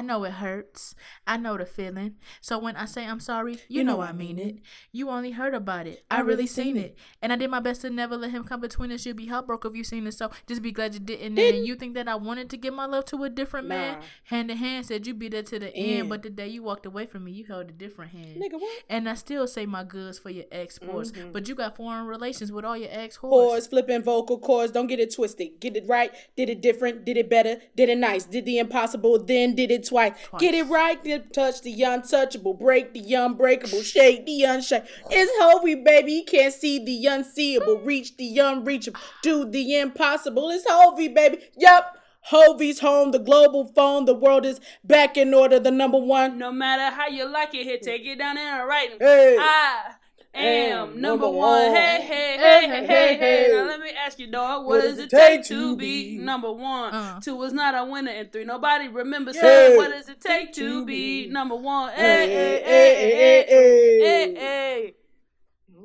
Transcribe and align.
I 0.00 0.02
know 0.02 0.24
it 0.24 0.32
hurts. 0.32 0.94
I 1.26 1.36
know 1.36 1.58
the 1.58 1.66
feeling. 1.66 2.14
So 2.40 2.58
when 2.58 2.74
I 2.74 2.86
say 2.86 3.06
I'm 3.06 3.20
sorry, 3.20 3.58
you, 3.68 3.84
know, 3.84 4.00
I 4.00 4.12
mean 4.12 4.38
it. 4.38 4.56
You 4.92 5.10
only 5.10 5.32
heard 5.32 5.52
about 5.52 5.86
it. 5.86 6.06
I, 6.10 6.20
really 6.20 6.46
seen 6.46 6.78
it. 6.78 6.96
And 7.20 7.34
I 7.34 7.36
did 7.36 7.50
my 7.50 7.60
best 7.60 7.82
to 7.82 7.90
never 7.90 8.16
let 8.16 8.30
him 8.30 8.44
come 8.44 8.62
between 8.62 8.92
us. 8.92 9.04
You'd 9.04 9.18
be 9.18 9.26
heartbroken 9.26 9.72
if 9.72 9.76
you 9.76 9.84
seen 9.84 10.06
it. 10.06 10.14
So 10.14 10.30
just 10.46 10.62
be 10.62 10.72
glad 10.72 10.94
you 10.94 11.00
didn't. 11.00 11.38
And 11.38 11.66
you 11.66 11.74
think 11.74 11.92
that 11.96 12.08
I 12.08 12.14
wanted 12.14 12.48
to 12.48 12.56
give 12.56 12.72
my 12.72 12.86
love 12.86 13.04
to 13.06 13.22
a 13.24 13.28
different 13.28 13.68
man? 13.68 13.98
Hand 14.24 14.50
in 14.50 14.56
hand 14.56 14.86
said 14.86 15.06
you'd 15.06 15.18
be 15.18 15.28
there 15.28 15.42
to 15.42 15.58
the 15.58 15.76
end. 15.76 16.00
End. 16.00 16.08
But 16.08 16.22
the 16.22 16.30
day 16.30 16.48
you 16.48 16.62
walked 16.62 16.86
away 16.86 17.04
from 17.04 17.24
me, 17.24 17.32
you 17.32 17.44
held 17.44 17.68
a 17.68 17.72
different 17.72 18.12
hand. 18.12 18.40
Nigga, 18.40 18.58
what? 18.58 18.82
And 18.88 19.06
I 19.06 19.12
still 19.12 19.46
say 19.46 19.66
my 19.66 19.84
goods 19.84 20.18
for 20.18 20.30
your 20.30 20.46
ex 20.50 20.76
sports. 20.76 21.10
Mhm. 21.10 21.30
But 21.34 21.46
you 21.46 21.54
got 21.54 21.76
foreign 21.76 22.06
relations 22.06 22.50
with 22.50 22.64
all 22.64 22.78
your 22.78 22.88
ex 22.90 23.18
whores. 23.18 23.68
Flipping 23.68 24.02
vocal 24.02 24.38
cords. 24.38 24.72
Don't 24.72 24.86
get 24.86 24.98
it 24.98 25.14
twisted. 25.14 25.60
Get 25.60 25.76
it 25.76 25.84
right. 25.86 26.10
Did 26.38 26.48
it 26.48 26.62
different. 26.62 27.04
Did 27.04 27.18
it 27.18 27.28
better. 27.28 27.60
Did 27.76 27.90
it 27.90 27.98
nice. 27.98 28.24
Did 28.24 28.46
the 28.46 28.58
impossible. 28.58 29.22
Then 29.22 29.54
did 29.54 29.70
it 29.70 29.89
twice. 29.90 30.12
Get 30.38 30.54
it 30.54 30.66
right. 30.68 31.02
Did 31.02 31.34
touch 31.34 31.60
the 31.62 31.82
untouchable. 31.82 32.54
Break 32.54 32.94
the 32.94 33.14
unbreakable. 33.14 33.82
Shake 33.82 34.24
the 34.24 34.42
unshake. 34.42 34.86
It's 35.10 35.32
Hovi, 35.42 35.84
baby. 35.84 36.12
You 36.12 36.24
can't 36.24 36.54
see 36.54 36.82
the 36.82 37.06
unseeable. 37.06 37.80
Reach 37.80 38.16
the 38.16 38.38
unreachable. 38.38 39.00
Do 39.22 39.44
the 39.44 39.78
impossible. 39.78 40.48
It's 40.50 40.66
Hovi, 40.66 41.12
baby. 41.12 41.38
Yup. 41.58 41.96
Hovi's 42.30 42.80
home. 42.80 43.10
The 43.10 43.18
global 43.18 43.66
phone. 43.66 44.04
The 44.04 44.14
world 44.14 44.46
is 44.46 44.60
back 44.84 45.16
in 45.16 45.34
order. 45.34 45.58
The 45.58 45.72
number 45.72 45.98
one. 45.98 46.38
No 46.38 46.52
matter 46.52 46.94
how 46.94 47.08
you 47.08 47.30
like 47.30 47.54
it, 47.54 47.64
here, 47.64 47.78
take 47.82 48.06
it 48.06 48.18
down 48.18 48.36
there 48.36 48.60
and 48.60 48.68
write. 48.68 48.90
Hey. 49.00 49.36
I 49.38 49.94
am 50.34 50.88
Am 50.90 51.00
number 51.00 51.24
number 51.24 51.28
one. 51.30 51.36
one. 51.36 51.72
Hey, 51.72 52.00
hey, 52.02 52.36
hey, 52.38 52.68
hey, 52.68 52.86
hey, 52.86 52.86
hey. 52.86 53.16
hey. 53.16 53.48
Now 53.52 53.66
let 53.66 53.80
me 53.80 53.90
ask 53.90 54.18
you, 54.18 54.30
dog, 54.30 54.66
what, 54.66 54.80
does 54.82 54.98
it 54.98 55.10
take 55.10 55.44
to 55.44 55.76
be 55.76 56.18
number 56.18 56.52
one? 56.52 56.94
Uh. 56.94 57.20
Two 57.20 57.42
is 57.42 57.52
not 57.52 57.74
a 57.74 57.84
winner, 57.90 58.10
and 58.10 58.32
three, 58.32 58.44
nobody 58.44 58.88
remembers 58.88 59.36
Yeah. 59.36 59.42
saying, 59.42 59.76
what 59.76 59.90
does 59.90 60.08
it 60.08 60.20
take 60.20 60.52
to 60.54 60.84
be 60.84 61.26
number 61.28 61.56
one? 61.56 61.92
Hey, 61.94 62.28
hey, 62.28 62.62
hey, 62.64 62.94
hey, 62.94 63.44
hey, 63.48 64.00
hey, 64.00 64.34
hey. 64.34 64.94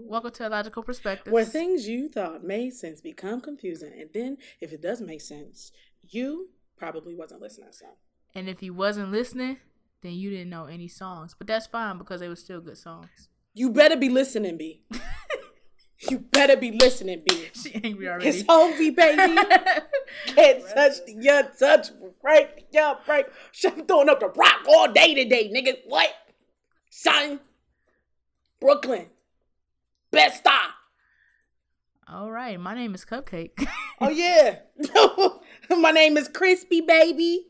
Welcome 0.08 0.31
to 0.31 0.45
Illogical 0.45 0.83
Perspectives. 0.83 1.33
Where 1.33 1.45
things 1.45 1.88
you 1.88 2.09
thought 2.09 2.44
made 2.44 2.73
sense 2.73 3.02
become 3.02 3.42
confusing, 3.42 3.92
and 4.00 4.09
then 4.14 4.38
if 4.61 4.72
it 4.72 4.81
does 4.81 5.02
make 5.02 5.22
sense, 5.22 5.72
you 6.03 6.50
probably 6.77 7.16
wasn't 7.16 7.42
listening. 7.42 7.70
So 7.72 7.86
And 8.36 8.48
if 8.48 8.61
you 8.61 8.73
wasn't 8.73 9.11
listening, 9.11 9.58
then 10.02 10.14
you 10.14 10.30
didn't 10.30 10.50
know 10.50 10.66
any 10.66 10.88
songs. 10.88 11.33
But 11.36 11.48
that's 11.48 11.66
fine 11.66 11.98
because 11.98 12.20
they 12.20 12.27
were 12.27 12.36
still 12.36 12.61
good 12.61 12.77
songs. 12.77 13.30
You 13.56 13.70
better 13.70 13.95
be 13.95 14.09
listening, 14.09 14.58
B. 14.58 14.84
you 16.09 16.20
better 16.20 16.58
be 16.58 16.72
listening, 16.72 17.23
B. 17.25 17.48
She 17.53 17.73
angry 17.81 18.09
already. 18.09 18.28
It's 18.28 18.44
Hovi, 18.44 18.94
baby. 18.94 19.34
Can't 20.28 20.61
touch 20.75 21.06
the 21.06 21.16
untouchable. 21.16 22.14
Break 22.22 22.66
yeah, 22.72 22.95
unbreak. 23.08 23.26
I'm 23.66 23.86
throwing 23.86 24.09
up 24.09 24.20
the 24.20 24.28
rock 24.28 24.67
all 24.67 24.92
day 24.92 25.16
today, 25.16 25.50
nigga. 25.56 25.78
What? 25.88 26.09
Son. 26.89 27.39
Brooklyn. 28.59 29.08
Best 30.11 30.39
stop. 30.39 30.72
All 32.08 32.30
right, 32.30 32.59
my 32.59 32.76
name 32.76 32.94
is 32.94 33.06
Cupcake. 33.06 33.66
Oh 34.02 34.09
yeah. 34.09 34.58
My 35.76 35.92
name 35.92 36.17
is 36.17 36.30
Chrispy 36.30 36.86
Baby. 36.86 37.48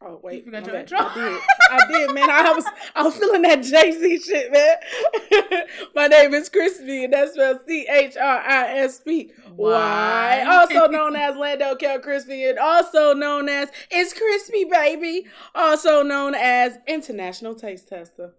Oh 0.00 0.20
wait, 0.22 0.44
forgot 0.44 0.62
my 0.62 0.68
your 0.68 0.80
intro. 0.80 0.98
I 1.00 1.14
did. 1.14 1.40
I 1.70 1.86
did, 1.90 2.14
man. 2.14 2.30
I 2.30 2.52
was 2.52 2.64
I 2.94 3.02
was 3.02 3.16
feeling 3.16 3.42
that 3.42 3.64
Jay 3.64 3.90
Z 3.90 4.20
shit, 4.20 4.52
man. 4.52 4.76
my 5.94 6.06
name 6.06 6.34
is 6.34 6.48
Chrispy, 6.48 7.02
and 7.02 7.12
that's 7.12 7.32
spelled 7.32 7.58
C 7.66 7.84
H 7.90 8.16
R 8.16 8.38
I 8.38 8.78
S 8.78 9.00
P 9.00 9.32
Y. 9.50 9.54
Why? 9.56 10.44
Also 10.46 10.86
known 10.86 11.16
as 11.16 11.34
Lando 11.36 11.74
Cal 11.74 11.98
Chrispy, 11.98 12.48
and 12.48 12.60
also 12.60 13.12
known 13.12 13.48
as 13.48 13.70
It's 13.90 14.14
Chrispy 14.14 14.70
Baby. 14.70 15.26
Also 15.52 16.04
known 16.04 16.36
as 16.36 16.78
International 16.86 17.56
Taste 17.56 17.88
Tester. 17.88 18.34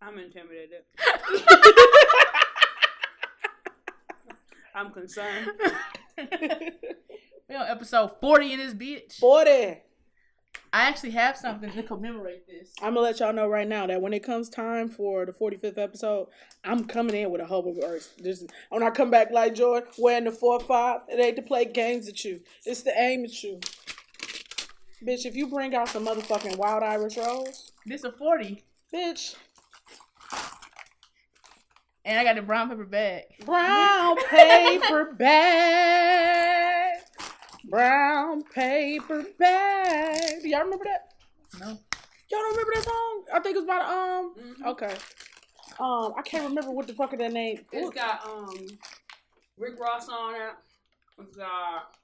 I'm 0.00 0.18
intimidated. 0.18 0.84
I'm 4.74 4.92
concerned. 4.92 5.50
we 7.48 7.56
on 7.56 7.66
episode 7.66 8.12
40 8.20 8.52
in 8.52 8.58
this 8.60 8.72
bitch. 8.72 9.18
Forty. 9.18 9.82
I 10.72 10.82
actually 10.88 11.10
have 11.10 11.36
something 11.36 11.70
to 11.72 11.82
commemorate 11.82 12.46
this. 12.46 12.72
I'm 12.80 12.94
gonna 12.94 13.00
let 13.00 13.18
y'all 13.18 13.32
know 13.32 13.48
right 13.48 13.66
now 13.66 13.86
that 13.88 14.00
when 14.00 14.12
it 14.12 14.22
comes 14.22 14.48
time 14.48 14.88
for 14.88 15.26
the 15.26 15.32
45th 15.32 15.78
episode, 15.78 16.28
I'm 16.64 16.84
coming 16.84 17.16
in 17.16 17.30
with 17.30 17.40
a 17.40 17.46
whole 17.46 17.74
verse. 17.80 18.10
This 18.18 18.44
when 18.68 18.82
I 18.84 18.90
come 18.90 19.10
back 19.10 19.32
like 19.32 19.54
Jordan, 19.56 19.88
wearing 19.98 20.24
the 20.24 20.30
four 20.32 20.60
five, 20.60 21.00
it 21.08 21.18
ain't 21.18 21.36
to 21.36 21.42
play 21.42 21.64
games 21.64 22.08
at 22.08 22.24
you. 22.24 22.40
It's 22.64 22.82
to 22.82 22.92
aim 22.96 23.24
at 23.24 23.42
you. 23.42 23.58
Bitch, 25.04 25.24
if 25.26 25.34
you 25.34 25.48
bring 25.48 25.74
out 25.74 25.88
some 25.88 26.06
motherfucking 26.06 26.56
wild 26.56 26.82
Irish 26.84 27.16
rolls, 27.16 27.72
This 27.86 28.04
a 28.04 28.12
40. 28.12 28.62
bitch, 28.94 29.34
And 32.04 32.18
I 32.18 32.22
got 32.24 32.36
the 32.36 32.42
brown 32.42 32.68
paper 32.68 32.84
bag. 32.84 33.24
brown 33.44 34.16
paper 34.28 35.14
bag, 35.14 36.69
brown 37.70 38.42
paper 38.44 39.24
bag. 39.38 40.42
Do 40.42 40.48
y'all 40.48 40.64
remember 40.64 40.84
that? 40.84 41.12
No. 41.60 41.66
Y'all 41.68 41.78
don't 42.30 42.50
remember 42.52 42.72
that 42.74 42.84
song? 42.84 43.24
I 43.34 43.40
think 43.40 43.56
it 43.56 43.58
was 43.60 43.66
by 43.66 43.78
the 43.78 43.88
um. 43.90 44.34
Mhm. 44.38 44.66
Okay. 44.72 44.96
Um, 45.78 46.12
I 46.16 46.22
can't 46.22 46.44
remember 46.48 46.70
what 46.72 46.86
the 46.86 46.92
fuck 46.94 47.12
of 47.12 47.18
that 47.20 47.32
name. 47.32 47.64
It's 47.72 47.90
got 47.90 48.26
um 48.26 48.54
Rick 49.56 49.78
Ross 49.80 50.08
on 50.08 50.34
it. 50.34 50.52
It's 51.20 51.36
got 51.36 51.94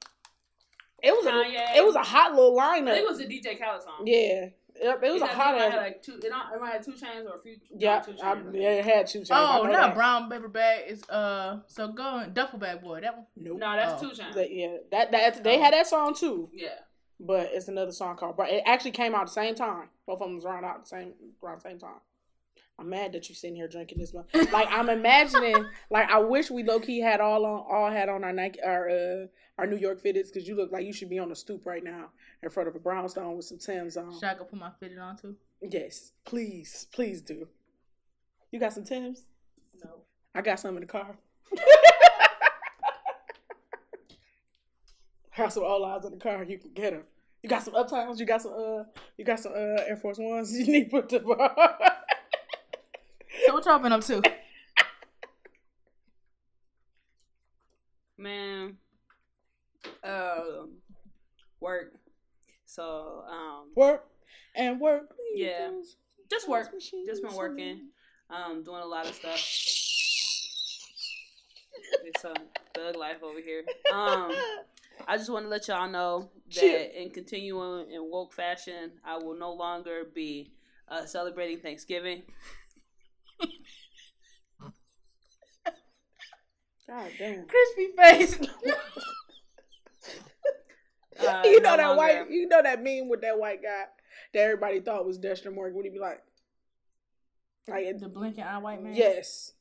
It 1.03 1.13
was 1.13 1.27
Kanye. 1.27 1.75
a 1.75 1.77
it 1.79 1.85
was 1.85 1.95
a 1.95 2.03
hot 2.03 2.35
little 2.35 2.57
lineup. 2.57 2.97
it 2.97 3.05
was 3.07 3.21
a 3.21 3.25
DJ 3.27 3.59
Khaled 3.59 3.83
song. 3.83 4.07
yeah, 4.07 4.47
It 4.81 5.13
was 5.13 5.23
a 5.23 5.27
hot 5.27 5.57
ass. 5.59 5.75
like 5.77 6.03
two. 6.03 6.19
It, 6.23 6.31
might 6.61 6.73
have 6.73 6.85
2 6.85 6.93
Chainz 6.93 7.25
or 7.25 7.37
a 7.37 7.39
few. 7.39 7.57
Yeah, 7.77 8.01
two 8.01 8.15
I, 8.23 8.35
chains. 8.35 8.55
yeah, 8.55 8.71
it 8.71 8.85
had 8.85 9.07
2 9.07 9.21
Chainz. 9.21 9.29
Oh, 9.31 9.63
not 9.65 9.73
that. 9.73 9.95
brown 9.95 10.31
paper 10.31 10.49
bag. 10.49 10.85
It's 10.89 11.09
uh, 11.09 11.61
so 11.67 11.89
go 11.89 12.19
and 12.19 12.35
duffel 12.35 12.59
bag 12.59 12.83
boy. 12.83 13.01
That 13.01 13.17
one. 13.17 13.27
Nope. 13.37 13.59
No, 13.59 13.77
that's 13.77 14.03
Oh. 14.03 14.09
two 14.09 14.15
chains. 14.15 14.37
Yeah, 14.51 14.77
that 14.91 15.11
that 15.13 15.43
they 15.45 15.59
had 15.59 15.73
that 15.75 15.87
song 15.87 16.15
too, 16.15 16.51
yeah. 16.53 16.69
but 17.21 17.49
it's 17.53 17.69
another 17.69 17.93
song 17.93 18.17
called. 18.17 18.37
But 18.37 18.51
it 18.51 18.63
actually 18.67 18.91
came 18.93 19.15
out 19.15 19.27
the 19.27 19.33
same 19.33 19.55
time. 19.55 19.89
Both 20.07 20.21
of 20.21 20.27
them 20.29 20.35
was 20.37 20.45
around 20.45 20.65
out 20.65 20.83
the 20.83 20.89
same 20.89 21.13
around 21.43 21.59
the 21.63 21.69
same 21.69 21.79
time. 21.79 22.01
I'm 22.79 22.91
mad 22.91 23.13
that 23.15 23.27
you 23.31 23.35
sitting 23.35 23.57
here 23.57 23.69
drinking 23.69 23.99
this 23.99 24.13
one. 24.13 24.27
Like 24.53 24.69
I'm 24.71 24.91
imagining, 24.91 25.65
like 25.91 26.11
I 26.11 26.19
wish 26.19 26.51
we 26.51 26.63
low 26.63 26.79
key 26.79 27.01
had 27.01 27.21
all 27.21 27.45
on 27.47 27.65
all 27.71 27.91
had 27.91 28.09
on 28.11 28.23
our 28.23 28.33
Nike 28.35 28.61
our 28.63 28.89
uh 28.91 29.27
our 29.59 29.67
New 29.67 29.79
York 29.79 30.03
fitteds 30.03 30.31
because 30.33 30.47
you 30.47 30.55
look 30.55 30.71
like 30.71 30.85
you 30.85 30.93
should 30.93 31.09
be 31.09 31.19
on 31.19 31.31
the 31.31 31.37
stoop 31.37 31.65
right 31.65 31.83
now 31.83 32.11
in 32.47 32.51
front 32.51 32.69
of 32.69 32.75
a 32.77 32.79
brownstone 32.79 33.37
with 33.37 33.45
some 33.45 33.59
Tims 33.59 33.97
on. 33.97 34.15
Should 34.15 34.25
I 34.25 34.35
go 34.35 34.45
put 34.45 34.59
my 34.59 34.71
fitted 34.81 34.99
on 34.99 35.17
too? 35.17 35.35
Yes, 35.61 36.13
please, 36.25 36.87
please 36.93 37.21
do. 37.21 37.49
You 38.53 38.61
got 38.61 38.73
some 38.73 38.85
Tims? 38.85 39.25
No. 39.85 39.91
I 40.35 40.41
got 40.43 40.61
some 40.61 40.77
in 40.77 40.81
the 40.81 40.87
car. 40.87 41.17
Have 45.31 45.53
some 45.53 45.65
all 45.65 45.85
eyes 45.85 46.05
in 46.05 46.13
the 46.13 46.19
car. 46.19 46.45
You 46.45 46.57
can 46.59 46.71
get 46.73 46.93
them. 46.93 47.03
You 47.43 47.51
got 47.51 47.65
some 47.65 47.75
uptowns. 47.75 48.19
You 48.19 48.27
got 48.27 48.41
some 48.43 48.53
uh. 48.53 48.85
You 49.19 49.25
got 49.25 49.41
some 49.41 49.53
uh 49.53 49.83
Air 49.87 49.97
Force 49.97 50.19
Ones. 50.19 50.57
You 50.59 50.67
need 50.67 50.85
to 50.85 50.91
put 50.91 51.09
the 51.09 51.19
bar. 51.21 51.55
So 53.47 53.55
what 53.55 53.67
y'all 53.67 53.79
been 53.79 53.93
up 53.93 54.03
to? 54.05 54.23
Man. 58.17 58.79
Uh, 60.03 60.67
work. 61.61 61.93
So 62.77 63.25
um, 63.27 63.71
work 63.75 64.07
and 64.55 64.79
work. 64.79 65.15
Yeah. 65.35 65.71
just 66.29 66.47
work. 66.47 66.69
Just 67.07 67.23
been 67.23 67.35
working. 67.35 67.89
Um, 68.29 68.63
doing 68.63 68.83
a 68.83 68.87
lot 68.87 69.07
of 69.07 69.15
stuff. 69.15 69.41
It's 72.05 72.25
a 72.25 72.35
thug 72.75 72.97
life 72.97 73.23
over 73.23 73.41
here. 73.41 73.65
Um, 73.95 74.31
I 75.09 75.17
just 75.17 75.31
want 75.31 75.47
to 75.47 75.49
let 75.49 75.69
y'all 75.69 75.89
know 75.89 76.29
that 76.49 76.61
Shit. 76.61 76.95
in 76.95 77.09
continuing 77.11 77.91
in 77.91 78.11
woke 78.11 78.35
fashion, 78.35 78.93
I 79.03 79.17
will 79.17 79.39
no 79.39 79.55
longer 79.55 80.03
be 80.15 80.53
uh, 80.87 81.07
celebrating 81.07 81.61
Thanksgiving. 81.61 82.25
God 86.87 87.11
damn. 87.19 87.47
Chrispy 87.47 87.95
face. 87.97 88.39
Uh, 91.27 91.43
you 91.45 91.61
know 91.61 91.71
no 91.71 91.77
that 91.77 91.87
longer- 91.89 91.97
white. 92.25 92.31
You 92.31 92.49
know 92.49 92.63
that 92.63 92.83
meme 92.83 93.09
with 93.09 93.21
that 93.23 93.39
white 93.39 93.63
guy 93.63 93.85
that 94.33 94.41
everybody 94.41 94.81
thought 94.81 95.07
was 95.07 95.19
Dexter 95.19 95.51
Morgan. 95.51 95.77
Would 95.77 95.85
he 95.85 95.91
be 95.91 95.99
like? 95.99 96.23
Like 97.69 97.99
the 97.99 98.09
blinking 98.09 98.45
eye 98.45 98.59
white 98.59 98.81
man. 98.83 98.95
yes, 98.95 99.53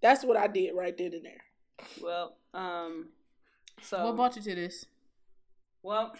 that's 0.00 0.24
what 0.24 0.36
I 0.38 0.46
did 0.46 0.74
right 0.74 0.96
then 0.96 1.12
and 1.12 1.24
there. 1.26 1.42
Well, 2.02 2.36
um, 2.54 3.10
so 3.82 4.02
What 4.06 4.16
brought 4.16 4.36
you 4.36 4.42
to 4.42 4.54
this? 4.54 4.86
Well, 5.82 6.14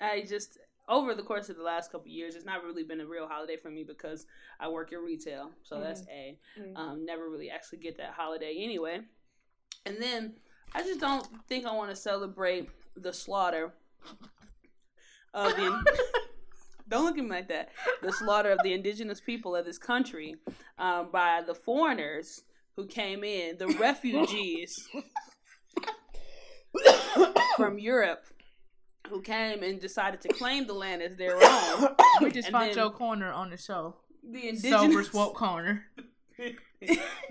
I 0.00 0.22
just 0.28 0.58
over 0.88 1.14
the 1.14 1.22
course 1.22 1.48
of 1.48 1.56
the 1.56 1.62
last 1.62 1.90
couple 1.90 2.08
years, 2.08 2.36
it's 2.36 2.44
not 2.44 2.62
really 2.62 2.84
been 2.84 3.00
a 3.00 3.06
real 3.06 3.26
holiday 3.26 3.56
for 3.56 3.70
me 3.70 3.82
because 3.84 4.26
I 4.60 4.68
work 4.68 4.92
in 4.92 4.98
retail, 5.00 5.50
so 5.64 5.80
that's 5.80 6.02
a 6.08 6.38
Mhm. 6.58 6.76
um, 6.76 7.04
never 7.04 7.28
really 7.28 7.50
actually 7.50 7.78
get 7.78 7.96
that 7.96 8.10
holiday 8.12 8.54
anyway. 8.58 9.00
And 9.86 10.00
then 10.00 10.36
I 10.72 10.82
just 10.82 11.00
don't 11.00 11.26
think 11.48 11.66
I 11.66 11.72
want 11.74 11.90
to 11.90 11.96
celebrate 11.96 12.68
the 12.96 13.12
slaughter 13.12 13.74
of 15.34 15.56
the. 15.56 15.84
don't 16.88 17.04
look 17.04 17.18
at 17.18 17.24
me 17.24 17.30
like 17.30 17.48
that. 17.48 17.70
The 18.02 18.12
slaughter 18.12 18.50
of 18.50 18.58
the 18.62 18.72
indigenous 18.72 19.20
people 19.20 19.56
of 19.56 19.64
this 19.64 19.78
country 19.78 20.36
um, 20.78 21.08
by 21.12 21.42
the 21.46 21.54
foreigners 21.54 22.42
who 22.76 22.86
came 22.86 23.24
in, 23.24 23.58
the 23.58 23.68
refugees 23.68 24.88
from 27.56 27.78
Europe 27.78 28.24
who 29.08 29.20
came 29.20 29.62
and 29.62 29.80
decided 29.80 30.20
to 30.22 30.28
claim 30.28 30.66
the 30.66 30.72
land 30.72 31.02
as 31.02 31.16
their 31.16 31.36
own. 31.36 31.88
We 32.20 32.30
just 32.30 32.48
And 32.48 32.52
found 32.54 32.74
your 32.74 32.90
corner 32.90 33.30
on 33.30 33.50
the 33.50 33.56
show. 33.56 33.96
The 34.22 34.56
Sober 34.56 34.76
indigenous 34.76 35.08
Swope 35.08 35.34
Corner. 35.34 35.84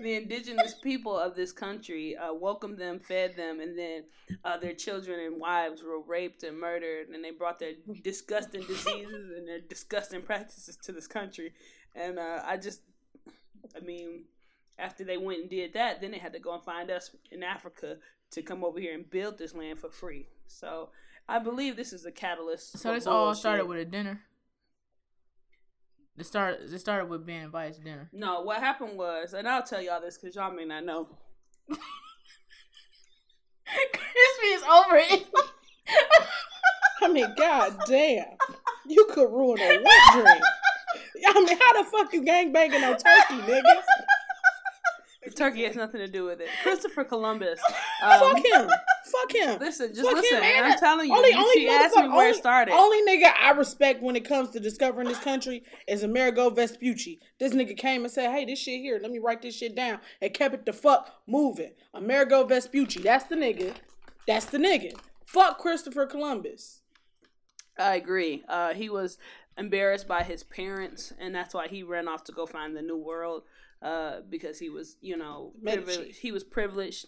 The 0.00 0.14
indigenous 0.14 0.74
people 0.74 1.18
of 1.18 1.34
this 1.34 1.52
country 1.52 2.16
uh, 2.16 2.32
welcomed 2.32 2.78
them, 2.78 2.98
fed 2.98 3.36
them, 3.36 3.60
and 3.60 3.78
then 3.78 4.04
uh, 4.44 4.56
their 4.56 4.74
children 4.74 5.20
and 5.20 5.40
wives 5.40 5.82
were 5.82 6.00
raped 6.00 6.42
and 6.42 6.58
murdered, 6.58 7.08
and 7.08 7.22
they 7.24 7.30
brought 7.30 7.58
their 7.58 7.72
disgusting 8.02 8.62
diseases 8.62 9.30
and 9.36 9.46
their 9.46 9.60
disgusting 9.60 10.22
practices 10.22 10.76
to 10.76 10.92
this 10.92 11.06
country. 11.06 11.52
And 11.94 12.18
uh, 12.18 12.42
I 12.44 12.56
just, 12.56 12.80
I 13.76 13.80
mean, 13.80 14.24
after 14.78 15.04
they 15.04 15.16
went 15.16 15.40
and 15.40 15.50
did 15.50 15.74
that, 15.74 16.00
then 16.00 16.10
they 16.10 16.18
had 16.18 16.32
to 16.32 16.40
go 16.40 16.54
and 16.54 16.62
find 16.62 16.90
us 16.90 17.10
in 17.30 17.42
Africa 17.42 17.98
to 18.32 18.42
come 18.42 18.64
over 18.64 18.80
here 18.80 18.94
and 18.94 19.08
build 19.08 19.38
this 19.38 19.54
land 19.54 19.78
for 19.78 19.90
free. 19.90 20.26
So 20.46 20.90
I 21.28 21.38
believe 21.38 21.76
this 21.76 21.92
is 21.92 22.04
a 22.04 22.12
catalyst. 22.12 22.78
So 22.78 22.92
this 22.92 23.06
all 23.06 23.34
started 23.34 23.66
with 23.66 23.78
a 23.78 23.84
dinner. 23.84 24.22
It 26.16 26.26
started. 26.26 26.72
It 26.72 26.78
started 26.78 27.08
with 27.08 27.26
being 27.26 27.42
invited 27.42 27.74
to 27.74 27.80
dinner. 27.80 28.08
No, 28.12 28.42
what 28.42 28.60
happened 28.60 28.96
was, 28.96 29.34
and 29.34 29.48
I'll 29.48 29.62
tell 29.64 29.82
y'all 29.82 30.00
this 30.00 30.16
because 30.16 30.36
y'all 30.36 30.54
may 30.54 30.64
not 30.64 30.84
know. 30.84 31.08
Chrispy 33.66 34.54
is 34.54 34.62
over 34.62 34.96
it. 34.96 35.26
I 37.02 37.08
mean, 37.08 37.34
god 37.36 37.76
damn. 37.86 38.26
You 38.86 39.06
could 39.12 39.30
ruin 39.30 39.60
a 39.60 39.82
wet 39.82 40.12
dream. 40.12 40.42
I 41.26 41.40
mean, 41.40 41.58
how 41.58 41.82
the 41.82 41.90
fuck 41.90 42.12
you 42.12 42.22
gangbanging 42.22 42.86
on 42.86 42.96
turkey, 42.98 43.42
nigga? 43.50 43.82
Turkey 45.36 45.64
has 45.64 45.76
nothing 45.76 46.00
to 46.00 46.08
do 46.08 46.24
with 46.24 46.40
it. 46.40 46.48
Christopher 46.62 47.04
Columbus. 47.04 47.60
Um, 48.02 48.20
Fuck 48.20 48.44
him. 48.44 48.68
Fuck 49.06 49.34
him. 49.34 49.58
Listen, 49.60 49.88
just 49.94 50.02
Fuck 50.06 50.16
listen. 50.16 50.36
him, 50.36 50.42
man. 50.42 50.64
I'm 50.64 50.78
telling 50.78 51.08
you. 51.08 51.16
Only, 51.16 51.30
you 51.30 51.38
only 51.38 51.54
she 51.54 51.68
asked 51.70 51.96
me 51.96 52.02
where 52.02 52.26
only, 52.26 52.30
it 52.30 52.36
started. 52.36 52.74
Only 52.74 53.00
nigga 53.08 53.32
I 53.40 53.52
respect 53.52 54.02
when 54.02 54.14
it 54.14 54.28
comes 54.28 54.50
to 54.50 54.60
discovering 54.60 55.08
this 55.08 55.20
country 55.20 55.62
is 55.88 56.02
Amerigo 56.02 56.50
Vespucci. 56.50 57.20
This 57.38 57.54
nigga 57.54 57.74
came 57.74 58.04
and 58.04 58.12
said, 58.12 58.30
"Hey, 58.30 58.44
this 58.44 58.58
shit 58.58 58.82
here. 58.82 58.98
Let 59.00 59.10
me 59.10 59.20
write 59.20 59.40
this 59.40 59.56
shit 59.56 59.74
down," 59.74 60.00
and 60.20 60.34
kept 60.34 60.54
it 60.54 60.66
the 60.66 60.74
fuck 60.74 61.22
moving. 61.26 61.72
Amerigo 61.94 62.44
Vespucci. 62.44 63.00
That's 63.00 63.24
the 63.24 63.36
nigga. 63.36 63.74
That's 64.26 64.46
the 64.46 64.58
nigga. 64.58 64.92
Fuck 65.24 65.58
Christopher 65.58 66.04
Columbus. 66.04 66.82
I 67.78 67.94
agree. 67.94 68.44
Uh, 68.48 68.74
he 68.74 68.90
was 68.90 69.16
embarrassed 69.56 70.08
by 70.08 70.24
his 70.24 70.42
parents, 70.42 71.12
and 71.18 71.34
that's 71.34 71.54
why 71.54 71.68
he 71.68 71.82
ran 71.82 72.08
off 72.08 72.24
to 72.24 72.32
go 72.32 72.44
find 72.44 72.76
the 72.76 72.82
new 72.82 72.98
world. 72.98 73.44
Uh, 73.84 74.20
because 74.30 74.58
he 74.58 74.70
was, 74.70 74.96
you 75.02 75.14
know, 75.16 75.52
privileged. 75.62 76.16
He 76.18 76.32
was 76.32 76.42
privileged, 76.42 77.04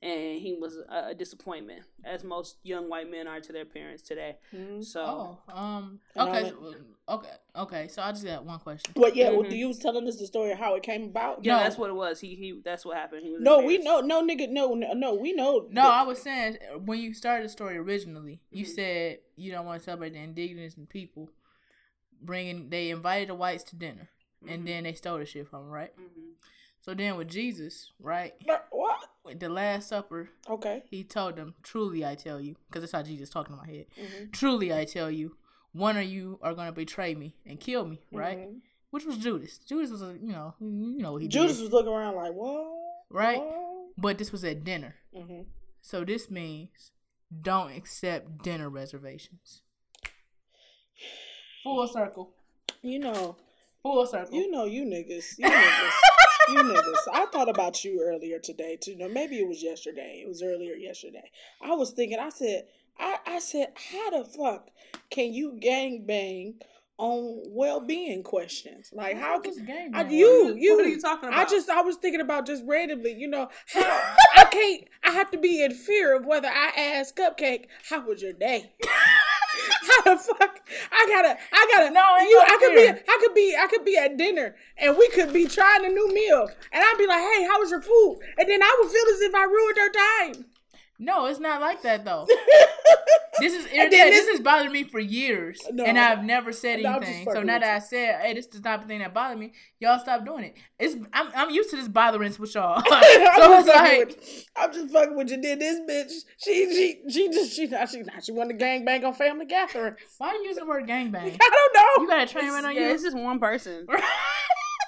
and 0.00 0.38
he 0.38 0.56
was 0.60 0.76
a, 0.88 1.08
a 1.08 1.14
disappointment, 1.14 1.82
as 2.04 2.22
most 2.22 2.58
young 2.62 2.88
white 2.88 3.10
men 3.10 3.26
are 3.26 3.40
to 3.40 3.52
their 3.52 3.64
parents 3.64 4.00
today. 4.02 4.36
So, 4.80 5.00
Oh, 5.48 5.52
um, 5.52 5.98
I 6.16 6.28
okay, 6.28 6.42
went- 6.44 6.54
so- 6.56 6.74
okay, 7.16 7.32
okay. 7.56 7.88
So 7.88 8.00
I 8.02 8.12
just 8.12 8.24
got 8.24 8.44
one 8.44 8.60
question. 8.60 8.92
But 8.94 9.16
yeah, 9.16 9.30
well, 9.30 9.42
Mhm. 9.42 9.56
you 9.56 9.66
was 9.66 9.80
telling 9.80 10.06
us 10.06 10.18
the 10.20 10.26
story 10.28 10.52
of 10.52 10.58
how 10.58 10.76
it 10.76 10.84
came 10.84 11.02
about. 11.06 11.44
yeah, 11.44 11.56
No. 11.56 11.62
that's 11.64 11.76
what 11.76 11.90
it 11.90 11.94
was. 11.94 12.20
He 12.20 12.36
he. 12.36 12.60
That's 12.64 12.84
what 12.84 12.96
happened. 12.96 13.24
He 13.24 13.32
was 13.32 13.40
No, 13.42 13.58
we 13.66 13.78
know, 13.78 14.00
no 14.00 14.22
nigga, 14.22 14.48
no, 14.48 14.74
no, 14.74 14.92
no, 14.92 15.14
we 15.16 15.32
know. 15.32 15.66
No, 15.68 15.82
that- 15.82 15.92
I 15.92 16.02
was 16.04 16.22
saying 16.22 16.58
when 16.84 17.00
you 17.00 17.12
started 17.12 17.46
the 17.46 17.48
story 17.48 17.76
originally, 17.76 18.40
you 18.52 18.64
Mm-hmm. 18.64 18.74
said 18.74 19.18
you 19.34 19.50
don't 19.50 19.66
want 19.66 19.80
to 19.80 19.84
celebrate 19.84 20.10
the 20.12 20.20
indigenous 20.20 20.76
people. 20.88 21.28
Bringing, 22.22 22.68
they 22.70 22.90
invited 22.90 23.30
the 23.30 23.34
whites 23.34 23.64
to 23.64 23.76
dinner, 23.76 24.10
Mm-hmm. 24.42 24.52
and 24.54 24.66
then 24.68 24.84
they 24.84 24.94
stole 24.94 25.18
the 25.18 25.26
shit 25.26 25.48
from 25.48 25.64
them, 25.64 25.70
right? 25.70 25.92
Mhm. 25.98 26.32
So 26.80 26.94
then 26.94 27.16
with 27.16 27.28
Jesus, 27.28 27.92
right, 28.00 28.34
what? 28.70 29.10
with 29.22 29.38
the 29.38 29.50
Last 29.50 29.88
Supper, 29.90 30.30
Okay. 30.48 30.82
he 30.90 31.04
told 31.04 31.36
them, 31.36 31.54
"Truly, 31.62 32.06
I 32.06 32.14
tell 32.14 32.40
you," 32.40 32.56
because 32.68 32.82
that's 32.82 32.92
how 32.92 33.02
Jesus 33.02 33.28
talking 33.28 33.52
in 33.52 33.58
my 33.58 33.66
head. 33.66 33.86
Mm-hmm. 33.98 34.30
Truly, 34.30 34.72
I 34.72 34.86
tell 34.86 35.10
you, 35.10 35.36
one 35.72 35.98
of 35.98 36.04
you 36.04 36.38
are 36.42 36.54
gonna 36.54 36.72
betray 36.72 37.14
me 37.14 37.36
and 37.44 37.60
kill 37.60 37.84
me, 37.86 38.00
right? 38.10 38.38
Mhm. 38.38 38.60
Which 38.90 39.04
was 39.04 39.18
Judas. 39.18 39.58
Judas 39.58 39.90
was 39.90 40.00
a, 40.02 40.14
you 40.20 40.32
know, 40.32 40.54
you 40.58 40.98
know 40.98 41.12
what 41.12 41.22
he 41.22 41.28
Judas 41.28 41.58
did, 41.58 41.64
was 41.64 41.72
looking 41.72 41.92
around 41.92 42.16
like, 42.16 42.32
what? 42.32 42.66
right? 43.10 43.42
But 43.98 44.16
this 44.16 44.32
was 44.32 44.42
at 44.44 44.64
dinner, 44.64 44.96
Mm-hmm. 45.14 45.42
so 45.82 46.02
this 46.04 46.30
means 46.30 46.92
don't 47.42 47.72
accept 47.72 48.42
dinner 48.42 48.70
reservations. 48.70 49.60
Full 51.62 51.86
circle. 51.88 52.34
You 52.82 52.98
know, 53.00 53.36
Full 53.82 54.06
circle. 54.06 54.34
you 54.34 54.50
know, 54.50 54.66
you 54.66 54.84
niggas, 54.84 55.38
you 55.38 55.48
niggas, 55.48 55.92
you 56.50 56.56
niggas. 56.58 56.98
I 57.12 57.26
thought 57.32 57.48
about 57.48 57.82
you 57.82 58.02
earlier 58.02 58.38
today 58.38 58.76
too. 58.80 58.94
No, 58.96 59.08
maybe 59.08 59.38
it 59.38 59.48
was 59.48 59.62
yesterday. 59.62 60.20
It 60.22 60.28
was 60.28 60.42
earlier 60.42 60.74
yesterday. 60.74 61.30
I 61.62 61.72
was 61.72 61.92
thinking. 61.92 62.18
I 62.18 62.28
said, 62.28 62.64
I, 62.98 63.16
I 63.26 63.38
said, 63.38 63.68
how 63.90 64.10
the 64.10 64.24
fuck 64.24 64.68
can 65.10 65.32
you 65.32 65.56
gang 65.58 66.04
bang 66.06 66.56
on 66.98 67.42
well 67.46 67.80
being 67.80 68.22
questions? 68.22 68.90
Like, 68.92 69.16
how 69.16 69.40
What's 69.40 69.56
can 69.56 69.64
game 69.66 69.90
I, 69.94 70.06
you, 70.08 70.54
you, 70.58 70.76
What 70.76 70.84
are 70.84 70.88
you 70.88 71.00
talking 71.00 71.30
about? 71.30 71.46
I 71.46 71.50
just, 71.50 71.70
I 71.70 71.80
was 71.80 71.96
thinking 71.96 72.20
about 72.20 72.44
just 72.46 72.62
randomly, 72.66 73.14
you 73.14 73.28
know, 73.28 73.48
how, 73.72 74.14
I 74.36 74.44
can't, 74.44 74.84
I 75.02 75.12
have 75.12 75.30
to 75.30 75.38
be 75.38 75.64
in 75.64 75.72
fear 75.72 76.14
of 76.14 76.26
whether 76.26 76.48
I 76.48 76.72
ask 76.76 77.16
Cupcake, 77.16 77.66
how 77.88 78.06
was 78.06 78.20
your 78.20 78.34
day? 78.34 78.74
how 80.04 80.14
the 80.14 80.20
fuck? 80.20 80.60
I 80.92 81.06
gotta, 81.08 81.38
I 81.52 81.72
gotta, 81.74 81.90
No, 81.90 82.00
you, 82.18 82.40
I 82.40 82.56
could 82.60 82.74
be. 82.74 82.88
I 82.88 83.18
could 83.20 83.34
be, 83.34 83.56
I 83.58 83.66
could 83.66 83.84
be 83.84 83.96
at 83.96 84.16
dinner 84.16 84.56
and 84.78 84.96
we 84.96 85.08
could 85.10 85.32
be 85.32 85.46
trying 85.46 85.84
a 85.84 85.88
new 85.88 86.12
meal 86.12 86.48
and 86.72 86.82
I'd 86.84 86.98
be 86.98 87.06
like, 87.06 87.20
hey, 87.20 87.46
how 87.46 87.60
was 87.60 87.70
your 87.70 87.82
food? 87.82 88.20
And 88.38 88.48
then 88.48 88.62
I 88.62 88.78
would 88.80 88.90
feel 88.90 89.04
as 89.14 89.20
if 89.20 89.34
I 89.34 89.44
ruined 89.44 89.76
their 89.76 89.90
time. 89.90 90.46
No, 91.00 91.26
it's 91.26 91.40
not 91.40 91.60
like 91.60 91.82
that 91.82 92.04
though. 92.04 92.26
This 93.40 93.54
is 93.54 93.72
irritating. 93.72 94.10
This 94.10 94.26
this- 94.26 94.36
has 94.36 94.40
bothered 94.40 94.70
me 94.70 94.84
for 94.84 94.98
years, 95.00 95.60
No, 95.72 95.84
and. 95.84 95.98
I've 95.98 96.24
never 96.24 96.52
said 96.52 96.82
No, 96.82 96.96
anything. 96.96 97.26
So 97.32 97.42
now 97.42 97.58
that 97.58 97.76
I 97.76 97.78
said, 97.78 98.20
"Hey, 98.20 98.34
this 98.34 98.44
is 98.46 98.50
the 98.52 98.60
type 98.60 98.82
of 98.82 98.86
thing 98.86 98.98
that 98.98 99.14
bothered 99.14 99.38
me," 99.38 99.52
y'all 99.78 99.98
stop 99.98 100.26
doing 100.26 100.44
it. 100.44 100.56
It's 100.78 100.94
I'm 101.12 101.28
I'm 101.34 101.50
used 101.50 101.70
to 101.70 101.76
this 101.76 101.88
bothering 101.88 102.34
with 102.38 102.54
y'all. 102.54 102.82
so 102.88 102.94
I'm, 102.94 103.02
it's 103.02 103.66
just 103.66 103.66
fucking 103.66 103.98
like 103.98 104.08
with, 104.08 104.46
I'm 104.56 104.72
just 104.72 104.92
fucking 104.92 105.16
with 105.16 105.30
you. 105.30 105.40
Did 105.40 105.58
this 105.58 105.80
bitch? 105.88 106.12
She 106.36 106.70
she 106.70 107.10
she 107.10 107.28
just 107.30 107.54
she 107.56 107.66
not 107.66 107.88
she 107.88 108.02
not 108.02 108.22
she 108.22 108.32
wanted 108.32 108.54
to 108.54 108.58
gang 108.58 108.84
bang 108.84 109.04
on 109.04 109.14
family 109.14 109.46
gathering. 109.46 109.94
why 110.18 110.28
are 110.28 110.34
you 110.34 110.44
using 110.48 110.64
the 110.64 110.68
word 110.68 110.86
gangbang? 110.86 111.38
I 111.40 111.50
don't 111.50 111.74
know. 111.74 112.02
You 112.02 112.08
got 112.08 112.22
a 112.22 112.26
train 112.26 112.48
run 112.50 112.66
on 112.66 112.74
you. 112.74 112.82
it's 112.82 113.02
just 113.02 113.16
one 113.16 113.38
person 113.38 113.86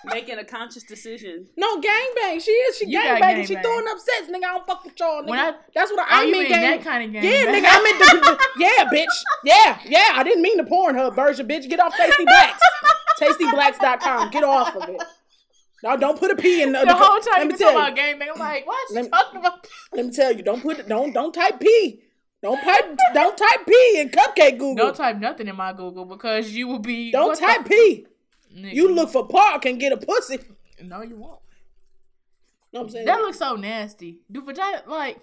making 0.06 0.38
a 0.38 0.44
conscious 0.44 0.82
decision. 0.82 1.46
No 1.56 1.80
gang 1.80 2.08
bang. 2.16 2.40
She 2.40 2.50
is. 2.50 2.76
She 2.78 2.86
You 2.86 3.00
gang 3.00 3.14
got 3.14 3.20
banging. 3.20 3.46
She 3.46 3.54
gangbang. 3.56 3.62
throwing 3.62 3.88
up 3.88 3.98
sets, 3.98 4.28
nigga. 4.30 4.36
I 4.44 4.54
don't 4.54 4.66
fuck 4.66 4.84
with 4.84 4.98
y'all, 4.98 5.22
nigga. 5.22 5.28
When 5.28 5.38
I- 5.38 5.54
That's 5.74 5.90
what 5.90 6.00
I, 6.00 6.02
Oh, 6.02 6.06
I 6.20 6.22
mean. 6.24 6.32
mean 6.32 6.48
Gang. 6.48 6.60
that 6.62 6.82
kind 6.84 7.04
of 7.04 7.12
gang? 7.12 7.24
yeah, 7.24 7.44
bang. 7.44 7.62
nigga. 7.62 7.68
I 7.70 7.82
meant 7.82 7.98
the, 7.98 8.36
the- 8.58 8.64
yeah, 8.64 8.84
bitch. 8.90 9.22
Yeah, 9.44 9.78
yeah. 9.86 10.12
I 10.14 10.22
didn't 10.24 10.42
mean 10.42 10.56
the 10.56 10.64
Pornhub 10.64 11.14
version, 11.14 11.46
bitch. 11.48 11.68
Get 11.68 11.80
off 11.80 11.94
Tasty 11.96 12.24
Blacks. 12.24 12.60
TastyBlacks.com. 13.20 14.30
Get 14.30 14.44
off 14.44 14.74
of 14.76 14.88
it. 14.88 15.02
No, 15.84 15.96
don't 15.96 16.18
put 16.18 16.30
a 16.30 16.36
P 16.36 16.62
in 16.62 16.72
the, 16.72 16.84
the 16.84 16.94
whole 16.94 17.14
Let 17.14 17.24
time 17.24 17.48
me 17.48 17.54
you 17.54 17.58
tell 17.58 17.72
talking 17.72 17.96
you. 17.96 18.14
about 18.14 18.20
gangbang, 18.28 18.32
I'm 18.34 18.38
like, 18.40 18.66
what 18.66 18.90
Let 18.92 18.98
you 18.98 19.04
me- 19.04 19.10
talking 19.10 19.40
about? 19.40 19.66
Let 19.92 20.06
me 20.06 20.12
tell 20.12 20.32
you. 20.32 20.42
Don't 20.42 20.62
put. 20.62 20.86
Don't 20.88 21.12
don't 21.12 21.32
type 21.32 21.58
P. 21.60 22.02
Don't 22.42 22.60
type. 22.60 22.96
don't 23.14 23.36
type 23.36 23.66
P 23.66 23.94
in 24.00 24.08
Cupcake 24.10 24.58
Google. 24.58 24.74
Don't 24.86 24.96
type 24.96 25.18
nothing 25.18 25.48
in 25.48 25.56
my 25.56 25.72
Google 25.72 26.04
because 26.04 26.50
you 26.52 26.68
will 26.68 26.78
be. 26.78 27.10
Don't 27.10 27.28
what 27.28 27.38
the 27.40 27.46
type 27.46 27.66
P. 27.68 28.06
Nigga. 28.54 28.74
You 28.74 28.94
look 28.94 29.10
for 29.10 29.26
park 29.26 29.64
and 29.64 29.80
get 29.80 29.92
a 29.92 29.96
pussy. 29.96 30.38
No, 30.82 31.02
you 31.02 31.16
won't. 31.16 31.38
know 32.72 32.80
what 32.80 32.82
I'm 32.82 32.90
saying? 32.90 33.06
That 33.06 33.20
looks 33.20 33.38
so 33.38 33.56
nasty. 33.56 34.20
Do 34.30 34.42
vagina 34.42 34.82
like 34.86 35.18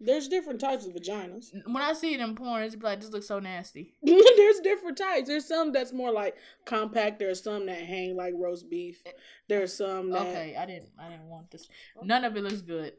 There's 0.00 0.28
different 0.28 0.60
types 0.60 0.86
of 0.86 0.92
vaginas. 0.92 1.50
when 1.66 1.82
I 1.82 1.92
see 1.92 2.14
it 2.14 2.20
in 2.20 2.34
porn, 2.34 2.62
it's 2.64 2.76
like 2.76 3.00
this 3.00 3.10
looks 3.10 3.26
so 3.28 3.38
nasty. 3.38 3.94
There's 4.02 4.60
different 4.60 4.98
types. 4.98 5.28
There's 5.28 5.46
some 5.46 5.72
that's 5.72 5.92
more 5.92 6.10
like 6.12 6.36
compact. 6.64 7.18
There's 7.18 7.42
some 7.42 7.66
that 7.66 7.82
hang 7.82 8.16
like 8.16 8.34
roast 8.36 8.68
beef. 8.68 9.02
Eh, 9.06 9.10
There's 9.48 9.72
some 9.72 10.10
that 10.10 10.22
Okay, 10.22 10.56
I 10.58 10.66
didn't. 10.66 10.90
I 10.98 11.08
didn't 11.08 11.28
want 11.28 11.50
this. 11.50 11.68
None 12.02 12.24
of 12.24 12.36
it 12.36 12.42
looks 12.42 12.60
good. 12.62 12.92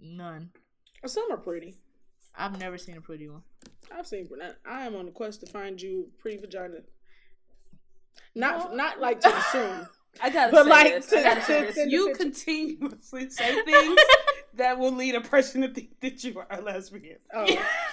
None. 0.00 0.50
some 1.06 1.30
are 1.32 1.36
pretty. 1.36 1.76
I've 2.36 2.58
never 2.58 2.78
seen 2.78 2.96
a 2.96 3.00
pretty 3.00 3.28
one. 3.28 3.42
I've 3.92 4.06
seen. 4.06 4.28
I 4.66 4.86
am 4.86 4.94
on 4.94 5.08
a 5.08 5.10
quest 5.10 5.40
to 5.40 5.46
find 5.46 5.80
you 5.80 6.08
pretty 6.18 6.36
vagina. 6.38 6.78
Not 8.34 8.74
not 8.76 9.00
like 9.00 9.20
to 9.20 9.30
consume. 9.32 9.88
I 10.22 10.28
gotta 10.30 10.50
But 10.52 10.64
say 10.64 10.70
like, 10.70 10.94
this. 10.94 11.06
to- 11.06 11.22
gotta 11.22 11.42
say 11.42 11.60
to 11.66 11.72
this. 11.72 11.90
You 11.90 12.12
continuously 12.14 13.30
say 13.30 13.62
things 13.64 13.98
that 14.54 14.78
will 14.78 14.92
lead 14.92 15.14
a 15.14 15.20
person 15.20 15.62
to 15.62 15.68
think 15.68 15.98
that 16.00 16.22
you 16.24 16.38
are 16.38 16.46
a 16.50 16.60
lesbian. 16.60 17.18
Oh. 17.32 17.46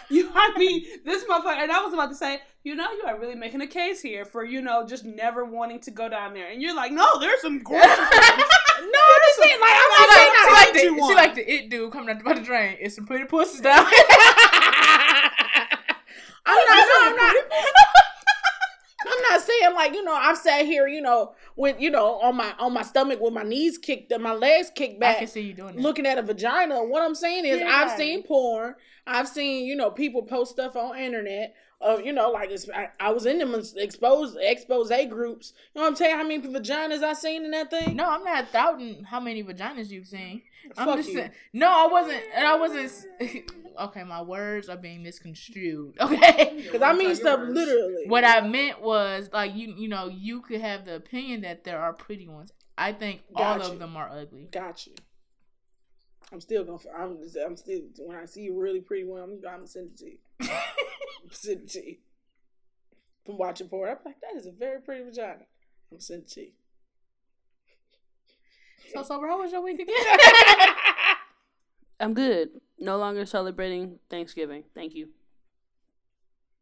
You, 0.10 0.30
I 0.34 0.58
mean, 0.58 0.84
this 1.06 1.24
motherfucker, 1.26 1.58
and 1.58 1.72
I 1.72 1.84
was 1.84 1.94
about 1.94 2.10
to 2.10 2.16
say, 2.16 2.42
you 2.64 2.76
know, 2.76 2.92
you 2.92 3.04
are 3.06 3.20
really 3.20 3.36
making 3.36 3.62
a 3.62 3.68
case 3.68 4.02
here 4.02 4.26
for, 4.26 4.44
you 4.44 4.62
know, 4.62 4.86
just 4.86 5.06
never 5.06 5.46
wanting 5.46 5.80
to 5.82 5.92
go 5.92 6.10
down 6.10 6.34
there. 6.34 6.50
And 6.52 6.60
you're 6.62 6.76
like, 6.76 6.92
no, 6.92 7.20
there's 7.20 7.40
some 7.42 7.60
gorgeous. 7.62 7.86
No, 7.88 7.96
I'm 8.04 9.22
just 9.28 9.40
saying 9.40 9.60
like 9.60 9.74
I'm 9.74 9.90
not 9.92 10.10
saying 10.14 10.32
like, 10.34 10.38
she 10.38 10.44
that. 10.44 10.54
like 10.66 10.74
the, 10.74 11.08
she 11.08 11.16
like 11.16 11.36
the 11.36 11.54
it 11.54 11.70
dude 11.70 11.92
coming 11.92 12.10
out 12.16 12.24
by 12.24 12.34
the 12.34 12.42
drain. 12.42 12.78
It's 12.80 12.96
some 12.96 13.06
pretty 13.06 13.26
pussies 13.26 13.62
down. 13.62 13.86
I'm 16.46 16.58
not. 16.68 16.88
No, 17.18 17.34
I'm 19.06 19.22
not. 19.30 19.42
Saying 19.42 19.76
like, 19.76 19.94
you 19.94 20.04
know, 20.04 20.14
I've 20.14 20.38
sat 20.38 20.66
here, 20.66 20.88
you 20.88 21.02
know, 21.02 21.34
with 21.56 21.80
you 21.80 21.92
know, 21.92 22.20
on 22.20 22.36
my 22.36 22.54
on 22.60 22.74
my 22.74 22.82
stomach 22.82 23.20
with 23.22 23.34
my 23.34 23.44
knees 23.44 23.78
kicked 23.78 24.12
and 24.12 24.24
my 24.24 24.34
legs 24.34 24.72
kicked 24.74 25.00
back. 25.00 25.18
I 25.18 25.20
can 25.20 25.28
see 25.28 25.42
you 25.42 25.54
doing 25.54 25.76
that. 25.76 25.82
looking 25.82 26.06
at 26.06 26.18
a 26.18 26.22
vagina. 26.24 26.84
What 26.84 27.04
I'm 27.04 27.16
saying 27.16 27.46
is, 27.46 27.60
Yeah, 27.60 27.72
I've 27.72 27.98
seen 27.98 28.24
porn. 28.24 28.76
I've 29.06 29.28
seen 29.28 29.66
you 29.66 29.76
know 29.76 29.92
people 29.92 30.24
post 30.24 30.52
stuff 30.52 30.76
on 30.76 30.98
internet 30.98 31.54
of 31.80 32.04
you 32.06 32.12
know 32.12 32.32
like 32.32 32.52
I, 32.74 32.90
I 33.00 33.12
was 33.12 33.26
in 33.26 33.38
them 33.38 33.54
exposed 33.76 34.38
expose 34.40 34.90
groups. 35.10 35.54
You 35.74 35.80
know 35.80 35.84
what 35.84 35.90
I'm 35.90 35.96
saying? 35.96 36.16
How 36.16 36.24
many 36.24 36.42
vaginas 36.42 37.04
I 37.04 37.14
seen 37.14 37.46
in 37.46 37.52
that 37.52 37.70
thing? 37.70 37.96
No, 37.96 38.10
I'm 38.10 38.24
not 38.24 38.52
doubting 38.52 39.04
how 39.04 39.20
many 39.20 39.44
vaginas 39.44 39.90
you've 39.90 40.08
seen. 40.08 40.42
I'm 40.78 40.88
Fuck 40.88 40.98
just 40.98 41.10
you. 41.10 41.16
saying. 41.16 41.32
No, 41.54 41.68
I 41.68 41.88
wasn't. 41.92 42.24
And 42.36 42.48
I 42.48 42.58
wasn't. 42.58 42.92
okay, 43.80 44.04
my 44.04 44.22
words 44.22 44.70
are 44.70 44.78
being 44.78 45.04
misconstrued. 45.04 45.96
Okay. 46.02 46.54
Because 46.68 46.82
I 46.82 46.94
mean 46.94 47.16
stuff 47.16 47.40
literally. 47.48 48.06
What 48.08 48.24
I 48.24 48.42
meant 48.42 48.82
was 48.82 49.30
like 49.32 49.56
you. 49.56 49.74
You 49.78 49.88
know, 49.88 50.08
you 50.08 50.42
could 50.42 50.62
have 50.62 50.86
the 50.86 50.96
opinion 50.96 51.42
that 51.42 51.64
there 51.64 51.80
are 51.80 51.94
pretty 51.94 52.28
ones. 52.28 52.52
I 52.78 52.92
think 52.94 53.22
all 53.36 53.58
Got 53.58 53.72
of 53.72 53.80
them 53.80 53.96
are 53.96 54.10
ugly. 54.10 54.48
Got 54.52 54.86
you. 54.88 54.94
I'm 56.32 56.42
still 56.42 56.64
gonna. 56.64 56.80
I'm. 56.98 57.20
I'm 57.46 57.56
still. 57.56 57.82
When 58.00 58.18
I 58.18 58.26
see 58.26 58.48
a 58.48 58.54
really 58.54 58.82
pretty 58.82 59.06
one, 59.06 59.22
I'm. 59.22 59.32
I'm 59.32 59.42
gonna 59.42 59.68
send 59.68 59.92
it 59.92 59.98
to 59.98 60.06
you. 60.06 60.18
I'm 60.42 61.32
send 61.32 61.64
it 61.64 61.70
to 61.70 61.86
you. 61.86 61.98
From 63.26 63.38
watching 63.38 63.68
porn, 63.68 63.90
I'm 63.90 63.98
like, 64.06 64.22
that 64.22 64.38
is 64.38 64.46
a 64.46 64.52
very 64.52 64.80
pretty 64.80 65.04
vagina. 65.04 65.44
I'm 65.92 66.00
sending 66.00 66.28
it. 66.38 66.54
So 68.94 69.04
sober, 69.04 69.28
how 69.28 69.42
was 69.42 69.52
your 69.52 69.62
week 69.62 69.80
again? 69.80 69.96
I'm 72.00 72.14
good. 72.14 72.50
No 72.80 72.98
longer 72.98 73.26
celebrating 73.26 74.00
Thanksgiving. 74.10 74.64
Thank 74.74 74.96
you. 74.96 75.10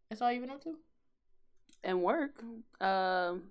That's 0.10 0.22
all 0.22 0.32
you've 0.32 0.42
been 0.42 0.52
up 0.52 0.64
to. 0.64 0.76
And 1.84 2.02
work. 2.02 2.42
Um, 2.82 3.44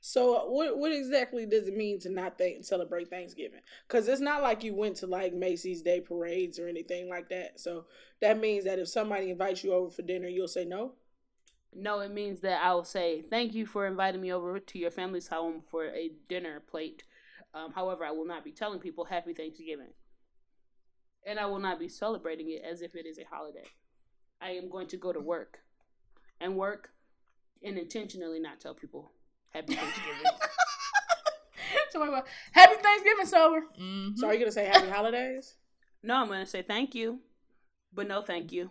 So 0.00 0.46
what 0.46 0.78
what 0.78 0.92
exactly 0.92 1.46
does 1.46 1.68
it 1.68 1.76
mean 1.76 1.98
to 2.00 2.10
not 2.10 2.38
th- 2.38 2.64
celebrate 2.64 3.10
Thanksgiving? 3.10 3.60
Because 3.86 4.08
it's 4.08 4.20
not 4.20 4.42
like 4.42 4.62
you 4.64 4.74
went 4.74 4.96
to 4.96 5.06
like 5.06 5.34
Macy's 5.34 5.82
Day 5.82 6.00
parades 6.00 6.58
or 6.58 6.68
anything 6.68 7.08
like 7.08 7.28
that. 7.30 7.60
So 7.60 7.86
that 8.20 8.38
means 8.38 8.64
that 8.64 8.78
if 8.78 8.88
somebody 8.88 9.30
invites 9.30 9.64
you 9.64 9.72
over 9.72 9.90
for 9.90 10.02
dinner, 10.02 10.28
you'll 10.28 10.48
say 10.48 10.64
no. 10.64 10.92
no, 11.74 12.00
it 12.00 12.12
means 12.12 12.40
that 12.40 12.62
I 12.62 12.72
will 12.74 12.84
say 12.84 13.22
thank 13.22 13.54
you 13.54 13.66
for 13.66 13.86
inviting 13.86 14.20
me 14.20 14.32
over 14.32 14.58
to 14.58 14.78
your 14.78 14.90
family's 14.90 15.28
home 15.28 15.62
for 15.70 15.86
a 15.86 16.12
dinner 16.28 16.60
plate. 16.60 17.02
Um, 17.54 17.72
however, 17.72 18.04
I 18.04 18.10
will 18.10 18.26
not 18.26 18.44
be 18.44 18.52
telling 18.52 18.80
people 18.80 19.04
Happy 19.04 19.34
Thanksgiving. 19.34 19.92
And 21.26 21.40
I 21.40 21.46
will 21.46 21.58
not 21.58 21.78
be 21.80 21.88
celebrating 21.88 22.50
it 22.50 22.62
as 22.64 22.82
if 22.82 22.94
it 22.94 23.06
is 23.06 23.18
a 23.18 23.24
holiday. 23.24 23.64
I 24.40 24.50
am 24.50 24.70
going 24.70 24.86
to 24.88 24.96
go 24.96 25.12
to 25.12 25.20
work 25.20 25.58
and 26.40 26.56
work 26.56 26.90
and 27.62 27.78
intentionally 27.78 28.38
not 28.38 28.60
tell 28.60 28.74
people 28.74 29.12
Happy 29.56 29.74
Thanksgiving. 29.76 30.32
so 31.90 32.00
wait, 32.02 32.12
wait. 32.12 32.22
Happy 32.52 32.74
Thanksgiving, 32.82 33.26
sober. 33.26 33.60
Mm-hmm. 33.80 34.16
So 34.16 34.26
are 34.28 34.32
you 34.34 34.38
gonna 34.38 34.52
say 34.52 34.66
Happy 34.66 34.88
Holidays? 34.88 35.54
no, 36.02 36.14
I'm 36.16 36.28
going 36.28 36.40
to 36.40 36.46
say 36.46 36.62
thank 36.62 36.94
you, 36.94 37.18
but 37.92 38.06
no 38.06 38.22
thank 38.22 38.52
you. 38.52 38.70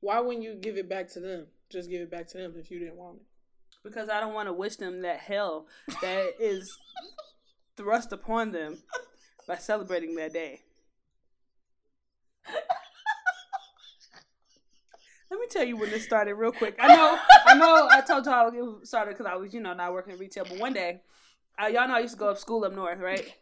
Why 0.00 0.18
wouldn't 0.20 0.42
you 0.44 0.54
give 0.54 0.76
it 0.78 0.88
back 0.88 1.08
to 1.10 1.20
them? 1.20 1.46
Just 1.70 1.90
give 1.90 2.00
it 2.00 2.10
back 2.10 2.26
to 2.28 2.38
them 2.38 2.54
if 2.56 2.70
you 2.70 2.78
didn't 2.78 2.96
want 2.96 3.16
it. 3.18 3.22
because 3.84 4.08
I 4.08 4.18
don't 4.20 4.32
want 4.32 4.48
to 4.48 4.52
wish 4.54 4.76
them 4.76 5.02
that 5.02 5.18
hell 5.20 5.66
that 6.00 6.30
is 6.40 6.66
thrust 7.76 8.12
upon 8.12 8.52
them 8.52 8.78
by 9.46 9.56
celebrating 9.56 10.14
that 10.14 10.32
day. 10.32 10.60
Let 15.30 15.38
me 15.38 15.46
tell 15.48 15.64
you 15.64 15.76
when 15.76 15.90
this 15.90 16.04
started 16.04 16.34
real 16.34 16.50
quick. 16.52 16.76
I 16.80 16.88
know, 16.88 17.18
I 17.46 17.54
know. 17.54 17.88
I 17.90 18.00
told 18.00 18.26
y'all 18.26 18.50
it 18.80 18.86
started 18.86 19.12
because 19.16 19.26
I 19.26 19.36
was, 19.36 19.54
you 19.54 19.60
know, 19.60 19.72
not 19.74 19.92
working 19.92 20.12
in 20.14 20.18
retail. 20.18 20.44
But 20.48 20.58
one 20.58 20.72
day, 20.72 21.02
uh, 21.62 21.66
y'all 21.68 21.86
know 21.86 21.94
I 21.94 22.00
used 22.00 22.14
to 22.14 22.18
go 22.18 22.28
up 22.30 22.38
school 22.38 22.64
up 22.64 22.72
north, 22.74 22.98
right? 22.98 23.32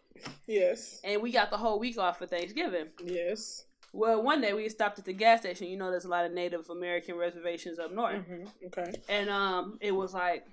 Yes. 0.47 1.01
And 1.05 1.23
we 1.23 1.33
got 1.33 1.51
the 1.51 1.57
whole 1.57 1.79
week 1.79 1.97
off 1.99 2.19
for 2.19 2.27
Thanksgiving. 2.27 2.89
Yes. 3.03 3.65
Well, 3.95 4.23
one 4.23 4.43
day 4.43 4.53
we 4.53 4.69
stopped 4.69 4.99
at 4.99 5.07
the 5.07 5.15
gas 5.15 5.41
station. 5.41 5.69
You 5.69 5.79
know, 5.79 5.91
there's 5.91 6.05
a 6.05 6.09
lot 6.09 6.27
of 6.27 6.33
Native 6.33 6.69
American 6.69 7.17
reservations 7.17 7.79
up 7.79 7.91
north. 7.93 8.23
hmm 8.27 8.45
Okay. 8.67 8.93
and 9.09 9.31
um 9.31 9.79
it 9.81 9.93
was 9.93 10.13
like 10.13 10.45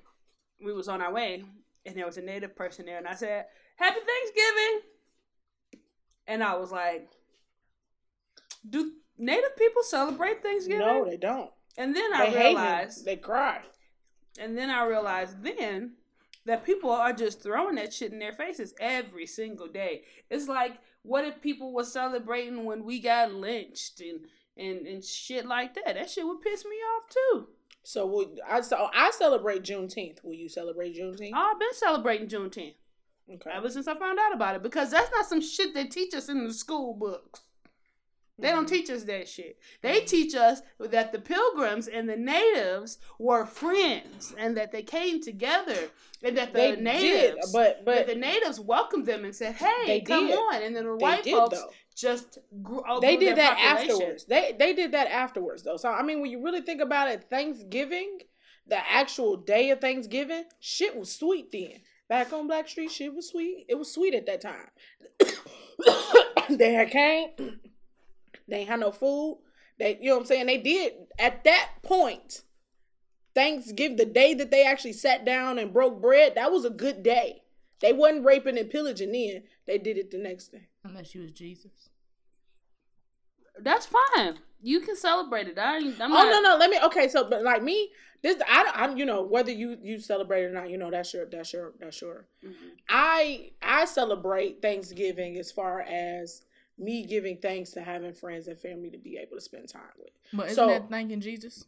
we 0.64 0.72
was 0.72 0.88
on 0.88 1.02
our 1.02 1.12
way 1.12 1.44
and 1.86 1.96
there 1.98 2.06
was 2.06 2.18
a 2.18 2.22
native 2.22 2.56
person 2.56 2.86
there 2.86 2.98
and 2.98 3.06
i 3.08 3.14
said 3.14 3.46
happy 3.76 4.00
thanksgiving 4.00 4.82
and 6.28 6.42
i 6.42 6.56
was 6.56 6.72
like 6.72 7.10
do 8.68 8.94
native 9.18 9.56
people 9.58 9.84
celebrate 9.84 10.42
thanksgiving 10.44 10.80
No, 10.86 11.06
they 11.06 11.18
don't. 11.18 11.52
and 11.78 11.96
then 11.96 12.12
They 12.12 12.18
i 12.18 12.26
hate 12.30 12.36
realized 12.56 13.06
They 13.06 13.16
cry. 13.16 13.62
and 14.40 14.58
then 14.58 14.70
i 14.70 14.86
realized 14.86 15.44
then 15.44 15.94
that 16.46 16.64
people 16.66 16.92
are 16.92 17.14
just 17.14 17.42
throwing 17.42 17.76
that 17.76 17.92
shit 17.94 18.12
in 18.12 18.20
their 18.20 18.34
faces 18.34 18.74
every 18.80 19.26
single 19.26 19.68
day 19.68 20.04
it's 20.30 20.48
like 20.48 20.74
what 21.04 21.26
if 21.26 21.42
people 21.42 21.74
were 21.74 21.84
celebrating 21.84 22.66
when 22.66 22.84
we 22.84 23.00
got 23.00 23.34
lynched 23.34 24.02
and 24.02 24.22
and, 24.58 24.88
and 24.88 25.04
shit 25.04 25.46
like 25.46 25.74
that 25.76 25.96
that 25.96 26.10
shit 26.10 26.26
would 26.26 26.42
piss 26.42 26.64
me 26.66 26.76
off 26.76 27.04
too 27.10 27.48
So 27.84 28.34
I? 28.50 28.62
So 28.62 28.88
I 28.94 29.12
celebrate 29.12 29.64
Juneteenth. 29.64 30.24
Will 30.24 30.34
you 30.34 30.50
celebrate 30.50 30.96
Juneteenth? 30.98 31.34
i've 31.34 31.60
been 31.60 31.74
celebrating 31.74 32.28
juneteenth 32.28 32.76
Okay. 33.34 33.50
ever 33.54 33.70
since 33.70 33.88
I 33.88 33.96
found 33.98 34.20
out 34.20 34.34
about 34.36 34.56
it 34.56 34.62
because 34.64 34.92
that's 34.92 35.12
not 35.12 35.26
some 35.26 35.42
shit 35.42 35.74
they 35.74 35.86
teach 35.86 36.14
us 36.14 36.30
in 36.30 36.46
the 36.48 36.54
school 36.54 36.94
books. 36.94 37.42
They 38.38 38.50
don't 38.50 38.66
mm-hmm. 38.66 38.76
teach 38.76 38.90
us 38.90 39.04
that 39.04 39.30
shit. 39.30 39.58
They 39.82 39.98
mm-hmm. 39.98 40.06
teach 40.08 40.36
us 40.36 40.62
that 40.80 41.14
the 41.14 41.20
pilgrims 41.20 41.88
and 41.88 42.10
the 42.10 42.18
natives 42.18 42.98
were 43.18 43.46
friends 43.46 44.34
and 44.38 44.58
that 44.58 44.74
they 44.74 44.84
came 44.84 45.22
together 45.22 45.90
and 46.22 46.38
that 46.38 46.52
the 46.52 46.60
They 46.60 46.76
natives 46.76 47.36
did, 47.36 47.54
but 47.54 47.86
but 47.86 48.08
the 48.08 48.16
natives 48.16 48.60
welcomed 48.60 49.06
them 49.06 49.24
and 49.24 49.34
said, 49.34 49.56
"Hey, 49.56 50.02
come 50.02 50.28
did. 50.28 50.36
on!" 50.36 50.64
And 50.64 50.76
then 50.76 50.86
the 50.86 50.98
they 50.98 51.04
white 51.04 51.24
did 51.24 51.34
folks 51.34 51.60
though. 51.60 51.70
just 51.96 52.40
grew. 52.62 52.84
They 53.00 53.16
did 53.16 53.38
that 53.38 53.58
population. 53.58 53.92
afterwards. 53.92 54.26
They 54.26 54.56
they 54.58 54.74
did 54.74 54.92
that 54.92 55.08
afterwards 55.08 55.64
though. 55.64 55.78
So 55.78 55.90
I 55.92 56.04
mean, 56.04 56.20
when 56.22 56.32
you 56.32 56.44
really 56.44 56.62
think 56.62 56.82
about 56.82 57.10
it, 57.10 57.26
Thanksgiving, 57.30 58.20
the 58.68 58.80
actual 58.92 59.38
day 59.38 59.70
of 59.70 59.80
Thanksgiving, 59.80 60.44
shit 60.60 60.98
was 60.98 61.12
sweet 61.12 61.52
then. 61.52 61.82
Back 62.10 62.34
on 62.34 62.48
Black 62.48 62.68
Street, 62.68 62.92
shit 62.92 63.16
was 63.16 63.30
sweet. 63.30 63.66
It 63.68 63.76
was 63.76 63.92
sweet 63.92 64.14
at 64.14 64.26
that 64.28 64.42
time. 64.42 64.70
they 66.58 66.74
had 66.74 66.92
came. 66.92 67.30
They 68.48 68.58
ain't 68.58 68.70
had 68.70 68.80
no 68.80 68.92
food. 68.92 69.40
They, 69.78 69.98
you 70.02 70.10
know 70.10 70.16
what 70.16 70.22
I'm 70.22 70.26
saying? 70.28 70.46
They 70.46 70.58
did 70.58 70.94
at 71.20 71.44
that 71.44 71.70
point. 71.84 72.42
Thanksgiving, 73.34 73.98
the 73.98 74.06
day 74.06 74.34
that 74.34 74.50
they 74.50 74.66
actually 74.66 74.94
sat 74.94 75.26
down 75.26 75.60
and 75.60 75.74
broke 75.74 76.02
bread, 76.02 76.36
that 76.36 76.52
was 76.54 76.64
a 76.64 76.70
good 76.70 77.04
day. 77.04 77.42
They 77.82 77.92
wasn't 77.92 78.24
raping 78.24 78.58
and 78.58 78.70
pillaging 78.70 79.12
then. 79.12 79.44
They 79.68 79.78
did 79.78 79.98
it 79.98 80.10
the 80.12 80.18
next 80.18 80.54
day. 80.54 80.70
Unless 80.86 81.14
you 81.14 81.22
was 81.22 81.32
Jesus. 81.32 81.90
That's 83.62 83.86
fine. 83.86 84.40
You 84.62 84.80
can 84.80 84.96
celebrate 84.96 85.48
it. 85.48 85.58
I 85.58 85.78
ain't, 85.78 86.00
I'm 86.02 86.12
oh 86.12 86.16
not, 86.16 86.30
no 86.30 86.42
no 86.42 86.58
let 86.58 86.70
me 86.70 86.80
okay 86.86 87.08
so 87.08 87.30
but 87.30 87.44
like 87.44 87.62
me 87.62 87.90
this 88.24 88.42
I 88.48 88.72
I'm 88.74 88.98
you 88.98 89.06
know 89.06 89.22
whether 89.22 89.52
you 89.52 89.78
you 89.82 90.00
celebrate 90.00 90.44
or 90.44 90.52
not 90.52 90.70
you 90.70 90.78
know 90.78 90.90
that's 90.90 91.14
your 91.14 91.26
that's 91.26 91.54
your 91.54 91.74
that's 91.80 92.02
your 92.02 92.28
Mhm. 92.44 92.54
I 92.90 93.52
I 93.62 93.86
celebrate 93.86 94.62
Thanksgiving 94.62 95.38
as 95.38 95.52
far 95.52 95.82
as 95.82 96.42
me 96.78 97.06
giving 97.06 97.38
thanks 97.38 97.72
to 97.72 97.82
having 97.82 98.14
friends 98.14 98.48
and 98.48 98.58
family 98.60 98.90
to 98.90 98.98
be 98.98 99.18
able 99.18 99.36
to 99.38 99.42
spend 99.42 99.70
time 99.70 99.82
with. 99.98 100.10
But 100.34 100.46
isn't 100.52 100.56
So- 100.56 100.68
that 100.68 100.90
thanking 100.90 101.22
Jesus? 101.22 101.66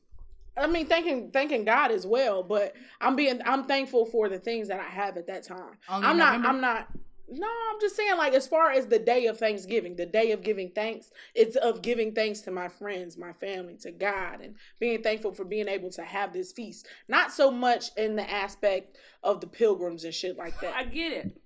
I 0.57 0.65
mean 0.65 0.87
thanking 0.87 1.29
thanking 1.31 1.65
God 1.65 1.91
as 1.91 2.07
well, 2.07 2.41
but 2.41 2.73
I'm 2.99 3.15
being 3.15 3.39
I'm 3.45 3.65
thankful 3.65 4.05
for 4.07 4.27
the 4.27 4.39
things 4.39 4.69
that 4.69 4.79
I 4.79 4.89
have 4.89 5.15
at 5.17 5.27
that 5.27 5.43
time. 5.43 5.77
Only 5.87 6.07
I'm 6.07 6.17
not 6.17 6.31
November? 6.37 6.47
I'm 6.47 6.61
not 6.61 6.87
no, 7.29 7.45
I'm 7.45 7.79
just 7.81 7.95
saying 7.97 8.17
like 8.17 8.33
as 8.33 8.47
far 8.47 8.71
as 8.71 8.87
the 8.87 8.97
day 8.99 9.25
of 9.27 9.37
Thanksgiving, 9.37 9.95
the 9.97 10.05
day 10.05 10.31
of 10.31 10.41
giving 10.41 10.71
thanks, 10.71 11.11
it's 11.35 11.57
of 11.57 11.81
giving 11.81 12.13
thanks 12.13 12.39
to 12.41 12.51
my 12.51 12.69
friends, 12.69 13.17
my 13.17 13.33
family, 13.33 13.75
to 13.81 13.91
God 13.91 14.39
and 14.41 14.55
being 14.79 15.03
thankful 15.03 15.33
for 15.33 15.43
being 15.43 15.67
able 15.67 15.89
to 15.91 16.03
have 16.03 16.31
this 16.31 16.53
feast. 16.53 16.87
Not 17.09 17.31
so 17.33 17.51
much 17.51 17.89
in 17.97 18.15
the 18.15 18.27
aspect 18.29 18.97
of 19.23 19.41
the 19.41 19.47
pilgrims 19.47 20.05
and 20.05 20.13
shit 20.13 20.37
like 20.37 20.59
that. 20.61 20.73
I 20.73 20.85
get 20.85 21.11
it, 21.11 21.37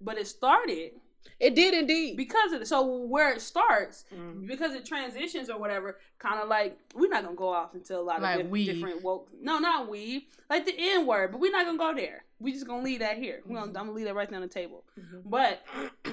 but 0.00 0.18
it 0.18 0.26
started 0.26 0.92
It 1.40 1.54
did 1.54 1.72
indeed. 1.74 2.16
because 2.16 2.52
of 2.52 2.62
it. 2.62 2.66
So 2.68 2.84
where 3.06 3.32
it 3.32 3.40
starts, 3.40 4.04
Mhm. 4.12 4.46
because 4.46 4.74
it 4.74 4.84
transitions 4.84 5.48
or 5.50 5.58
whatever, 5.58 5.98
kind 6.18 6.40
of 6.40 6.48
like 6.48 6.78
we're 6.94 7.08
not 7.08 7.22
gonna 7.22 7.36
go 7.36 7.48
off 7.48 7.74
into 7.74 7.96
a 7.96 8.00
lot 8.00 8.16
of 8.16 8.22
Like 8.22 8.38
diff- 8.38 8.46
weave. 8.48 8.74
different 8.74 9.02
woke. 9.02 9.28
No, 9.40 9.58
not 9.58 9.88
we. 9.88 10.28
Like 10.50 10.64
the 10.64 10.74
N 10.76 11.06
word, 11.06 11.30
but 11.32 11.40
we're 11.40 11.52
not 11.52 11.64
gonna 11.64 11.78
go 11.78 11.94
there. 11.94 12.24
We 12.40 12.52
just 12.52 12.66
gonna 12.66 12.82
leave 12.82 12.98
that 13.00 13.18
here. 13.18 13.42
We 13.46 13.54
gonna, 13.54 13.66
I'm 13.66 13.72
gonna 13.72 13.92
leave 13.92 14.06
that 14.06 14.14
right 14.14 14.28
there 14.28 14.36
on 14.36 14.42
the 14.42 14.48
table. 14.52 14.84
Mhm. 14.98 15.22
But 15.26 15.62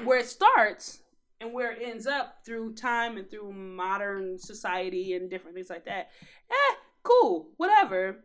where 0.03 0.19
it 0.19 0.27
starts 0.27 1.01
and 1.41 1.53
where 1.53 1.71
it 1.71 1.81
ends 1.81 2.05
up 2.07 2.45
through 2.45 2.73
time 2.75 3.17
and 3.17 3.29
through 3.29 3.51
modern 3.51 4.37
society 4.37 5.13
and 5.13 5.29
different 5.29 5.55
things 5.55 5.69
like 5.71 5.85
that, 5.85 6.11
eh, 6.51 6.75
cool, 7.03 7.49
whatever. 7.57 8.23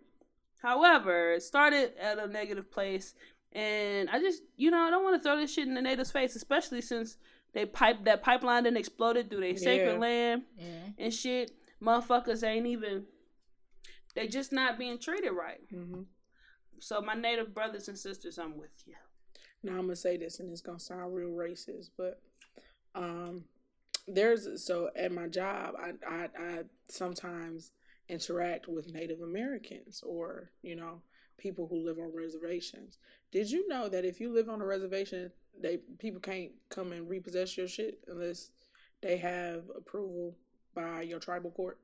However, 0.62 1.32
it 1.32 1.42
started 1.42 1.96
at 1.96 2.18
a 2.18 2.26
negative 2.26 2.70
place, 2.70 3.14
and 3.52 4.08
I 4.10 4.18
just, 4.20 4.42
you 4.56 4.70
know, 4.70 4.78
I 4.78 4.90
don't 4.90 5.02
want 5.04 5.16
to 5.16 5.22
throw 5.22 5.36
this 5.36 5.52
shit 5.52 5.66
in 5.68 5.74
the 5.74 5.82
natives' 5.82 6.10
face, 6.12 6.36
especially 6.36 6.80
since 6.80 7.16
they 7.52 7.66
pipe 7.66 8.04
that 8.04 8.22
pipeline 8.22 8.64
then 8.64 8.76
exploded 8.76 9.28
through 9.28 9.40
their 9.40 9.56
sacred 9.56 9.98
land 9.98 10.42
Yeah. 10.56 10.64
and 10.98 11.12
shit. 11.14 11.52
Motherfuckers 11.82 12.44
ain't 12.46 12.66
even. 12.66 13.06
They 14.14 14.26
just 14.28 14.52
not 14.52 14.78
being 14.78 14.98
treated 14.98 15.32
right. 15.32 15.60
Mhm. 15.72 16.06
so 16.78 17.00
my 17.00 17.14
native 17.14 17.52
brothers 17.54 17.88
and 17.88 17.98
sisters, 17.98 18.38
I'm 18.38 18.56
with 18.56 18.70
you. 18.86 18.94
Now 19.62 19.72
I'm 19.72 19.82
gonna 19.82 19.96
say 19.96 20.16
this, 20.16 20.40
and 20.40 20.50
it's 20.50 20.60
gonna 20.62 20.78
sound 20.80 21.14
real 21.14 21.30
racist, 21.30 21.90
but 21.96 22.22
um, 22.94 23.44
there's 24.08 24.64
so 24.64 24.90
at 24.96 25.12
my 25.12 25.26
job, 25.28 25.74
I 25.78 25.92
I, 26.06 26.28
I 26.38 26.62
sometimes 26.88 27.72
interact 28.08 28.66
with 28.68 28.92
Native 28.92 29.20
Americans 29.20 30.02
or 30.06 30.50
you 30.62 30.74
know 30.76 31.02
people 31.40 31.66
who 31.66 31.84
live 31.84 31.98
on 31.98 32.14
reservations. 32.14 32.98
Did 33.32 33.50
you 33.50 33.66
know 33.66 33.88
that 33.88 34.04
if 34.04 34.20
you 34.20 34.32
live 34.32 34.48
on 34.48 34.60
a 34.62 34.66
reservation, 34.66 35.32
they 35.60 35.78
people 35.98 36.20
can't 36.20 36.52
come 36.68 36.92
and 36.92 37.08
repossess 37.08 37.56
your 37.56 37.66
shit 37.66 37.98
unless 38.06 38.50
they 39.02 39.16
have 39.16 39.64
approval 39.76 40.36
by 40.74 41.02
your 41.02 41.18
tribal 41.18 41.50
court? 41.50 41.78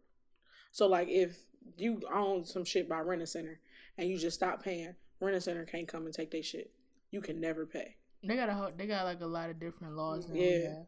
So 0.71 0.87
like 0.87 1.09
if 1.09 1.39
you 1.77 2.01
own 2.13 2.45
some 2.45 2.65
shit 2.65 2.89
by 2.89 3.01
Rent 3.01 3.23
a 3.23 3.27
Center 3.27 3.59
and 3.99 4.09
you 4.09 4.19
just 4.19 4.37
stop 4.37 4.63
paying, 4.63 4.95
Rent 5.21 5.37
a 5.37 5.41
Center 5.41 5.65
can't 5.65 5.89
come 5.89 6.05
and 6.05 6.15
take 6.15 6.31
their 6.31 6.43
shit. 6.43 6.71
You 7.11 7.21
can 7.21 7.41
never 7.41 7.67
pay. 7.67 7.97
They 8.23 8.37
got 8.37 8.49
a 8.49 8.73
they 8.77 8.87
got 8.87 9.05
like 9.05 9.21
a 9.21 9.27
lot 9.27 9.51
of 9.51 9.59
different 9.59 9.97
laws. 9.97 10.29
Now 10.29 10.35
Yeah. 10.35 10.83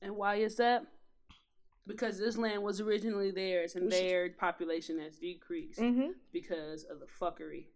And 0.00 0.16
why 0.16 0.36
is 0.36 0.56
that? 0.56 0.84
Because 1.86 2.18
this 2.18 2.38
land 2.38 2.62
was 2.62 2.80
originally 2.80 3.30
theirs, 3.30 3.74
and 3.74 3.92
their 3.92 4.30
population 4.30 4.98
has 5.00 5.16
decreased 5.18 5.78
Mm-hmm. 5.80 6.12
because 6.32 6.84
of 6.84 6.98
the 7.00 7.06
fuckery 7.06 7.66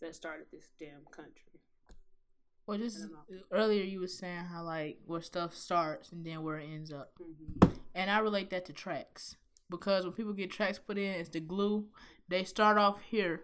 that 0.00 0.14
started 0.16 0.46
this 0.52 0.68
damn 0.78 1.04
country. 1.10 1.60
Well, 2.66 2.78
this 2.78 2.94
I 2.96 2.98
is, 2.98 3.02
don't 3.08 3.42
earlier 3.52 3.82
you 3.84 4.00
were 4.00 4.06
saying 4.08 4.44
how 4.44 4.62
like 4.64 4.98
where 5.06 5.20
stuff 5.20 5.54
starts 5.54 6.10
and 6.12 6.24
then 6.24 6.42
where 6.42 6.58
it 6.58 6.68
ends 6.72 6.92
up, 6.92 7.12
Mm-hmm. 7.20 7.70
and 7.94 8.10
I 8.10 8.18
relate 8.18 8.50
that 8.50 8.64
to 8.66 8.72
tracks 8.72 9.36
because 9.70 10.04
when 10.04 10.12
people 10.14 10.32
get 10.32 10.50
tracks 10.50 10.78
put 10.78 10.98
in, 10.98 11.12
it's 11.14 11.28
the 11.28 11.40
glue. 11.40 11.86
They 12.28 12.44
start 12.44 12.76
off 12.78 13.00
here. 13.02 13.42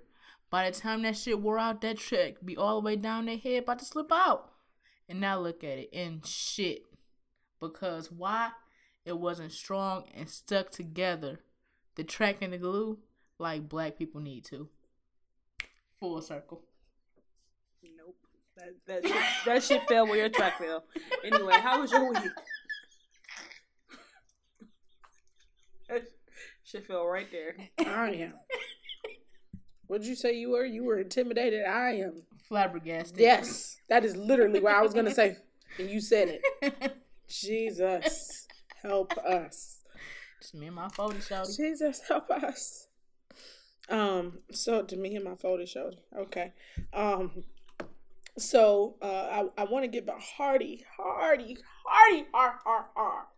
By 0.50 0.70
the 0.70 0.76
time 0.78 1.02
that 1.02 1.16
shit 1.16 1.40
wore 1.40 1.58
out, 1.58 1.80
that 1.82 1.98
track 1.98 2.34
be 2.44 2.56
all 2.56 2.80
the 2.80 2.84
way 2.84 2.96
down 2.96 3.26
their 3.26 3.36
head, 3.36 3.62
about 3.64 3.78
to 3.80 3.84
slip 3.84 4.10
out. 4.10 4.50
And 5.08 5.20
now 5.20 5.38
look 5.38 5.62
at 5.62 5.78
it 5.78 5.90
and 5.92 6.24
shit. 6.26 6.82
Because 7.60 8.10
why? 8.12 8.50
It 9.08 9.18
wasn't 9.18 9.52
strong 9.52 10.04
and 10.14 10.28
stuck 10.28 10.68
together. 10.70 11.40
The 11.94 12.04
track 12.04 12.42
and 12.42 12.52
the 12.52 12.58
glue, 12.58 12.98
like 13.38 13.66
black 13.66 13.96
people 13.96 14.20
need 14.20 14.44
to. 14.44 14.68
Full 15.98 16.20
circle. 16.20 16.60
Nope. 17.96 18.16
That 18.54 18.74
that 18.86 19.06
shit, 19.06 19.22
that 19.46 19.62
shit 19.62 19.88
fell 19.88 20.06
where 20.06 20.18
your 20.18 20.28
track 20.28 20.58
fell. 20.58 20.84
Anyway, 21.24 21.54
how 21.54 21.80
was 21.80 21.90
your 21.90 22.10
week? 22.10 22.32
That 25.88 26.02
shit 26.62 26.86
fell 26.86 27.06
right 27.06 27.28
there. 27.32 27.56
I 27.78 28.10
am. 28.10 28.34
What'd 29.86 30.06
you 30.06 30.16
say 30.16 30.34
you 30.34 30.50
were? 30.50 30.66
You 30.66 30.84
were 30.84 30.98
intimidated. 30.98 31.64
I 31.64 31.92
am. 31.92 32.24
Flabbergasted. 32.46 33.18
Yes, 33.18 33.78
that 33.88 34.04
is 34.04 34.18
literally 34.18 34.60
what 34.60 34.74
I 34.74 34.82
was 34.82 34.92
gonna 34.92 35.14
say, 35.14 35.38
and 35.78 35.88
you 35.88 36.02
said 36.02 36.40
it. 36.60 36.96
Jesus, 37.28 38.37
help 38.82 39.16
us. 39.18 39.80
Just 40.40 40.54
me 40.54 40.66
and 40.66 40.76
my 40.76 40.88
phone 40.88 41.20
shouting. 41.20 41.54
Jesus, 41.56 42.00
help 42.08 42.30
us. 42.30 42.86
Um, 43.88 44.40
so 44.50 44.82
to 44.82 44.96
me 44.96 45.16
and 45.16 45.24
my 45.24 45.34
photo 45.34 45.64
showed. 45.64 45.96
Okay. 46.16 46.52
Um, 46.92 47.44
so 48.36 48.96
uh, 49.02 49.06
I 49.06 49.62
I 49.62 49.64
want 49.64 49.84
to 49.84 49.88
give 49.88 50.08
a 50.08 50.18
hearty, 50.18 50.84
hearty, 50.96 51.56
hearty, 51.84 52.26
heart, 52.32 52.56
heart, 52.64 52.86
heart. 52.94 53.28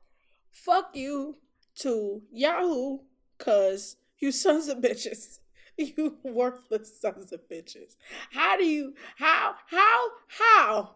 Fuck 0.51 0.91
you 0.95 1.37
to 1.77 2.23
Yahoo, 2.33 2.99
cause 3.39 3.97
you 4.19 4.33
sons 4.33 4.69
of 4.69 4.79
bitches. 4.79 5.39
You 5.79 6.19
worthless 6.23 7.01
sons 7.01 7.33
of 7.33 7.49
bitches. 7.51 7.97
How 8.33 8.59
do 8.59 8.67
you 8.67 8.93
how 9.17 9.55
how 9.69 10.09
how 10.29 10.91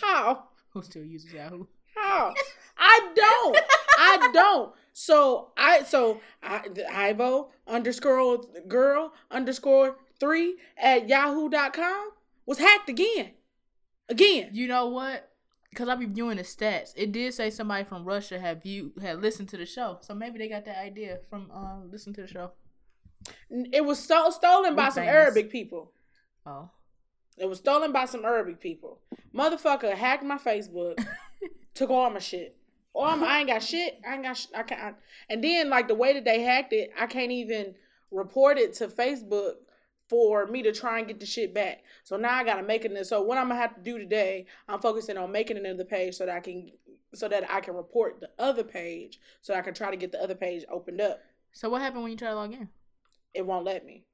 how 0.00 0.44
Who 0.70 0.82
still 0.82 1.04
uses 1.04 1.34
Yahoo? 1.34 1.66
how? 1.94 2.32
I 2.78 3.10
don't. 3.14 3.58
I 4.00 4.30
don't. 4.32 4.72
So 4.92 5.52
I 5.56 5.82
so 5.82 6.20
I 6.42 6.62
Ivo 6.92 7.50
underscore 7.66 8.40
girl 8.68 9.12
underscore 9.30 9.96
three 10.18 10.56
at 10.76 11.08
yahoo.com 11.08 12.10
was 12.46 12.58
hacked 12.58 12.88
again. 12.88 13.32
Again. 14.08 14.50
You 14.52 14.66
know 14.66 14.88
what? 14.88 15.30
Because 15.70 15.88
I 15.88 15.94
be 15.94 16.06
viewing 16.06 16.38
the 16.38 16.42
stats. 16.42 16.92
It 16.96 17.12
did 17.12 17.32
say 17.32 17.50
somebody 17.50 17.84
from 17.84 18.04
Russia 18.04 18.40
had 18.40 18.62
view 18.62 18.92
had 19.00 19.22
listened 19.22 19.48
to 19.50 19.56
the 19.56 19.66
show, 19.66 19.98
so 20.00 20.14
maybe 20.14 20.38
they 20.38 20.48
got 20.48 20.64
that 20.64 20.78
idea 20.78 21.18
from 21.28 21.50
uh 21.54 21.84
listening 21.90 22.14
to 22.16 22.22
the 22.22 22.26
show. 22.26 22.52
It 23.50 23.84
was 23.84 23.98
so 24.02 24.30
stolen 24.30 24.74
by 24.74 24.88
some 24.88 25.04
famous. 25.04 25.14
Arabic 25.14 25.50
people. 25.50 25.92
Oh, 26.46 26.70
It 27.36 27.48
was 27.48 27.58
stolen 27.58 27.92
by 27.92 28.06
some 28.06 28.24
Arabic 28.24 28.60
people. 28.60 29.00
Motherfucker 29.34 29.94
hacked 29.94 30.24
my 30.24 30.38
Facebook, 30.38 31.04
took 31.74 31.90
all 31.90 32.10
my 32.10 32.18
shit. 32.18 32.56
Oh, 32.94 33.02
All 33.02 33.16
my, 33.16 33.26
I 33.26 33.38
ain't 33.40 33.48
got 33.48 33.62
shit. 33.62 34.00
I 34.08 34.14
ain't 34.14 34.22
got. 34.24 34.36
Sh- 34.36 34.46
I 34.54 34.62
can't. 34.62 34.80
I- 34.80 34.94
and 35.28 35.42
then 35.44 35.70
like 35.70 35.88
the 35.88 35.94
way 35.94 36.12
that 36.14 36.24
they 36.24 36.42
hacked 36.42 36.72
it, 36.72 36.90
I 36.98 37.06
can't 37.06 37.30
even 37.32 37.74
report 38.10 38.58
it 38.58 38.74
to 38.74 38.88
Facebook 38.88 39.54
for 40.08 40.46
me 40.46 40.62
to 40.62 40.72
try 40.72 40.98
and 40.98 41.06
get 41.06 41.20
the 41.20 41.26
shit 41.26 41.54
back. 41.54 41.84
So 42.02 42.16
now 42.16 42.34
I 42.34 42.42
gotta 42.42 42.64
make 42.64 42.84
it. 42.84 43.06
So 43.06 43.22
what 43.22 43.38
I'm 43.38 43.48
gonna 43.48 43.60
have 43.60 43.76
to 43.76 43.80
do 43.80 43.96
today, 43.98 44.46
I'm 44.68 44.80
focusing 44.80 45.16
on 45.16 45.30
making 45.30 45.56
another 45.56 45.84
page 45.84 46.16
so 46.16 46.26
that 46.26 46.34
I 46.34 46.40
can, 46.40 46.72
so 47.14 47.28
that 47.28 47.48
I 47.48 47.60
can 47.60 47.76
report 47.76 48.18
the 48.20 48.30
other 48.38 48.64
page, 48.64 49.20
so 49.40 49.54
I 49.54 49.60
can 49.60 49.72
try 49.72 49.90
to 49.90 49.96
get 49.96 50.10
the 50.10 50.20
other 50.20 50.34
page 50.34 50.64
opened 50.68 51.00
up. 51.00 51.20
so 51.52 51.68
what 51.70 51.80
happened 51.82 52.02
when 52.02 52.10
you 52.10 52.18
try 52.18 52.30
to 52.30 52.34
log 52.34 52.52
in? 52.52 52.68
It 53.34 53.46
won't 53.46 53.64
let 53.64 53.86
me. 53.86 54.04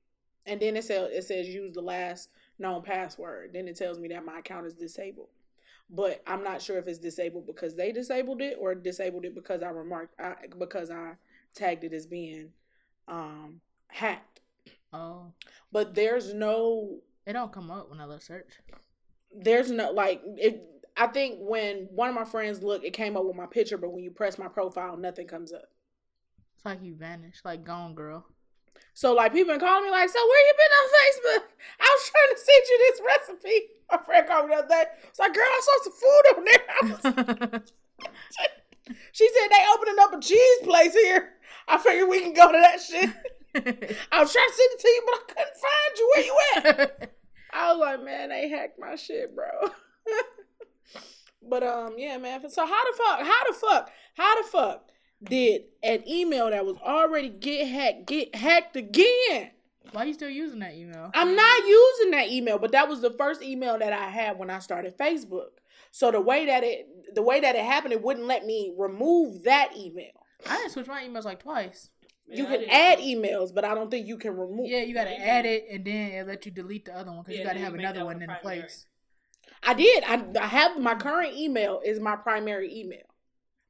And 0.45 0.61
then 0.61 0.77
it 0.77 0.85
says 0.85 1.09
it 1.13 1.25
says 1.25 1.49
use 1.49 1.73
the 1.73 1.81
last 1.81 2.29
known 2.59 2.83
password. 2.83 3.51
Then 3.55 3.67
it 3.67 3.77
tells 3.77 3.99
me 3.99 4.09
that 4.09 4.25
my 4.25 4.41
account 4.41 4.67
is 4.67 4.75
disabled. 4.75 5.29
But 5.89 6.23
I'm 6.27 6.43
not 6.43 6.63
sure 6.63 6.79
if 6.79 6.89
it's 6.89 6.99
disabled 6.99 7.47
because 7.47 7.77
they 7.77 7.93
disabled 7.93 8.43
it 8.43 8.57
or 8.59 8.75
disabled 8.75 9.25
it 9.25 9.35
because 9.35 9.63
I 9.63 9.71
remarked 9.71 10.15
I, 10.21 10.35
because 10.59 10.91
I 10.91 11.15
tagged 11.55 11.85
it 11.85 11.93
as 11.93 12.07
being 12.07 12.51
um 13.09 13.61
hacked. 13.89 14.41
Oh, 14.93 15.33
But 15.71 15.95
there's 15.95 16.35
no 16.35 17.01
it 17.27 17.33
don't 17.35 17.53
come 17.53 17.71
up 17.71 17.91
when 17.91 18.01
I 18.01 18.05
look 18.07 18.23
search. 18.23 18.61
there's 19.33 19.71
no 19.71 19.91
like 19.93 20.23
it 20.37 20.63
I 20.97 21.07
think 21.09 21.37
when 21.41 21.89
one 21.91 22.09
of 22.09 22.15
my 22.15 22.25
friends 22.25 22.63
looked, 22.63 22.85
it 22.85 22.95
came 22.95 23.19
up 23.19 23.25
with 23.27 23.37
my 23.37 23.45
picture, 23.47 23.77
but 23.77 23.93
when 23.93 24.03
you 24.03 24.11
press 24.11 24.39
my 24.39 24.49
profile, 24.49 24.97
nothing 24.97 25.27
comes 25.27 25.53
up. 25.53 25.69
It's 26.57 26.65
like 26.65 26.83
you 26.83 26.95
vanished, 26.97 27.45
like 27.45 27.65
gone 27.65 27.95
girl. 27.95 28.27
So 28.95 29.13
like 29.13 29.33
people 29.33 29.53
been 29.53 29.61
calling 29.61 29.85
me 29.85 29.91
like, 29.91 30.09
so 30.09 30.19
where 30.19 30.47
you 30.47 30.55
been 30.57 30.73
on 30.73 30.89
Facebook? 30.97 31.45
I 31.81 31.85
was 31.85 32.11
trying 32.11 32.35
to 32.35 32.41
send 32.41 32.63
you 32.69 32.79
this 32.79 33.01
recipe. 33.07 33.59
My 33.91 33.99
friend 33.99 34.27
called 34.27 34.49
me 34.49 34.55
the 34.55 34.59
other 34.63 34.69
day. 34.69 34.85
It's 35.09 35.19
like, 35.19 35.35
girl, 35.35 35.45
I 35.45 35.61
saw 35.63 35.83
some 35.85 35.93
food 35.93 36.25
on 36.37 36.45
there. 36.45 37.61
Was- 37.63 37.73
she 39.13 39.29
said 39.29 39.49
they 39.51 39.65
opening 39.75 39.97
up 40.01 40.15
a 40.15 40.21
cheese 40.21 40.59
place 40.63 40.95
here. 40.95 41.35
I 41.69 41.79
figured 41.79 42.09
we 42.09 42.21
can 42.21 42.33
go 42.33 42.53
to 42.53 42.59
that 42.59 42.81
shit. 42.81 43.11
I 44.13 44.21
was 44.21 44.33
trying 44.33 44.49
to 44.49 44.55
send 44.55 44.71
it 44.73 44.81
to 44.81 44.89
you, 44.89 45.03
but 45.07 45.15
I 45.15 45.23
couldn't 45.29 45.57
find 45.65 45.99
you. 45.99 46.13
Where 46.15 46.25
you 46.25 46.39
at? 46.57 47.13
I 47.53 47.73
was 47.73 47.81
like, 47.81 48.05
man, 48.05 48.29
they 48.29 48.49
hacked 48.49 48.79
my 48.79 48.95
shit, 48.97 49.35
bro. 49.35 49.71
but 51.49 51.63
um, 51.63 51.95
yeah, 51.97 52.17
man. 52.19 52.49
So 52.49 52.67
how 52.67 52.85
the 52.91 52.97
fuck? 52.97 53.27
How 53.27 53.45
the 53.51 53.55
fuck? 53.59 53.91
How 54.17 54.43
the 54.43 54.49
fuck 54.49 54.91
did 55.23 55.63
an 55.83 56.05
email 56.09 56.51
that 56.51 56.65
was 56.67 56.77
already 56.79 57.29
get 57.29 57.67
hacked 57.69 58.07
get 58.07 58.35
hacked 58.35 58.77
again? 58.77 59.51
Why 59.93 60.03
are 60.03 60.07
you 60.07 60.15
still 60.15 60.29
using 60.29 60.59
that 60.61 60.75
email? 60.75 61.11
I'm 61.15 61.35
not 61.37 61.67
using 61.67 62.11
that 62.11 62.29
email, 62.29 62.59
but 62.59 62.73
that 62.73 62.89
was 62.89 63.01
the 63.01 63.11
first 63.13 63.41
email 63.43 63.79
that 63.79 63.93
I 63.93 64.09
had 64.11 64.39
when 64.39 64.51
I 64.51 64.59
started 64.59 64.99
Facebook. 64.99 65.51
So 65.93 66.11
the 66.11 66.21
way 66.21 66.47
that 66.47 66.65
it 66.65 67.15
the 67.15 67.23
way 67.23 67.41
that 67.41 67.55
it 67.57 67.65
happened, 67.65 67.93
it 67.93 68.03
wouldn't 68.03 68.27
let 68.27 68.45
me 68.45 68.75
remove 68.77 69.45
that 69.45 69.73
email. 69.77 70.11
I 70.49 70.57
didn't 70.59 70.73
switch 70.73 70.87
my 70.89 71.03
emails 71.05 71.25
like 71.25 71.41
twice. 71.41 71.89
you 72.29 72.45
Yeah, 72.45 72.51
can 72.57 72.65
add 72.69 72.99
emails, 72.99 73.55
but 73.55 73.65
I 73.65 73.75
don't 73.75 73.91
think 73.91 74.07
you 74.07 74.19
can 74.19 74.37
remove. 74.37 74.69
Yeah, 74.69 74.81
you 74.81 74.93
gotta 74.93 75.19
add 75.19 75.47
it 75.47 75.67
and 75.71 75.85
then 75.85 76.11
it 76.13 76.27
let 76.27 76.45
you 76.45 76.53
delete 76.53 76.85
the 76.85 76.95
other 76.97 77.11
one 77.13 77.23
because 77.23 77.35
Yeah, 77.39 77.43
you 77.43 77.47
gotta 77.47 77.61
have 77.61 77.75
another 77.75 78.01
one 78.05 78.15
one 78.17 78.23
in 78.23 78.27
primary. 78.29 78.61
place. 78.63 78.87
I 79.63 79.75
did. 79.75 80.05
I, 80.05 80.25
I 80.41 80.47
have 80.47 80.79
my 80.81 80.97
current 80.97 81.35
email 81.37 81.81
is 81.85 82.01
my 82.01 82.17
primary 82.17 82.75
email, 82.77 83.07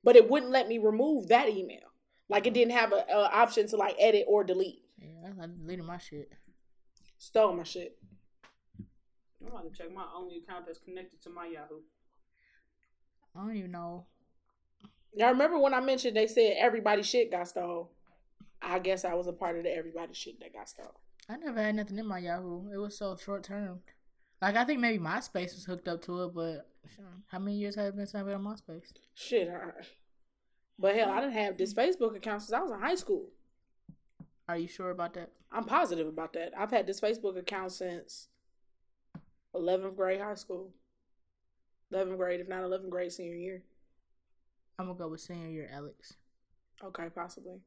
but 0.07 0.15
it 0.15 0.31
wouldn't 0.31 0.53
let 0.53 0.69
me 0.69 0.79
remove 0.79 1.27
that 1.29 1.49
email. 1.49 1.93
Like 2.29 2.47
it 2.47 2.53
mm. 2.53 2.55
didn't 2.55 2.75
have 2.75 2.93
a, 2.93 3.05
a 3.11 3.29
option 3.33 3.67
to 3.67 3.77
like 3.77 3.97
edit 3.99 4.25
or 4.29 4.45
delete. 4.45 4.85
Yeah, 4.99 5.33
I 5.43 5.47
deleted 5.47 5.85
my 5.85 5.99
shit. 5.99 6.33
Stole 7.19 7.53
my 7.53 7.65
shit. 7.65 7.99
I'm 8.79 9.49
about 9.49 9.65
to 9.65 9.77
check 9.77 9.93
my 9.93 10.05
only 10.17 10.39
account 10.39 10.65
that's 10.65 10.79
connected 10.79 11.21
to 11.23 11.31
my 11.31 11.47
Yahoo. 11.47 11.81
I 13.35 13.41
don't 13.41 13.57
even 13.57 13.73
know. 13.73 14.07
Now 15.15 15.31
remember 15.31 15.59
when 15.59 15.75
I 15.75 15.81
mentioned 15.81 16.17
they 16.17 16.29
said 16.29 16.55
everybody 16.57 17.03
shit 17.03 17.33
got 17.33 17.49
stole. 17.49 17.91
I 18.63 18.79
guess 18.79 19.05
I 19.05 19.15
was 19.15 19.27
a 19.27 19.33
part 19.33 19.59
of 19.59 19.65
the 19.65 19.75
everybody 19.75 20.15
shit 20.15 20.39
that 20.39 20.53
got 20.53 20.69
stole. 20.69 21.01
I 21.29 21.37
never 21.37 21.61
had 21.61 21.75
nothing 21.75 21.99
in 21.99 22.07
my 22.07 22.19
Yahoo. 22.19 22.71
It 22.73 22.79
was 22.79 22.97
so 22.97 23.17
short 23.17 23.43
term. 23.43 23.81
Like 24.41 24.57
I 24.57 24.65
think 24.65 24.81
maybe 24.81 25.03
MySpace 25.03 25.55
was 25.55 25.65
hooked 25.65 25.89
up 25.89 26.03
to 26.03 26.25
it, 26.25 26.35
but 26.35 26.69
how 27.29 27.39
many 27.39 27.57
years 27.57 27.75
have 27.77 27.87
I 27.87 27.91
been 27.97 28.07
signed 28.07 28.29
up 28.29 28.37
on 28.37 28.45
MySpace? 28.45 28.93
Shit, 29.15 29.49
right. 29.49 29.87
But 30.79 30.95
hell, 30.95 31.11
I 31.11 31.21
didn't 31.21 31.35
have 31.35 31.57
this 31.57 31.73
Facebook 31.73 32.17
account 32.17 32.43
since 32.43 32.53
I 32.53 32.61
was 32.61 32.71
in 32.71 32.81
high 32.81 32.95
school. 32.97 33.29
Are 34.49 34.59
you 34.59 34.69
sure 34.69 34.91
about 34.91 35.15
that? 35.15 35.31
I'm 35.51 35.65
positive 35.65 36.07
about 36.07 36.35
that. 36.35 36.53
I've 36.57 36.71
had 36.71 36.87
this 36.87 37.01
Facebook 37.01 37.39
account 37.39 37.73
since 37.73 38.29
Eleventh 39.57 39.97
grade 39.97 40.21
high 40.21 40.35
school. 40.35 40.71
Eleventh 41.91 42.19
grade, 42.19 42.41
if 42.41 42.49
not 42.49 42.63
eleventh 42.63 42.91
grade, 42.91 43.13
senior 43.13 43.35
year. 43.35 43.63
I'm 44.79 44.87
gonna 44.87 44.99
go 44.99 45.09
with 45.09 45.21
senior 45.21 45.49
year, 45.49 45.71
Alex. 45.73 46.15
Okay, 46.85 47.09
possibly. 47.15 47.61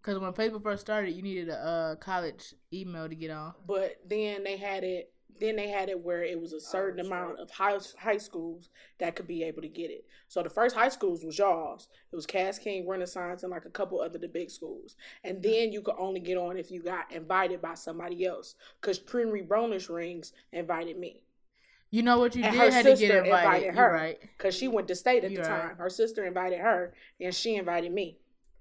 Because 0.00 0.20
when 0.20 0.32
Facebook 0.32 0.62
first 0.62 0.82
started, 0.82 1.12
you 1.12 1.22
needed 1.22 1.48
a 1.48 1.58
uh, 1.58 1.94
college 1.96 2.54
email 2.72 3.08
to 3.08 3.14
get 3.14 3.30
on. 3.30 3.54
But 3.66 3.96
then 4.06 4.44
they 4.44 4.56
had 4.56 4.84
it. 4.84 5.12
Then 5.40 5.56
they 5.56 5.68
had 5.68 5.88
it 5.88 5.98
where 5.98 6.22
it 6.22 6.40
was 6.40 6.52
a 6.52 6.60
certain 6.60 6.96
that's 6.98 7.08
amount 7.08 7.30
right. 7.34 7.38
of 7.40 7.50
high 7.50 7.76
high 7.98 8.18
schools 8.18 8.68
that 8.98 9.16
could 9.16 9.26
be 9.26 9.42
able 9.42 9.62
to 9.62 9.68
get 9.68 9.90
it. 9.90 10.04
So 10.28 10.42
the 10.44 10.48
first 10.50 10.76
high 10.76 10.88
schools 10.90 11.24
was 11.24 11.36
y'all's. 11.38 11.88
It 12.12 12.16
was 12.16 12.24
Cass 12.24 12.58
King, 12.58 12.86
Renaissance, 12.88 13.42
and 13.42 13.50
like 13.50 13.64
a 13.64 13.70
couple 13.70 14.00
other 14.00 14.16
the 14.18 14.28
big 14.28 14.48
schools. 14.50 14.94
And 15.24 15.42
then 15.42 15.72
you 15.72 15.82
could 15.82 15.96
only 15.98 16.20
get 16.20 16.36
on 16.36 16.56
if 16.56 16.70
you 16.70 16.82
got 16.82 17.10
invited 17.12 17.60
by 17.60 17.74
somebody 17.74 18.24
else. 18.24 18.54
Cause 18.80 18.98
Trinity 19.00 19.42
Bonus 19.42 19.90
Rings 19.90 20.32
invited 20.52 20.98
me. 20.98 21.20
You 21.90 22.02
know 22.02 22.18
what 22.18 22.34
you 22.36 22.44
And 22.44 22.52
did 22.52 22.72
had 22.72 22.84
to 22.86 22.96
get 22.96 23.10
invited. 23.24 23.26
invited 23.28 23.64
You're 23.66 23.74
her. 23.74 23.92
right. 23.92 24.18
Cause 24.38 24.54
she 24.56 24.68
went 24.68 24.86
to 24.88 24.94
state 24.94 25.24
at 25.24 25.30
You 25.32 25.38
the 25.38 25.42
right. 25.42 25.62
time. 25.68 25.76
Her 25.78 25.90
sister 25.90 26.24
invited 26.24 26.60
her, 26.60 26.94
and 27.20 27.34
she 27.34 27.56
invited 27.56 27.92
me. 27.92 28.18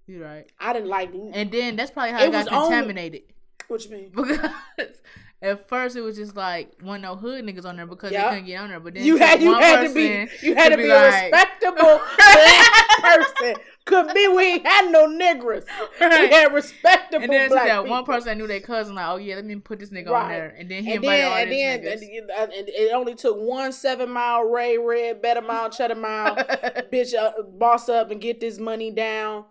You're 0.07 0.23
right. 0.25 0.51
I 0.59 0.73
didn't 0.73 0.89
like. 0.89 1.11
And 1.33 1.51
then 1.51 1.75
that's 1.75 1.91
probably 1.91 2.11
how 2.13 2.23
It 2.23 2.29
it, 2.29 2.31
got 2.31 2.45
was 2.45 2.47
only- 2.53 2.69
contaminated. 2.77 3.21
what 3.67 3.85
you 3.85 3.91
mean? 3.91 4.11
Because 4.77 5.01
at 5.43 5.67
first 5.69 5.95
it 5.95 6.01
was 6.01 6.15
just 6.15 6.35
like 6.35 6.71
one 6.81 7.01
no 7.01 7.15
hood 7.15 7.45
niggas 7.45 7.65
on 7.65 7.75
there 7.75 7.85
because 7.85 8.11
Yep. 8.11 8.23
they 8.23 8.29
couldn't 8.29 8.45
get 8.45 8.61
on 8.61 8.69
there. 8.69 8.79
But 8.79 8.93
then 8.95 9.03
You 9.03 9.17
had 9.17 9.41
you 9.41 9.53
had 9.53 9.85
to 9.87 9.93
be 9.93 10.27
you 10.41 10.55
had 10.55 10.69
to 10.69 10.77
be, 10.77 10.85
a 10.89 10.95
like- 10.95 11.31
respectable 11.31 12.01
black 12.17 12.87
person. 13.01 13.55
Could 13.85 14.13
be 14.13 14.29
we 14.29 14.43
ain't 14.53 14.65
had 14.65 14.91
no 14.93 15.07
niggers. 15.07 15.65
We 15.99 16.05
had 16.29 16.53
respectable 16.53 17.21
And 17.25 17.33
then 17.33 17.49
black 17.49 17.67
that 17.67 17.79
people. 17.81 17.91
one 17.91 18.05
person 18.05 18.29
I 18.29 18.33
knew 18.33 18.47
their 18.47 18.61
cousin, 18.61 18.95
like, 18.95 19.07
oh 19.09 19.17
yeah, 19.17 19.35
let 19.35 19.43
me 19.43 19.57
put 19.57 19.79
this 19.79 19.89
nigga 19.89 20.09
on 20.09 20.29
there. 20.29 20.55
And 20.57 20.71
then 20.71 20.85
he 20.85 20.93
and 20.93 21.03
invited 21.03 21.23
then, 21.23 21.31
all 21.31 21.37
and 21.37 21.51
these 21.51 22.09
then 22.29 22.29
and, 22.39 22.69
it 22.69 22.93
only 22.93 23.13
took 23.13 23.35
one 23.37 23.73
seven 23.73 24.09
mile 24.09 24.43
Ray 24.43 24.77
Red, 24.77 25.21
Better 25.21 25.41
Mile, 25.41 25.69
Cheddar 25.69 25.95
Mile, 25.95 26.35
bitch, 26.93 27.13
uh, 27.13 27.33
boss 27.43 27.89
up 27.89 28.09
and 28.09 28.21
get 28.21 28.39
this 28.39 28.57
money 28.57 28.89
down, 28.89 29.43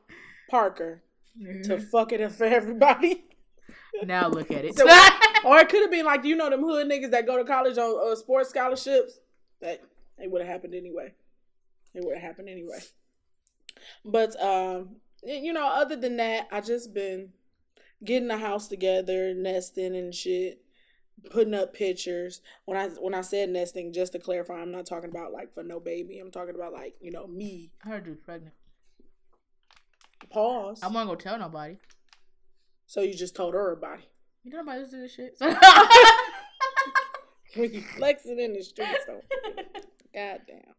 Parker, 0.50 1.02
to 1.64 1.78
fuck 1.78 2.12
it 2.12 2.22
up 2.22 2.32
for 2.32 2.44
everybody. 2.44 3.24
Now 4.04 4.28
look 4.28 4.50
at 4.50 4.64
it. 4.64 4.76
So- 4.76 4.86
or 5.44 5.58
it 5.58 5.68
could 5.68 5.82
have 5.82 5.90
been 5.90 6.06
like 6.06 6.24
you 6.24 6.36
know 6.36 6.50
them 6.50 6.62
hood 6.62 6.88
niggas 6.88 7.10
that 7.10 7.26
go 7.26 7.36
to 7.36 7.44
college 7.44 7.78
on 7.78 8.12
uh, 8.12 8.16
sports 8.16 8.50
scholarships. 8.50 9.18
That 9.60 9.80
it 10.18 10.30
would 10.30 10.40
have 10.42 10.50
happened 10.50 10.74
anyway. 10.74 11.14
It 11.94 12.04
would 12.04 12.14
have 12.14 12.22
happened 12.22 12.48
anyway. 12.48 12.78
But 14.04 14.40
um, 14.42 14.96
you 15.22 15.52
know, 15.52 15.66
other 15.66 15.96
than 15.96 16.16
that, 16.16 16.48
I 16.50 16.60
just 16.60 16.92
been 16.94 17.30
getting 18.04 18.28
the 18.28 18.38
house 18.38 18.68
together, 18.68 19.32
nesting 19.34 19.94
and 19.94 20.14
shit, 20.14 20.60
putting 21.30 21.54
up 21.54 21.74
pictures. 21.74 22.40
When 22.64 22.76
I 22.76 22.88
when 22.88 23.14
I 23.14 23.20
said 23.20 23.50
nesting, 23.50 23.92
just 23.92 24.12
to 24.12 24.18
clarify, 24.18 24.54
I'm 24.60 24.72
not 24.72 24.86
talking 24.86 25.10
about 25.10 25.32
like 25.32 25.52
for 25.54 25.62
no 25.62 25.80
baby. 25.80 26.18
I'm 26.18 26.30
talking 26.30 26.54
about 26.54 26.72
like 26.72 26.94
you 27.00 27.10
know 27.12 27.26
me. 27.26 27.70
I 27.84 27.88
heard 27.90 28.06
you 28.06 28.12
was 28.12 28.20
pregnant. 28.20 28.54
Pause. 30.30 30.80
I 30.82 30.86
wasn't 30.88 31.08
gonna 31.08 31.16
tell 31.16 31.38
nobody. 31.38 31.76
So 32.92 33.00
you 33.00 33.14
just 33.14 33.34
told 33.34 33.54
everybody. 33.54 34.02
You 34.44 34.50
know 34.52 34.60
about 34.60 34.80
listen 34.80 34.98
to 34.98 35.04
this 35.04 35.14
shit. 35.14 35.34
when 37.56 37.72
you 37.72 37.80
flexing 37.80 38.38
in 38.38 38.52
the 38.52 38.60
streets 38.60 39.06
though. 39.06 39.22
Goddamn. 40.12 40.74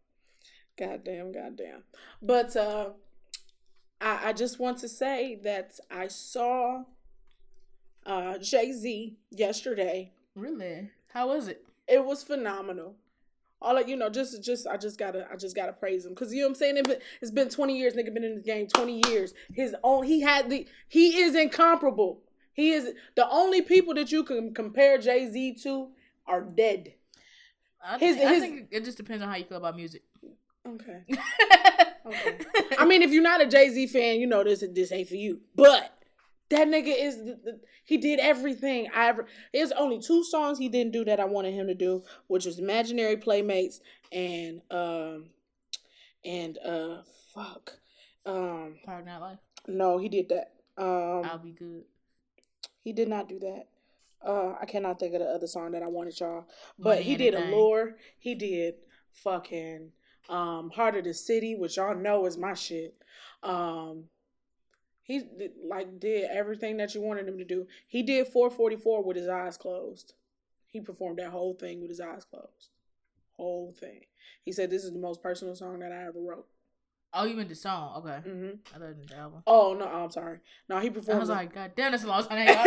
Goddamn, 0.78 1.32
goddamn. 1.32 1.82
But 2.22 2.54
uh 2.54 2.90
I, 4.00 4.28
I 4.28 4.32
just 4.32 4.60
want 4.60 4.78
to 4.78 4.88
say 4.88 5.40
that 5.42 5.72
I 5.90 6.06
saw 6.06 6.84
uh 8.06 8.38
Jay-Z 8.38 9.16
yesterday. 9.32 10.12
really? 10.36 10.90
How 11.12 11.26
was 11.30 11.48
it? 11.48 11.64
It 11.88 12.04
was 12.04 12.22
phenomenal. 12.22 12.94
All 13.62 13.78
of 13.78 13.88
you 13.88 13.96
know, 13.96 14.10
just 14.10 14.42
just 14.42 14.66
I 14.66 14.76
just 14.76 14.98
gotta 14.98 15.26
I 15.32 15.36
just 15.36 15.56
gotta 15.56 15.72
praise 15.72 16.04
him 16.04 16.10
because 16.12 16.32
you 16.34 16.40
know 16.42 16.46
what 16.48 16.50
I'm 16.50 16.54
saying. 16.56 16.76
It 16.76 17.02
It's 17.22 17.30
been 17.30 17.48
20 17.48 17.78
years. 17.78 17.94
Nigga 17.94 18.12
been 18.12 18.24
in 18.24 18.34
the 18.36 18.42
game 18.42 18.66
20 18.66 19.02
years. 19.08 19.32
His 19.54 19.74
own 19.82 20.04
he 20.04 20.20
had 20.20 20.50
the 20.50 20.66
he 20.88 21.16
is 21.22 21.34
incomparable. 21.34 22.20
He 22.52 22.72
is 22.72 22.92
the 23.16 23.28
only 23.30 23.62
people 23.62 23.94
that 23.94 24.12
you 24.12 24.22
can 24.22 24.52
compare 24.54 24.98
Jay 24.98 25.30
Z 25.30 25.54
to 25.62 25.88
are 26.26 26.42
dead. 26.42 26.94
I, 27.82 27.98
His- 27.98 28.16
think, 28.16 28.28
I 28.28 28.34
his- 28.34 28.42
think 28.42 28.68
it 28.70 28.84
just 28.84 28.96
depends 28.98 29.22
on 29.22 29.28
how 29.28 29.36
you 29.36 29.44
feel 29.44 29.58
about 29.58 29.76
music. 29.76 30.02
Okay. 30.66 31.04
Okay. 32.06 32.36
I 32.78 32.84
mean, 32.84 33.00
if 33.00 33.12
you're 33.12 33.22
not 33.22 33.40
a 33.40 33.46
Jay 33.46 33.70
Z 33.70 33.86
fan, 33.86 34.20
you 34.20 34.26
know 34.26 34.44
this 34.44 34.62
this 34.74 34.92
ain't 34.92 35.08
for 35.08 35.14
you. 35.14 35.40
But 35.54 35.93
that 36.54 36.68
nigga 36.68 36.94
is 36.96 37.18
he 37.84 37.96
did 37.98 38.18
everything 38.20 38.88
I 38.94 39.08
ever. 39.08 39.26
There's 39.52 39.72
only 39.72 40.00
two 40.00 40.24
songs 40.24 40.58
he 40.58 40.68
didn't 40.68 40.92
do 40.92 41.04
that 41.04 41.20
I 41.20 41.24
wanted 41.24 41.54
him 41.54 41.66
to 41.66 41.74
do, 41.74 42.02
which 42.28 42.44
was 42.46 42.58
Imaginary 42.58 43.16
Playmates 43.16 43.80
and 44.12 44.60
um 44.70 45.30
and 46.24 46.58
uh 46.58 47.02
fuck 47.34 47.72
um 48.26 48.76
Park 48.84 49.04
Night 49.04 49.18
Life. 49.18 49.38
no 49.66 49.98
he 49.98 50.08
did 50.08 50.28
that 50.30 50.52
um 50.78 51.24
I'll 51.24 51.38
be 51.38 51.52
good. 51.52 51.84
he 52.82 52.92
did 52.92 53.08
not 53.08 53.28
do 53.28 53.38
that. 53.40 53.64
Uh, 54.26 54.54
I 54.58 54.64
cannot 54.64 54.98
think 54.98 55.12
of 55.14 55.20
the 55.20 55.26
other 55.26 55.46
song 55.46 55.72
that 55.72 55.82
I 55.82 55.86
wanted 55.88 56.18
y'all, 56.18 56.46
but 56.78 57.02
he 57.02 57.14
did 57.16 57.34
Allure. 57.34 57.96
He 58.18 58.34
did 58.34 58.76
fucking 59.12 59.90
um 60.30 60.70
Heart 60.70 60.96
of 60.96 61.04
the 61.04 61.12
City, 61.12 61.54
which 61.56 61.76
y'all 61.76 61.94
know 61.94 62.24
is 62.24 62.38
my 62.38 62.54
shit. 62.54 62.94
Um, 63.42 64.04
he 65.04 65.22
like 65.64 66.00
did 66.00 66.28
everything 66.30 66.78
that 66.78 66.94
you 66.94 67.00
wanted 67.02 67.28
him 67.28 67.38
to 67.38 67.44
do. 67.44 67.66
He 67.86 68.02
did 68.02 68.26
444 68.26 69.04
with 69.04 69.16
his 69.16 69.28
eyes 69.28 69.56
closed. 69.56 70.14
He 70.66 70.80
performed 70.80 71.18
that 71.20 71.30
whole 71.30 71.54
thing 71.54 71.80
with 71.80 71.90
his 71.90 72.00
eyes 72.00 72.24
closed. 72.24 72.70
Whole 73.36 73.72
thing. 73.78 74.00
He 74.42 74.50
said 74.52 74.70
this 74.70 74.82
is 74.84 74.92
the 74.92 74.98
most 74.98 75.22
personal 75.22 75.54
song 75.54 75.78
that 75.80 75.92
I 75.92 76.06
ever 76.06 76.20
wrote. 76.20 76.46
Oh, 77.16 77.24
you 77.26 77.36
meant 77.36 77.48
the 77.48 77.54
song? 77.54 78.02
Okay. 78.02 78.28
hmm 78.28 78.48
I 78.74 78.78
thought 78.78 78.88
it 78.90 79.08
the 79.08 79.16
album. 79.16 79.42
Oh 79.46 79.76
no, 79.78 79.86
I'm 79.86 80.10
sorry. 80.10 80.38
No, 80.68 80.80
he 80.80 80.90
performed. 80.90 81.16
I 81.16 81.20
was 81.20 81.28
like, 81.28 81.54
God 81.54 81.70
damn, 81.76 81.92
that's 81.92 82.02
a 82.02 82.08
long 82.08 82.24
time. 82.28 82.38
I 82.38 82.42
was 82.42 82.56
like, 82.56 82.66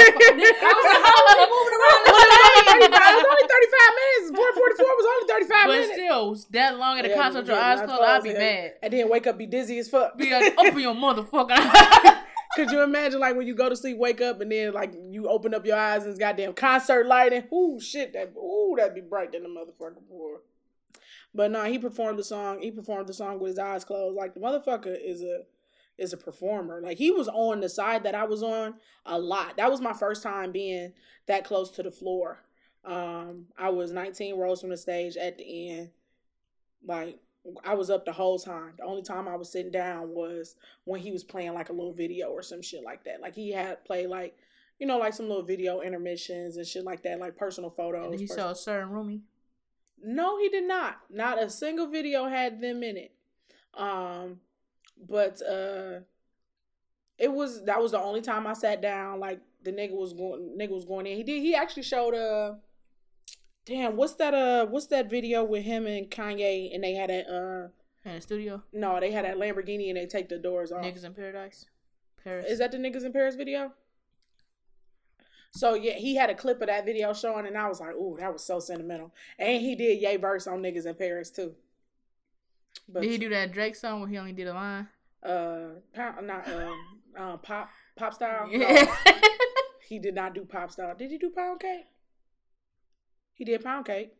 how 0.56 0.71
was 0.71 1.36
he 1.36 1.45
moving 1.52 1.76
around 1.76 2.00
it 2.00 2.13
was 2.15 2.23
only 2.47 2.63
35 2.63 2.88
stage? 2.88 2.88
it 2.88 3.17
was 3.17 3.28
only 3.28 3.47
35 3.52 3.91
minutes. 4.00 4.26
444 4.39 4.88
was 4.95 5.06
only 5.12 5.28
35 5.28 5.65
But 5.67 5.71
minutes. 5.73 5.93
still, 5.93 6.38
that 6.52 6.78
long 6.78 7.00
at 7.00 7.06
a 7.06 7.10
Yeah, 7.10 7.15
concert 7.15 7.39
with 7.39 7.47
your 7.50 7.58
eyes 7.58 7.82
closed, 7.82 8.02
I'd 8.04 8.23
be 8.23 8.34
mad. 8.34 8.73
And 8.84 8.93
then 8.93 9.10
wake 9.10 9.28
up, 9.28 9.38
be 9.38 9.47
dizzy 9.47 9.80
as 9.80 9.89
fuck. 9.89 10.17
Be 10.17 10.32
like, 10.32 10.54
open 10.58 10.80
your 10.80 10.95
motherfucker. 11.04 12.13
Could 12.58 12.72
you 12.72 12.82
imagine, 12.82 13.20
like, 13.20 13.38
when 13.38 13.46
you 13.46 13.54
go 13.54 13.70
to 13.70 13.76
sleep, 13.76 13.98
wake 13.98 14.20
up, 14.20 14.41
and 14.41 14.52
then, 14.52 14.74
like, 14.74 14.93
you 15.12 15.30
open 15.30 15.54
up 15.54 15.63
your 15.63 15.78
eyes 15.78 16.02
and 16.02 16.10
it's 16.10 16.20
goddamn 16.20 16.54
concert 16.54 17.06
lighting? 17.06 17.43
Ooh, 17.54 17.80
shit, 17.80 18.13
that, 18.13 18.34
ooh, 18.36 18.74
that'd 18.76 18.96
be 18.96 19.02
bright 19.02 19.32
than 19.32 19.43
the 19.43 19.50
motherfucker 19.50 20.02
boy. 20.10 20.38
But 21.36 21.52
no, 21.52 21.65
he 21.65 21.78
performed 21.78 22.17
the 22.17 22.24
song. 22.24 22.62
He 22.62 22.72
performed 22.72 23.08
the 23.08 23.13
song 23.13 23.39
with 23.39 23.52
his 23.52 23.60
eyes 23.60 23.86
closed. 23.86 24.17
Like 24.17 24.34
the 24.34 24.39
motherfucker 24.39 24.98
is 25.00 25.22
a 25.22 25.41
is 26.00 26.12
a 26.12 26.17
performer. 26.17 26.82
Like 26.82 26.98
he 26.98 27.12
was 27.12 27.28
on 27.28 27.60
the 27.60 27.70
side 27.70 28.04
that 28.04 28.15
I 28.15 28.24
was 28.24 28.41
on 28.41 28.76
a 29.06 29.20
lot. 29.20 29.58
That 29.58 29.70
was 29.70 29.80
my 29.80 29.93
first 29.93 30.24
time 30.24 30.52
being 30.52 30.93
that 31.28 31.43
close 31.43 31.70
to 31.72 31.84
the 31.84 31.91
floor. 31.91 32.39
Um, 32.84 33.46
I 33.56 33.70
was 33.70 33.91
19 33.91 34.36
rows 34.36 34.62
from 34.62 34.72
the 34.72 34.78
stage 34.78 35.15
at 35.15 35.38
the 35.38 35.70
end. 35.70 35.89
Like 36.84 37.20
I 37.64 37.74
was 37.76 37.90
up 37.90 38.06
the 38.06 38.12
whole 38.12 38.40
time. 38.40 38.74
The 38.78 38.84
only 38.84 39.04
time 39.04 39.28
I 39.28 39.36
was 39.36 39.52
sitting 39.52 39.72
down 39.72 40.10
was 40.10 40.56
when 40.84 41.00
he 41.00 41.12
was 41.12 41.24
playing 41.24 41.54
like 41.54 41.70
a 41.70 41.74
little 41.74 41.94
video 41.94 42.28
or 42.30 42.42
some 42.42 42.62
shit 42.62 42.84
like 42.84 43.04
that. 43.06 43.22
Like 43.22 43.36
he 43.36 43.52
had 43.52 43.84
played 43.86 44.08
like 44.08 44.38
you 44.80 44.88
know 44.88 44.98
like 44.98 45.14
some 45.14 45.28
little 45.28 45.44
video 45.44 45.82
intermissions 45.82 46.58
and 46.58 46.66
shit 46.68 46.84
like 46.84 47.04
that, 47.04 47.20
like 47.20 47.38
personal 47.38 47.70
photos. 47.70 48.12
and 48.12 48.20
he 48.20 48.28
personal- 48.28 48.48
saw 48.48 48.52
a 48.52 48.56
certain 48.56 48.90
roomie. 48.90 49.22
no, 50.04 50.38
he 50.40 50.50
did 50.50 50.68
not. 50.68 50.98
Not 51.10 51.42
a 51.42 51.50
single 51.50 51.88
video 51.88 52.28
had 52.28 52.62
them 52.62 52.84
in 52.84 52.98
it. 52.98 53.12
Um, 53.74 54.40
but 55.08 55.42
uh, 55.42 56.00
it 57.18 57.32
was 57.32 57.64
that 57.66 57.82
was 57.82 57.92
the 57.92 58.00
only 58.00 58.22
time 58.22 58.46
I 58.48 58.54
sat 58.54 58.82
down. 58.82 59.20
Like 59.20 59.42
the 59.64 59.72
nigga 59.72 59.92
was 59.92 60.14
going, 60.14 60.56
nigga 60.60 60.72
was 60.72 60.86
going 60.86 61.08
in. 61.08 61.18
He 61.18 61.24
did. 61.24 61.42
He 61.42 61.56
actually 61.56 61.84
showed 61.84 62.14
uh, 62.14 62.56
damn, 63.67 63.95
what's 63.95 64.15
that? 64.15 64.34
Uh, 64.34 64.65
what's 64.65 64.88
that 64.88 65.10
video 65.10 65.43
with 65.43 65.63
him 65.63 65.86
and 65.86 66.10
Kanye? 66.10 66.73
And 66.73 66.84
they 66.84 66.93
had 66.93 67.10
a 67.10 67.21
uh, 68.06 68.10
In 68.10 68.15
a 68.17 68.21
studio. 68.21 68.63
no, 68.73 68.99
they 68.99 69.12
had 69.12 69.25
that 69.25 69.38
Lamborghini 69.38 69.89
and 69.89 69.97
they 69.97 70.06
take 70.06 70.30
the 70.30 70.38
doors 70.38 70.71
off. 70.71 70.84
Niggas 70.84 71.03
in 71.06 71.13
Paradise. 71.13 71.65
Paris. 72.23 72.45
Is 72.49 72.60
that 72.60 72.71
the 72.71 72.77
niggas 72.77 73.03
in 73.06 73.13
Paris 73.13 73.36
video? 73.36 73.71
So 75.51 75.73
yeah, 75.75 75.93
he 75.93 76.15
had 76.15 76.30
a 76.30 76.36
clip 76.36 76.62
of 76.62 76.67
that 76.67 76.86
video 76.86 77.13
showing, 77.13 77.45
and 77.47 77.58
I 77.58 77.67
was 77.67 77.80
like, 77.80 77.95
"Ooh, 77.95 78.17
that 78.19 78.32
was 78.34 78.43
so 78.43 78.60
sentimental." 78.60 79.13
And 79.39 79.62
he 79.62 79.75
did 79.75 80.01
Yay 80.01 80.17
verse 80.17 80.45
on 80.45 80.62
niggas 80.62 80.86
in 80.86 80.95
Paris 80.95 81.30
too. 81.32 81.53
But 82.89 83.01
Did 83.01 83.12
he 83.12 83.17
do 83.17 83.30
that 83.30 83.51
Drake 83.53 83.75
song 83.75 84.01
where 84.01 84.10
he 84.10 84.17
only 84.17 84.34
did 84.34 84.47
a 84.47 84.53
line? 84.53 84.88
uh, 85.23 85.69
pop, 85.93 86.21
not 86.23 86.47
um, 86.47 86.80
um, 87.17 87.39
pop, 87.39 87.69
pop 87.95 88.13
style. 88.13 88.47
No, 88.51 88.88
he 89.88 89.99
did 89.99 90.13
not 90.13 90.36
do 90.36 90.43
pop 90.45 90.69
style. 90.71 90.93
Did 90.95 91.10
he 91.12 91.17
do 91.17 91.30
pound 91.32 91.60
cake? 91.62 91.86
He 93.38 93.45
did 93.45 93.63
pound 93.63 93.86
cake. 93.86 94.13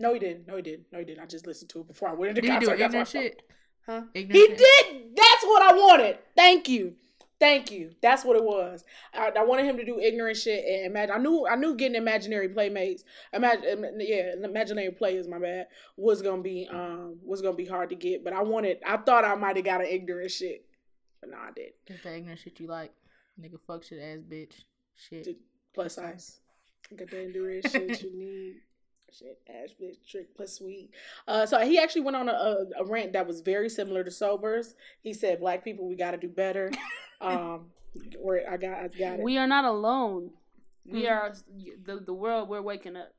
No, 0.00 0.12
he 0.12 0.18
didn't. 0.18 0.48
No, 0.48 0.56
he 0.56 0.62
didn't. 0.62 0.86
No, 0.92 0.98
he 0.98 1.04
didn't. 1.04 1.22
I 1.22 1.26
just 1.26 1.46
listened 1.46 1.70
to 1.70 1.80
it 1.80 1.88
before 1.88 2.08
I 2.08 2.14
went 2.14 2.30
into 2.30 2.40
did 2.40 2.50
he 2.52 2.58
do 2.58 2.66
concert. 2.66 2.84
Ignorant 2.84 3.08
shit? 3.08 3.42
Huh? 3.86 4.02
Ignorant 4.12 4.34
He 4.34 4.46
shit? 4.46 4.58
did. 4.58 5.16
That's 5.16 5.44
what 5.44 5.62
I 5.62 5.74
wanted. 5.74 6.18
Thank 6.36 6.68
you. 6.68 6.94
Thank 7.38 7.70
you. 7.70 7.92
That's 8.02 8.24
what 8.24 8.36
it 8.36 8.44
was. 8.44 8.84
I, 9.14 9.30
I, 9.38 9.44
wanted 9.44 9.64
him 9.64 9.78
to 9.78 9.84
do 9.84 9.98
ignorant 9.98 10.36
shit 10.36 10.62
and 10.62 10.86
imagine. 10.86 11.14
I 11.14 11.18
knew 11.18 11.46
I 11.46 11.56
knew 11.56 11.74
getting 11.74 11.96
imaginary 11.96 12.50
playmates, 12.50 13.02
imagine 13.32 13.94
yeah, 13.98 14.34
imaginary 14.42 14.90
players. 14.90 15.26
My 15.26 15.38
bad 15.38 15.68
was 15.96 16.20
gonna 16.20 16.42
be 16.42 16.68
um 16.70 17.18
was 17.24 17.40
gonna 17.40 17.56
be 17.56 17.64
hard 17.64 17.88
to 17.90 17.96
get, 17.96 18.24
but 18.24 18.34
I 18.34 18.42
wanted. 18.42 18.80
I 18.86 18.98
thought 18.98 19.24
I 19.24 19.34
might 19.36 19.56
have 19.56 19.64
got 19.64 19.80
an 19.80 19.86
ignorant 19.86 20.30
shit, 20.30 20.66
but 21.22 21.30
no, 21.30 21.38
I 21.38 21.50
did. 21.56 21.72
Just 21.88 22.02
the 22.02 22.14
ignorant 22.14 22.40
shit 22.40 22.60
you 22.60 22.66
like, 22.66 22.92
nigga. 23.40 23.58
Fuck 23.66 23.84
shit 23.84 24.02
ass 24.02 24.18
bitch. 24.18 24.52
Shit. 24.94 25.38
Plus 25.72 25.94
size. 25.94 26.39
Got 26.96 27.10
the 27.10 27.22
endurance 27.22 27.70
shit 27.70 28.02
you 28.02 28.18
need. 28.18 28.54
Shit, 29.12 29.40
ass 29.48 29.70
bitch 29.80 30.08
trick 30.08 30.34
plus 30.36 30.54
sweet. 30.54 30.90
Uh, 31.26 31.44
so 31.44 31.58
he 31.60 31.78
actually 31.78 32.02
went 32.02 32.16
on 32.16 32.28
a, 32.28 32.32
a, 32.32 32.56
a 32.78 32.84
rant 32.84 33.12
that 33.14 33.26
was 33.26 33.40
very 33.40 33.68
similar 33.68 34.04
to 34.04 34.10
sobers. 34.10 34.74
He 35.02 35.12
said, 35.12 35.40
"Black 35.40 35.64
people, 35.64 35.88
we 35.88 35.96
got 35.96 36.12
to 36.12 36.16
do 36.16 36.28
better." 36.28 36.70
Um, 37.22 37.66
where 38.18 38.50
I 38.50 38.56
got, 38.56 38.78
I 38.78 38.88
got 38.88 39.18
it. 39.18 39.22
We 39.22 39.36
are 39.36 39.46
not 39.46 39.66
alone. 39.66 40.30
We 40.86 41.02
mm-hmm. 41.02 41.12
are 41.12 41.34
the 41.84 42.02
the 42.02 42.14
world. 42.14 42.48
We're 42.48 42.62
waking 42.62 42.96
up. 42.96 43.12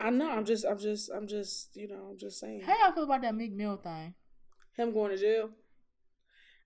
I 0.00 0.10
know. 0.10 0.28
I'm 0.28 0.44
just. 0.44 0.64
I'm 0.64 0.78
just. 0.78 1.08
I'm 1.08 1.28
just. 1.28 1.76
You 1.76 1.86
know. 1.86 2.08
I'm 2.10 2.18
just 2.18 2.40
saying. 2.40 2.62
How 2.62 2.76
y'all 2.82 2.92
feel 2.92 3.04
about 3.04 3.22
that 3.22 3.36
Meek 3.36 3.52
Mill 3.52 3.76
thing? 3.76 4.14
Him 4.76 4.92
going 4.92 5.12
to 5.12 5.16
jail. 5.16 5.50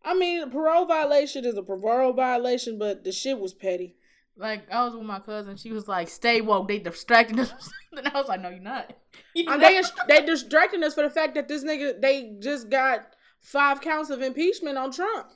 I 0.02 0.14
mean, 0.14 0.50
parole 0.50 0.86
violation 0.86 1.44
is 1.44 1.56
a 1.56 1.62
parole 1.62 2.12
violation, 2.12 2.78
but 2.78 3.04
the 3.04 3.12
shit 3.12 3.38
was 3.38 3.52
petty. 3.52 3.96
Like 4.36 4.70
I 4.70 4.84
was 4.84 4.94
with 4.94 5.06
my 5.06 5.18
cousin, 5.20 5.56
she 5.56 5.72
was 5.72 5.88
like, 5.88 6.08
"Stay 6.08 6.40
woke, 6.40 6.68
they 6.68 6.78
distracting 6.78 7.40
us." 7.40 7.70
and 7.96 8.06
I 8.06 8.18
was 8.18 8.28
like, 8.28 8.40
"No, 8.40 8.50
you're 8.50 8.60
not." 8.60 8.92
You 9.34 9.44
they 9.58 9.82
they 10.08 10.24
distracting 10.24 10.82
us 10.82 10.94
for 10.94 11.02
the 11.02 11.10
fact 11.10 11.34
that 11.34 11.46
this 11.46 11.62
nigga 11.62 12.00
they 12.00 12.36
just 12.38 12.70
got 12.70 13.06
five 13.40 13.80
counts 13.80 14.08
of 14.10 14.22
impeachment 14.22 14.78
on 14.78 14.92
Trump. 14.92 15.28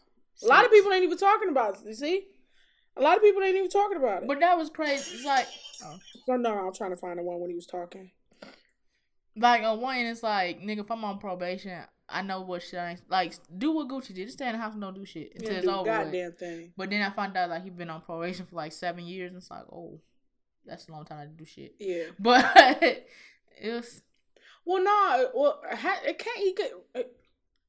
A 0.42 0.46
lot 0.46 0.64
of 0.64 0.70
people 0.70 0.92
ain't 0.92 1.04
even 1.04 1.18
talking 1.18 1.50
about 1.50 1.74
it. 1.74 1.80
You 1.86 1.94
see, 1.94 2.26
a 2.96 3.02
lot 3.02 3.16
of 3.16 3.22
people 3.22 3.42
ain't 3.42 3.56
even 3.56 3.68
talking 3.68 3.98
about 3.98 4.22
it. 4.22 4.28
But 4.28 4.40
that 4.40 4.56
was 4.56 4.70
crazy. 4.70 5.16
It's 5.16 5.24
like, 5.24 5.46
oh. 5.84 5.96
no, 6.28 6.36
no, 6.36 6.66
I'm 6.66 6.74
trying 6.74 6.90
to 6.90 6.96
find 6.96 7.18
the 7.18 7.22
one 7.22 7.40
when 7.40 7.50
he 7.50 7.56
was 7.56 7.66
talking. 7.66 8.10
Like 9.36 9.62
on 9.62 9.80
one, 9.80 9.98
it's 9.98 10.22
like, 10.22 10.60
nigga, 10.60 10.80
if 10.80 10.90
I'm 10.90 11.04
on 11.04 11.18
probation, 11.18 11.82
I 12.10 12.22
know 12.22 12.40
what 12.42 12.62
shit 12.62 12.78
I 12.78 12.98
like. 13.08 13.34
Do 13.56 13.72
what 13.72 13.88
Gucci 13.88 14.14
did. 14.14 14.26
Just 14.26 14.38
stay 14.38 14.46
in 14.46 14.52
the 14.52 14.58
house 14.58 14.72
and 14.72 14.82
don't 14.82 14.94
do 14.94 15.04
shit 15.04 15.32
until 15.34 15.52
yeah, 15.52 15.58
it's 15.58 15.68
over. 15.68 15.84
Goddamn 15.84 16.26
with. 16.26 16.38
thing. 16.38 16.72
But 16.76 16.90
then 16.90 17.02
I 17.02 17.10
found 17.10 17.36
out 17.36 17.50
like 17.50 17.62
he 17.62 17.70
been 17.70 17.90
on 17.90 18.00
probation 18.00 18.46
for 18.46 18.56
like 18.56 18.72
seven 18.72 19.06
years. 19.06 19.28
And 19.28 19.38
it's 19.38 19.50
like, 19.50 19.64
oh, 19.72 20.00
that's 20.66 20.88
a 20.88 20.92
long 20.92 21.04
time 21.04 21.28
to 21.28 21.34
do 21.34 21.44
shit. 21.44 21.74
Yeah. 21.78 22.04
But 22.18 22.52
it 23.60 23.72
was. 23.72 24.02
Well, 24.64 24.82
no, 24.82 24.90
nah, 24.90 25.24
well, 25.34 25.60
it 26.04 26.18
can't. 26.18 26.38
He 26.38 26.52
could. 26.52 26.70
Uh, 26.94 27.02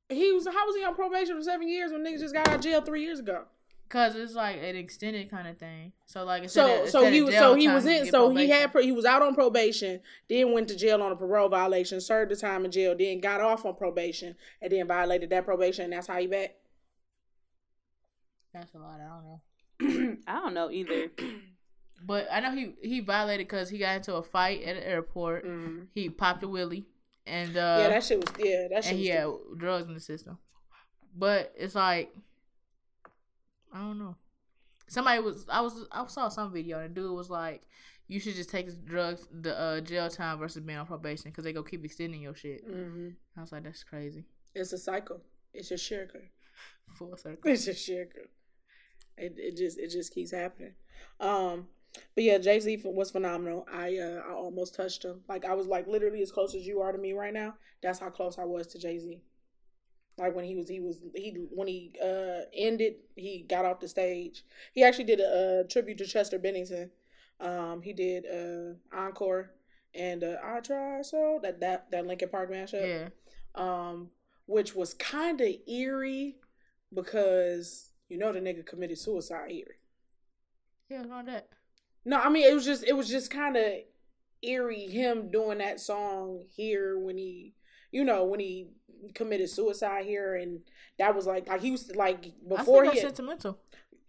he 0.09 0.31
was 0.33 0.45
how 0.45 0.65
was 0.67 0.75
he 0.75 0.83
on 0.83 0.93
probation 0.93 1.37
for 1.37 1.43
seven 1.43 1.67
years 1.69 1.91
when 1.91 2.03
niggas 2.03 2.19
just 2.19 2.33
got 2.33 2.47
out 2.47 2.55
of 2.55 2.61
jail 2.61 2.81
three 2.81 3.03
years 3.03 3.19
ago? 3.19 3.45
Cause 3.91 4.15
it's 4.15 4.35
like 4.35 4.55
an 4.55 4.77
extended 4.77 5.29
kind 5.29 5.49
of 5.49 5.57
thing. 5.57 5.91
So 6.05 6.23
like 6.23 6.49
so 6.49 6.83
of, 6.83 6.89
so 6.89 7.11
he 7.11 7.21
was 7.21 7.35
so 7.35 7.55
he 7.55 7.67
was 7.67 7.85
in 7.85 8.05
so 8.05 8.27
probation. 8.27 8.37
he 8.37 8.49
had 8.49 8.71
he 8.83 8.91
was 8.93 9.03
out 9.03 9.21
on 9.21 9.35
probation, 9.35 9.99
then 10.29 10.53
went 10.53 10.69
to 10.69 10.77
jail 10.77 11.03
on 11.03 11.11
a 11.11 11.15
parole 11.17 11.49
violation, 11.49 11.99
served 11.99 12.31
the 12.31 12.37
time 12.37 12.63
in 12.63 12.71
jail, 12.71 12.95
then 12.97 13.19
got 13.19 13.41
off 13.41 13.65
on 13.65 13.75
probation, 13.75 14.35
and 14.61 14.71
then 14.71 14.87
violated 14.87 15.29
that 15.31 15.43
probation. 15.43 15.83
And 15.83 15.93
that's 15.93 16.07
how 16.07 16.17
he 16.17 16.27
back. 16.27 16.55
That's 18.53 18.73
a 18.73 18.77
lot. 18.77 19.01
I 19.01 19.09
don't 19.09 20.05
know. 20.05 20.17
I 20.27 20.39
don't 20.39 20.53
know 20.53 20.71
either. 20.71 21.07
But 22.03 22.29
I 22.31 22.39
know 22.39 22.55
he 22.55 22.73
he 22.81 22.99
violated 22.99 23.47
because 23.47 23.69
he 23.69 23.77
got 23.77 23.97
into 23.97 24.15
a 24.15 24.23
fight 24.23 24.63
at 24.63 24.75
an 24.75 24.81
airport. 24.81 25.45
Mm-hmm. 25.45 25.83
He 25.93 26.09
popped 26.09 26.41
a 26.41 26.47
willie. 26.47 26.87
And 27.27 27.55
uh, 27.55 27.77
yeah, 27.79 27.89
that 27.89 28.03
shit 28.03 28.19
was 28.19 28.33
yeah, 28.39 28.67
that 28.71 28.83
shit. 28.83 28.93
And 28.93 28.99
he 28.99 29.09
had 29.09 29.27
drugs 29.55 29.87
in 29.87 29.93
the 29.93 29.99
system, 29.99 30.39
but 31.15 31.53
it's 31.55 31.75
like 31.75 32.11
I 33.73 33.79
don't 33.79 33.99
know. 33.99 34.15
Somebody 34.87 35.21
was 35.21 35.45
I 35.49 35.61
was 35.61 35.85
I 35.91 36.05
saw 36.07 36.29
some 36.29 36.51
video 36.51 36.79
and 36.79 36.95
the 36.95 37.01
dude 37.01 37.15
was 37.15 37.29
like, 37.29 37.63
you 38.07 38.19
should 38.19 38.35
just 38.35 38.49
take 38.49 38.67
the 38.67 38.73
drugs 38.73 39.27
the 39.31 39.57
uh, 39.57 39.81
jail 39.81 40.09
time 40.09 40.37
versus 40.37 40.61
being 40.61 40.77
on 40.77 40.85
probation 40.85 41.31
because 41.31 41.45
they 41.45 41.53
go 41.53 41.63
keep 41.63 41.85
extending 41.85 42.21
your 42.21 42.35
shit. 42.35 42.67
Mm-hmm. 42.69 43.09
I 43.37 43.41
was 43.41 43.51
like, 43.51 43.63
that's 43.63 43.83
crazy. 43.83 44.25
It's 44.53 44.73
a 44.73 44.77
cycle. 44.77 45.21
It's 45.53 45.71
a 45.71 45.77
circle. 45.77 46.21
Full 46.97 47.15
circle. 47.15 47.49
It's 47.49 47.67
a 47.67 47.73
circle. 47.73 48.23
It 49.17 49.35
it 49.37 49.57
just 49.57 49.79
it 49.79 49.91
just 49.91 50.13
keeps 50.13 50.31
happening. 50.31 50.73
Um, 51.19 51.67
but 52.15 52.23
yeah, 52.23 52.37
Jay 52.37 52.59
Z 52.59 52.81
was 52.85 53.11
phenomenal. 53.11 53.65
I 53.71 53.97
uh, 53.97 54.21
I 54.27 54.33
almost 54.33 54.75
touched 54.75 55.05
him. 55.05 55.21
Like 55.29 55.45
I 55.45 55.53
was 55.53 55.67
like 55.67 55.87
literally 55.87 56.21
as 56.21 56.31
close 56.31 56.55
as 56.55 56.65
you 56.65 56.81
are 56.81 56.91
to 56.91 56.97
me 56.97 57.13
right 57.13 57.33
now. 57.33 57.55
That's 57.81 57.99
how 57.99 58.09
close 58.09 58.37
I 58.37 58.45
was 58.45 58.67
to 58.67 58.79
Jay 58.79 58.99
Z. 58.99 59.21
Like 60.21 60.35
when 60.35 60.45
he 60.45 60.55
was 60.55 60.69
he 60.69 60.79
was 60.79 60.99
he 61.15 61.35
when 61.49 61.67
he 61.67 61.93
uh 62.01 62.45
ended, 62.53 62.93
he 63.15 63.45
got 63.49 63.65
off 63.65 63.79
the 63.79 63.87
stage. 63.87 64.43
He 64.73 64.83
actually 64.83 65.05
did 65.05 65.19
a, 65.19 65.63
a 65.65 65.67
tribute 65.67 65.97
to 65.97 66.05
Chester 66.05 66.39
Bennington. 66.39 66.91
Um, 67.39 67.81
he 67.81 67.93
did 67.93 68.25
uh 68.25 68.95
encore 68.95 69.51
and 69.93 70.23
uh, 70.23 70.35
I 70.43 70.59
try 70.59 71.01
so 71.01 71.39
that 71.43 71.59
that 71.59 71.91
that 71.91 72.05
Linkin 72.05 72.29
Park 72.29 72.51
mashup. 72.51 72.87
Yeah. 72.87 73.09
Um, 73.55 74.09
which 74.45 74.75
was 74.75 74.93
kind 74.93 75.39
of 75.41 75.47
eerie 75.67 76.35
because 76.93 77.91
you 78.09 78.17
know 78.17 78.31
the 78.31 78.39
nigga 78.39 78.65
committed 78.65 78.97
suicide 78.97 79.51
here. 79.51 79.75
Yeah, 80.89 81.03
not 81.03 81.25
that. 81.25 81.49
No, 82.05 82.19
I 82.19 82.29
mean 82.29 82.49
it 82.49 82.53
was 82.53 82.65
just 82.65 82.83
it 82.83 82.95
was 82.95 83.09
just 83.09 83.31
kind 83.31 83.57
of 83.57 83.71
eerie 84.41 84.87
him 84.87 85.29
doing 85.29 85.59
that 85.59 85.79
song 85.79 86.45
here 86.55 86.97
when 86.97 87.17
he 87.17 87.53
you 87.91 88.03
know 88.03 88.25
when 88.25 88.39
he 88.39 88.67
committed 89.15 89.49
suicide 89.49 90.05
here 90.05 90.35
and 90.35 90.59
that 90.99 91.15
was 91.15 91.25
like 91.25 91.47
like 91.47 91.61
he 91.61 91.71
was 91.71 91.91
like 91.95 92.31
before 92.47 92.83
he 92.83 92.91
had, 92.91 92.99
sentimental. 92.99 93.59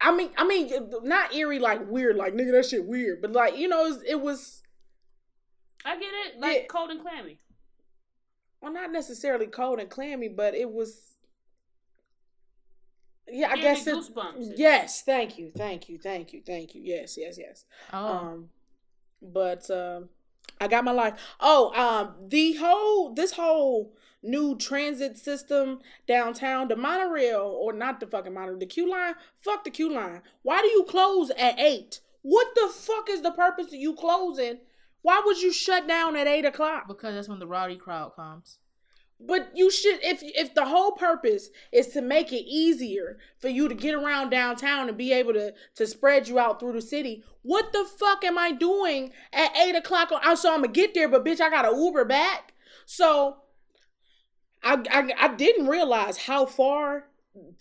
I 0.00 0.14
mean 0.14 0.30
I 0.36 0.46
mean 0.46 0.70
not 1.02 1.34
eerie 1.34 1.58
like 1.58 1.88
weird 1.88 2.16
like 2.16 2.34
nigga 2.34 2.52
that 2.52 2.66
shit 2.66 2.84
weird 2.84 3.22
but 3.22 3.32
like 3.32 3.56
you 3.56 3.68
know 3.68 3.86
it 3.86 3.88
was, 3.88 4.02
it 4.02 4.20
was 4.20 4.62
I 5.84 5.96
get 5.98 6.12
it 6.26 6.40
like 6.40 6.56
yeah. 6.56 6.66
cold 6.68 6.90
and 6.90 7.00
clammy. 7.00 7.38
Well, 8.60 8.72
not 8.72 8.92
necessarily 8.92 9.46
cold 9.46 9.80
and 9.80 9.90
clammy, 9.90 10.28
but 10.28 10.54
it 10.54 10.70
was 10.70 11.16
yeah, 13.28 13.50
I 13.50 13.56
guess 13.56 13.86
it, 13.86 13.96
yes. 14.56 15.02
Thank 15.02 15.38
you, 15.38 15.50
thank 15.56 15.88
you, 15.88 15.98
thank 15.98 16.32
you, 16.32 16.42
thank 16.44 16.74
you. 16.74 16.82
Yes, 16.84 17.16
yes, 17.16 17.38
yes. 17.38 17.64
Oh. 17.92 18.06
Um, 18.06 18.48
but 19.20 19.68
um, 19.70 20.08
I 20.61 20.68
got 20.68 20.85
my 20.85 20.92
life. 20.92 21.14
Oh, 21.40 21.72
um, 21.74 22.28
the 22.28 22.55
whole 22.55 23.12
this 23.12 23.33
whole 23.33 23.92
new 24.22 24.57
transit 24.57 25.18
system 25.18 25.81
downtown, 26.07 26.68
the 26.68 26.76
monorail 26.76 27.40
or 27.40 27.72
not 27.72 27.98
the 27.98 28.07
fucking 28.07 28.33
monorail, 28.33 28.59
the 28.59 28.66
Q 28.66 28.88
line. 28.88 29.14
Fuck 29.38 29.64
the 29.64 29.70
Q 29.70 29.92
line. 29.92 30.22
Why 30.42 30.62
do 30.62 30.68
you 30.68 30.85
close 30.85 31.31
at 31.31 31.59
eight? 31.59 32.00
What 32.22 32.55
the 32.55 32.68
fuck 32.68 33.11
is 33.11 33.22
the 33.22 33.33
purpose 33.33 33.66
of 33.68 33.74
you 33.74 33.94
closing? 33.94 34.59
Why 35.02 35.20
would 35.24 35.42
you 35.42 35.52
shut 35.52 35.88
down 35.88 36.14
at 36.14 36.28
eight 36.28 36.44
o'clock? 36.44 36.87
Because 36.87 37.14
that's 37.14 37.28
when 37.28 37.40
the 37.40 37.46
rowdy 37.46 37.76
crowd 37.76 38.14
comes. 38.14 38.59
But 39.26 39.50
you 39.54 39.70
should 39.70 39.98
if 40.02 40.20
if 40.22 40.54
the 40.54 40.66
whole 40.66 40.92
purpose 40.92 41.50
is 41.70 41.88
to 41.88 42.02
make 42.02 42.32
it 42.32 42.44
easier 42.46 43.18
for 43.38 43.48
you 43.48 43.68
to 43.68 43.74
get 43.74 43.94
around 43.94 44.30
downtown 44.30 44.88
and 44.88 44.98
be 44.98 45.12
able 45.12 45.32
to 45.35 45.52
to 45.76 45.87
spread 45.87 46.28
you 46.28 46.38
out 46.38 46.61
through 46.61 46.72
the 46.72 46.82
city, 46.82 47.22
what 47.42 47.72
the 47.72 47.85
fuck 47.85 48.24
am 48.24 48.38
I 48.38 48.52
doing 48.52 49.12
at 49.32 49.56
eight 49.56 49.76
o'clock? 49.76 50.11
On, 50.12 50.37
so 50.37 50.52
I'm 50.52 50.62
gonna 50.62 50.72
get 50.72 50.94
there, 50.94 51.08
but 51.08 51.24
bitch, 51.24 51.40
I 51.40 51.50
got 51.50 51.62
to 51.62 51.76
Uber 51.76 52.04
back. 52.04 52.54
So 52.87 53.37
I, 54.62 54.82
I 54.90 55.12
I 55.18 55.28
didn't 55.35 55.66
realize 55.68 56.16
how 56.16 56.46
far 56.46 57.04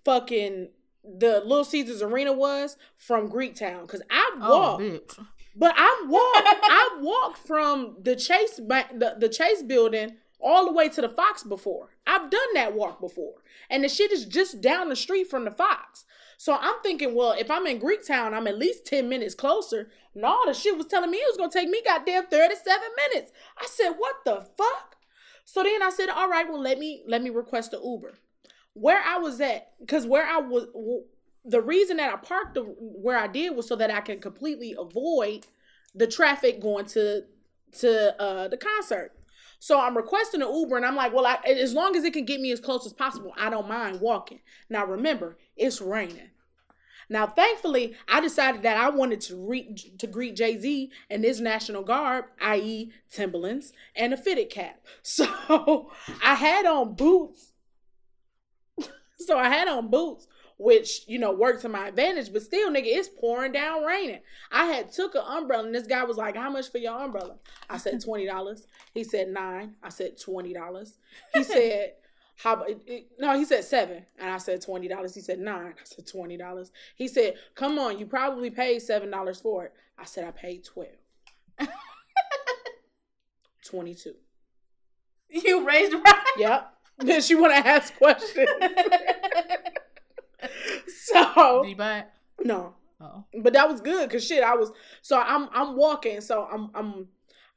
fucking 0.04 0.70
the 1.04 1.42
Little 1.46 1.64
Caesars 1.64 2.02
Arena 2.02 2.34
was 2.34 2.78
from 2.98 3.30
Greektown 3.30 3.82
because 3.82 4.02
I 4.10 4.32
oh, 4.42 4.78
walked. 4.78 5.16
Oh, 5.20 5.28
but 5.56 5.74
I 5.76 6.06
walked. 6.08 6.48
I 6.64 6.98
walked 7.02 7.38
from 7.40 7.98
the 8.02 8.16
Chase 8.16 8.56
the, 8.58 9.16
the 9.20 9.30
Chase 9.30 9.64
building 9.64 10.18
all 10.42 10.66
the 10.66 10.72
way 10.72 10.90
to 10.90 11.02
the 11.02 11.10
Fox 11.10 11.44
before. 11.44 11.90
I've 12.06 12.30
done 12.30 12.54
that 12.54 12.74
walk 12.74 13.00
before. 13.00 13.36
And 13.70 13.84
the 13.84 13.90
shit 13.90 14.12
is 14.12 14.26
just 14.26 14.62
down 14.62 14.90
the 14.90 14.96
street 14.96 15.30
from 15.30 15.46
the 15.46 15.52
Fox. 15.52 16.06
So 16.38 16.58
I'm 16.60 16.82
thinking, 16.82 17.14
well, 17.14 17.34
if 17.38 17.52
I'm 17.52 17.68
in 17.68 17.80
Greektown, 17.80 18.34
I'm 18.34 18.48
at 18.48 18.58
least 18.58 18.88
10 18.88 19.08
minutes 19.08 19.36
closer. 19.36 19.92
No, 20.16 20.40
the 20.46 20.54
shit 20.54 20.76
was 20.76 20.88
telling 20.88 21.12
me 21.12 21.18
it 21.18 21.28
was 21.30 21.38
gonna 21.38 21.52
take 21.52 21.70
me 21.70 21.82
goddamn 21.86 22.26
37 22.28 22.82
minutes. 23.10 23.32
I 23.60 23.68
said, 23.68 23.92
what 23.98 24.16
the 24.26 24.48
fuck? 24.58 24.96
So 25.46 25.64
then 25.64 25.84
I 25.84 25.90
said, 25.90 26.10
all 26.10 26.30
right, 26.30 26.50
well, 26.50 26.62
let 26.62 26.80
me 26.80 27.04
let 27.08 27.22
me 27.22 27.30
request 27.30 27.74
an 27.74 27.82
Uber. 27.84 28.14
Where 28.74 29.02
I 29.06 29.18
was 29.18 29.40
at, 29.42 29.72
because 29.80 30.08
where 30.08 30.26
I 30.26 30.40
was 30.40 30.68
the 31.44 31.62
reason 31.62 31.98
that 31.98 32.14
I 32.14 32.18
parked 32.18 32.56
the, 32.56 32.62
where 32.62 33.18
I 33.18 33.28
did 33.28 33.56
was 33.56 33.68
so 33.68 33.76
that 33.76 33.92
I 33.92 34.02
can 34.02 34.20
completely 34.20 34.76
avoid 34.78 35.48
the 35.94 36.08
traffic 36.08 36.62
going 36.62 36.86
to 36.88 37.24
to 37.80 38.22
uh 38.22 38.48
the 38.48 38.58
concert. 38.58 39.12
So 39.64 39.80
I'm 39.80 39.96
requesting 39.96 40.42
an 40.42 40.52
Uber 40.52 40.76
and 40.76 40.84
I'm 40.84 40.96
like, 40.96 41.14
well, 41.14 41.28
I, 41.28 41.36
as 41.48 41.76
long 41.76 41.96
as 41.96 42.04
it 42.04 42.14
can 42.14 42.26
get 42.26 42.42
me 42.42 42.52
as 42.52 42.60
close 42.60 42.84
as 42.88 42.94
possible, 42.94 43.32
I 43.38 43.52
don't 43.52 43.68
mind 43.68 44.02
walking. 44.02 44.40
Now 44.72 44.88
remember, 44.88 45.38
it's 45.56 45.80
raining. 45.80 46.32
Now, 47.10 47.28
thankfully, 47.28 47.96
I 48.10 48.22
decided 48.22 48.64
that 48.64 48.76
I 48.76 48.90
wanted 48.90 49.22
to 49.22 49.36
re- 49.36 49.76
to 50.00 50.08
greet 50.08 50.36
Jay 50.36 50.58
Z 50.58 50.90
in 51.12 51.22
his 51.22 51.40
national 51.40 51.84
garb, 51.84 52.26
i.e., 52.42 52.92
Timberlands 53.12 53.72
and 53.96 54.14
a 54.16 54.18
fitted 54.18 54.50
cap. 54.50 54.84
So 55.04 55.92
I 56.24 56.34
had 56.34 56.66
on 56.66 56.96
boots. 56.96 57.52
so 59.20 59.38
I 59.38 59.48
had 59.48 59.68
on 59.68 59.92
boots 59.92 60.26
which 60.62 61.02
you 61.08 61.18
know 61.18 61.32
worked 61.32 61.62
to 61.64 61.70
my 61.70 61.88
advantage. 61.88 62.32
But 62.32 62.44
still, 62.44 62.70
nigga, 62.70 62.86
it's 62.86 63.10
pouring 63.10 63.52
down, 63.52 63.84
raining. 63.84 64.22
I 64.52 64.66
had 64.68 64.92
took 64.92 65.16
an 65.16 65.24
umbrella, 65.26 65.66
and 65.66 65.74
this 65.74 65.88
guy 65.88 66.04
was 66.04 66.18
like, 66.18 66.36
"How 66.36 66.50
much 66.50 66.72
for 66.72 66.78
your 66.78 66.98
umbrella?" 67.00 67.38
I 67.70 67.78
said 67.78 68.02
twenty 68.06 68.26
dollars. 68.28 68.68
He 68.94 69.04
said 69.04 69.30
nine. 69.30 69.76
I 69.82 69.90
said 69.90 70.20
twenty 70.20 70.54
dollars. 70.54 70.98
He 71.34 71.44
said. 71.44 71.94
How 72.38 72.54
about 72.54 72.72
it, 72.72 73.06
no? 73.20 73.38
He 73.38 73.46
said 73.46 73.64
seven, 73.64 74.04
and 74.18 74.32
I 74.32 74.40
said 74.40 74.64
twenty 74.64 74.88
dollars. 74.88 75.14
He 75.14 75.22
said 75.22 75.38
nine. 75.38 75.74
I 75.80 75.84
said 75.84 76.08
twenty 76.08 76.38
dollars. 76.38 76.72
He 76.96 77.08
said, 77.08 77.36
"Come 77.54 77.78
on, 77.78 78.00
you 78.00 78.08
probably 78.08 78.50
paid 78.50 78.82
seven 78.82 79.12
dollars 79.12 79.40
for 79.40 79.66
it." 79.66 79.74
I 79.96 80.06
said, 80.06 80.26
"I 80.26 80.32
paid 80.32 80.64
twelve. 80.64 80.90
Twenty-two. 83.64 84.16
You 85.30 85.68
raised 85.68 85.94
right. 85.94 86.34
Yep. 86.38 86.74
Then 86.98 87.22
she 87.22 87.36
want 87.36 87.54
to 87.54 87.68
ask 87.68 87.96
questions. 87.96 88.50
so 91.14 91.62
Did 91.64 91.70
you 91.70 91.76
buy 91.76 92.00
it? 92.00 92.08
no, 92.44 92.76
Oh. 93.00 93.24
but 93.42 93.54
that 93.54 93.68
was 93.70 93.82
good 93.82 94.08
because 94.10 94.26
shit, 94.26 94.44
I 94.44 94.56
was 94.56 94.72
so 95.02 95.20
I'm 95.20 95.50
I'm 95.54 95.76
walking, 95.76 96.22
so 96.22 96.48
I'm 96.52 96.70
I'm. 96.76 97.08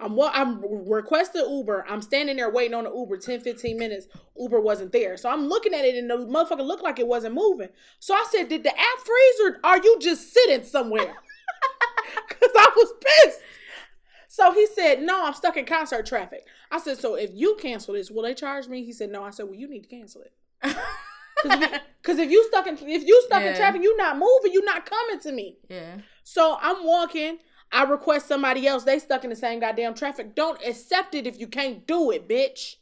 I'm 0.01 0.17
wa- 0.17 0.33
I'm 0.35 0.61
requesting 0.91 1.47
Uber. 1.49 1.87
I'm 1.89 2.03
standing 2.03 2.35
there 2.37 2.51
waiting 2.51 2.75
on 2.75 2.83
the 2.83 2.91
Uber 2.93 3.17
10, 3.17 3.41
15 3.41 3.79
minutes. 3.79 4.09
Uber 4.37 4.61
wasn't 4.61 4.91
there. 4.91 5.17
So 5.17 5.31
I'm 5.31 5.47
looking 5.47 5.73
at 5.73 5.85
it 5.85 5.95
and 5.95 6.11
the 6.11 6.17
motherfucker 6.17 6.67
looked 6.67 6.83
like 6.83 6.99
it 6.99 7.07
wasn't 7.07 7.37
moving. 7.37 7.69
So 8.01 8.13
I 8.13 8.27
said, 8.29 8.49
Did 8.49 8.65
the 8.65 8.71
app 8.77 8.99
freeze 9.05 9.41
or 9.45 9.61
are 9.63 9.79
you 9.79 9.97
just 10.01 10.35
sitting 10.35 10.65
somewhere? 10.65 11.15
Because 12.29 12.51
I 12.57 12.71
was 12.77 12.93
pissed. 13.01 13.41
So 14.27 14.53
he 14.53 14.67
said, 14.67 15.01
No, 15.01 15.25
I'm 15.25 15.33
stuck 15.33 15.57
in 15.57 15.65
concert 15.65 16.07
traffic. 16.07 16.45
I 16.73 16.81
said, 16.81 16.99
So 16.99 17.15
if 17.15 17.31
you 17.33 17.57
cancel 17.63 17.95
this, 17.95 18.11
will 18.11 18.25
they 18.25 18.35
charge 18.35 18.67
me? 18.67 18.85
He 18.85 18.93
said, 18.93 19.11
No. 19.11 19.23
I 19.23 19.31
said, 19.31 19.45
Well, 19.47 19.55
you 19.55 19.69
need 19.69 19.85
to 19.85 19.89
cancel 19.89 20.23
it. 20.23 20.77
Because 21.45 22.19
if 22.19 22.31
you 22.31 22.45
stuck 22.49 22.67
in 22.67 22.75
if 22.75 23.05
you 23.07 23.23
stuck 23.27 23.43
in 23.43 23.55
traffic, 23.57 23.83
you 23.83 23.97
not 23.97 24.19
moving, 24.19 24.53
You're 24.53 24.65
not 24.65 24.85
coming 24.87 25.21
to 25.21 25.33
me. 25.33 25.59
yeah. 25.69 25.99
So 26.23 26.59
I'm 26.61 26.85
walking. 26.85 27.39
I 27.73 27.85
request 27.85 28.29
somebody 28.29 28.67
else. 28.67 28.85
They 28.85 28.99
stuck 28.99 29.25
in 29.25 29.31
the 29.31 29.37
same 29.37 29.59
goddamn 29.61 29.95
traffic. 29.95 30.35
Don't 30.35 30.61
accept 30.65 31.15
it 31.15 31.27
if 31.27 31.41
you 31.41 31.47
can't 31.49 31.87
do 31.87 32.11
it, 32.11 32.29
bitch. 32.29 32.77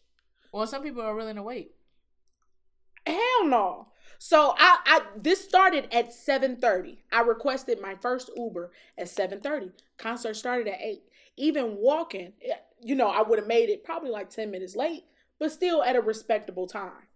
Well, 0.53 0.67
some 0.67 0.83
people 0.83 1.03
are 1.03 1.15
willing 1.15 1.37
to 1.37 1.43
wait. 1.43 1.73
Hell 3.07 3.45
no. 3.47 3.89
So 4.19 4.55
I, 4.57 4.79
I 4.87 5.01
this 5.17 5.43
started 5.45 5.89
at 5.93 6.11
7:30. 6.11 6.99
I 7.13 7.23
requested 7.23 7.81
my 7.81 7.97
first 7.97 8.31
Uber 8.37 8.71
at 8.97 9.07
7:30. 9.07 9.73
Concert 9.99 10.35
started 10.35 10.69
at 10.69 10.81
8. 10.81 11.03
Even 11.37 11.77
walking, 11.79 12.35
eh, 12.43 12.55
you 12.81 12.95
know, 12.95 13.09
I 13.09 13.23
would 13.23 13.39
have 13.39 13.49
made 13.49 13.71
it 13.71 13.83
probably 13.85 14.11
like 14.11 14.31
10 14.31 14.51
minutes 14.51 14.77
late, 14.77 15.05
but 15.39 15.51
still 15.51 15.83
at 15.83 15.97
a 15.97 16.01
respectable 16.01 16.67
time. 16.67 17.09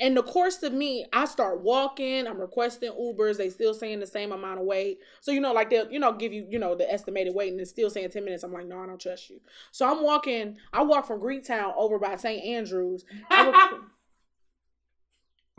In 0.00 0.14
the 0.14 0.22
course 0.22 0.62
of 0.62 0.72
me, 0.72 1.04
I 1.12 1.26
start 1.26 1.60
walking, 1.60 2.26
I'm 2.26 2.40
requesting 2.40 2.90
Ubers, 2.90 3.36
they 3.36 3.50
still 3.50 3.74
saying 3.74 4.00
the 4.00 4.06
same 4.06 4.32
amount 4.32 4.58
of 4.58 4.64
wait. 4.66 4.98
So, 5.20 5.30
you 5.30 5.40
know, 5.40 5.52
like 5.52 5.68
they'll, 5.68 5.90
you 5.92 5.98
know, 6.00 6.12
give 6.12 6.32
you, 6.32 6.46
you 6.48 6.58
know, 6.58 6.74
the 6.74 6.90
estimated 6.90 7.34
wait 7.34 7.52
and 7.52 7.60
it's 7.60 7.70
still 7.70 7.90
saying 7.90 8.10
10 8.10 8.24
minutes. 8.24 8.42
I'm 8.42 8.52
like, 8.52 8.66
no, 8.66 8.78
I 8.80 8.86
don't 8.86 8.98
trust 9.00 9.28
you. 9.28 9.40
So 9.72 9.86
I'm 9.86 10.02
walking, 10.02 10.56
I 10.72 10.82
walk 10.82 11.06
from 11.06 11.20
Greektown 11.20 11.74
over 11.76 11.98
by 11.98 12.16
St. 12.16 12.42
Andrews. 12.42 13.04
I, 13.30 13.48
re- 13.50 13.78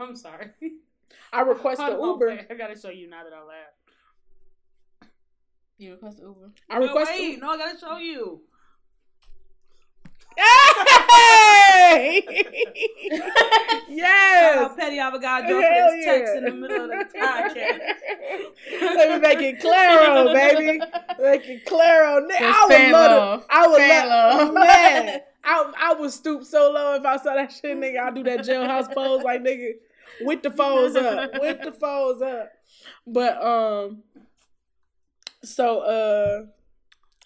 I'm 0.00 0.16
sorry. 0.16 0.50
I 1.32 1.42
request 1.42 1.78
the 1.78 1.96
Uber. 1.96 2.26
wait, 2.26 2.46
I 2.50 2.54
gotta 2.54 2.78
show 2.78 2.90
you 2.90 3.08
now 3.08 3.22
that 3.22 3.32
I 3.32 3.44
laugh. 3.44 5.08
You 5.78 5.92
request 5.92 6.18
Uber. 6.20 6.52
I 6.68 6.78
No, 6.78 6.86
request 6.86 7.12
wait, 7.12 7.40
no, 7.40 7.50
I 7.50 7.56
gotta 7.56 7.78
show 7.78 7.98
you. 7.98 8.42
Shout 13.12 13.88
yes. 13.88 14.56
out 14.58 14.78
Petty 14.78 14.96
Avogadro 14.96 15.62
Hell 15.62 15.90
for 15.90 15.96
this 15.96 16.04
text 16.04 16.32
yeah. 16.32 16.38
in 16.38 16.44
the 16.44 16.50
middle 16.52 16.84
of 16.84 16.90
the 16.90 17.18
podcast. 17.18 17.80
Let 18.80 19.10
me 19.10 19.28
make 19.28 19.40
it 19.40 19.60
claro, 19.60 20.32
baby. 20.32 20.78
Make 21.20 21.46
it 21.46 21.64
claro. 21.66 22.24
Ni- 22.26 22.34
I 22.38 22.66
would 22.68 22.92
love 22.92 23.40
to. 23.40 23.46
I 23.50 23.66
would 23.66 23.78
Fan 23.78 24.08
love. 24.08 24.48
low. 24.48 24.52
Man, 24.60 25.20
I 25.44 25.72
I 25.78 25.94
would 25.94 26.10
stoop 26.10 26.44
so 26.44 26.70
low 26.70 26.94
if 26.94 27.04
I 27.04 27.16
saw 27.16 27.34
that 27.34 27.52
shit, 27.52 27.76
nigga. 27.76 27.98
I'll 27.98 28.14
do 28.14 28.22
that 28.24 28.40
jailhouse 28.40 28.92
pose, 28.94 29.22
like 29.22 29.42
nigga, 29.42 29.72
with 30.22 30.42
the 30.42 30.50
foes 30.50 30.96
up, 30.96 31.30
with 31.40 31.60
the 31.62 31.72
foes 31.72 32.22
up. 32.22 32.50
But 33.06 33.42
um, 33.44 34.02
so 35.42 35.80
uh, 35.80 36.46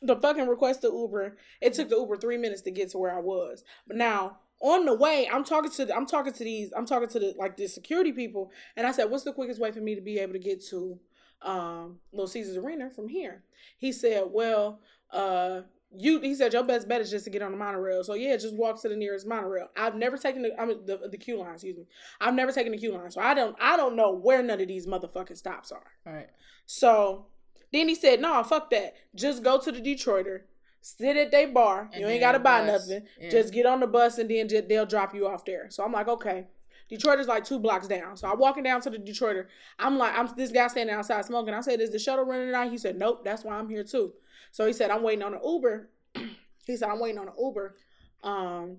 the 0.03 0.17
fucking 0.17 0.47
request 0.47 0.83
the 0.83 0.91
Uber. 0.91 1.37
It 1.61 1.75
took 1.75 1.89
the 1.89 1.97
Uber 1.97 2.17
three 2.17 2.37
minutes 2.37 2.63
to 2.63 2.71
get 2.71 2.91
to 2.91 2.99
where 2.99 3.17
I 3.17 3.21
was. 3.21 3.65
But 3.87 3.97
now 3.97 4.39
on 4.61 4.87
the 4.87 4.95
way, 4.95 5.29
I'm 5.31 5.45
talking 5.45 5.71
to 5.71 5.95
I'm 5.95 6.07
talking 6.07 6.33
to 6.33 6.45
these 6.45 6.73
I'm 6.77 6.87
talking 6.87 7.09
to 7.09 7.19
the 7.19 7.35
like 7.39 7.57
the 7.57 7.67
security 7.67 8.13
people, 8.13 8.51
and 8.77 8.87
I 8.87 8.93
said, 8.93 9.11
"What's 9.11 9.25
the 9.25 9.33
quickest 9.33 9.61
way 9.61 9.73
for 9.73 9.81
me 9.81 9.95
to 9.95 10.01
be 10.01 10.19
able 10.19 10.33
to 10.33 10.39
get 10.39 10.65
to 10.69 10.99
um 11.43 11.99
Little 12.13 12.27
Caesars 12.27 12.57
Arena 12.57 12.91
from 12.91 13.09
here?" 13.09 13.43
He 13.79 13.93
said, 13.93 14.25
"Well, 14.31 14.81
uh." 15.11 15.63
You, 15.99 16.21
he 16.21 16.35
said 16.35 16.53
your 16.53 16.65
best 16.65 16.89
bet 16.89 17.01
is 17.01 17.11
just 17.11 17.25
to 17.25 17.31
get 17.31 17.43
on 17.43 17.53
the 17.53 17.57
monorail. 17.57 18.03
So 18.03 18.15
yeah, 18.15 18.37
just 18.37 18.57
walk 18.57 18.83
to 18.83 18.89
the 18.89 18.97
nearest 18.97 19.25
monorail. 19.25 19.69
I've 19.77 19.95
never 19.95 20.19
taken 20.19 20.43
the 20.43 20.61
I 20.61 20.67
mean 20.67 20.85
the 20.85 21.09
the 21.11 21.17
Q 21.17 21.39
line, 21.39 21.55
excuse 21.55 21.77
me. 21.77 21.85
I've 22.21 22.35
never 22.35 22.51
taken 22.51 22.73
the 22.73 22.79
Q 22.79 22.93
line, 22.93 23.11
so 23.13 23.21
I 23.21 23.33
don't 23.35 23.57
I 23.61 23.77
don't 23.77 23.95
know 23.95 24.11
where 24.11 24.43
none 24.43 24.61
of 24.61 24.67
these 24.67 24.87
motherfucking 24.87 25.39
stops 25.39 25.71
are. 25.71 25.87
All 26.05 26.13
right. 26.13 26.29
So 26.67 27.27
then 27.73 27.89
he 27.89 27.95
said, 27.95 28.21
"No, 28.21 28.43
fuck 28.43 28.71
that. 28.71 28.95
Just 29.15 29.43
go 29.43 29.61
to 29.61 29.73
the 29.73 29.81
Detroiter, 29.81 30.43
sit 30.81 31.17
at 31.17 31.31
their 31.31 31.49
bar. 31.49 31.91
And 31.93 32.01
you 32.01 32.07
ain't 32.07 32.21
got 32.21 32.33
to 32.33 32.39
buy 32.39 32.67
bus. 32.67 32.89
nothing. 32.89 33.07
Yeah. 33.21 33.31
Just 33.31 33.53
get 33.53 33.67
on 33.67 33.81
the 33.81 33.87
bus 33.87 34.19
and 34.19 34.31
then 34.31 34.49
ju- 34.49 34.63
they'll 34.63 34.87
drop 34.87 35.15
you 35.15 35.27
off 35.27 35.45
there." 35.45 35.71
So 35.71 35.85
I'm 35.85 35.93
like, 35.93 36.09
"Okay." 36.09 36.47
Detroit 36.89 37.19
is 37.19 37.27
like 37.27 37.45
two 37.45 37.59
blocks 37.59 37.89
down. 37.89 38.17
So 38.17 38.29
I'm 38.31 38.39
walking 38.39 38.63
down 38.63 38.81
to 38.83 38.91
the 38.91 38.99
Detroiter. 38.99 39.47
I'm 39.79 39.99
like, 39.99 40.17
I'm 40.17 40.29
this 40.37 40.53
guy 40.53 40.69
standing 40.69 40.95
outside 40.95 41.25
smoking. 41.25 41.53
I 41.53 41.61
said, 41.61 41.81
"Is 41.81 41.91
the 41.91 41.99
shuttle 41.99 42.25
running 42.25 42.47
tonight?" 42.47 42.71
He 42.71 42.79
said, 42.79 42.97
"Nope. 42.97 43.25
That's 43.25 43.43
why 43.45 43.57
I'm 43.57 43.69
here 43.69 43.83
too." 43.85 44.13
So 44.53 44.67
he 44.67 44.73
said, 44.73 44.91
"I'm 44.91 45.03
waiting 45.03 45.25
on 45.25 45.35
an 45.35 45.41
Uber." 45.45 45.91
he 46.67 46.77
said, 46.77 46.89
"I'm 46.89 47.01
waiting 47.01 47.19
on 47.19 47.29
an 47.29 47.35
Uber." 47.39 47.77
Um, 48.23 48.79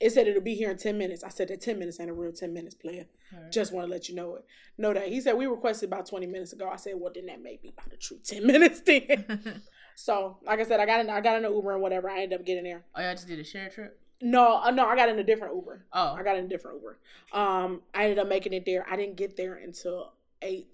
it 0.00 0.10
said 0.10 0.26
it'll 0.26 0.40
be 0.42 0.54
here 0.54 0.70
in 0.70 0.76
ten 0.78 0.96
minutes. 0.98 1.22
I 1.22 1.28
said 1.28 1.48
that 1.48 1.60
ten 1.60 1.78
minutes 1.78 2.00
ain't 2.00 2.10
a 2.10 2.12
real 2.14 2.32
ten 2.32 2.52
minutes, 2.54 2.74
player. 2.74 3.06
Right. 3.32 3.52
Just 3.52 3.72
want 3.72 3.86
to 3.86 3.90
let 3.90 4.08
you 4.08 4.14
know 4.14 4.34
it. 4.36 4.44
Know 4.78 4.92
that 4.94 5.08
he 5.08 5.20
said 5.20 5.34
we 5.34 5.46
requested 5.46 5.88
about 5.88 6.06
twenty 6.06 6.26
minutes 6.26 6.52
ago. 6.52 6.68
I 6.68 6.76
said, 6.76 6.94
well, 6.96 7.12
then 7.14 7.26
that 7.26 7.42
may 7.42 7.58
be 7.62 7.68
about 7.68 7.92
a 7.92 7.96
true 7.96 8.18
ten 8.24 8.46
minutes 8.52 8.80
then. 8.80 9.62
so, 9.94 10.38
like 10.44 10.58
I 10.60 10.64
said, 10.64 10.80
I 10.80 10.86
got 10.86 11.00
in, 11.00 11.10
I 11.10 11.20
got 11.20 11.36
in 11.38 11.44
an 11.44 11.52
Uber 11.52 11.72
and 11.72 11.82
whatever. 11.82 12.08
I 12.10 12.22
ended 12.22 12.40
up 12.40 12.46
getting 12.46 12.64
there. 12.64 12.84
oh, 12.94 13.00
y'all 13.02 13.12
just 13.14 13.28
did 13.28 13.38
a 13.38 13.44
share 13.44 13.68
trip. 13.68 14.00
No, 14.22 14.60
uh, 14.62 14.70
no, 14.70 14.84
I 14.86 14.96
got 14.96 15.08
in 15.08 15.18
a 15.18 15.24
different 15.24 15.54
Uber. 15.54 15.86
Oh, 15.94 16.12
I 16.14 16.22
got 16.22 16.36
in 16.36 16.44
a 16.44 16.48
different 16.48 16.78
Uber. 16.82 16.98
Um, 17.32 17.80
I 17.94 18.04
ended 18.04 18.18
up 18.18 18.28
making 18.28 18.52
it 18.52 18.64
there. 18.66 18.84
I 18.90 18.96
didn't 18.96 19.16
get 19.16 19.36
there 19.36 19.54
until 19.54 20.12
eight 20.42 20.68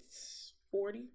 forty, 0.71 1.05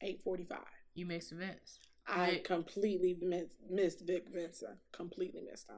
eight 0.00 0.20
forty-five. 0.22 0.58
you 0.94 1.06
mixed 1.06 1.32
events. 1.32 1.78
I 2.06 2.42
completely 2.44 3.16
missed, 3.22 3.54
missed 3.70 4.00
Vic 4.06 4.26
Mensa. 4.32 4.76
Completely 4.92 5.40
missed 5.40 5.68
him. 5.70 5.76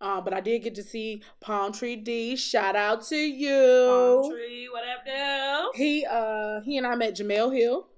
Uh, 0.00 0.20
but 0.20 0.34
I 0.34 0.40
did 0.40 0.62
get 0.62 0.74
to 0.74 0.82
see 0.82 1.22
Palm 1.40 1.72
Tree 1.72 1.96
D. 1.96 2.36
Shout 2.36 2.76
out 2.76 3.04
to 3.06 3.16
you. 3.16 3.86
Palm 3.88 4.30
tree, 4.30 4.68
what 4.70 4.84
up, 4.84 5.04
though? 5.06 5.70
He 5.74 6.04
uh 6.04 6.60
he 6.62 6.76
and 6.78 6.86
I 6.86 6.94
met 6.94 7.16
Jemele 7.16 7.56
Hill. 7.56 7.88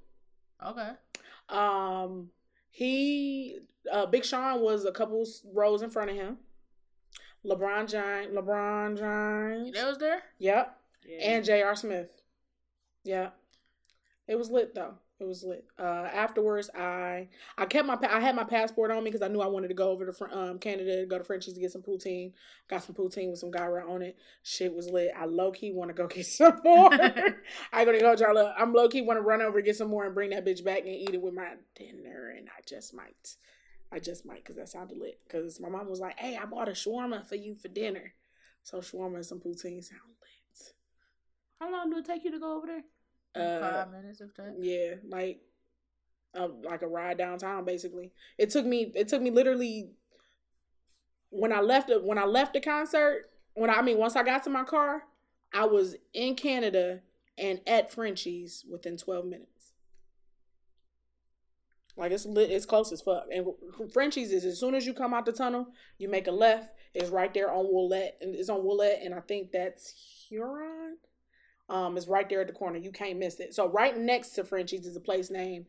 Okay. 0.65 0.91
Um 1.49 2.31
he 2.71 3.59
uh 3.91 4.07
Big 4.07 4.25
Sean 4.25 4.61
was 4.61 4.85
a 4.85 4.93
couple 4.93 5.25
rows 5.53 5.83
in 5.83 5.91
front 5.91 6.11
of 6.11 6.17
him. 6.17 6.39
LeBron 7.45 7.89
James, 7.89 8.35
LeBron 8.35 8.99
James. 8.99 9.75
That 9.75 9.89
was 9.89 9.99
there. 9.99 10.23
Yep. 10.39 10.79
Yeah. 11.07 11.31
And 11.31 11.45
J.R. 11.45 11.77
Smith. 11.77 12.09
Yeah. 13.05 13.31
It 14.27 14.37
was 14.37 14.51
lit 14.51 14.75
though. 14.75 14.95
It 15.19 15.27
was 15.27 15.43
lit. 15.43 15.65
Uh, 15.79 16.09
afterwards, 16.13 16.69
I 16.75 17.29
I 17.57 17.65
kept 17.65 17.87
my 17.87 17.97
I 18.03 18.21
had 18.21 18.37
my 18.37 18.45
passport 18.45 18.91
on 18.91 19.03
me 19.03 19.11
because 19.11 19.23
I 19.23 19.29
knew 19.29 19.41
I 19.41 19.47
wanted 19.47 19.69
to 19.69 19.75
go 19.75 19.89
over 19.91 20.13
to 20.13 20.39
um 20.39 20.59
Canada 20.59 21.01
to 21.01 21.07
go 21.07 21.17
to 21.17 21.25
Frenchie's 21.25 21.55
to 21.55 21.61
get 21.61 21.73
some 21.73 21.81
poutine. 21.81 22.33
Got 22.69 22.85
some 22.85 22.95
poutine 22.95 23.31
with 23.31 23.39
some 23.39 23.51
gyro 23.51 23.91
on 23.91 24.03
it. 24.03 24.17
Shit 24.43 24.75
was 24.75 24.91
lit. 24.91 25.13
I 25.17 25.25
low 25.25 25.53
key 25.53 25.73
want 25.73 25.89
to 25.89 25.95
go 25.95 26.07
get 26.15 26.27
some 26.27 26.61
more. 26.63 26.93
I 27.73 27.85
gonna 27.87 27.99
go 28.01 28.13
y'all. 28.13 28.53
I'm 28.59 28.75
low 28.75 28.89
key 28.89 29.01
want 29.01 29.17
to 29.17 29.23
run 29.23 29.41
over 29.41 29.63
get 29.63 29.77
some 29.77 29.89
more 29.89 30.05
and 30.05 30.15
bring 30.15 30.31
that 30.31 30.45
bitch 30.45 30.63
back 30.63 30.81
and 30.81 30.89
eat 30.89 31.15
it 31.15 31.23
with 31.23 31.33
my 31.33 31.55
dinner. 31.75 32.35
And 32.37 32.49
I 32.49 32.61
just 32.69 32.93
might. 32.95 33.37
I 33.91 34.01
just 34.01 34.27
might 34.27 34.45
because 34.45 34.57
that 34.57 34.69
sounded 34.69 34.99
lit. 34.99 35.19
Because 35.27 35.61
my 35.61 35.71
mom 35.71 35.89
was 35.89 36.01
like, 36.01 36.19
"Hey, 36.19 36.37
I 36.37 36.45
bought 36.45 36.69
a 36.69 36.73
shawarma 36.73 37.27
for 37.27 37.37
you 37.37 37.55
for 37.55 37.69
dinner." 37.69 38.13
So 38.65 38.81
shawarma 38.81 39.17
and 39.17 39.27
some 39.27 39.41
poutine 39.41 39.83
sound 39.83 40.13
lit. 40.21 40.73
How 41.59 41.73
long 41.73 41.89
do 41.89 41.97
it 41.97 42.05
take 42.05 42.23
you 42.23 42.31
to 42.33 42.39
go 42.39 42.59
over 42.59 42.67
there? 42.67 42.83
Uh, 43.37 43.61
Five 43.61 43.91
minutes 43.91 44.21
of 44.21 44.35
that. 44.37 44.57
Yeah, 44.59 44.95
like 45.09 45.41
uh, 46.35 46.49
like 46.63 46.83
a 46.83 46.87
ride 46.87 47.19
downtown 47.19 47.65
basically. 47.65 48.13
It 48.39 48.51
took 48.51 48.67
me 48.67 48.93
it 48.95 49.09
took 49.09 49.23
me 49.23 49.31
literally 49.31 49.91
when 51.31 51.53
I 51.53 51.61
left 51.61 51.89
the 51.89 52.01
when 52.01 52.19
I 52.19 52.25
left 52.25 52.55
the 52.55 52.61
concert, 52.61 53.31
when 53.55 53.71
I, 53.71 53.75
I 53.75 53.83
mean 53.83 53.99
once 53.99 54.17
I 54.17 54.23
got 54.23 54.45
to 54.45 54.51
my 54.51 54.65
car, 54.65 55.05
I 55.53 55.65
was 55.67 55.97
in 56.15 56.35
Canada 56.35 57.01
and 57.39 57.61
at 57.67 57.93
Frenchie's 57.93 58.65
within 58.71 58.97
12 58.97 59.27
minutes. 59.27 59.73
Like 61.97 62.13
it's 62.13 62.27
lit, 62.27 62.51
it's 62.51 62.67
close 62.67 62.93
as 62.93 63.01
fuck. 63.01 63.25
And 63.33 63.47
Frenchie's 63.93 64.31
is 64.31 64.45
as 64.45 64.61
soon 64.61 64.75
as 64.75 64.87
you 64.87 64.93
come 64.93 65.15
out 65.15 65.25
the 65.25 65.33
tunnel, 65.33 65.69
you 65.99 66.09
make 66.09 66.27
a 66.27 66.33
left. 66.33 66.75
It's 66.95 67.11
right 67.11 67.33
there 67.33 67.51
on 67.51 67.67
Ouellette, 67.67 68.13
and 68.21 68.35
it's 68.35 68.49
on 68.49 68.61
Ouellette, 68.61 69.05
and 69.05 69.15
I 69.15 69.21
think 69.21 69.53
that's 69.53 69.95
Huron 70.29 70.97
Um, 71.69 71.97
it's 71.97 72.07
right 72.07 72.29
there 72.29 72.41
at 72.41 72.47
the 72.47 72.53
corner. 72.53 72.79
You 72.79 72.93
can't 72.93 73.19
miss 73.19 73.41
it. 73.41 73.55
So 73.55 73.69
right 73.69 73.97
next 73.97 74.31
to 74.31 74.45
Frenchie's 74.45 74.87
is 74.87 74.97
a 74.97 75.01
place 75.01 75.31
named 75.31 75.67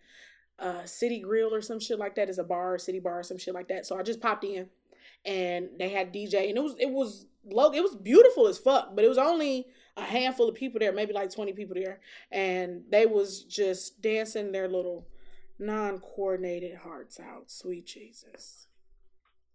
uh 0.60 0.86
City 0.86 1.20
Grill 1.20 1.54
or 1.54 1.62
some 1.62 1.80
shit 1.80 2.00
like 2.00 2.16
that. 2.16 2.30
Is 2.30 2.40
a 2.40 2.44
bar, 2.44 2.78
City 2.78 3.00
Bar, 3.00 3.20
or 3.20 3.24
some 3.24 3.38
shit 3.38 3.54
like 3.54 3.68
that. 3.70 3.86
So 3.86 3.98
I 3.98 4.04
just 4.04 4.22
popped 4.22 4.44
in, 4.44 4.70
and 5.26 5.70
they 5.80 5.90
had 5.90 6.14
DJ, 6.14 6.50
and 6.50 6.58
it 6.58 6.64
was 6.64 6.76
it 6.80 6.90
was 6.90 7.26
low. 7.46 7.72
It 7.72 7.82
was 7.82 7.96
beautiful 7.96 8.48
as 8.48 8.58
fuck, 8.58 8.96
but 8.96 9.04
it 9.04 9.08
was 9.10 9.18
only 9.18 9.68
a 9.96 10.04
handful 10.04 10.48
of 10.48 10.56
people 10.56 10.80
there, 10.80 10.94
maybe 10.94 11.14
like 11.14 11.34
twenty 11.34 11.54
people 11.54 11.76
there, 11.76 12.00
and 12.32 12.84
they 12.90 13.06
was 13.06 13.44
just 13.44 14.02
dancing 14.02 14.52
their 14.52 14.68
little 14.68 15.08
non-coordinated 15.60 16.78
hearts 16.78 17.20
out. 17.20 17.50
Sweet 17.50 17.86
Jesus, 17.88 18.68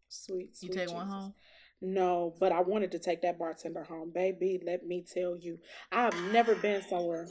sweet. 0.09 0.51
You 0.61 0.73
sweet 0.73 0.73
take 0.73 0.93
one 0.93 1.09
home. 1.09 1.35
No, 1.83 2.35
but 2.39 2.53
I 2.53 2.61
wanted 2.61 2.93
to 2.93 2.99
take 2.99 3.23
that 3.23 3.39
bartender 3.39 3.83
home, 3.83 4.11
baby. 4.11 4.61
Let 4.65 4.87
me 4.87 5.03
tell 5.03 5.37
you, 5.37 5.59
I've 5.91 6.15
never 6.33 6.55
been 6.55 6.81
somewhere. 6.83 7.27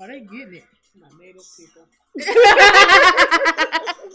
Are 0.00 0.08
they 0.08 0.20
getting 0.20 0.54
it? 0.54 0.64
My 0.98 1.06
native 1.20 1.42
people. 1.56 1.86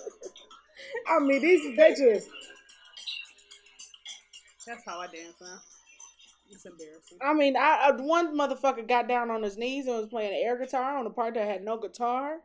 I 1.08 1.20
mean, 1.20 1.42
these 1.42 1.76
they 1.78 1.94
just. 1.96 2.30
That's 4.66 4.84
how 4.86 5.00
I 5.00 5.08
dance 5.08 5.36
now. 5.40 5.58
It's 6.50 6.66
embarrassing. 6.66 7.18
I 7.22 7.34
mean, 7.34 7.56
I, 7.58 7.90
I 7.90 8.02
one 8.02 8.38
motherfucker 8.38 8.88
got 8.88 9.08
down 9.08 9.32
on 9.32 9.44
his 9.44 9.58
knees 9.58 9.88
and 9.88 9.98
was 9.98 10.08
playing 10.08 10.34
air 10.34 10.58
guitar 10.58 10.98
on 10.98 11.06
a 11.06 11.10
part 11.10 11.34
that 11.36 11.48
had 11.48 11.64
no 11.64 11.78
guitar. 11.78 12.40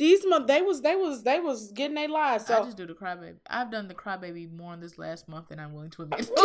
These 0.00 0.26
month 0.26 0.46
they 0.46 0.62
was 0.62 0.80
they 0.80 0.96
was 0.96 1.22
they 1.24 1.40
was 1.40 1.72
getting 1.72 1.94
their 1.94 2.08
lives. 2.08 2.46
So 2.46 2.58
I 2.58 2.64
just 2.64 2.78
do 2.78 2.86
the 2.86 2.94
crybaby. 2.94 3.34
I've 3.46 3.70
done 3.70 3.86
the 3.86 3.94
crybaby 3.94 4.50
more 4.50 4.72
in 4.72 4.80
this 4.80 4.96
last 4.96 5.28
month 5.28 5.48
than 5.50 5.60
I'm 5.60 5.74
willing 5.74 5.90
to 5.90 6.02
admit. 6.04 6.20
in 6.20 6.26
public, 6.26 6.40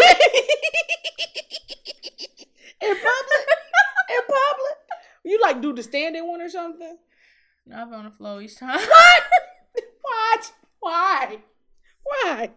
in 2.81 4.23
public, 4.27 4.77
you 5.23 5.39
like 5.41 5.61
do 5.61 5.71
the 5.71 5.83
standing 5.83 6.27
one 6.27 6.41
or 6.41 6.49
something. 6.49 6.97
no, 7.65 7.81
I've 7.81 7.89
been 7.89 7.99
on 7.99 8.05
the 8.05 8.11
floor 8.11 8.41
each 8.41 8.59
time. 8.59 8.77
What? 10.01 10.51
Why? 10.81 11.37
Why? 12.03 12.51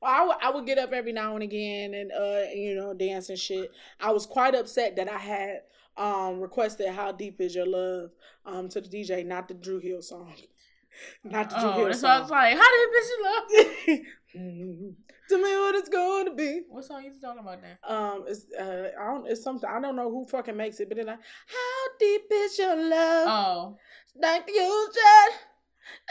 Well, 0.00 0.10
I 0.10 0.24
would, 0.24 0.36
I 0.42 0.50
would 0.52 0.66
get 0.66 0.78
up 0.78 0.92
every 0.92 1.12
now 1.12 1.34
and 1.34 1.42
again 1.42 1.92
and 1.92 2.12
uh 2.12 2.48
you 2.54 2.74
know 2.74 2.94
dance 2.94 3.28
and 3.28 3.38
shit. 3.38 3.72
I 4.00 4.10
was 4.12 4.24
quite 4.24 4.54
upset 4.54 4.96
that 4.96 5.10
I 5.10 5.18
had 5.18 5.60
um 5.96 6.40
requested 6.40 6.88
"How 6.88 7.12
Deep 7.12 7.40
Is 7.40 7.54
Your 7.54 7.66
Love" 7.66 8.10
um 8.44 8.68
to 8.70 8.80
the 8.80 8.88
DJ, 8.88 9.24
not 9.24 9.48
the 9.48 9.54
Dru 9.54 9.78
Hill 9.78 10.02
song, 10.02 10.34
not 11.24 11.50
the 11.50 11.56
Dru 11.56 11.68
oh, 11.68 11.72
Hill 11.72 11.86
that's 11.86 12.02
why 12.02 12.16
I 12.16 12.20
was 12.20 12.28
song. 12.28 12.38
like, 12.38 12.56
how 12.56 12.70
deep 12.70 12.90
is 12.98 13.10
your 13.10 14.82
love? 14.84 14.94
Tell 15.28 15.38
me 15.38 15.56
what 15.56 15.74
it's 15.74 15.88
going 15.88 16.26
to 16.26 16.34
be. 16.34 16.62
What 16.68 16.84
song 16.84 17.02
you 17.02 17.12
talking 17.20 17.40
about 17.40 17.58
now? 17.60 18.12
Um, 18.12 18.24
it's 18.28 18.46
uh, 18.58 18.90
I 19.00 19.06
don't. 19.06 19.26
It's 19.26 19.42
something 19.42 19.68
I 19.68 19.80
don't 19.80 19.96
know 19.96 20.10
who 20.10 20.24
fucking 20.26 20.56
makes 20.56 20.78
it, 20.78 20.88
but 20.88 20.96
then 20.96 21.06
like, 21.06 21.18
how 21.18 21.98
deep 21.98 22.22
is 22.30 22.58
your 22.58 22.76
love? 22.76 23.26
Oh, 23.28 23.78
like 24.20 24.46
the 24.46 24.52
ocean, 24.52 25.38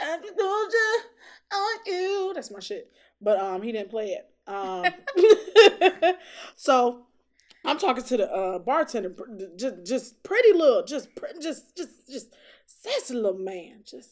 like 0.02 0.22
ocean 0.38 1.10
on 1.52 1.78
you. 1.86 2.32
That's 2.34 2.50
my 2.50 2.60
shit. 2.60 2.90
But 3.20 3.38
um, 3.40 3.62
he 3.62 3.72
didn't 3.72 3.90
play 3.90 4.08
it. 4.08 4.28
Um, 4.46 4.84
so 6.56 7.05
I'm 7.66 7.78
talking 7.78 8.04
to 8.04 8.16
the 8.16 8.32
uh 8.32 8.58
bartender, 8.58 9.14
just 9.56 9.84
just 9.84 10.22
pretty 10.22 10.52
little, 10.52 10.84
just 10.84 11.08
just 11.40 11.76
just 11.76 12.08
just 12.08 12.34
sassy 12.66 13.14
little 13.14 13.38
man. 13.38 13.80
Just 13.84 14.10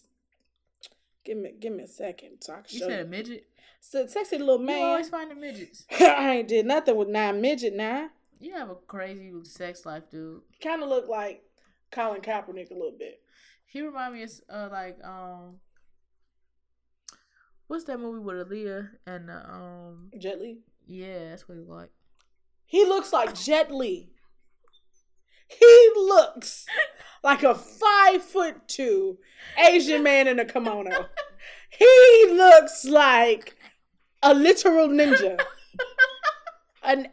give 1.25 1.39
me 1.39 1.53
give 1.59 1.73
me 1.73 1.85
a 1.85 1.89
second 1.89 2.41
so 2.41 2.55
I 2.55 2.57
can 2.57 2.65
you 2.69 2.79
said 2.81 3.07
a 3.07 3.09
midget. 3.09 3.47
So, 3.87 4.07
sexy 4.07 4.39
little 4.39 4.57
man. 4.57 4.79
You 4.79 4.85
always 4.87 5.11
find 5.11 5.31
the 5.31 5.35
midgets. 5.35 5.85
I 6.01 6.37
ain't 6.37 6.49
did 6.49 6.65
nothing 6.65 6.97
with 6.97 7.09
nine 7.09 7.43
midget 7.43 7.75
now. 7.75 8.09
You 8.41 8.55
have 8.55 8.71
a 8.71 8.77
crazy 8.77 9.31
sex 9.43 9.85
life, 9.85 10.05
dude. 10.11 10.41
Kind 10.63 10.83
of 10.83 10.89
look 10.89 11.07
like 11.07 11.43
Colin 11.91 12.23
Kaepernick 12.23 12.71
a 12.71 12.75
little 12.75 12.97
bit. 12.99 13.21
He 13.67 13.83
remind 13.83 14.15
me 14.15 14.23
of 14.23 14.31
uh, 14.49 14.69
like 14.73 14.99
um, 15.05 15.57
what's 17.67 17.85
that 17.85 18.01
movie 18.01 18.21
with 18.21 18.49
Aaliyah 18.49 18.89
and 19.07 19.31
uh, 19.31 19.43
um, 19.53 20.11
Jet 20.19 20.41
Li. 20.41 20.61
yeah, 20.87 21.29
that's 21.29 21.47
what 21.47 21.59
he 21.59 21.65
like. 21.65 21.91
He 22.67 22.85
looks 22.85 23.13
like 23.13 23.35
Jet 23.35 23.73
Li. 23.73 24.11
He 25.49 25.91
looks 25.97 26.67
like 27.23 27.43
a 27.43 27.55
five 27.55 28.23
foot 28.23 28.67
two 28.69 29.19
Asian 29.59 30.03
man 30.03 30.27
in 30.29 30.39
a 30.39 30.45
kimono. 30.45 31.07
He 31.71 32.27
looks 32.31 32.85
like 32.85 33.57
a 34.23 34.33
literal 34.35 34.89
ninja. 34.89 35.41
An 36.83 37.09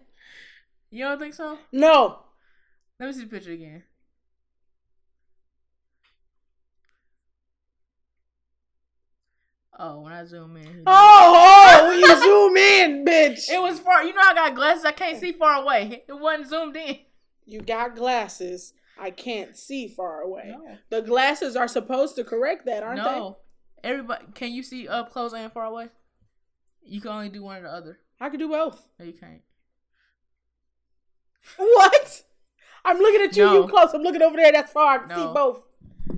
You 0.89 1.05
don't 1.05 1.19
think 1.19 1.33
so? 1.33 1.57
no. 1.71 2.19
Let 2.99 3.07
me 3.07 3.13
see 3.13 3.21
the 3.21 3.27
picture 3.27 3.51
again. 3.51 3.83
Oh, 9.83 10.01
when 10.01 10.13
I 10.13 10.23
zoom 10.25 10.57
in, 10.57 10.83
Oh, 10.85 11.79
oh, 11.81 11.87
when 11.89 11.99
you 11.99 12.21
zoom 12.21 12.55
in, 12.55 13.03
bitch. 13.03 13.49
it 13.49 13.59
was 13.59 13.79
far. 13.79 14.03
You 14.03 14.13
know, 14.13 14.21
I 14.23 14.35
got 14.35 14.53
glasses. 14.53 14.85
I 14.85 14.91
can't 14.91 15.19
see 15.19 15.31
far 15.31 15.59
away. 15.63 16.03
It 16.07 16.13
wasn't 16.13 16.49
zoomed 16.49 16.77
in. 16.77 16.99
You 17.45 17.61
got 17.61 17.95
glasses. 17.95 18.73
I 18.99 19.09
can't 19.09 19.57
see 19.57 19.87
far 19.87 20.21
away. 20.21 20.55
No. 20.55 20.77
The 20.91 21.01
glasses 21.01 21.55
are 21.55 21.67
supposed 21.67 22.15
to 22.17 22.23
correct 22.23 22.67
that, 22.67 22.83
aren't 22.83 23.03
they? 23.03 23.09
no, 23.09 23.37
everybody. 23.83 24.25
Can 24.35 24.51
you 24.53 24.61
see 24.61 24.87
up 24.87 25.11
close 25.11 25.33
and 25.33 25.51
far 25.51 25.65
away? 25.65 25.87
You 26.83 27.01
can 27.01 27.09
only 27.11 27.29
do 27.29 27.41
one 27.41 27.57
or 27.57 27.61
the 27.63 27.71
other. 27.71 27.99
I 28.19 28.29
could 28.29 28.39
do 28.39 28.49
both. 28.49 28.87
No, 28.99 29.05
you 29.05 29.13
can't. 29.13 29.41
What? 31.57 32.21
I'm 32.85 32.97
looking 32.99 33.21
at 33.21 33.35
you. 33.35 33.45
No. 33.45 33.61
You 33.63 33.67
close. 33.67 33.89
I'm 33.93 34.03
looking 34.03 34.21
over 34.21 34.37
there. 34.37 34.51
That's 34.51 34.71
far. 34.71 35.05
I 35.05 35.07
can 35.07 35.09
see 35.09 35.33
both. 35.33 35.63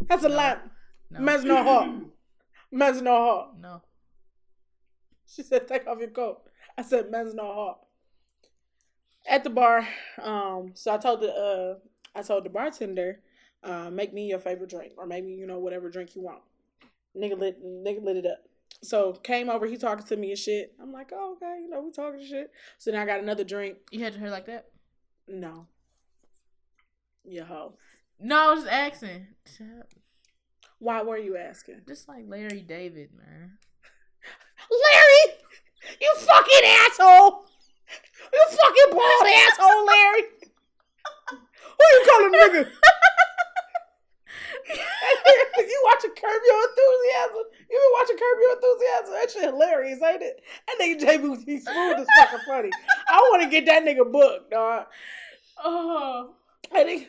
That's 0.07 0.23
a 0.25 0.29
No. 0.29 0.35
lamp. 0.35 0.69
No, 1.11 1.19
Man's 1.21 1.45
no 1.45 1.63
heart. 1.63 1.89
Man's 2.73 3.03
no 3.03 3.11
heart. 3.11 3.49
no. 3.59 3.81
She 5.27 5.43
said, 5.43 5.67
"Take 5.67 5.85
off 5.87 5.99
your 5.99 6.09
coat." 6.09 6.41
I 6.75 6.81
said, 6.81 7.11
"Man's 7.11 7.35
no 7.35 7.53
heart." 7.53 7.77
At 9.29 9.43
the 9.43 9.51
bar, 9.51 9.87
um, 10.21 10.71
so 10.73 10.91
I 10.91 10.97
told 10.97 11.21
the 11.21 11.31
uh, 11.31 11.75
I 12.15 12.23
told 12.23 12.45
the 12.45 12.49
bartender, 12.49 13.19
uh, 13.63 13.89
make 13.91 14.11
me 14.11 14.27
your 14.27 14.39
favorite 14.39 14.71
drink, 14.71 14.93
or 14.97 15.05
maybe 15.05 15.31
you 15.31 15.45
know 15.45 15.59
whatever 15.59 15.89
drink 15.89 16.15
you 16.15 16.23
want. 16.23 16.41
Nigga 17.15 17.37
lit, 17.39 17.63
nigga 17.63 18.03
lit 18.03 18.17
it 18.17 18.25
up. 18.25 18.39
So 18.81 19.13
came 19.13 19.49
over, 19.49 19.67
he 19.67 19.77
talking 19.77 20.05
to 20.07 20.17
me 20.17 20.31
and 20.31 20.37
shit. 20.37 20.73
I'm 20.81 20.91
like, 20.91 21.11
oh, 21.13 21.33
okay, 21.37 21.59
you 21.61 21.69
know, 21.69 21.81
we 21.81 21.91
talking 21.91 22.25
shit. 22.25 22.51
So 22.79 22.91
then 22.91 22.99
I 22.99 23.05
got 23.05 23.21
another 23.21 23.43
drink. 23.43 23.77
You 23.91 24.03
had 24.03 24.13
your 24.13 24.21
hair 24.21 24.31
like 24.31 24.47
that? 24.47 24.65
No, 25.27 25.67
yo 27.23 27.45
ho. 27.45 27.73
No, 28.19 28.35
I 28.35 28.53
was 28.53 28.63
just 28.63 28.73
asking. 28.73 29.27
Why 30.83 31.01
were 31.01 31.17
you 31.17 31.37
asking? 31.37 31.79
Just 31.87 32.09
like 32.09 32.25
Larry 32.27 32.59
David, 32.59 33.11
man. 33.15 33.57
Larry, 34.69 35.39
you 36.01 36.13
fucking 36.17 36.65
asshole! 36.65 37.45
You 38.33 38.43
fucking 38.49 38.91
bald 38.91 39.25
asshole, 39.25 39.85
Larry! 39.85 40.23
Who 41.29 41.85
you 41.89 42.05
calling 42.05 42.33
nigga? 42.33 42.67
you 45.57 45.81
watching 45.85 46.11
Curb 46.11 46.41
Your 46.45 46.63
Enthusiasm? 46.67 47.45
You 47.71 47.79
been 47.79 47.93
watching 47.93 48.17
Curb 48.17 48.37
Your 48.41 48.53
Enthusiasm? 48.55 49.13
That 49.13 49.31
shit 49.31 49.43
hilarious, 49.45 50.01
ain't 50.03 50.21
it? 50.21 50.43
That 50.67 50.75
nigga 50.81 50.99
J 50.99 51.17
Booty 51.17 51.61
Smoove 51.61 51.99
is 52.01 52.07
fucking 52.19 52.39
funny. 52.45 52.71
I 53.07 53.19
want 53.31 53.43
to 53.43 53.49
get 53.49 53.65
that 53.67 53.85
nigga 53.85 54.11
booked, 54.11 54.51
dog. 54.51 54.87
Oh, 55.63 56.33
I 56.73 56.83
think 56.83 57.07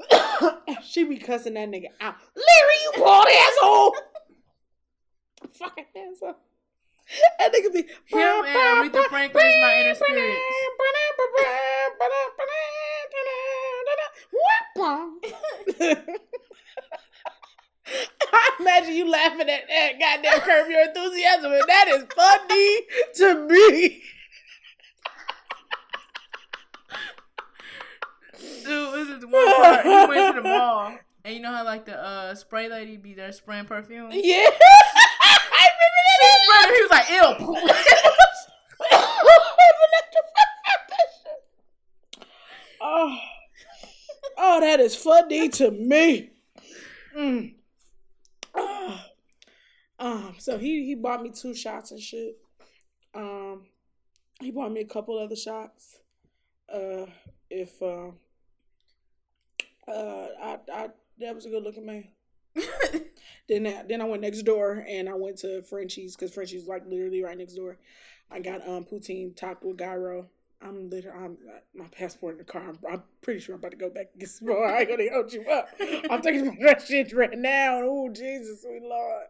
she 0.84 1.04
be 1.04 1.16
cussing 1.18 1.54
that 1.54 1.70
nigga 1.70 1.88
out. 2.00 2.16
Larry, 2.34 2.74
you 2.84 2.92
bald 3.02 3.26
asshole! 3.28 3.94
fucking 5.52 5.84
asshole. 6.12 6.36
That 7.38 7.52
nigga 7.52 7.72
be 7.72 7.82
Him 8.04 8.44
and 8.44 8.92
Aretha 8.92 9.08
Franklin 9.08 9.46
is 9.46 9.54
my 9.62 9.80
inner 9.80 9.94
spirits. 9.94 10.40
I 18.30 18.50
imagine 18.60 18.94
you 18.94 19.10
laughing 19.10 19.48
at 19.48 19.62
that 19.68 19.98
goddamn 19.98 20.40
curb 20.40 20.70
your 20.70 20.82
enthusiasm, 20.82 21.52
and 21.52 21.62
that 21.66 21.88
is 21.88 22.04
funny 22.14 22.82
to 23.14 23.48
me. 23.48 24.02
This 29.20 29.30
one 29.30 29.54
part. 29.56 29.84
He 29.84 29.88
went 29.88 30.36
to 30.36 30.42
the 30.42 30.48
mall, 30.48 30.96
and 31.24 31.34
you 31.34 31.40
know 31.40 31.52
how 31.52 31.64
like 31.64 31.84
the 31.86 31.98
uh 31.98 32.34
spray 32.34 32.68
lady 32.68 32.96
be 32.96 33.14
there 33.14 33.32
spraying 33.32 33.66
perfume. 33.66 34.10
Yeah, 34.12 34.46
I 35.22 35.68
sprayed 36.46 36.68
him. 36.68 36.74
He 36.74 36.80
was 36.82 36.90
like, 36.90 37.10
"Ew." 37.10 37.56
oh, 42.80 43.18
oh, 44.36 44.60
that 44.60 44.80
is 44.80 44.94
funny 44.96 45.48
to 45.50 45.70
me. 45.70 46.30
Mm. 47.16 47.54
Ah. 48.54 49.04
Um, 50.00 50.36
so 50.38 50.58
he 50.58 50.86
he 50.86 50.94
bought 50.94 51.22
me 51.22 51.30
two 51.30 51.54
shots 51.54 51.90
and 51.90 52.00
shit. 52.00 52.36
Um, 53.14 53.66
he 54.40 54.52
bought 54.52 54.70
me 54.70 54.80
a 54.80 54.86
couple 54.86 55.18
other 55.18 55.34
shots. 55.34 55.98
Uh, 56.72 57.06
if 57.50 57.82
uh, 57.82 58.12
uh, 59.88 60.28
I, 60.42 60.58
I 60.72 60.88
that 61.20 61.34
was 61.34 61.46
a 61.46 61.50
good 61.50 61.62
looking 61.62 61.86
man. 61.86 62.08
then 63.48 63.66
I, 63.66 63.82
then 63.88 64.00
I 64.00 64.04
went 64.04 64.22
next 64.22 64.42
door 64.42 64.84
and 64.88 65.08
I 65.08 65.14
went 65.14 65.38
to 65.38 65.62
Frenchie's 65.62 66.16
because 66.16 66.32
Frenchie's 66.32 66.66
like 66.66 66.84
literally 66.86 67.22
right 67.22 67.38
next 67.38 67.54
door. 67.54 67.78
I 68.30 68.40
got 68.40 68.66
um 68.66 68.84
poutine 68.84 69.36
topped 69.36 69.64
with 69.64 69.78
gyro. 69.78 70.26
I'm 70.60 70.90
literally 70.90 71.24
I'm 71.24 71.38
my 71.74 71.86
passport 71.86 72.34
in 72.34 72.38
the 72.38 72.44
car. 72.44 72.62
I'm, 72.68 72.78
I'm 72.90 73.02
pretty 73.22 73.40
sure 73.40 73.54
I'm 73.54 73.60
about 73.60 73.70
to 73.72 73.76
go 73.76 73.90
back 73.90 74.08
and 74.12 74.20
get 74.20 74.28
some 74.28 74.48
more. 74.48 74.66
I 74.66 74.80
ain't 74.80 74.88
gonna 74.88 75.08
hold 75.12 75.32
you 75.32 75.44
up. 75.48 75.68
I'm 76.10 76.20
thinking 76.20 76.48
about 76.48 76.60
that 76.60 76.82
shit 76.82 77.12
right 77.12 77.38
now. 77.38 77.80
Oh 77.82 78.10
Jesus, 78.12 78.62
sweet 78.62 78.82
Lord, 78.82 79.26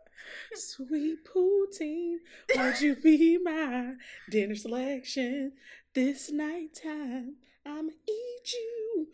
sweet 0.55 1.19
poutine, 1.25 2.17
won't 2.57 2.81
you 2.81 2.97
be 2.97 3.39
my 3.39 3.95
dinner 4.31 4.55
selection 4.55 5.53
this 5.95 6.31
nighttime? 6.31 7.37
I'ma 7.67 7.91
eat 8.09 8.53
you. 8.53 9.09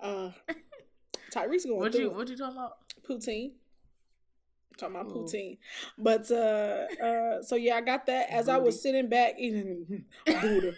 Uh, 0.00 0.30
Tyrese 1.30 1.66
going 1.66 1.78
What 1.80 1.92
through 1.92 2.02
you 2.02 2.10
what 2.10 2.28
you 2.28 2.36
talking 2.36 2.56
about? 2.56 2.72
poutine. 3.08 3.52
I'm 3.52 4.78
Talking 4.78 4.96
about 4.96 5.06
Ooh. 5.10 5.24
poutine, 5.24 5.58
but 5.96 6.30
uh, 6.30 6.86
uh, 7.02 7.42
so 7.42 7.56
yeah, 7.56 7.76
I 7.76 7.80
got 7.80 8.06
that 8.06 8.30
as 8.30 8.48
I 8.48 8.58
was 8.58 8.82
sitting 8.82 9.08
back 9.08 9.34
eating 9.38 10.04
Buddha, 10.26 10.74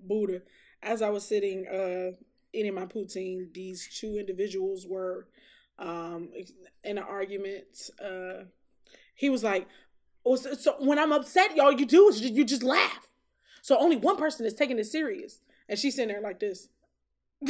Buddha. 0.00 0.42
As 0.82 1.02
I 1.02 1.10
was 1.10 1.26
sitting 1.26 1.66
uh 1.66 2.12
eating 2.52 2.74
my 2.74 2.86
poutine, 2.86 3.52
these 3.52 3.88
two 3.98 4.18
individuals 4.18 4.86
were 4.86 5.26
um 5.78 6.28
in 6.84 6.96
an 6.98 7.04
argument. 7.04 7.90
Uh, 8.02 8.44
he 9.14 9.28
was 9.30 9.42
like, 9.44 9.66
oh, 10.24 10.36
so, 10.36 10.54
so 10.54 10.76
when 10.78 10.98
I'm 10.98 11.12
upset, 11.12 11.56
y'all, 11.56 11.72
you 11.72 11.84
do 11.86 12.08
is 12.08 12.20
you, 12.20 12.30
you 12.30 12.44
just 12.44 12.62
laugh. 12.62 13.08
So 13.62 13.76
only 13.78 13.96
one 13.96 14.16
person 14.16 14.46
is 14.46 14.54
taking 14.54 14.78
it 14.78 14.86
serious, 14.86 15.40
and 15.68 15.78
she's 15.78 15.96
sitting 15.96 16.08
there 16.08 16.22
like 16.22 16.38
this. 16.40 16.68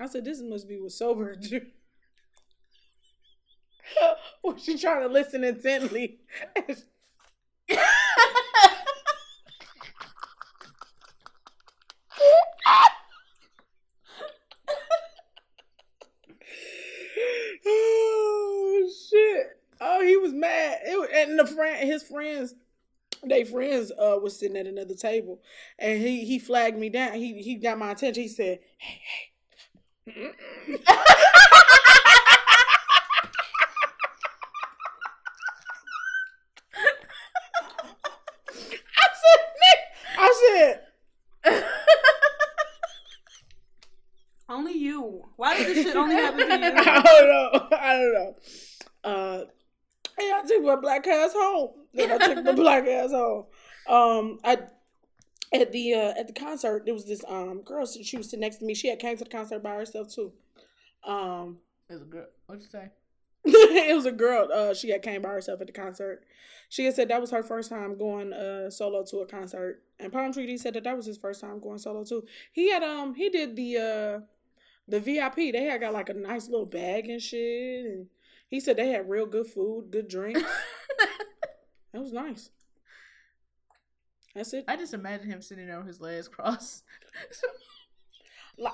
I 0.00 0.06
said, 0.06 0.24
this 0.24 0.40
must 0.42 0.68
be 0.68 0.76
what 0.80 0.92
sober 0.92 1.36
do. 1.36 1.60
was 4.42 4.62
she 4.62 4.78
trying 4.78 5.02
to 5.02 5.08
listen 5.08 5.44
intently? 5.44 6.18
oh 17.66 18.90
shit! 19.10 19.58
Oh, 19.80 20.02
he 20.04 20.16
was 20.16 20.32
mad. 20.32 20.78
It 20.84 21.10
and 21.28 21.38
the 21.38 21.46
friend, 21.46 21.88
his 21.88 22.02
friends, 22.02 22.54
they 23.24 23.44
friends, 23.44 23.92
uh, 23.92 24.18
was 24.22 24.38
sitting 24.38 24.56
at 24.56 24.66
another 24.66 24.94
table, 24.94 25.40
and 25.78 26.00
he 26.00 26.24
he 26.24 26.38
flagged 26.38 26.78
me 26.78 26.88
down. 26.88 27.14
He 27.14 27.42
he 27.42 27.56
got 27.56 27.78
my 27.78 27.92
attention. 27.92 28.22
He 28.22 28.28
said, 28.28 28.60
"Hey, 28.78 29.00
hey." 29.02 29.33
I 30.06 30.12
said, 39.20 39.40
Nick, 39.60 39.78
I 40.18 40.80
said, 41.44 41.64
Only 44.48 44.72
you. 44.78 45.24
Why 45.36 45.56
does 45.56 45.66
this 45.66 45.84
shit 45.86 45.96
only 45.96 46.16
happen 46.16 46.46
to 46.46 46.52
I 46.54 46.56
you? 46.56 46.60
don't 46.60 47.28
know. 47.28 47.68
I 47.78 47.96
don't 47.96 48.12
know. 48.14 48.34
Uh, 49.02 49.44
I 50.20 50.42
took 50.46 50.62
my 50.64 50.76
black 50.76 51.06
ass 51.06 51.32
home. 51.32 51.70
Then 51.94 52.12
I 52.12 52.18
took 52.26 52.44
my 52.44 52.52
black 52.52 52.86
ass 52.86 53.10
home. 53.10 53.46
Um, 53.88 54.38
I 54.44 54.58
at 55.52 55.72
the 55.72 55.94
uh, 55.94 56.14
at 56.18 56.26
the 56.26 56.32
concert 56.32 56.84
there 56.84 56.94
was 56.94 57.06
this 57.06 57.24
um 57.28 57.62
girl. 57.62 57.86
She 57.86 58.16
was 58.16 58.30
sitting 58.30 58.40
next 58.40 58.58
to 58.58 58.64
me. 58.64 58.74
She 58.74 58.88
had 58.88 58.98
came 58.98 59.16
to 59.16 59.24
the 59.24 59.30
concert 59.30 59.62
by 59.62 59.74
herself 59.74 60.12
too. 60.12 60.32
Um, 61.04 61.58
was 61.88 62.02
a 62.02 62.04
girl. 62.04 62.26
What 62.46 62.60
you 62.60 62.66
say? 62.66 62.90
it 63.44 63.94
was 63.94 64.06
a 64.06 64.12
girl. 64.12 64.48
Uh, 64.52 64.74
she 64.74 64.90
had 64.90 65.02
came 65.02 65.22
by 65.22 65.28
herself 65.28 65.60
at 65.60 65.66
the 65.66 65.72
concert. 65.72 66.24
She 66.70 66.86
had 66.86 66.94
said 66.94 67.08
that 67.08 67.20
was 67.20 67.30
her 67.30 67.42
first 67.42 67.68
time 67.70 67.98
going 67.98 68.32
uh 68.32 68.70
solo 68.70 69.04
to 69.04 69.18
a 69.18 69.26
concert. 69.26 69.82
And 69.98 70.12
Palm 70.12 70.32
Tree 70.32 70.46
D 70.46 70.56
said 70.56 70.74
that 70.74 70.84
that 70.84 70.96
was 70.96 71.06
his 71.06 71.18
first 71.18 71.40
time 71.40 71.60
going 71.60 71.78
solo 71.78 72.04
too. 72.04 72.24
He 72.52 72.70
had 72.70 72.82
um 72.82 73.14
he 73.14 73.28
did 73.28 73.54
the 73.54 73.76
uh 73.76 74.20
the 74.88 75.00
VIP. 75.00 75.36
They 75.36 75.64
had 75.64 75.80
got 75.80 75.92
like 75.92 76.08
a 76.08 76.14
nice 76.14 76.48
little 76.48 76.66
bag 76.66 77.08
and 77.08 77.20
shit. 77.20 77.86
And 77.86 78.06
he 78.48 78.60
said 78.60 78.76
they 78.76 78.88
had 78.88 79.08
real 79.08 79.26
good 79.26 79.46
food, 79.46 79.90
good 79.90 80.08
drinks. 80.08 80.42
That 81.94 82.02
was 82.02 82.12
nice. 82.12 82.50
That's 84.34 84.52
it. 84.52 84.64
I 84.66 84.76
just 84.76 84.94
imagine 84.94 85.28
him 85.28 85.40
sitting 85.42 85.66
there 85.66 85.78
with 85.78 85.86
his 85.86 86.00
legs 86.00 86.28
crossed. 86.28 86.82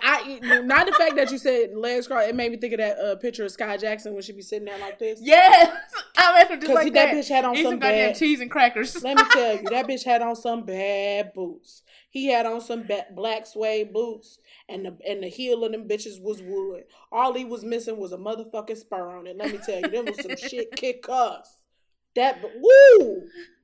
I 0.03 0.39
not 0.65 0.87
the 0.87 0.93
fact 0.93 1.17
that 1.17 1.31
you 1.31 1.39
said 1.39 1.75
legs 1.75 2.07
crossed. 2.07 2.29
It 2.29 2.35
made 2.35 2.51
me 2.53 2.59
think 2.59 2.75
of 2.75 2.79
that 2.81 2.99
uh, 2.99 3.17
picture 3.17 3.47
of 3.47 3.51
Skai 3.57 3.81
Jackson 3.81 4.13
when 4.13 4.23
she 4.23 4.33
be 4.33 4.43
sitting 4.43 4.67
there 4.67 4.79
like 4.79 4.99
this. 4.99 5.21
yes, 5.23 5.75
I 6.19 6.31
imagine 6.43 6.61
just 6.61 6.75
like 6.75 6.85
he- 6.85 6.91
that. 6.91 7.07
that 7.07 7.15
bitch 7.15 7.29
had 7.31 7.47
on 7.47 7.57
Eat 7.57 7.63
some 7.63 7.79
goddamn 7.79 8.11
bad- 8.11 8.17
cheese 8.19 8.41
and 8.41 8.51
crackers. 8.51 9.03
Let 9.03 9.17
me 9.17 9.23
tell 9.33 9.57
you, 9.57 9.63
that 9.71 9.87
bitch 9.89 10.05
had 10.05 10.21
on 10.21 10.37
some 10.37 10.65
bad 10.67 11.33
boots. 11.33 11.83
He 12.11 12.27
had 12.27 12.45
on 12.45 12.61
some 12.61 12.83
ba- 12.87 13.07
black 13.15 13.47
suede 13.47 13.91
boots, 13.93 14.39
and 14.69 14.85
the 14.85 14.99
and 15.09 15.23
the 15.23 15.29
heel 15.29 15.65
of 15.65 15.73
them 15.73 15.89
bitches 15.89 16.21
was 16.21 16.43
wood. 16.43 16.85
All 17.11 17.33
he 17.33 17.47
was 17.47 17.65
missing 17.65 17.97
was 17.97 18.13
a 18.13 18.19
motherfucking 18.19 18.77
spur 18.77 19.17
on 19.17 19.27
it. 19.27 19.37
Let 19.39 19.51
me 19.51 19.59
tell 19.65 19.81
you, 19.81 19.89
them 19.89 20.05
was 20.07 20.21
some 20.21 20.37
shit 20.37 20.73
kick 20.77 21.07
us. 21.09 21.55
That 22.17 22.43
woo. 22.43 23.23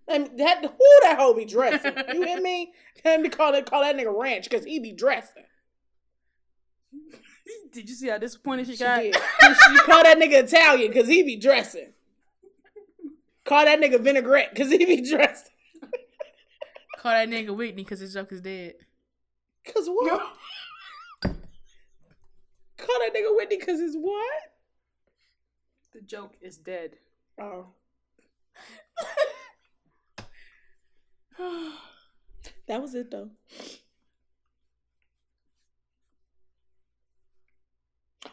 Let 0.09 0.21
me, 0.21 0.29
that 0.39 0.61
who 0.65 1.01
that 1.03 1.17
hoe 1.19 1.35
be 1.35 1.45
dressing? 1.45 1.93
You 2.15 2.23
hear 2.25 2.41
me? 2.41 2.73
Let 3.05 3.21
me 3.21 3.29
call 3.29 3.55
it 3.55 3.69
call 3.69 3.83
that 3.83 3.97
nigga 3.97 4.17
ranch 4.17 4.49
because 4.49 4.65
he 4.65 4.79
be 4.79 4.93
dressing. 4.93 5.43
Did 7.73 7.89
you 7.89 7.95
see 7.95 8.09
how 8.09 8.19
disappointed 8.19 8.67
she 8.67 8.77
She 8.77 8.85
got? 8.85 9.01
did. 9.03 9.15
She 9.41 9.77
call 9.79 10.03
that 10.03 10.19
nigga 10.19 10.45
Italian 10.45 10.93
because 10.93 11.09
he 11.09 11.23
be 11.23 11.37
dressing. 11.37 11.93
Call 13.45 13.65
that 13.65 13.81
nigga 13.81 14.01
vinaigrette 14.01 14.51
because 14.53 14.71
he 14.71 14.85
be 14.85 15.09
dressing. 15.09 15.53
Call 16.99 17.13
that 17.13 17.29
nigga 17.29 17.55
Whitney 17.57 17.85
because 17.85 18.01
his 18.01 18.13
joke 18.13 18.33
is 18.33 18.41
dead. 18.41 18.75
Cause 19.65 19.87
what? 19.89 20.21
Call 21.23 22.99
that 22.99 23.13
nigga 23.15 23.37
Whitney 23.37 23.59
cause 23.59 23.79
it's 23.81 23.95
what? 23.97 24.43
The 25.93 26.01
joke 26.01 26.35
is 26.41 26.57
dead. 26.59 26.97
Oh. 27.41 27.67
that 32.69 32.81
was 32.81 32.95
it 32.95 33.11
though. 33.11 33.31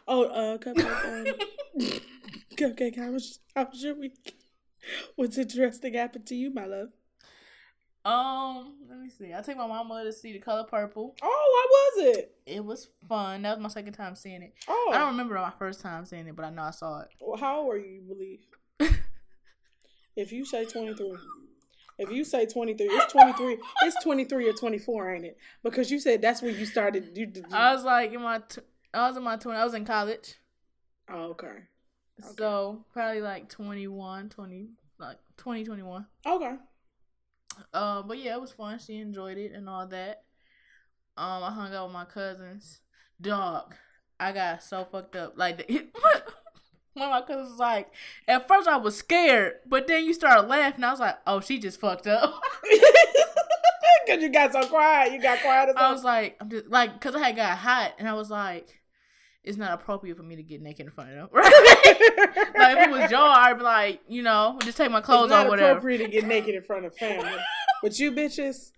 Oh, 0.06 0.24
uh, 0.24 0.58
Cupcake, 0.58 1.28
um, 1.80 1.80
Cupcake, 2.56 2.96
how 2.96 3.10
was, 3.10 3.38
how 3.54 3.66
was 3.70 3.82
your 3.82 3.94
week? 3.94 4.34
What's 5.16 5.38
interesting 5.38 5.94
happened 5.94 6.26
to 6.26 6.34
you, 6.34 6.52
my 6.52 6.66
love? 6.66 6.88
Um, 8.04 8.74
let 8.88 8.98
me 8.98 9.08
see. 9.08 9.32
I 9.32 9.40
took 9.40 9.56
my 9.56 9.66
mama 9.66 10.04
to 10.04 10.12
see 10.12 10.34
the 10.34 10.38
color 10.38 10.64
purple. 10.64 11.16
Oh, 11.22 11.96
how 11.96 12.02
was 12.10 12.16
it? 12.16 12.34
It 12.44 12.62
was 12.62 12.88
fun. 13.08 13.42
That 13.42 13.56
was 13.56 13.62
my 13.62 13.68
second 13.70 13.94
time 13.94 14.14
seeing 14.14 14.42
it. 14.42 14.52
Oh, 14.68 14.90
I 14.92 14.98
don't 14.98 15.12
remember 15.12 15.34
my 15.36 15.52
first 15.58 15.80
time 15.80 16.04
seeing 16.04 16.26
it, 16.26 16.36
but 16.36 16.44
I 16.44 16.50
know 16.50 16.62
I 16.62 16.70
saw 16.70 17.00
it. 17.00 17.08
Well, 17.18 17.38
how 17.38 17.60
old 17.60 17.74
are 17.74 17.78
you, 17.78 18.02
you 18.02 18.02
believe? 18.02 18.40
if 20.16 20.32
you 20.32 20.44
say 20.44 20.66
23. 20.66 21.16
If 21.98 22.10
you 22.10 22.24
say 22.24 22.46
23, 22.46 22.86
it's 22.86 23.12
23. 23.12 23.58
It's 23.82 24.02
23 24.02 24.48
or 24.48 24.52
24, 24.52 25.14
ain't 25.14 25.24
it? 25.24 25.38
Because 25.62 25.90
you 25.90 26.00
said 26.00 26.20
that's 26.22 26.42
when 26.42 26.58
you 26.58 26.66
started. 26.66 27.16
You, 27.16 27.30
you, 27.34 27.42
I 27.52 27.72
was 27.72 27.84
like 27.84 28.12
in 28.12 28.22
my, 28.22 28.38
t- 28.38 28.62
I 28.92 29.08
was 29.08 29.16
in 29.16 29.22
my 29.22 29.36
twenty. 29.36 29.58
I 29.58 29.64
was 29.64 29.74
in 29.74 29.84
college, 29.84 30.34
oh, 31.08 31.30
okay. 31.30 31.68
so 32.36 32.84
probably 32.92 33.20
like 33.20 33.48
21, 33.48 34.28
20, 34.28 34.68
like 34.98 35.18
20, 35.36 35.64
21. 35.64 36.06
Okay. 36.26 36.54
Uh, 37.72 38.02
but 38.02 38.18
yeah, 38.18 38.34
it 38.34 38.40
was 38.40 38.52
fun. 38.52 38.78
She 38.78 38.98
enjoyed 38.98 39.38
it 39.38 39.52
and 39.52 39.68
all 39.68 39.86
that. 39.88 40.24
Um, 41.16 41.42
I 41.44 41.50
hung 41.52 41.72
out 41.72 41.86
with 41.86 41.92
my 41.92 42.04
cousins. 42.04 42.80
Dog, 43.20 43.74
I 44.18 44.32
got 44.32 44.62
so 44.62 44.84
fucked 44.84 45.16
up. 45.16 45.34
Like 45.36 45.58
the, 45.58 45.86
one 46.94 47.06
of 47.06 47.10
my 47.10 47.20
cousins 47.22 47.50
was 47.50 47.58
like, 47.58 47.90
at 48.26 48.48
first 48.48 48.68
I 48.68 48.76
was 48.76 48.96
scared, 48.96 49.54
but 49.66 49.86
then 49.86 50.04
you 50.04 50.14
started 50.14 50.48
laughing. 50.48 50.84
I 50.84 50.90
was 50.90 51.00
like, 51.00 51.18
oh, 51.26 51.40
she 51.40 51.58
just 51.58 51.80
fucked 51.80 52.06
up. 52.06 52.40
Because 54.06 54.22
you 54.22 54.28
got 54.28 54.52
so 54.52 54.66
quiet. 54.66 55.14
You 55.14 55.22
got 55.22 55.40
quiet 55.40 55.70
as 55.70 55.76
I 55.76 55.90
was 55.90 56.04
like, 56.04 56.36
I'm 56.38 56.50
just 56.50 56.66
like, 56.66 57.00
cause 57.00 57.14
I 57.14 57.20
had 57.20 57.36
got 57.36 57.56
hot, 57.56 57.94
and 57.98 58.06
I 58.06 58.12
was 58.12 58.30
like, 58.30 58.82
it's 59.42 59.56
not 59.56 59.72
appropriate 59.72 60.16
for 60.16 60.22
me 60.22 60.36
to 60.36 60.42
get 60.42 60.60
naked 60.60 60.84
in 60.86 60.92
front 60.92 61.10
of 61.10 61.16
them. 61.16 61.28
Right? 61.32 61.52
like 62.54 62.76
if 62.76 62.88
it 62.88 62.90
was 62.90 63.10
y'all, 63.10 63.22
I'd 63.30 63.56
be 63.58 63.64
like, 63.64 64.00
you 64.08 64.22
know, 64.22 64.58
just 64.62 64.76
take 64.76 64.90
my 64.90 65.00
clothes 65.00 65.24
it's 65.24 65.30
not 65.30 65.46
off, 65.46 65.50
whatever. 65.50 65.70
appropriate 65.70 65.98
to 65.98 66.08
get 66.08 66.26
naked 66.26 66.54
in 66.54 66.62
front 66.62 66.84
of 66.84 66.94
family. 66.96 67.32
but 67.82 67.98
you 67.98 68.12
bitches, 68.12 68.72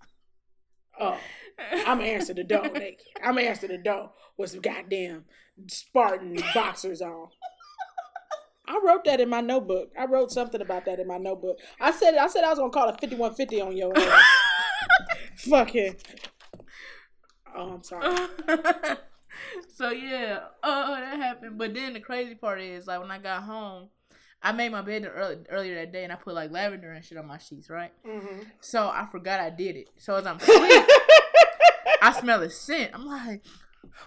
oh, 1.00 1.18
I'm 1.86 2.00
answer 2.00 2.34
the 2.34 2.44
door 2.44 2.68
naked. 2.68 3.06
I'm 3.22 3.38
answer 3.38 3.66
the 3.66 3.78
door 3.78 4.10
with 4.36 4.50
some 4.50 4.60
goddamn 4.60 5.24
Spartan 5.68 6.38
boxers 6.54 7.00
on. 7.02 7.28
I 8.68 8.80
wrote 8.84 9.04
that 9.04 9.20
in 9.20 9.28
my 9.28 9.40
notebook. 9.40 9.92
I 9.98 10.06
wrote 10.06 10.32
something 10.32 10.60
about 10.60 10.84
that 10.86 10.98
in 10.98 11.06
my 11.06 11.18
notebook. 11.18 11.58
I 11.80 11.90
said 11.92 12.16
I 12.16 12.26
said 12.26 12.44
I 12.44 12.50
was 12.50 12.58
gonna 12.58 12.70
call 12.70 12.88
it 12.88 13.00
fifty 13.00 13.16
one 13.16 13.34
fifty 13.34 13.60
on 13.60 13.76
your 13.76 13.96
ass. 13.96 14.24
Fucking. 15.36 15.96
Oh, 17.54 17.74
I'm 17.74 17.82
sorry. 17.82 18.28
so 19.74 19.90
yeah, 19.90 20.40
oh 20.62 20.96
that 20.96 21.16
happened. 21.16 21.58
But 21.58 21.74
then 21.74 21.92
the 21.92 22.00
crazy 22.00 22.34
part 22.34 22.60
is 22.60 22.86
like 22.86 23.00
when 23.00 23.10
I 23.10 23.18
got 23.18 23.44
home, 23.44 23.88
I 24.42 24.52
made 24.52 24.72
my 24.72 24.82
bed 24.82 25.10
early, 25.14 25.38
earlier 25.48 25.74
that 25.76 25.92
day 25.92 26.04
and 26.04 26.12
I 26.12 26.16
put 26.16 26.34
like 26.34 26.50
lavender 26.50 26.92
and 26.92 27.04
shit 27.04 27.18
on 27.18 27.26
my 27.26 27.38
sheets, 27.38 27.70
right? 27.70 27.92
Mm-hmm. 28.06 28.42
So 28.60 28.88
I 28.88 29.06
forgot 29.10 29.40
I 29.40 29.50
did 29.50 29.76
it. 29.76 29.90
So 29.96 30.14
as 30.16 30.26
I'm 30.26 30.36
asleep, 30.38 30.84
I 32.02 32.16
smell 32.18 32.42
a 32.42 32.50
scent. 32.50 32.92
I'm 32.94 33.06
like, 33.06 33.44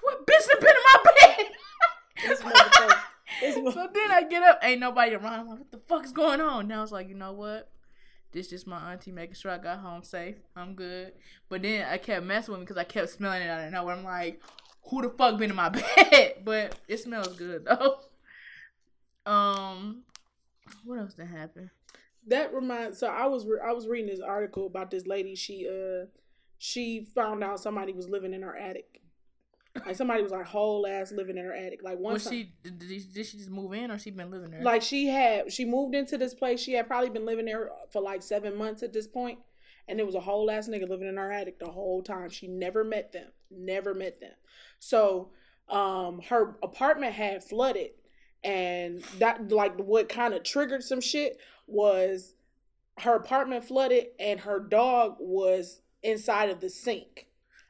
what 0.02 0.26
bitch 0.26 0.48
has 0.50 0.60
been 0.60 0.70
in 0.70 0.84
my 0.86 1.00
bed? 1.06 1.46
This 3.40 3.56
motherfucker. 3.56 3.66
This 3.66 3.74
so 3.74 3.90
then 3.94 4.12
I 4.12 4.24
get 4.24 4.44
up, 4.44 4.60
ain't 4.64 4.80
nobody 4.80 5.16
around. 5.16 5.40
I'm 5.40 5.48
like, 5.48 5.60
what 5.60 5.72
the 5.72 5.80
fuck's 5.88 6.12
going 6.12 6.42
on? 6.42 6.68
Now 6.68 6.80
I 6.80 6.82
was 6.82 6.92
like, 6.92 7.10
you 7.10 7.16
know 7.16 7.34
what? 7.34 7.70
This 8.32 8.50
just 8.50 8.68
my 8.68 8.92
auntie 8.92 9.12
making 9.12 9.36
sure 9.36 9.52
I 9.52 9.58
got 9.58 9.80
home 9.80 10.04
safe. 10.04 10.36
I'm 10.56 10.76
good. 10.76 11.14
But 11.50 11.64
then 11.64 11.88
I 11.90 11.98
kept 11.98 12.26
messing 12.26 12.52
with 12.52 12.60
me 12.60 12.66
because 12.66 12.78
I 12.78 12.84
kept 12.84 13.10
smelling 13.10 13.42
it 13.42 13.50
out 13.50 13.66
of 13.66 13.72
nowhere. 13.72 13.96
I'm 13.96 14.04
like, 14.04 14.42
who 14.84 15.02
the 15.02 15.10
fuck 15.10 15.38
been 15.40 15.50
in 15.50 15.56
my 15.56 15.70
bed? 15.70 16.36
But 16.44 16.76
it 16.88 17.00
smells 17.00 17.36
good 17.36 17.66
though. 17.66 18.00
Um, 19.26 20.04
what 20.84 20.98
else 21.00 21.14
did 21.14 21.28
happen? 21.28 21.70
that 22.28 22.54
reminds. 22.54 22.98
So 23.00 23.08
I 23.08 23.26
was 23.28 23.46
re- 23.46 23.60
I 23.64 23.74
was 23.74 23.88
reading 23.88 24.10
this 24.10 24.20
article 24.22 24.66
about 24.68 24.92
this 24.92 25.06
lady. 25.08 25.36
She 25.36 25.68
uh 25.68 26.06
she 26.58 27.06
found 27.16 27.44
out 27.44 27.60
somebody 27.60 27.94
was 27.94 28.10
living 28.10 28.34
in 28.34 28.42
her 28.42 28.56
attic. 28.56 28.99
Like 29.86 29.96
somebody 29.96 30.22
was 30.24 30.32
like 30.32 30.46
whole 30.46 30.86
ass 30.88 31.12
living 31.12 31.38
in 31.38 31.46
her 31.46 31.54
attic. 31.54 31.82
Like 31.84 32.00
Was 32.00 32.28
she 32.28 32.54
did, 32.64 32.80
did 32.80 33.14
did 33.14 33.26
she 33.26 33.38
just 33.38 33.50
move 33.50 33.74
in 33.74 33.92
or 33.92 34.00
she 34.00 34.12
been 34.12 34.32
living 34.32 34.52
there? 34.52 34.62
like 34.62 34.82
she 34.82 35.08
had 35.08 35.52
she 35.52 35.66
moved 35.66 35.96
into 35.96 36.18
this 36.18 36.34
place. 36.34 36.60
She 36.60 36.74
had 36.74 36.88
probably 36.88 37.10
been 37.10 37.26
living 37.26 37.46
there 37.46 37.70
for 37.92 38.02
like 38.02 38.22
seven 38.24 38.56
months 38.58 38.84
at 38.84 38.94
this 38.94 39.08
point, 39.08 39.40
and 39.88 40.00
it 40.00 40.06
was 40.06 40.16
a 40.16 40.20
whole 40.20 40.50
ass 40.52 40.68
nigga 40.68 40.88
living 40.88 41.08
in 41.08 41.18
her 41.18 41.32
attic 41.32 41.60
the 41.60 41.72
whole 41.72 42.02
time. 42.02 42.30
She 42.30 42.48
never 42.48 42.84
met 42.84 43.12
them, 43.12 43.28
never 43.50 43.94
met 43.94 44.20
them. 44.20 44.34
So, 44.80 45.32
um, 45.70 46.22
her 46.30 46.58
apartment 46.64 47.14
had 47.14 47.44
flooded, 47.44 47.92
and 48.44 49.02
that 49.20 49.52
like 49.52 49.78
what 49.78 50.10
kind 50.10 50.34
of 50.34 50.44
triggered 50.44 50.84
some 50.84 51.02
shit 51.02 51.38
was 51.68 52.36
her 53.00 53.16
apartment 53.16 53.64
flooded, 53.64 54.08
and 54.20 54.42
her 54.42 54.60
dog 54.60 55.16
was 55.20 55.82
inside 56.04 56.50
of 56.50 56.60
the 56.60 56.70
sink. 56.70 57.28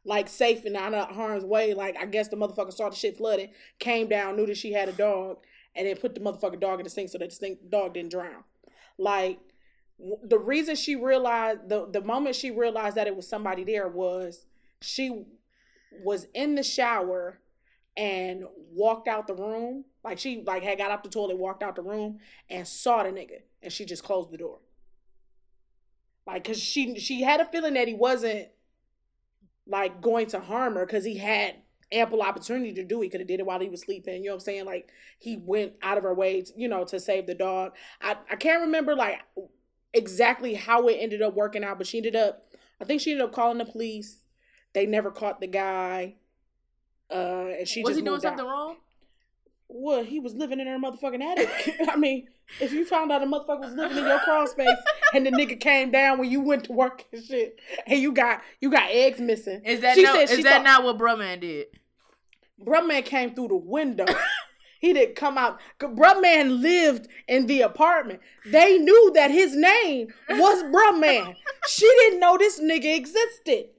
Like 0.10 0.28
safe 0.28 0.66
and 0.66 0.76
out 0.76 0.96
of 0.96 1.16
harm's 1.16 1.46
way. 1.46 1.76
Like 1.76 1.96
I 1.96 2.08
guess 2.08 2.30
the 2.30 2.36
motherfucker 2.36 2.74
saw 2.74 2.90
the 2.90 2.96
shit 2.96 3.16
flooding, 3.16 3.52
came 3.78 4.10
down, 4.10 4.36
knew 4.36 4.48
that 4.48 4.58
she 4.58 4.74
had 4.74 4.90
a 4.90 4.92
dog, 4.92 5.38
and 5.76 5.86
then 5.86 5.98
put 5.98 6.16
the 6.16 6.20
motherfucking 6.20 6.60
dog 6.60 6.80
in 6.80 6.84
the 6.84 6.90
sink 6.90 7.12
so 7.12 7.20
that 7.20 7.30
the 7.30 7.36
sink 7.36 7.60
dog 7.70 7.94
didn't 7.94 8.10
drown. 8.10 8.44
Like 8.98 9.38
the 10.24 10.40
reason 10.40 10.76
she 10.76 10.96
realized 10.96 11.70
the 11.70 11.86
the 11.86 12.02
moment 12.02 12.36
she 12.36 12.50
realized 12.50 12.98
that 12.98 13.06
it 13.06 13.16
was 13.16 13.28
somebody 13.28 13.64
there 13.64 13.88
was 13.88 14.48
she 14.82 15.26
was 16.04 16.26
in 16.34 16.56
the 16.56 16.64
shower 16.64 17.40
and 17.96 18.46
walked 18.74 19.08
out 19.08 19.28
the 19.28 19.36
room. 19.36 19.86
Like 20.04 20.18
she 20.18 20.42
like 20.44 20.64
had 20.64 20.80
got 20.80 20.90
out 20.90 21.04
the 21.04 21.10
toilet, 21.12 21.38
walked 21.38 21.62
out 21.62 21.76
the 21.76 21.84
room, 21.84 22.18
and 22.50 22.68
saw 22.68 23.04
the 23.04 23.10
nigga, 23.10 23.42
and 23.62 23.72
she 23.72 23.86
just 23.86 24.04
closed 24.04 24.32
the 24.32 24.38
door. 24.38 24.58
Like, 26.26 26.46
cause 26.46 26.60
she 26.60 27.00
she 27.00 27.22
had 27.22 27.42
a 27.42 27.46
feeling 27.46 27.76
that 27.76 27.88
he 27.88 27.94
wasn't 27.94 28.48
like 29.70 30.02
going 30.02 30.28
to 30.28 30.40
harm 30.40 30.76
her 30.76 30.86
because 30.86 31.06
he 31.06 31.18
had 31.18 31.56
ample 31.92 32.22
opportunity 32.22 32.74
to 32.74 32.84
do. 32.84 33.02
it. 33.02 33.06
He 33.06 33.10
could 33.10 33.22
have 33.22 33.28
did 33.28 33.40
it 33.40 33.46
while 33.46 33.60
he 33.60 33.70
was 33.70 33.82
sleeping. 33.82 34.24
You 34.24 34.30
know 34.30 34.36
what 34.36 34.42
I'm 34.42 34.46
saying? 34.46 34.66
Like 34.66 34.90
he 35.18 35.38
went 35.38 35.74
out 35.82 35.98
of 35.98 36.04
her 36.04 36.14
way, 36.14 36.42
to, 36.42 36.54
you 36.56 36.68
know, 36.68 36.84
to 36.86 37.00
save 37.00 37.28
the 37.28 37.36
dog. 37.36 37.74
I 38.02 38.18
I 38.30 38.36
can't 38.36 38.62
remember 38.62 38.96
like 38.96 39.22
exactly 39.94 40.56
how 40.56 40.88
it 40.88 40.98
ended 41.00 41.22
up 41.22 41.36
working 41.36 41.64
out, 41.64 41.78
but 41.78 41.88
she 41.88 41.98
ended 41.98 42.16
up. 42.16 42.46
I 42.82 42.86
think 42.86 43.02
she 43.02 43.12
ended 43.12 43.26
up 43.26 43.34
calling 43.34 43.58
the 43.58 43.66
police. 43.66 44.20
They 44.74 44.86
never 44.86 45.12
caught 45.12 45.42
the 45.42 45.48
guy. 45.48 46.16
Uh, 47.12 47.48
and 47.60 47.68
she 47.68 47.82
was 47.82 47.96
he 47.96 48.02
doing 48.02 48.14
moved 48.14 48.26
out. 48.26 48.38
something 48.38 48.46
wrong? 48.46 48.78
Well, 49.68 50.04
he 50.04 50.20
was 50.20 50.34
living 50.34 50.60
in 50.60 50.68
her 50.68 50.78
motherfucking 50.80 51.22
attic. 51.22 51.76
I 51.90 51.96
mean, 51.96 52.28
if 52.60 52.72
you 52.72 52.86
found 52.86 53.12
out 53.12 53.22
a 53.22 53.26
motherfucker 53.26 53.62
was 53.62 53.74
living 53.74 53.98
in 53.98 54.04
your 54.06 54.20
crawl 54.20 54.48
space 54.48 54.78
and 55.14 55.26
the 55.26 55.32
nigga 55.32 55.60
came 55.60 55.92
down 55.92 56.20
when 56.20 56.30
you 56.30 56.42
went 56.42 56.66
to 56.66 56.74
work 56.74 57.06
and 57.12 57.24
shit, 57.24 57.60
and 57.88 58.00
you 58.00 58.12
got 58.12 58.42
you 58.62 58.70
got 58.72 58.90
eggs 58.90 59.20
missing. 59.20 59.62
Is 59.66 59.82
that 59.82 59.96
She 59.96 60.04
no, 60.04 60.14
said 60.14 60.24
is 60.30 60.36
she 60.38 60.44
that 60.44 60.58
thought- 60.58 60.64
not 60.64 60.84
what 60.84 60.98
Brumman 60.98 61.40
did? 61.42 61.68
Bruh 62.64 62.86
man 62.86 63.04
came 63.04 63.34
through 63.34 63.48
the 63.50 63.56
window. 63.56 64.06
he 64.82 64.92
didn't 64.94 65.16
come 65.16 65.38
out. 65.38 65.60
'Cause 65.78 65.92
Bruh 65.92 66.22
man 66.22 66.62
lived 66.62 67.08
in 67.28 67.48
the 67.48 67.62
apartment. 67.62 68.20
They 68.46 68.78
knew 68.78 69.12
that 69.16 69.32
his 69.32 69.56
name 69.56 70.08
was 70.30 70.64
Bruh 70.64 71.00
man. 71.00 71.36
she 71.68 71.86
didn't 72.00 72.20
know 72.20 72.38
this 72.38 72.60
nigga 72.60 72.96
existed. 72.96 73.70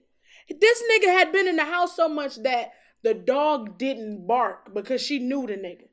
This 0.61 0.83
nigga 0.91 1.07
had 1.07 1.31
been 1.33 1.47
in 1.47 1.57
the 1.57 1.65
house 1.65 1.95
so 1.95 2.09
much 2.09 2.37
that 2.43 2.73
the 3.03 3.15
dog 3.15 3.79
didn't 3.79 4.27
bark 4.27 4.75
because 4.75 5.01
she 5.01 5.19
knew 5.19 5.47
the 5.47 5.55
nigga. 5.55 5.87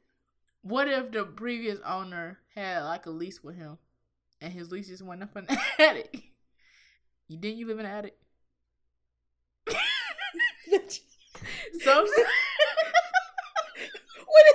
What 0.61 0.87
if 0.89 1.11
the 1.11 1.23
previous 1.25 1.79
owner 1.85 2.39
had 2.55 2.81
like 2.83 3.05
a 3.05 3.09
lease 3.11 3.43
with 3.43 3.55
him, 3.55 3.77
and 4.41 4.53
his 4.53 4.71
lease 4.71 4.87
just 4.87 5.01
went 5.03 5.23
up 5.23 5.35
in 5.35 5.45
the 5.45 5.57
attic? 5.79 6.23
You 7.27 7.37
didn't 7.37 7.57
you 7.57 7.67
live 7.67 7.79
in 7.79 7.85
the 7.85 7.91
attic? 7.91 8.15
So 11.83 11.93
What 12.01 12.09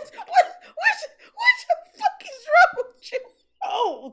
is 0.03 0.11
what 0.17 0.27
what 0.27 0.97
what 1.35 1.57
the 1.69 1.77
fuck 1.99 2.23
is 2.23 2.47
wrong 2.53 2.73
with 2.77 3.13
you? 3.13 3.19
Oh, 3.65 4.13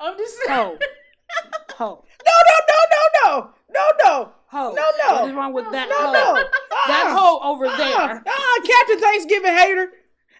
I'm 0.00 0.18
just 0.18 0.36
Ho. 0.48 0.76
Ho. 1.78 2.04
no 2.26 2.32
no 2.48 2.56
no 2.68 2.78
no 2.92 3.02
no 3.24 3.50
no 3.70 3.84
no 4.04 4.32
Ho. 4.48 4.72
No, 4.74 4.84
no. 5.06 5.14
What 5.14 5.28
is 5.30 5.34
wrong 5.34 5.52
with 5.54 5.70
that 5.72 5.88
no 5.88 5.96
hoe? 5.96 6.12
no 6.12 6.34
That 6.34 7.06
Ah, 7.06 7.16
hoe 7.18 7.38
over 7.52 7.66
ah, 7.66 7.76
there. 7.76 8.22
ah, 8.26 8.60
Captain 8.66 9.00
Thanksgiving 9.00 9.54
hater. 9.56 9.88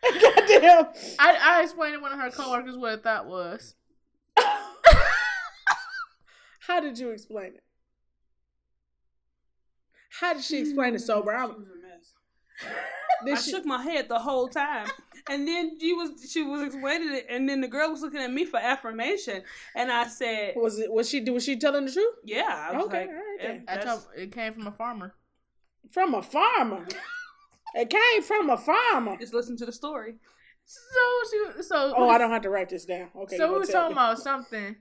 Goddamn. 0.03 0.87
I, 1.19 1.39
I 1.59 1.63
explained 1.63 1.95
to 1.95 2.01
one 2.01 2.13
of 2.13 2.19
her 2.19 2.31
coworkers 2.31 2.77
what 2.77 3.05
that 3.05 3.27
was. 3.27 3.75
How 6.61 6.81
did 6.81 6.99
you 6.99 7.11
explain 7.11 7.55
it? 7.55 7.63
How 10.21 10.35
did 10.35 10.45
she 10.45 10.59
explain 10.59 10.95
it 10.95 11.01
sober? 11.01 11.33
I'm, 11.35 11.67
I 13.27 13.35
she, 13.37 13.51
shook 13.51 13.65
my 13.65 13.83
head 13.83 14.09
the 14.09 14.19
whole 14.19 14.49
time. 14.49 14.87
And 15.29 15.47
then 15.47 15.79
she 15.81 15.93
was 15.93 16.11
she 16.31 16.43
was 16.43 16.63
explaining 16.63 17.13
it, 17.15 17.27
and 17.31 17.49
then 17.49 17.61
the 17.61 17.69
girl 17.69 17.91
was 17.91 18.03
looking 18.03 18.21
at 18.21 18.33
me 18.33 18.45
for 18.45 18.59
affirmation, 18.59 19.45
and 19.77 19.91
I 19.93 20.09
said, 20.09 20.55
was 20.57 20.81
it 20.81 20.93
was 20.93 21.09
she 21.09 21.21
was 21.31 21.45
she 21.45 21.57
telling 21.57 21.85
the 21.87 21.93
truth? 21.93 22.15
"Yeah." 22.25 22.69
I 22.71 22.77
was 22.77 22.87
Okay, 22.87 23.01
like, 23.03 23.09
all 23.09 23.15
right 23.15 23.39
"Yeah. 23.41 23.59
I 23.69 23.77
told, 23.77 24.07
it 24.17 24.33
came 24.33 24.53
from 24.53 24.67
a 24.67 24.73
farmer. 24.73 25.15
From 25.93 26.15
a 26.15 26.23
farmer. 26.23 26.87
It 27.75 27.91
came 27.91 28.23
from 28.23 28.51
a 28.51 28.57
farmer. 28.57 29.16
just 29.18 29.35
listen 29.35 29.57
to 29.59 29.66
the 29.66 29.73
story." 29.73 30.16
So 30.64 31.01
she 31.31 31.62
so 31.62 31.95
Oh, 31.97 32.09
I 32.09 32.18
don't 32.18 32.31
have 32.31 32.43
to 32.43 32.51
write 32.51 32.68
this 32.68 32.85
down. 32.85 33.11
Okay. 33.16 33.37
so 33.37 33.45
you 33.45 33.49
we 33.49 33.55
gonna 33.55 33.59
was 33.61 33.68
talking 33.70 33.89
me. 33.97 34.01
about 34.03 34.18
something, 34.18 34.77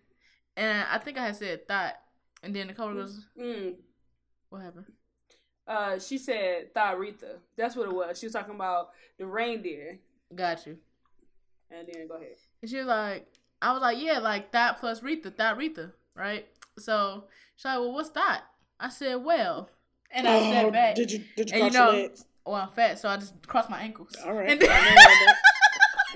and 0.56 0.86
I 0.92 0.98
think 1.00 1.18
I 1.18 1.26
had 1.28 1.36
said 1.36 1.68
thought, 1.68 1.96
and 2.44 2.56
then 2.56 2.68
the 2.68 2.74
coworker 2.74 3.00
goes, 3.02 3.26
Mm. 3.40 3.76
"What 4.50 4.62
happened?" 4.62 4.92
Uh, 5.68 5.98
she 6.00 6.18
said 6.18 6.74
Tharitha. 6.74 7.40
That's 7.56 7.76
what 7.76 7.88
it 7.88 7.94
was. 7.94 8.20
She 8.20 8.26
was 8.26 8.34
talking 8.34 8.56
about 8.56 8.90
the 9.18 9.26
reindeer. 9.26 10.00
Got 10.36 10.66
you. 10.68 10.78
And 11.70 11.88
then 11.88 12.08
go 12.08 12.16
ahead. 12.16 12.36
And 12.62 12.70
she 12.70 12.78
was 12.78 12.88
like, 12.88 13.28
I 13.62 13.72
was 13.72 13.82
like, 13.82 13.98
yeah, 14.02 14.20
like 14.20 14.52
that 14.52 14.80
plus 14.80 15.00
Retha, 15.02 15.36
that 15.38 15.58
Retha, 15.58 15.94
right? 16.16 16.46
So 16.78 17.26
she's 17.56 17.66
like, 17.66 17.78
well, 17.80 17.94
what's 17.94 18.10
that? 18.10 18.44
I 18.80 18.90
said, 18.90 19.16
well, 19.16 19.70
and 20.10 20.28
I 20.28 20.36
Oh, 20.38 20.52
sat 20.52 20.74
back. 20.74 20.96
Did 20.96 21.12
you 21.12 21.24
did 21.38 21.50
you 21.52 21.54
And 21.62 21.62
cross 21.62 21.74
you 21.74 21.80
know- 21.80 21.92
your 21.92 22.02
legs? 22.10 22.26
Oh, 22.46 22.52
well, 22.54 22.62
I'm 22.62 22.70
fat, 22.76 22.98
so 23.00 23.08
I 23.10 23.18
just 23.18 23.46
cross 23.48 23.70
my 23.70 23.80
ankles. 23.80 24.16
All 24.26 24.34
right. 24.34 24.50
And 24.50 24.62
Ain't 24.64 24.70
then- 24.70 24.74
nothing 24.74 24.88
wrong 24.88 24.98
with 25.04 25.24
that. 25.24 25.36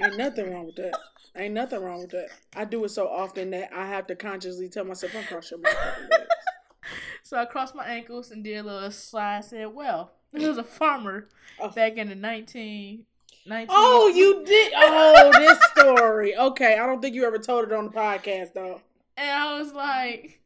Ain't 0.07 0.17
nothing 0.17 0.51
wrong 0.51 0.65
with 0.67 0.75
that. 0.75 0.99
Ain't 1.37 1.53
nothing 1.53 1.81
wrong 1.83 1.99
with 2.01 2.09
that. 2.11 2.27
I 2.55 2.65
do 2.65 2.83
it 2.85 2.89
so 2.89 3.07
often 3.07 3.51
that 3.51 3.69
I 3.73 3.85
have 3.87 4.07
to 4.07 4.15
consciously 4.15 4.69
tell 4.69 4.85
myself 4.85 5.13
I'm 5.15 5.23
cross 5.25 5.51
my 5.51 5.69
legs. 5.69 6.27
so 7.23 7.37
I 7.37 7.45
crossed 7.45 7.75
my 7.75 7.85
ankles 7.85 8.31
and 8.31 8.43
did 8.43 8.57
a 8.57 8.63
little 8.63 8.91
slide. 8.91 9.43
Said, 9.45 9.73
well, 9.73 10.11
there 10.31 10.47
was 10.49 10.57
a 10.57 10.63
farmer 10.63 11.27
Oh. 11.59 11.69
back 11.69 11.97
in 11.97 12.09
the 12.09 12.15
19, 12.15 13.05
19 13.45 13.67
Oh, 13.69 14.07
you 14.09 14.43
did. 14.45 14.73
Oh, 14.75 15.31
this 15.37 15.59
story. 15.77 16.35
Okay, 16.35 16.77
I 16.77 16.85
don't 16.85 17.01
think 17.01 17.15
you 17.15 17.25
ever 17.25 17.37
told 17.37 17.65
it 17.65 17.73
on 17.73 17.85
the 17.85 17.91
podcast 17.91 18.53
though. 18.53 18.81
And 19.17 19.29
I 19.29 19.57
was 19.59 19.71
like, 19.73 20.41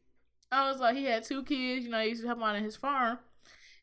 I 0.52 0.70
was 0.70 0.80
like, 0.80 0.96
he 0.96 1.04
had 1.04 1.24
two 1.24 1.42
kids. 1.44 1.84
You 1.84 1.90
know, 1.90 2.00
he 2.00 2.10
used 2.10 2.20
to 2.22 2.26
help 2.28 2.38
out 2.40 2.54
on 2.56 2.62
his 2.62 2.76
farm. 2.76 3.18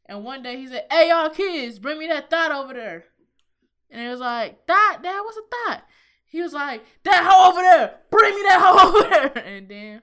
And 0.09 0.23
one 0.23 0.41
day 0.43 0.57
he 0.57 0.67
said, 0.67 0.85
"Hey, 0.91 1.09
y'all 1.09 1.29
kids, 1.29 1.79
bring 1.79 1.99
me 1.99 2.07
that 2.07 2.29
thought 2.29 2.51
over 2.51 2.73
there." 2.73 3.05
And 3.89 4.01
it 4.01 4.09
was 4.09 4.19
like, 4.19 4.65
"Thought, 4.65 4.99
Dad, 5.03 5.21
what's 5.21 5.37
a 5.37 5.41
thought?" 5.41 5.83
He 6.25 6.41
was 6.41 6.53
like, 6.53 6.83
"That 7.03 7.25
hoe 7.29 7.49
over 7.51 7.61
there, 7.61 7.99
bring 8.09 8.35
me 8.35 8.41
that 8.43 8.59
hoe 8.61 8.87
over 8.99 9.09
there." 9.09 9.37
And 9.45 9.67
then 9.69 10.01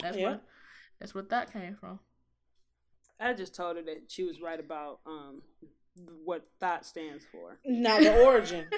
that's 0.00 0.16
Yeah. 0.16 0.30
what 0.30 0.42
that's 1.00 1.14
what 1.14 1.28
that 1.30 1.52
came 1.52 1.76
from. 1.76 2.00
I 3.20 3.32
just 3.32 3.54
told 3.54 3.76
her 3.76 3.82
that 3.82 4.02
she 4.08 4.24
was 4.24 4.40
right 4.40 4.58
about 4.58 5.00
um 5.06 5.42
what 6.24 6.46
thought 6.60 6.84
stands 6.84 7.24
for. 7.30 7.58
Now 7.64 7.98
the 8.00 8.22
origin. 8.24 8.66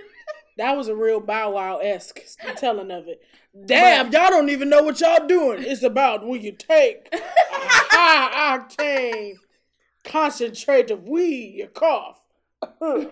That 0.59 0.75
was 0.75 0.89
a 0.89 0.97
real 0.97 1.21
Bow 1.21 1.51
Wow 1.51 1.77
esque 1.81 2.19
telling 2.57 2.91
of 2.91 3.09
it. 3.09 3.21
Damn, 3.67 4.11
y'all 4.11 4.31
don't 4.31 4.49
even 4.49 4.71
know 4.71 4.83
what 4.83 4.99
y'all 5.03 5.27
doing. 5.27 5.63
It's 5.63 5.83
about 5.83 6.27
when 6.27 6.41
you 6.41 6.53
take 6.53 7.11
a 7.13 7.19
high 7.21 8.57
octane 8.59 9.35
concentrate 10.07 10.91
of 10.91 11.05
weed, 11.05 11.55
you 11.57 11.69
cough. 11.69 12.21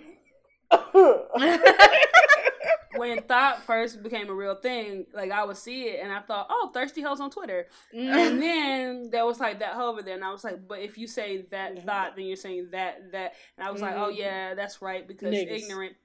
when 2.96 3.20
thought 3.22 3.62
first 3.64 4.02
became 4.02 4.28
a 4.30 4.34
real 4.34 4.54
thing, 4.54 5.06
like 5.12 5.30
I 5.30 5.44
would 5.44 5.56
see 5.56 5.84
it 5.88 6.00
and 6.02 6.12
I 6.12 6.20
thought, 6.20 6.46
oh, 6.48 6.70
thirsty 6.72 7.02
hoes 7.02 7.20
on 7.20 7.30
Twitter. 7.30 7.66
And 7.92 8.40
then 8.40 9.10
there 9.10 9.26
was 9.26 9.40
like 9.40 9.58
that 9.60 9.74
hoe 9.74 9.90
over 9.90 10.02
there, 10.02 10.14
and 10.14 10.24
I 10.24 10.30
was 10.30 10.44
like, 10.44 10.66
but 10.66 10.80
if 10.80 10.96
you 10.96 11.06
say 11.06 11.44
that 11.50 11.84
thought, 11.84 12.16
then 12.16 12.24
you're 12.26 12.36
saying 12.36 12.68
that 12.72 13.12
that, 13.12 13.34
and 13.58 13.66
I 13.66 13.70
was 13.70 13.82
like, 13.82 13.94
oh 13.96 14.10
Mhm. 14.12 14.16
yeah, 14.18 14.54
that's 14.54 14.80
right 14.80 15.06
because 15.06 15.34
Niggas. 15.34 15.50
ignorant, 15.50 15.96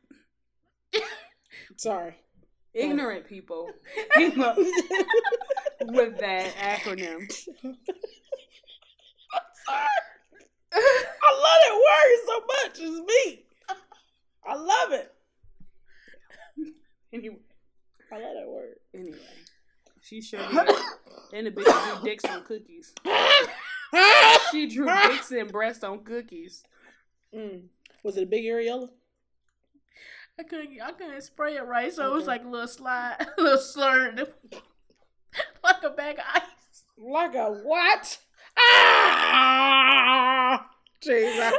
Sorry. 1.77 2.15
ignorant 2.73 3.27
people 3.27 3.69
with 4.15 4.35
that 6.19 6.53
acronym. 6.59 7.31
I 10.73 11.31
love 11.43 11.59
that 11.65 11.75
word 11.75 12.17
so 12.25 12.39
much. 12.47 12.79
It's 12.79 12.99
me. 13.07 13.45
I 14.45 14.55
love 14.55 14.91
it. 14.93 15.13
Anyway, 17.11 17.37
I 18.11 18.15
love 18.15 18.35
that 18.39 18.47
word. 18.47 18.75
anyway, 18.93 19.17
she 20.01 20.21
sure 20.21 20.39
did. 20.39 20.69
And 21.31 21.45
the 21.45 21.51
bitch 21.51 22.01
drew 22.01 22.03
dicks 22.03 22.25
on 22.25 22.43
cookies. 22.43 22.93
She 24.51 24.67
drew 24.67 24.85
dicks 24.85 25.31
and 25.31 25.51
breasts 25.51 25.83
on 25.83 26.03
cookies. 26.03 26.63
Mm. 27.35 27.63
Was 28.03 28.17
it 28.17 28.23
a 28.23 28.25
big 28.25 28.45
areola? 28.45 28.89
I 30.39 30.43
couldn't 30.43 30.79
I 30.81 30.91
couldn't 30.91 31.21
spray 31.21 31.55
it 31.57 31.65
right, 31.65 31.91
so 31.91 32.09
it 32.09 32.15
was 32.15 32.25
like 32.27 32.45
a 32.45 32.47
little 32.47 32.67
slide, 32.67 33.17
a 33.37 33.41
little 33.41 33.57
slur, 33.59 34.13
like 35.63 35.83
a 35.83 35.89
bag 35.89 36.17
of 36.19 36.23
ice. 36.33 36.83
Like 36.97 37.35
a 37.35 37.47
what? 37.51 38.19
Ah! 38.59 39.69
Jesus. 41.01 41.53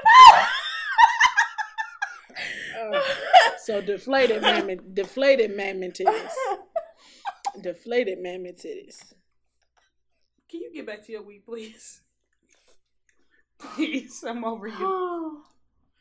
Uh, 2.78 3.00
so 3.64 3.80
deflated 3.80 4.42
mammoth, 4.42 4.94
deflated 4.94 5.56
mammoth 5.56 5.94
titties. 5.94 6.30
Deflated 7.62 8.18
mammoth 8.20 8.62
titties. 8.62 9.14
Can 10.50 10.60
you 10.60 10.72
get 10.74 10.86
back 10.86 11.04
to 11.06 11.12
your 11.12 11.22
week, 11.22 11.44
please? 11.46 12.02
Please, 13.58 14.24
I'm 14.26 14.44
over 14.44 14.66
you. 14.66 15.42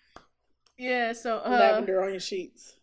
yeah, 0.77 1.13
so 1.13 1.41
uh, 1.45 1.49
Lavender 1.49 2.01
on 2.03 2.11
your 2.11 2.19
sheets. 2.19 2.75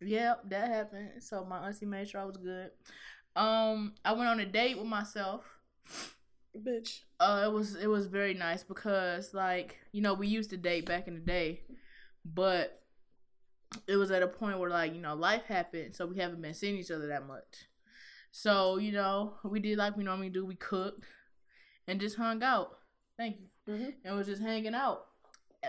Yep, 0.00 0.50
that 0.50 0.68
happened. 0.68 1.10
So 1.22 1.44
my 1.44 1.66
auntie 1.66 1.86
made 1.86 2.08
sure 2.08 2.20
I 2.20 2.24
was 2.24 2.36
good. 2.36 2.70
Um, 3.36 3.94
I 4.04 4.12
went 4.12 4.28
on 4.28 4.40
a 4.40 4.46
date 4.46 4.78
with 4.78 4.86
myself. 4.86 5.44
Bitch. 6.56 7.00
Uh, 7.18 7.42
it 7.46 7.52
was 7.52 7.74
it 7.74 7.88
was 7.88 8.06
very 8.06 8.34
nice 8.34 8.62
because 8.62 9.34
like 9.34 9.78
you 9.92 10.00
know 10.00 10.14
we 10.14 10.26
used 10.26 10.50
to 10.50 10.56
date 10.56 10.86
back 10.86 11.08
in 11.08 11.14
the 11.14 11.20
day, 11.20 11.62
but 12.24 12.80
it 13.88 13.96
was 13.96 14.10
at 14.10 14.22
a 14.22 14.28
point 14.28 14.58
where 14.58 14.70
like 14.70 14.94
you 14.94 15.00
know 15.00 15.14
life 15.14 15.44
happened, 15.46 15.94
so 15.94 16.06
we 16.06 16.18
haven't 16.18 16.42
been 16.42 16.54
seeing 16.54 16.76
each 16.76 16.90
other 16.90 17.08
that 17.08 17.26
much. 17.26 17.68
So 18.30 18.76
you 18.76 18.92
know 18.92 19.34
we 19.44 19.60
did 19.60 19.78
like 19.78 19.96
we 19.96 20.04
normally 20.04 20.30
do. 20.30 20.44
We 20.44 20.54
cooked 20.54 21.04
and 21.88 22.00
just 22.00 22.16
hung 22.16 22.42
out. 22.42 22.78
Thank 23.16 23.38
you. 23.40 23.72
Mm-hmm. 23.72 23.90
And 24.04 24.16
was 24.16 24.26
just 24.26 24.42
hanging 24.42 24.74
out. 24.74 25.06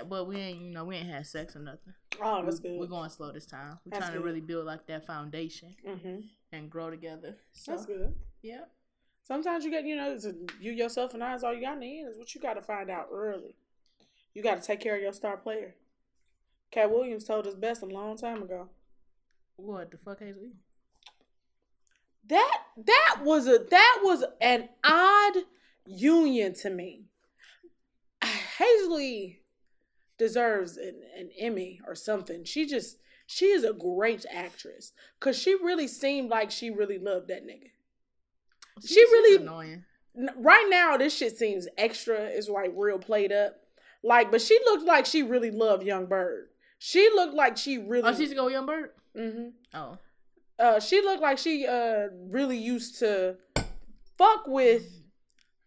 But 0.10 0.28
we 0.28 0.38
ain't 0.38 0.62
you 0.62 0.72
know 0.72 0.86
we 0.86 0.98
ain't 0.98 1.10
had 1.10 1.26
sex 1.26 1.56
or 1.56 1.60
nothing. 1.60 1.94
Oh, 2.22 2.44
that's 2.44 2.62
we, 2.62 2.70
good. 2.70 2.80
We're 2.80 2.88
going 2.88 3.10
slow 3.10 3.32
this 3.32 3.46
time. 3.46 3.80
We're 3.86 3.92
That's 3.92 4.06
trying 4.06 4.14
to 4.14 4.20
good. 4.20 4.26
really 4.26 4.42
build 4.42 4.66
like 4.66 4.86
that 4.88 5.06
foundation 5.06 5.76
mm-hmm. 5.88 6.20
and 6.52 6.70
grow 6.70 6.90
together. 6.90 7.38
So 7.54 7.72
That's 7.72 7.86
good. 7.86 8.14
yeah. 8.42 8.66
Sometimes 9.26 9.66
you 9.66 9.72
get, 9.72 9.86
you 9.86 9.96
know, 9.96 10.14
it's 10.14 10.26
a, 10.26 10.36
you 10.60 10.72
yourself 10.72 11.16
and 11.16 11.24
I 11.24 11.34
is 11.34 11.44
all 11.44 11.54
you 11.54 11.62
got 11.62 11.74
in 11.74 11.80
the 11.80 12.00
end 12.00 12.10
is 12.10 12.18
what 12.18 12.34
you 12.36 12.42
got 12.42 12.54
to 12.54 12.62
find 12.62 12.92
out 12.92 13.08
early. 13.12 13.56
You 14.36 14.44
got 14.44 14.62
to 14.62 14.68
take 14.68 14.80
care 14.80 14.96
of 14.96 15.02
your 15.02 15.14
star 15.14 15.36
player. 15.36 15.76
Katt 16.72 16.92
Williams 16.92 17.24
told 17.24 17.48
us 17.48 17.56
best 17.56 17.82
a 17.82 17.88
long 17.88 18.18
time 18.18 18.44
ago. 18.44 18.70
What 19.56 19.90
the 19.90 19.98
fuck 19.98 20.22
is 20.22 20.38
we? 20.38 20.52
That 22.28 22.58
that 22.86 23.18
was 23.24 23.48
a 23.48 23.60
that 23.70 24.00
was 24.04 24.26
an 24.42 24.70
odd 24.84 25.44
union 25.86 26.54
to 26.56 26.70
me. 26.70 27.06
Hazel-E 28.58 29.40
deserves 30.18 30.78
an, 30.78 31.02
an 31.18 31.30
Emmy 31.40 31.80
or 31.88 31.96
something. 31.96 32.44
She 32.44 32.66
just 32.66 32.98
she 33.28 33.46
is 33.46 33.64
a 33.64 33.74
great 33.74 34.26
actress 34.32 34.92
because 35.20 35.40
she 35.40 35.54
really 35.56 35.88
seemed 35.88 36.30
like 36.30 36.52
she 36.52 36.70
really 36.70 37.00
loved 37.00 37.28
that 37.30 37.46
nigga. 37.46 37.72
She 38.84 39.00
really- 39.00 39.42
annoying. 39.42 39.86
Right 40.38 40.68
now 40.70 40.96
this 40.96 41.14
shit 41.16 41.38
seems 41.38 41.68
extra 41.78 42.16
it's 42.18 42.48
like 42.48 42.72
real 42.76 42.98
played 43.00 43.32
up. 43.32 43.58
Like 44.04 44.32
but 44.32 44.42
she 44.42 44.58
looked 44.66 44.86
like 44.86 45.06
she 45.06 45.24
really 45.24 45.52
loved 45.52 45.84
Young 45.84 46.06
Berg. 46.06 46.48
She 46.80 47.10
looked 47.14 47.34
like 47.34 47.58
she 47.58 47.78
really 47.78 48.08
Oh, 48.10 48.16
she's 48.16 48.34
go 48.34 48.48
Young 48.48 48.66
Berg. 48.66 48.92
Mm 49.18 49.34
hmm 49.34 49.48
Oh, 49.74 49.98
uh 50.58 50.80
she 50.80 51.02
looked 51.02 51.22
like 51.22 51.38
she 51.38 51.68
uh 51.68 52.08
really 52.30 52.58
used 52.58 53.00
to 53.00 53.36
fuck 54.18 54.48
with 54.48 54.88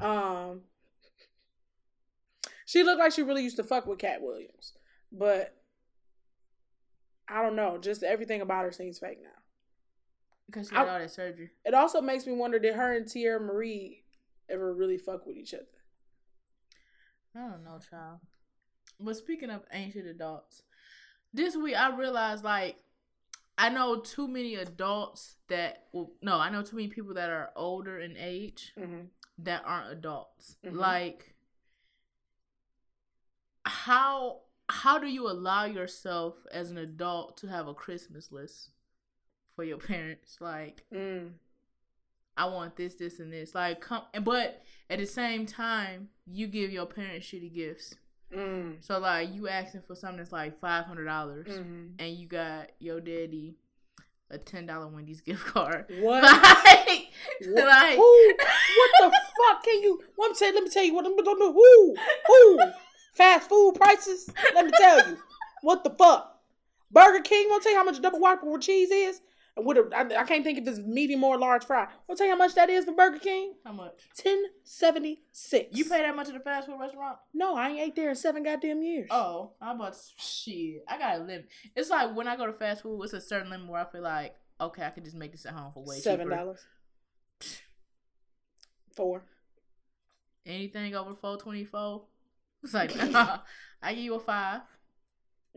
um 0.01 0.63
she 2.65 2.83
looked 2.85 2.99
like 3.01 3.13
she 3.13 3.23
really 3.23 3.43
used 3.43 3.57
to 3.57 3.65
fuck 3.65 3.87
with 3.87 3.99
Katt 3.99 4.23
Williams. 4.23 4.73
But 5.13 5.55
i 7.31 7.43
don't 7.43 7.57
know 7.57 7.77
just 7.77 8.03
everything 8.03 8.41
about 8.41 8.65
her 8.65 8.73
seems 8.73 8.99
fake 8.99 9.19
now 9.23 9.29
because 10.49 10.69
she 10.69 10.75
had 10.75 10.89
I- 10.89 10.93
all 10.93 10.99
that 10.99 11.11
surgery. 11.11 11.51
it 11.65 11.75
also 11.75 12.01
makes 12.01 12.27
me 12.27 12.35
wonder 12.35 12.59
did 12.59 12.75
her 12.75 12.97
and 12.97 13.07
Teairra 13.07 13.41
Mari 13.41 14.05
ever 14.49 14.75
really 14.75 14.99
fuck 14.99 15.27
with 15.27 15.37
each 15.37 15.55
other 15.55 15.67
I 17.35 17.41
don't 17.41 17.65
know, 17.65 17.79
child. 17.79 18.19
But 18.99 19.17
speaking 19.17 19.51
of 19.51 19.63
ancient 19.73 20.07
adults, 20.07 20.63
this 21.33 21.57
week 21.57 21.77
I 21.77 21.95
realized 21.95 22.43
like 22.43 22.77
I 23.57 23.69
know 23.69 24.01
too 24.01 24.27
many 24.29 24.55
adults 24.57 25.37
that 25.49 25.85
well, 25.93 26.13
no, 26.23 26.39
I 26.39 26.51
know 26.51 26.63
too 26.63 26.77
many 26.77 26.89
people 26.89 27.15
that 27.15 27.31
are 27.31 27.51
older 27.55 27.99
in 27.99 28.17
age 28.17 28.73
mm-hmm. 28.79 29.03
that 29.39 29.63
aren't 29.65 29.93
adults. 29.93 30.57
Mhm. 30.65 30.75
Like 30.75 31.35
how 33.65 34.41
how 34.69 34.99
do 34.99 35.07
you 35.07 35.29
allow 35.29 35.65
yourself 35.65 36.35
as 36.53 36.71
an 36.71 36.79
adult 36.79 37.37
to 37.39 37.47
have 37.47 37.69
a 37.69 37.75
Christmas 37.75 38.33
list 38.33 38.71
for 39.59 39.65
your 39.65 39.79
parents? 39.93 40.37
Like 40.41 40.85
mm. 40.95 41.31
I 42.37 42.45
want 42.47 42.77
this, 42.77 42.95
this, 42.95 43.19
and 43.19 43.33
this. 43.33 43.53
Like 43.57 43.81
come, 43.81 44.03
but 44.23 44.63
at 44.89 45.01
the 45.01 45.07
same 45.07 45.45
time, 45.47 46.11
you 46.25 46.47
give 46.47 46.71
your 46.71 46.87
parents 46.87 47.27
shitty 47.27 47.53
gifts. 47.53 47.97
Mm. 48.33 48.77
So 48.85 49.01
like 49.01 49.35
you 49.35 49.49
asking 49.49 49.83
for 49.89 49.97
something 49.97 50.19
that's 50.19 50.31
like 50.31 50.61
five 50.61 50.85
hundred 50.85 51.07
dollars, 51.07 51.49
Mm-hmm. 51.49 51.87
and 51.99 52.15
you 52.17 52.29
got 52.29 52.71
your 52.79 53.01
daddy 53.01 53.57
a 54.31 54.39
ten 54.39 54.67
dollar 54.67 54.87
Wendy's 54.87 55.21
gift 55.29 55.45
card. 55.47 55.87
What? 55.99 56.23
Like, 56.23 57.09
What? 57.49 57.67
like 57.67 57.97
Who? 57.97 58.33
What 58.37 58.91
the 59.01 59.11
fuck 59.11 59.65
can 59.65 59.83
you? 59.83 60.01
Let 60.19 60.29
me 60.31 60.37
tell. 60.39 60.55
Let 60.55 60.63
me 60.63 60.71
tell 60.71 60.85
you 60.85 60.95
what 60.95 61.07
I'm 61.07 61.17
gonna 61.17 61.39
do. 61.41 61.53
Who? 61.53 61.97
Who? 62.27 62.61
Fast 63.15 63.49
food 63.49 63.73
prices. 63.75 64.31
Let 64.55 64.67
me 64.67 64.71
tell 64.79 65.09
you. 65.09 65.17
What 65.63 65.83
the 65.83 65.91
fuck? 65.91 66.39
Burger 66.93 67.21
King. 67.23 67.49
Want 67.49 67.63
to 67.63 67.65
tell 67.69 67.73
you 67.73 67.79
how 67.79 67.85
much 67.85 68.01
double 68.01 68.21
whopper 68.21 68.49
with 68.49 68.63
cheese 68.63 68.91
is? 68.93 69.21
A, 69.59 69.97
I, 69.97 70.21
I 70.21 70.25
can't 70.25 70.45
think 70.45 70.59
if 70.59 70.67
it's 70.69 70.79
medium 70.79 71.25
or 71.25 71.39
large 71.39 71.65
fry. 71.65 71.87
Want 72.07 72.11
to 72.11 72.15
tell 72.17 72.27
you 72.27 72.33
how 72.33 72.39
much 72.39 72.55
that 72.55 72.71
is 72.71 72.85
for 72.85 72.93
Burger 72.93 73.19
King? 73.19 73.55
how 73.65 73.73
much? 73.73 74.09
Ten 74.17 74.43
seventy 74.63 75.23
six. 75.33 75.77
You 75.77 75.85
pay 75.85 76.03
that 76.03 76.15
much 76.15 76.29
at 76.29 76.37
a 76.37 76.41
fast 76.41 76.69
food 76.69 76.79
restaurant? 76.81 77.19
No, 77.35 77.57
I 77.57 77.71
ain't 77.71 77.81
ate 77.81 77.97
there 77.97 78.11
in 78.11 78.17
seven 78.17 78.43
goddamn 78.43 78.83
years. 78.83 79.09
Oh, 79.11 79.53
I'm 79.61 79.77
about 79.81 79.95
to, 79.95 79.99
shit. 80.19 80.85
I 80.89 80.99
got 80.99 81.17
a 81.17 81.19
limit. 81.19 81.49
It's 81.75 81.91
like 81.91 82.15
when 82.15 82.29
I 82.29 82.37
go 82.37 82.47
to 82.47 82.53
fast 82.53 82.83
food, 82.83 83.03
it's 83.03 83.13
a 83.13 83.21
certain 83.21 83.51
limit 83.51 83.69
where 83.69 83.81
I 83.81 83.91
feel 83.91 84.03
like 84.03 84.35
okay, 84.61 84.85
I 84.85 84.91
can 84.91 85.05
just 85.05 85.17
make 85.17 85.33
this 85.33 85.47
at 85.47 85.55
home 85.55 85.73
for 85.73 85.85
way 85.85 85.97
seven 85.99 86.27
cheaper. 86.27 86.37
dollars. 86.37 86.67
Four. 88.95 89.25
Anything 90.47 90.95
over 90.95 91.15
four 91.15 91.37
twenty 91.37 91.65
four, 91.65 92.05
it's 92.63 92.75
like 92.75 92.95
nah, 93.11 93.39
I 93.83 93.95
give 93.95 94.05
you 94.05 94.15
a 94.15 94.21
five. 94.21 94.63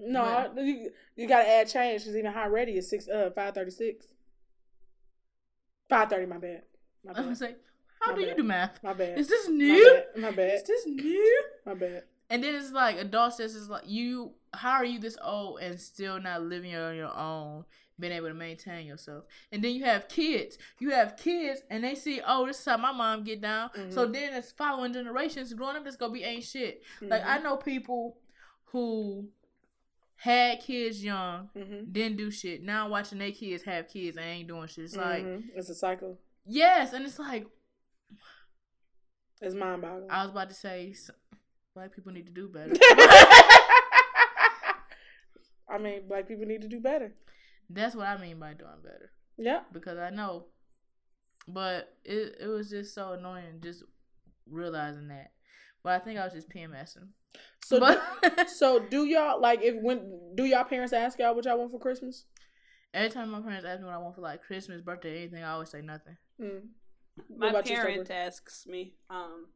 No, 0.04 0.52
you, 0.58 0.90
you 1.16 1.28
gotta 1.28 1.48
add 1.48 1.70
change 1.70 2.02
because 2.02 2.16
even 2.18 2.32
high 2.32 2.48
ready 2.48 2.74
is 2.78 2.90
six 2.90 3.08
uh 3.08 3.30
five 3.36 3.54
thirty 3.54 3.72
six. 3.72 4.08
Five 5.90 6.10
thirty, 6.10 6.26
my 6.26 6.38
bad. 6.38 6.64
My 7.04 7.12
I 7.12 7.16
bad. 7.16 7.28
was 7.30 7.42
like, 7.42 7.58
how 8.00 8.12
My 8.12 8.18
do 8.18 8.22
you 8.26 8.36
do 8.36 8.44
math? 8.44 8.82
My 8.84 8.94
bad. 8.94 9.18
Is 9.20 9.28
this 9.28 9.48
my 9.48 9.56
new? 9.56 10.04
bad. 10.16 10.22
My 10.22 10.32
bad. 10.32 10.54
Is 10.56 10.64
this 10.64 10.86
new? 10.88 11.44
My 11.66 11.74
bad. 11.74 12.04
And 12.30 12.44
then 12.44 12.56
it's 12.56 12.72
like 12.72 12.98
adult 12.98 13.34
says 13.34 13.56
it's 13.56 13.68
like 13.70 13.84
you 13.88 14.34
how 14.54 14.72
are 14.74 14.86
you 14.86 15.00
this 15.00 15.18
old 15.24 15.60
and 15.62 15.80
still 15.80 16.20
not 16.20 16.42
living 16.44 16.76
on 16.76 16.96
your 16.96 17.16
own, 17.16 17.66
being 18.00 18.14
able 18.14 18.28
to 18.30 18.34
maintain 18.34 18.86
yourself. 18.88 19.26
And 19.52 19.62
then 19.64 19.72
you 19.76 19.84
have 19.86 20.08
kids. 20.08 20.58
You 20.80 20.92
have 20.92 21.16
kids 21.18 21.62
and 21.70 21.84
they 21.84 21.96
see, 21.96 22.22
oh, 22.26 22.46
this 22.48 22.60
is 22.60 22.66
how 22.66 22.78
my 22.78 22.92
mom 22.94 23.24
get 23.24 23.42
down. 23.42 23.70
So 23.92 24.08
Mhm. 24.08 24.14
then 24.14 24.34
it's 24.34 24.52
following 24.52 24.94
generations 24.94 25.54
growing 25.54 25.76
up 25.76 25.86
it's 25.86 25.96
gonna 25.98 26.14
be 26.14 26.24
ain't 26.24 26.44
shit. 26.46 26.82
Like 27.02 27.22
Mhm. 27.22 27.28
I 27.28 27.38
know 27.40 27.58
people 27.58 28.18
who 28.66 29.28
had 30.24 30.60
kids 30.60 31.04
young, 31.04 31.50
Mhm. 31.56 31.92
didn't 31.92 32.18
do 32.18 32.30
shit. 32.30 32.62
Now 32.62 32.88
watching 32.90 33.18
their 33.18 33.32
kids 33.32 33.64
have 33.64 33.88
kids 33.88 34.18
and 34.18 34.26
ain't 34.26 34.48
doing 34.48 34.68
shit. 34.68 34.84
It's 34.86 34.96
like 34.96 35.24
Mhm. 35.26 35.50
it's 35.56 35.70
a 35.70 35.74
cycle. 35.76 36.20
yes, 36.46 36.94
and 36.94 37.06
it's 37.06 37.18
like 37.20 37.48
It's 39.42 39.56
mind 39.56 39.82
boggling. 39.82 40.12
I 40.12 40.22
was 40.24 40.30
about 40.32 40.50
to 40.50 40.56
say, 40.56 40.94
black 41.74 41.92
people 41.96 42.12
need 42.12 42.28
to 42.28 42.32
do 42.32 42.48
better. 42.48 42.74
I 45.68 45.78
mean, 45.80 46.08
black 46.08 46.28
people 46.28 46.46
need 46.46 46.62
to 46.62 46.68
do 46.68 46.80
better. 46.80 47.14
That's 47.70 47.96
what 47.96 48.06
I 48.08 48.18
mean 48.22 48.38
by 48.40 48.54
doing 48.54 48.82
better 48.84 49.12
Yeah. 49.38 49.64
because 49.72 49.98
I 49.98 50.10
know, 50.10 50.48
but 51.48 51.98
it 52.04 52.36
it 52.42 52.48
was 52.48 52.70
just 52.70 52.94
so 52.94 53.14
annoying 53.14 53.62
just 53.62 53.84
realizing 54.46 55.08
that. 55.08 55.32
But 55.84 55.94
I 55.94 56.00
think 56.00 56.20
I 56.20 56.24
was 56.26 56.34
just 56.34 56.50
PMSing. 56.50 57.08
So, 57.66 57.80
but 57.80 58.02
do, 58.22 58.48
so 58.48 58.80
do 58.90 59.06
y'all 59.06 59.40
like 59.42 59.62
if 59.64 59.76
when 59.82 60.36
do 60.36 60.44
y'all 60.46 60.64
parents 60.64 60.94
ask 60.94 61.18
y'all 61.20 61.34
what 61.36 61.46
y'all 61.46 61.58
want 61.58 61.72
for 61.72 61.80
Christmas? 61.80 62.26
every 62.94 63.10
time 63.10 63.30
my 63.32 63.40
parents 63.40 63.66
ask 63.66 63.80
me 63.80 63.86
what 63.86 63.96
I 63.96 64.00
want 64.00 64.16
for 64.16 64.22
like 64.22 64.44
Christmas, 64.44 64.82
birthday, 64.82 65.20
anything, 65.20 65.44
I 65.44 65.52
always 65.52 65.70
say 65.70 65.82
nothing. 65.82 66.18
Mm. 66.42 66.62
What 67.28 67.40
My 67.40 67.50
about 67.50 67.70
you, 67.70 67.76
parent 67.78 68.12
asks 68.12 68.66
me, 68.68 68.96
um, 69.10 69.48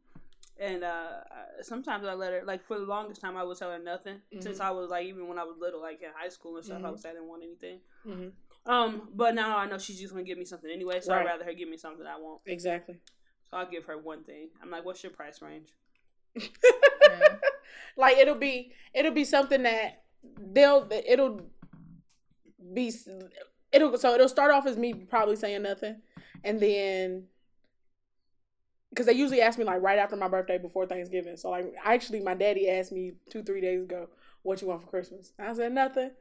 and 0.57 0.83
uh, 0.85 1.19
I- 1.29 1.61
sometimes 1.63 2.05
I 2.05 2.13
let 2.13 2.31
her. 2.31 2.41
Like 2.45 2.63
for 2.63 2.79
the 2.79 2.85
longest 2.85 3.19
time, 3.21 3.35
I 3.35 3.43
would 3.43 3.57
tell 3.57 3.71
her 3.71 3.79
nothing. 3.79 4.21
Since 4.39 4.59
Mhm. 4.59 4.61
I 4.61 4.71
was 4.71 4.89
like, 4.89 5.05
even 5.05 5.27
when 5.27 5.37
I 5.37 5.43
was 5.43 5.57
little, 5.59 5.81
like 5.81 6.01
in 6.01 6.09
high 6.15 6.29
school 6.29 6.55
and 6.55 6.65
stuff, 6.65 6.81
I 6.81 6.87
Mhm. 6.87 6.91
would 6.91 6.99
say 7.01 7.09
I 7.09 7.13
didn't 7.13 7.27
want 7.27 7.43
anything. 7.43 7.81
hmm 8.03 8.29
Um, 8.65 9.09
but 9.13 9.35
now 9.35 9.57
I 9.57 9.65
know 9.67 9.77
she's 9.77 9.99
just 9.99 10.13
gonna 10.13 10.23
give 10.23 10.37
me 10.37 10.45
something 10.45 10.71
anyway, 10.71 10.99
so 11.01 11.11
Right. 11.13 11.21
I'd 11.21 11.25
rather 11.25 11.43
her 11.45 11.53
give 11.53 11.67
me 11.69 11.77
something 11.77 12.05
I 12.05 12.17
want. 12.17 12.41
Exactly. 12.45 12.99
So 13.49 13.57
I'll 13.57 13.69
give 13.69 13.85
her 13.85 13.97
one 13.97 14.23
thing. 14.23 14.49
I'm 14.61 14.71
like, 14.71 14.85
"What's 14.85 15.03
your 15.03 15.11
price 15.11 15.41
range?" 15.41 15.69
Yeah. 16.35 16.47
Mm. 17.09 17.39
like 17.97 18.17
it'll 18.17 18.35
be 18.35 18.73
it'll 18.93 19.11
be 19.13 19.25
something 19.25 19.63
that 19.63 20.03
they'll 20.53 20.87
it'll 20.91 21.41
be 22.73 22.93
it'll 23.71 23.97
so 23.97 24.13
it'll 24.13 24.29
start 24.29 24.51
off 24.51 24.65
as 24.65 24.77
me 24.77 24.93
probably 24.93 25.35
saying 25.35 25.61
nothing 25.63 26.01
and 26.43 26.59
then 26.59 27.25
because 28.95 29.07
they 29.07 29.13
usually 29.13 29.41
ask 29.41 29.59
me 29.59 29.65
like 29.65 29.81
right 29.81 29.99
after 29.99 30.15
my 30.15 30.29
birthday 30.29 30.57
before 30.57 30.85
thanksgiving. 30.85 31.35
So 31.35 31.49
like 31.49 31.73
actually 31.83 32.21
my 32.21 32.33
daddy 32.33 32.69
asked 32.69 32.93
me 32.93 33.13
two 33.29 33.43
three 33.43 33.59
days 33.59 33.83
ago 33.83 34.07
what 34.43 34.61
you 34.61 34.67
want 34.69 34.81
for 34.81 34.87
christmas? 34.87 35.33
I 35.37 35.53
said 35.53 35.73
nothing 35.73 36.11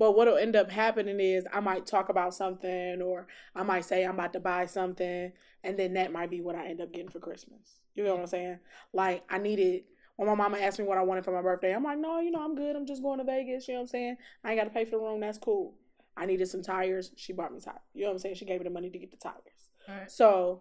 but 0.00 0.16
what'll 0.16 0.36
end 0.36 0.56
up 0.56 0.70
happening 0.70 1.20
is 1.20 1.44
i 1.52 1.60
might 1.60 1.86
talk 1.86 2.08
about 2.08 2.34
something 2.34 3.00
or 3.00 3.28
i 3.54 3.62
might 3.62 3.84
say 3.84 4.04
i'm 4.04 4.14
about 4.14 4.32
to 4.32 4.40
buy 4.40 4.66
something 4.66 5.30
and 5.62 5.78
then 5.78 5.92
that 5.92 6.12
might 6.12 6.30
be 6.30 6.40
what 6.40 6.56
i 6.56 6.66
end 6.66 6.80
up 6.80 6.92
getting 6.92 7.10
for 7.10 7.20
christmas 7.20 7.76
you 7.94 8.02
know 8.02 8.14
what 8.14 8.20
i'm 8.20 8.26
saying 8.26 8.58
like 8.92 9.22
i 9.30 9.38
needed 9.38 9.84
when 10.16 10.28
my 10.28 10.34
mama 10.34 10.58
asked 10.58 10.78
me 10.78 10.84
what 10.84 10.98
I 10.98 11.02
wanted 11.02 11.24
for 11.24 11.32
my 11.32 11.40
birthday, 11.40 11.74
I'm 11.74 11.82
like, 11.82 11.98
no, 11.98 12.20
you 12.20 12.30
know, 12.30 12.44
I'm 12.44 12.54
good. 12.54 12.76
I'm 12.76 12.84
just 12.84 13.02
going 13.02 13.20
to 13.20 13.24
Vegas. 13.24 13.66
You 13.66 13.72
know 13.72 13.80
what 13.80 13.84
I'm 13.84 13.88
saying? 13.88 14.16
I 14.44 14.50
ain't 14.50 14.60
got 14.60 14.64
to 14.64 14.70
pay 14.70 14.84
for 14.84 14.90
the 14.90 14.98
room. 14.98 15.18
That's 15.18 15.38
cool. 15.38 15.76
I 16.14 16.26
needed 16.26 16.46
some 16.46 16.60
tires. 16.60 17.10
She 17.16 17.32
bought 17.32 17.54
me 17.54 17.58
tires. 17.58 17.78
You 17.94 18.02
know 18.02 18.08
what 18.08 18.12
I'm 18.12 18.18
saying? 18.18 18.34
She 18.34 18.44
gave 18.44 18.60
me 18.60 18.64
the 18.64 18.70
money 18.70 18.90
to 18.90 18.98
get 18.98 19.10
the 19.10 19.16
tires. 19.16 19.70
So 20.08 20.60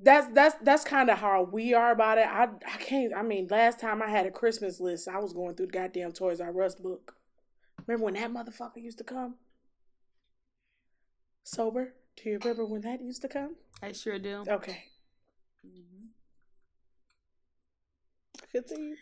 that's 0.00 0.28
that's 0.32 0.54
that's 0.62 0.84
kind 0.84 1.10
of 1.10 1.18
how 1.18 1.48
we 1.50 1.74
are 1.74 1.90
about 1.90 2.18
it. 2.18 2.28
I 2.28 2.44
I 2.44 2.76
can't. 2.78 3.12
I 3.12 3.22
mean, 3.22 3.48
last 3.50 3.80
time 3.80 4.00
I 4.00 4.08
had 4.08 4.26
a 4.26 4.30
Christmas 4.30 4.78
list, 4.78 5.08
I 5.08 5.18
was 5.18 5.32
going 5.32 5.56
through 5.56 5.66
the 5.66 5.72
goddamn 5.72 6.12
Toys 6.12 6.40
R 6.40 6.62
Us 6.62 6.76
book. 6.76 7.16
Remember 7.86 8.04
when 8.04 8.14
that 8.14 8.32
motherfucker 8.32 8.82
used 8.82 8.98
to 8.98 9.04
come? 9.04 9.34
Sober? 11.42 11.94
Do 12.16 12.30
you 12.30 12.38
remember 12.38 12.64
when 12.64 12.82
that 12.82 13.02
used 13.02 13.22
to 13.22 13.28
come? 13.28 13.56
I 13.82 13.92
sure 13.92 14.18
do. 14.18 14.44
Okay. 14.48 14.84
Mhm. 15.66 16.08
Continue. 18.50 18.96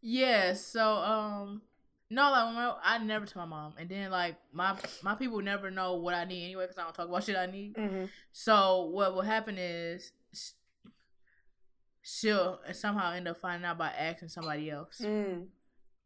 Yeah, 0.00 0.52
so 0.52 0.96
um 0.96 1.62
no, 2.10 2.30
like 2.30 2.54
when 2.54 2.74
I, 2.82 2.98
never 3.04 3.26
tell 3.26 3.42
my 3.44 3.48
mom, 3.48 3.74
and 3.78 3.88
then 3.88 4.10
like 4.10 4.36
my 4.52 4.74
my 5.02 5.14
people 5.14 5.42
never 5.42 5.70
know 5.70 5.94
what 5.96 6.14
I 6.14 6.24
need 6.24 6.44
anyway 6.44 6.64
because 6.64 6.78
I 6.78 6.84
don't 6.84 6.94
talk 6.94 7.08
about 7.08 7.24
shit 7.24 7.36
I 7.36 7.46
need. 7.46 7.74
Mm-hmm. 7.74 8.06
So 8.32 8.86
what 8.86 9.14
will 9.14 9.22
happen 9.22 9.58
is 9.58 10.12
sh- 10.32 10.52
she'll 12.02 12.60
somehow 12.72 13.12
end 13.12 13.28
up 13.28 13.36
finding 13.38 13.66
out 13.66 13.76
by 13.76 13.88
asking 13.88 14.28
somebody 14.30 14.70
else. 14.70 15.02
Mm. 15.04 15.48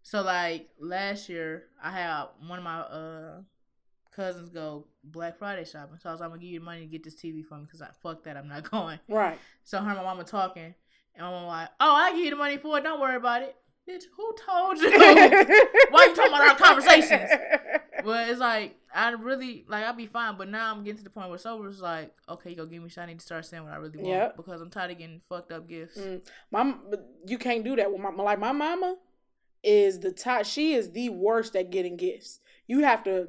So 0.03 0.23
like 0.23 0.69
last 0.79 1.29
year, 1.29 1.65
I 1.83 1.91
had 1.91 2.25
one 2.47 2.59
of 2.59 2.65
my 2.65 2.81
uh 2.81 3.41
cousins 4.15 4.51
go 4.51 4.87
Black 5.05 5.39
Friday 5.39 5.65
shopping. 5.65 5.99
So 6.01 6.09
I 6.09 6.13
was 6.13 6.21
like, 6.21 6.27
I'm 6.27 6.33
gonna 6.33 6.43
give 6.43 6.51
you 6.51 6.59
the 6.61 6.65
money 6.65 6.81
to 6.81 6.87
get 6.87 7.03
this 7.05 7.15
TV 7.15 7.45
for 7.45 7.57
me 7.57 7.65
because 7.65 7.83
I 7.83 7.89
fuck 8.03 8.25
that, 8.25 8.37
I'm 8.37 8.49
not 8.49 8.69
going. 8.71 8.99
Right. 9.09 9.39
So 9.65 9.79
her 9.79 9.89
and 9.89 9.97
my 9.99 10.05
mama 10.05 10.25
talking, 10.25 10.75
and 11.15 11.27
I'm 11.27 11.47
like, 11.47 11.69
oh, 11.81 11.93
I 11.95 12.13
give 12.13 12.25
you 12.25 12.31
the 12.31 12.37
money 12.37 12.59
for 12.59 12.79
it. 12.79 12.85
Don't 12.85 13.01
worry 13.01 13.17
about 13.17 13.43
it. 13.43 13.57
Bitch, 13.89 14.05
who 14.17 14.33
told 14.47 14.79
you? 14.79 14.91
Why 15.91 16.05
you 16.07 16.15
talking 16.15 16.29
about 16.33 16.49
our 16.49 16.57
conversations? 16.57 17.31
But 18.05 18.31
it's 18.31 18.41
like 18.41 18.75
I 18.93 19.11
really 19.11 19.65
like 19.69 19.85
I'll 19.85 19.93
be 19.93 20.07
fine, 20.09 20.37
but 20.37 20.49
now 20.49 20.73
I'm 20.75 20.83
getting 20.83 20.99
to 20.99 21.05
the 21.05 21.11
point 21.11 21.29
where 21.29 21.39
sober 21.39 21.69
is 21.69 21.81
like, 21.81 22.13
okay, 22.29 22.51
you 22.51 22.57
go 22.57 22.67
give 22.67 22.83
me 22.83 22.89
shit. 22.89 22.99
I 22.99 23.07
need 23.07 23.21
to 23.21 23.25
start 23.25 23.47
saying 23.47 23.63
what 23.63 23.73
I 23.73 23.77
really 23.77 23.99
want 23.99 24.09
Yep. 24.09 24.37
because 24.37 24.61
I'm 24.61 24.71
tired 24.71 24.91
of 24.91 24.99
getting 24.99 25.21
fucked 25.29 25.53
up 25.53 25.69
gifts. 25.69 25.99
Mm. 25.99 26.21
My, 26.51 26.75
you 27.29 27.39
can't 27.39 27.63
do 27.63 27.77
that 27.77 27.93
with 27.93 28.01
my 28.01 28.11
like 28.11 28.41
my 28.41 28.51
mama 28.51 28.97
is 29.63 30.01
the 30.01 30.13
top. 30.13 30.45
She 30.45 30.75
is 30.75 30.93
the 30.93 31.09
worst 31.09 31.57
at 31.57 31.71
getting 31.71 31.97
gifts. 31.97 32.41
You 32.67 32.81
have 32.81 33.05
to 33.05 33.29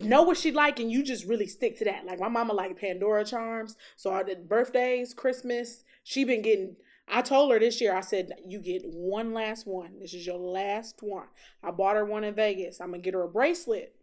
know 0.00 0.22
what 0.22 0.36
she 0.36 0.50
like, 0.52 0.80
and 0.80 0.90
you 0.90 1.02
just 1.02 1.24
really 1.26 1.46
stick 1.46 1.78
to 1.78 1.84
that. 1.84 2.04
Like 2.06 2.20
my 2.20 2.28
mama 2.28 2.52
like 2.52 2.78
Pandora 2.78 3.24
charms. 3.24 3.76
So 3.96 4.10
our 4.10 4.24
the 4.24 4.36
birthdays, 4.36 5.14
Christmas, 5.14 5.84
she 6.02 6.24
been 6.24 6.42
getting. 6.42 6.76
I 7.08 7.22
told 7.22 7.52
her 7.52 7.58
this 7.60 7.80
year. 7.80 7.94
I 7.94 8.00
said 8.00 8.32
you 8.44 8.58
get 8.58 8.82
one 8.84 9.32
last 9.32 9.66
one. 9.66 10.00
This 10.00 10.12
is 10.12 10.26
your 10.26 10.38
last 10.38 10.96
one. 11.02 11.26
I 11.62 11.70
bought 11.70 11.96
her 11.96 12.04
one 12.04 12.24
in 12.24 12.34
Vegas. 12.34 12.80
I'm 12.80 12.90
gonna 12.90 13.02
get 13.02 13.14
her 13.14 13.22
a 13.22 13.28
bracelet 13.28 13.94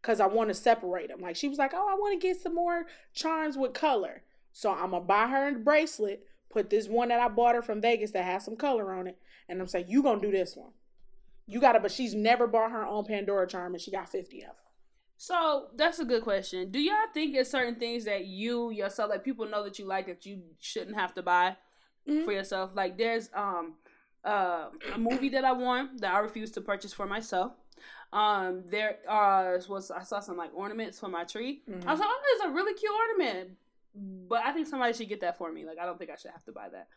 because 0.00 0.20
I 0.20 0.26
want 0.26 0.48
to 0.50 0.54
separate 0.54 1.08
them. 1.08 1.20
Like 1.20 1.36
she 1.36 1.48
was 1.48 1.58
like, 1.58 1.72
oh, 1.74 1.88
I 1.90 1.94
want 1.94 2.20
to 2.20 2.26
get 2.26 2.40
some 2.40 2.54
more 2.54 2.86
charms 3.14 3.56
with 3.56 3.72
color. 3.72 4.22
So 4.52 4.70
I'm 4.70 4.90
gonna 4.90 5.00
buy 5.00 5.28
her 5.28 5.48
a 5.48 5.52
bracelet. 5.52 6.26
Put 6.50 6.68
this 6.68 6.86
one 6.86 7.08
that 7.08 7.20
I 7.20 7.28
bought 7.28 7.54
her 7.54 7.62
from 7.62 7.80
Vegas 7.80 8.10
that 8.10 8.24
has 8.24 8.44
some 8.44 8.56
color 8.56 8.92
on 8.92 9.06
it, 9.06 9.18
and 9.48 9.58
I'm 9.58 9.66
saying 9.66 9.86
you 9.88 10.02
gonna 10.02 10.20
do 10.20 10.30
this 10.30 10.54
one. 10.54 10.72
You 11.46 11.60
got 11.60 11.72
to, 11.72 11.80
but 11.80 11.90
she's 11.92 12.14
never 12.14 12.46
bought 12.46 12.70
her 12.70 12.84
own 12.86 13.04
Pandora 13.04 13.46
charm, 13.46 13.74
and 13.74 13.80
she 13.82 13.90
got 13.90 14.08
fifty 14.08 14.40
of 14.42 14.48
them. 14.48 14.56
So 15.16 15.68
that's 15.76 15.98
a 16.00 16.04
good 16.04 16.22
question. 16.22 16.70
Do 16.70 16.80
y'all 16.80 16.96
think 17.14 17.32
there's 17.32 17.50
certain 17.50 17.76
things 17.76 18.04
that 18.06 18.24
you 18.26 18.70
yourself, 18.70 19.10
like 19.10 19.22
people 19.24 19.46
know 19.46 19.62
that 19.64 19.78
you 19.78 19.84
like 19.86 20.06
that 20.06 20.26
you 20.26 20.42
shouldn't 20.60 20.96
have 20.96 21.14
to 21.14 21.22
buy 21.22 21.56
Mhm. 22.08 22.24
for 22.24 22.32
yourself? 22.32 22.70
Like 22.74 22.96
there's 22.98 23.28
um 23.34 23.74
uh, 24.24 24.68
a 24.94 24.98
movie 24.98 25.30
that 25.30 25.44
I 25.44 25.50
want 25.52 26.00
that 26.00 26.14
I 26.14 26.18
refuse 26.20 26.52
to 26.52 26.60
purchase 26.60 26.92
for 26.92 27.06
myself. 27.06 27.52
Um, 28.12 28.64
there 28.66 28.98
uh 29.08 29.58
was 29.68 29.90
I 29.90 30.02
saw 30.02 30.20
some 30.20 30.36
like 30.36 30.50
ornaments 30.54 30.98
for 31.00 31.08
my 31.08 31.24
tree. 31.24 31.62
Mhm. 31.68 31.86
I 31.86 31.90
was 31.92 32.00
like, 32.00 32.08
oh, 32.10 32.22
it's 32.36 32.44
a 32.44 32.50
really 32.50 32.74
cute 32.74 32.92
ornament, 32.92 33.56
but 34.28 34.42
I 34.44 34.52
think 34.52 34.66
somebody 34.68 34.92
should 34.92 35.08
get 35.08 35.20
that 35.20 35.38
for 35.38 35.50
me. 35.52 35.64
Like 35.64 35.78
I 35.78 35.86
don't 35.86 35.98
think 35.98 36.10
I 36.10 36.16
should 36.16 36.30
have 36.32 36.44
to 36.44 36.52
buy 36.52 36.68
that. 36.68 36.88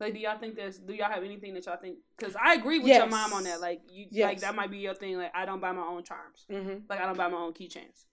Like, 0.00 0.12
do 0.14 0.18
y'all 0.20 0.38
think 0.38 0.56
there's? 0.56 0.78
Do 0.78 0.92
y'all 0.92 1.10
have 1.10 1.22
anything 1.22 1.54
that 1.54 1.66
y'all 1.66 1.76
think? 1.76 1.98
Because 2.18 2.34
I 2.42 2.54
agree 2.54 2.78
with 2.80 2.88
your 2.88 3.06
mom 3.06 3.32
on 3.32 3.44
that. 3.44 3.60
Like, 3.60 3.80
you 3.88 4.06
Yes. 4.10 4.28
like 4.28 4.40
that 4.40 4.54
might 4.54 4.70
be 4.70 4.78
your 4.78 4.94
thing. 4.94 5.16
Like, 5.16 5.32
I 5.34 5.46
don't 5.46 5.60
buy 5.60 5.72
my 5.72 5.82
own 5.86 6.02
charms. 6.02 6.46
Mm-hmm. 6.50 6.80
Like, 6.88 7.00
I 7.00 7.06
don't 7.06 7.16
buy 7.16 7.28
my 7.28 7.38
own 7.38 7.52
keychains. 7.52 8.06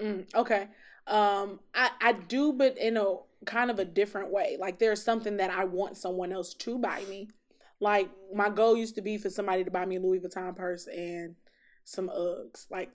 Mm, 0.00 0.34
okay. 0.34 0.68
Um, 1.06 1.60
I 1.74 1.90
I 2.00 2.12
do, 2.12 2.52
but 2.52 2.76
in 2.78 2.96
a 2.96 3.14
kind 3.44 3.70
of 3.70 3.78
a 3.78 3.84
different 3.84 4.30
way. 4.32 4.56
Like 4.58 4.78
there's 4.78 5.02
something 5.02 5.36
that 5.38 5.50
I 5.50 5.64
want 5.64 5.96
someone 5.96 6.32
else 6.32 6.54
to 6.54 6.78
buy 6.78 7.02
me. 7.08 7.28
Like 7.80 8.10
my 8.34 8.50
goal 8.50 8.76
used 8.76 8.96
to 8.96 9.02
be 9.02 9.18
for 9.18 9.30
somebody 9.30 9.64
to 9.64 9.70
buy 9.70 9.86
me 9.86 9.96
a 9.96 10.00
Louis 10.00 10.20
Vuitton 10.20 10.54
purse 10.56 10.86
and 10.88 11.34
some 11.84 12.08
Uggs. 12.08 12.66
Like 12.70 12.90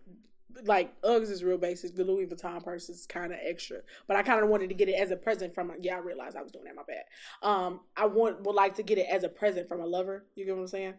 like 0.65 0.99
Uggs 1.01 1.29
is 1.29 1.43
real 1.43 1.57
basic. 1.57 1.95
The 1.95 2.03
Louis 2.03 2.25
Vuitton 2.25 2.63
purse 2.63 2.89
is 2.89 3.05
kind 3.05 3.31
of 3.31 3.39
extra, 3.43 3.77
but 4.07 4.17
I 4.17 4.23
kind 4.23 4.43
of 4.43 4.49
wanted 4.49 4.69
to 4.69 4.75
get 4.75 4.89
it 4.89 4.93
as 4.93 5.11
a 5.11 5.15
present 5.15 5.53
from. 5.53 5.71
A, 5.71 5.73
yeah, 5.79 5.95
I 5.95 5.99
realized 5.99 6.35
I 6.37 6.41
was 6.41 6.51
doing 6.51 6.65
that. 6.65 6.75
My 6.75 6.83
bad. 6.87 7.03
Um, 7.41 7.81
I 7.95 8.05
want 8.05 8.41
would 8.43 8.55
like 8.55 8.75
to 8.75 8.83
get 8.83 8.97
it 8.97 9.07
as 9.09 9.23
a 9.23 9.29
present 9.29 9.67
from 9.67 9.81
a 9.81 9.85
lover. 9.85 10.25
You 10.35 10.45
get 10.45 10.55
what 10.55 10.61
I'm 10.61 10.67
saying? 10.67 10.93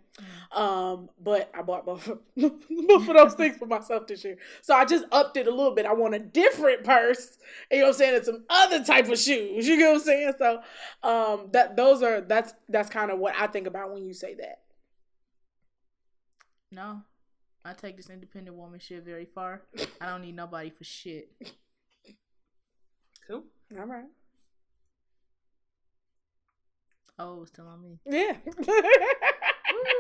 Um, 0.53 1.09
but 1.23 1.51
I 1.55 1.63
bought 1.63 1.87
both 1.87 2.07
both 2.37 3.09
of 3.09 3.15
those 3.15 3.35
things 3.35 3.57
for 3.57 3.67
myself 3.67 4.07
this 4.07 4.25
year. 4.25 4.39
So 4.63 4.75
I 4.75 4.85
just 4.85 5.05
upped 5.13 5.37
it 5.37 5.47
a 5.47 5.51
little 5.51 5.75
bit. 5.75 5.87
I 5.87 5.93
want 5.93 6.15
a 6.15 6.19
different 6.19 6.85
purse. 6.85 7.39
You 7.71 7.79
know 7.79 7.85
what 7.85 7.89
I'm 7.91 7.99
saying? 7.99 8.17
And 8.17 8.25
some 8.25 8.45
other 8.51 8.85
type 8.85 9.09
of 9.09 9.19
shoes. 9.19 9.67
You 9.67 9.77
get 9.77 9.89
what 9.89 9.97
I'm 9.97 10.03
saying? 10.03 10.33
So 10.39 10.61
um 11.03 11.49
that 11.53 11.77
those 11.77 12.03
are 12.03 12.21
that's 12.21 12.55
that's 12.69 12.91
kind 12.91 13.11
of 13.11 13.19
what 13.19 13.35
I 13.39 13.47
think 13.47 13.67
about 13.67 13.93
when 13.93 14.05
you 14.05 14.15
say 14.15 14.35
that. 14.35 14.61
No, 16.71 17.03
I 17.65 17.73
take 17.73 17.97
this 17.97 18.11
independent 18.11 18.57
woman 18.57 18.79
shit 18.79 19.05
very 19.05 19.25
far. 19.25 19.62
I 20.01 20.07
don't 20.11 20.23
need 20.23 20.37
nobody 20.37 20.71
for 20.71 20.85
shit. 20.85 21.31
Cool. 23.27 23.45
All 23.79 23.87
right. 23.87 24.05
Oh, 27.19 27.43
it's 27.43 27.53
still 27.53 27.67
on 27.69 27.81
me. 27.81 27.99
Yeah. 28.07 28.37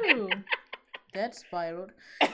Ooh, 0.06 0.28
that 1.14 1.34
spiraled. 1.34 1.92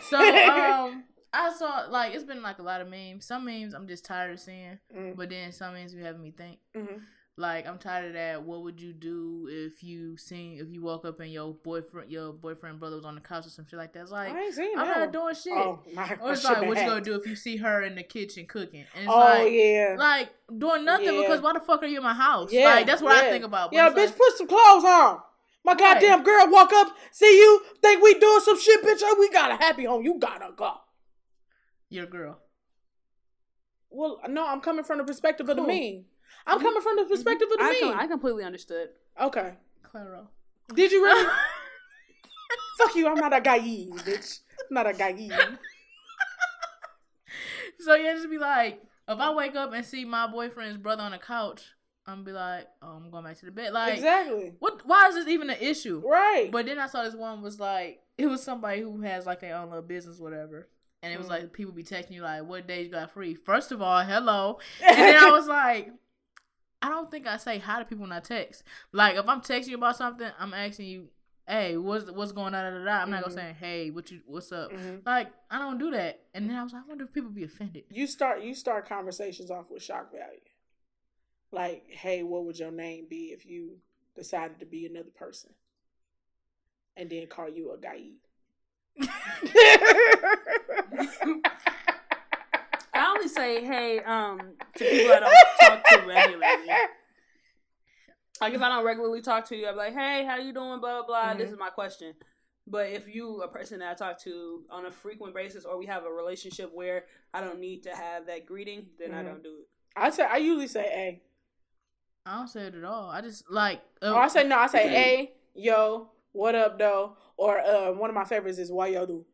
So 0.08 0.16
um, 0.50 1.04
I 1.32 1.52
saw 1.56 1.86
like 1.90 2.14
it's 2.14 2.24
been 2.24 2.42
like 2.42 2.58
a 2.58 2.62
lot 2.62 2.80
of 2.80 2.88
memes. 2.88 3.26
Some 3.26 3.44
memes 3.44 3.74
I'm 3.74 3.86
just 3.86 4.04
tired 4.04 4.32
of 4.32 4.40
seeing, 4.40 4.78
Mm, 4.96 5.16
but 5.16 5.28
then 5.30 5.52
some 5.52 5.74
memes 5.74 5.94
be 5.94 6.02
having 6.02 6.22
me 6.22 6.32
think. 6.32 6.58
mhm. 6.76 7.00
Like 7.40 7.66
I'm 7.66 7.78
tired 7.78 8.08
of 8.08 8.12
that. 8.12 8.42
What 8.42 8.62
would 8.64 8.80
you 8.82 8.92
do 8.92 9.48
if 9.50 9.82
you 9.82 10.16
seen 10.18 10.58
if 10.60 10.68
you 10.70 10.82
woke 10.82 11.06
up 11.06 11.20
and 11.20 11.32
your 11.32 11.54
boyfriend 11.54 12.10
your 12.10 12.32
boyfriend 12.34 12.78
brother 12.78 12.96
was 12.96 13.06
on 13.06 13.14
the 13.14 13.20
couch 13.22 13.46
or 13.46 13.48
some 13.48 13.66
shit 13.66 13.78
like 13.78 13.94
that? 13.94 14.02
It's 14.02 14.10
like 14.12 14.32
I 14.34 14.42
ain't 14.42 14.54
seen 14.54 14.78
I'm 14.78 14.86
that. 14.86 14.98
not 14.98 15.12
doing 15.12 15.34
shit. 15.34 15.52
Oh, 15.54 15.80
my, 15.94 16.18
or 16.20 16.32
it's 16.32 16.44
like 16.44 16.60
what 16.66 16.76
you 16.78 16.84
gonna 16.86 17.00
do 17.00 17.14
if 17.14 17.26
you 17.26 17.34
see 17.34 17.56
her 17.56 17.82
in 17.82 17.94
the 17.94 18.02
kitchen 18.02 18.44
cooking? 18.46 18.84
And 18.94 19.04
it's 19.04 19.10
Oh 19.12 19.18
like 19.18 19.52
yeah. 19.52 19.96
like 19.98 20.28
doing 20.58 20.84
nothing 20.84 21.14
Yeah. 21.14 21.22
because 21.22 21.40
why 21.40 21.54
the 21.54 21.60
fuck 21.60 21.82
are 21.82 21.86
you 21.86 21.96
in 21.96 22.02
my 22.02 22.12
house? 22.14 22.52
Yeah, 22.52 22.66
like 22.66 22.86
that's 22.86 23.00
what 23.00 23.12
I 23.16 23.30
think 23.30 23.44
about. 23.44 23.70
But 23.70 23.76
Yeah, 23.76 23.88
bitch, 23.90 24.06
like, 24.08 24.16
put 24.18 24.36
some 24.36 24.46
clothes 24.46 24.84
on. 24.84 25.20
My 25.64 25.72
Right. 25.72 25.78
goddamn 25.78 26.22
girl 26.22 26.46
walk 26.50 26.72
up, 26.74 26.94
see 27.10 27.38
you, 27.38 27.62
think 27.80 28.02
we 28.02 28.14
doing 28.18 28.40
some 28.40 28.60
shit, 28.60 28.82
bitch. 28.84 29.00
Oh, 29.02 29.16
we 29.18 29.30
got 29.30 29.50
a 29.50 29.56
happy 29.56 29.84
home. 29.84 30.02
You 30.04 30.18
gotta 30.18 30.52
go. 30.54 30.72
your 31.88 32.06
girl. 32.06 32.38
Well, 33.90 34.20
no, 34.28 34.46
I'm 34.46 34.60
coming 34.60 34.84
from 34.84 34.98
the 34.98 35.04
perspective 35.04 35.48
of 35.48 35.56
the 35.56 35.62
Cool. 35.62 36.04
Me. 36.46 36.52
I'm 36.52 36.60
coming 36.60 36.82
from 36.82 36.96
the 36.96 37.04
perspective 37.04 37.48
of 37.52 37.58
the 37.58 37.64
I, 37.64 37.70
me. 37.72 37.80
com- 37.80 37.98
I 37.98 38.06
completely 38.06 38.44
understood. 38.44 38.88
okay. 39.20 39.54
Claro. 39.82 40.28
Did 40.74 40.92
you 40.92 41.02
really? 41.04 41.28
Fuck 42.78 42.94
you. 42.94 43.08
I'm 43.08 43.16
not 43.16 43.36
a 43.36 43.40
guy, 43.40 43.58
bitch. 43.60 44.40
I'm 44.68 44.74
not 44.74 44.86
a 44.88 44.92
guy. 44.92 45.12
So 47.78 47.94
yeah, 47.94 48.12
just 48.14 48.28
be 48.30 48.36
like, 48.38 48.82
if 49.08 49.18
I 49.18 49.32
wake 49.32 49.56
up 49.56 49.72
and 49.72 49.84
see 49.84 50.04
my 50.04 50.26
boyfriend's 50.26 50.76
brother 50.76 51.02
on 51.02 51.12
the 51.12 51.18
couch, 51.18 51.64
I'm 52.06 52.16
gonna 52.16 52.24
be 52.24 52.32
like, 52.32 52.68
oh, 52.82 52.88
I'm 52.88 53.10
going 53.10 53.24
back 53.24 53.38
to 53.38 53.46
the 53.46 53.52
bed. 53.52 53.72
Like, 53.72 53.94
exactly. 53.94 54.52
what? 54.58 54.86
Why 54.86 55.08
is 55.08 55.14
this 55.14 55.28
even 55.28 55.48
an 55.48 55.56
issue? 55.60 56.02
Right. 56.04 56.50
But 56.52 56.66
then 56.66 56.78
I 56.78 56.86
saw 56.88 57.02
this 57.04 57.14
one 57.14 57.40
was 57.40 57.58
like, 57.58 58.00
it 58.18 58.26
was 58.26 58.42
somebody 58.42 58.82
who 58.82 59.00
has 59.00 59.24
like 59.26 59.40
their 59.40 59.56
own 59.56 59.68
little 59.70 59.82
business, 59.82 60.18
whatever. 60.18 60.68
And 61.02 61.10
it 61.12 61.16
was 61.18 61.28
Mm. 61.28 61.30
like 61.30 61.52
people 61.54 61.72
be 61.72 61.82
texting 61.84 62.10
you 62.10 62.22
like, 62.22 62.44
what 62.44 62.66
days 62.68 62.86
you 62.86 62.92
got 62.92 63.12
free? 63.12 63.34
First 63.34 63.72
of 63.72 63.80
all, 63.80 64.02
hello. 64.04 64.58
And 64.86 64.96
then 64.98 65.16
I 65.16 65.30
was 65.30 65.46
like, 65.46 65.90
I 66.82 66.88
don't 66.88 67.10
think 67.10 67.26
I 67.26 67.36
say 67.36 67.58
hi 67.58 67.78
to 67.78 67.84
people 67.84 68.02
when 68.02 68.12
I 68.12 68.20
text. 68.20 68.62
Like 68.92 69.16
if 69.16 69.28
I'm 69.28 69.40
texting 69.40 69.68
you 69.68 69.76
about 69.76 69.96
something, 69.96 70.30
I'm 70.38 70.54
asking 70.54 70.86
you, 70.86 71.08
hey, 71.46 71.76
what's 71.76 72.10
what's 72.10 72.32
going 72.32 72.54
on? 72.54 72.72
Da, 72.72 72.78
da, 72.78 72.84
da. 72.84 73.02
I'm 73.02 73.10
not 73.10 73.22
gonna 73.22 73.34
Mhm. 73.34 73.36
say, 73.36 73.56
hey, 73.58 73.90
what 73.90 74.10
you 74.10 74.20
what's 74.26 74.52
up? 74.52 74.72
Mhm. 74.72 75.04
Like 75.04 75.28
I 75.50 75.58
don't 75.58 75.78
do 75.78 75.90
that. 75.90 76.20
And 76.34 76.48
then 76.48 76.56
I 76.56 76.62
was 76.62 76.72
like, 76.72 76.84
I 76.84 76.88
wonder 76.88 77.04
if 77.04 77.12
people 77.12 77.30
be 77.30 77.44
offended. 77.44 77.84
you 77.90 78.06
start 78.06 78.42
you 78.42 78.54
start 78.54 78.88
conversations 78.88 79.50
off 79.50 79.70
with 79.70 79.82
shock 79.82 80.12
value. 80.12 80.40
Like, 81.52 81.84
hey, 81.90 82.22
what 82.22 82.44
would 82.44 82.58
your 82.58 82.70
name 82.70 83.06
be 83.10 83.32
if 83.32 83.44
you 83.44 83.78
decided 84.14 84.60
to 84.60 84.66
be 84.66 84.86
another 84.86 85.10
person? 85.10 85.50
And 86.96 87.10
then 87.10 87.26
call 87.26 87.48
you 87.48 87.72
a 87.72 87.78
guy. 87.78 88.12
I 93.20 93.22
only 93.22 93.28
say 93.34 93.64
hey 93.64 93.98
um 94.00 94.38
to 94.76 94.84
people 94.84 95.12
I 95.12 95.20
don't 95.20 95.34
talk 95.60 95.84
to 95.88 96.06
regularly. 96.06 96.46
Like 98.40 98.54
if 98.54 98.62
I 98.62 98.68
don't 98.70 98.84
regularly 98.86 99.20
talk 99.20 99.46
to 99.48 99.56
you, 99.56 99.68
I'm 99.68 99.76
like, 99.76 99.92
hey, 99.92 100.24
how 100.24 100.36
you 100.36 100.54
doing? 100.54 100.80
Blah 100.80 101.02
blah. 101.02 101.06
blah. 101.06 101.34
This 101.34 101.50
is 101.50 101.58
my 101.58 101.68
question. 101.68 102.14
But 102.66 102.88
if 102.88 103.14
you 103.14 103.42
a 103.42 103.48
person 103.48 103.80
that 103.80 103.90
I 103.90 103.94
talk 103.94 104.18
to 104.22 104.62
on 104.70 104.86
a 104.86 104.90
frequent 104.90 105.34
basis, 105.34 105.66
or 105.66 105.76
we 105.78 105.84
have 105.86 106.04
a 106.06 106.10
relationship 106.10 106.70
where 106.72 107.04
I 107.34 107.40
don't 107.42 107.60
need 107.60 107.82
to 107.82 107.90
have 107.90 108.26
that 108.28 108.46
greeting, 108.46 108.86
then 108.98 109.12
I 109.12 109.22
Mhm. 109.22 109.26
don't 109.26 109.42
do 109.42 109.56
it. 109.60 109.68
I 109.96 110.08
say 110.10 110.24
I 110.24 110.36
usually 110.38 110.68
say 110.68 110.82
hey. 110.84 111.22
I 112.24 112.36
don't 112.38 112.48
say 112.48 112.62
it 112.68 112.74
at 112.74 112.84
all. 112.84 113.10
I 113.10 113.20
just 113.20 113.50
like 113.50 113.82
uh, 114.00 114.14
Oh, 114.14 114.16
I 114.16 114.28
say 114.28 114.44
no, 114.44 114.56
I 114.56 114.66
say 114.68 114.88
hey, 114.96 115.32
yo, 115.54 116.10
what 116.32 116.54
up 116.54 116.78
though? 116.78 117.16
Or 117.36 117.58
uh, 117.58 117.92
one 117.92 118.08
of 118.08 118.14
my 118.14 118.24
favorites 118.24 118.58
is 118.58 118.72
why 118.72 118.86
yo 118.88 119.04
do. 119.04 119.26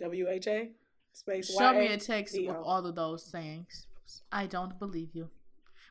W 0.00 0.28
H 0.30 0.46
A 0.46 0.70
space 1.12 1.54
show 1.56 1.72
me 1.72 1.88
a 1.88 1.96
text 1.96 2.36
with 2.38 2.56
all 2.56 2.84
of 2.86 2.94
those 2.94 3.24
sayings. 3.24 3.86
I 4.32 4.46
don't 4.46 4.78
believe 4.78 5.10
you. 5.14 5.30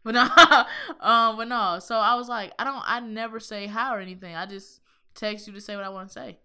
But 0.01 0.13
no, 0.13 0.21
um, 1.01 1.35
but 1.35 1.49
no. 1.49 1.79
So 1.79 1.97
I 1.97 2.15
was 2.15 2.29
like, 2.29 2.53
I 2.57 2.63
don't. 2.63 2.81
I 2.85 3.01
never 3.01 3.37
say 3.37 3.67
hi 3.67 3.93
or 3.93 3.99
anything. 3.99 4.33
I 4.33 4.45
just 4.45 4.79
text 5.13 5.45
you 5.45 5.51
to 5.51 5.59
say 5.59 5.75
what 5.75 5.83
I 5.83 5.89
want 5.89 6.07
to 6.07 6.13
say. 6.13 6.39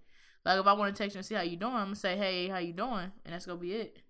Like 0.44 0.58
if 0.58 0.66
I 0.66 0.72
want 0.72 0.92
to 0.92 1.00
text 1.00 1.14
you 1.14 1.20
and 1.20 1.24
see 1.24 1.36
how 1.36 1.42
you 1.42 1.56
doing, 1.56 1.74
I'm 1.74 1.84
gonna 1.84 1.94
say, 1.94 2.16
hey, 2.16 2.48
how 2.48 2.58
you 2.58 2.72
doing, 2.72 3.12
and 3.24 3.32
that's 3.32 3.46
gonna 3.46 3.60
be 3.60 3.74
it. 3.74 4.02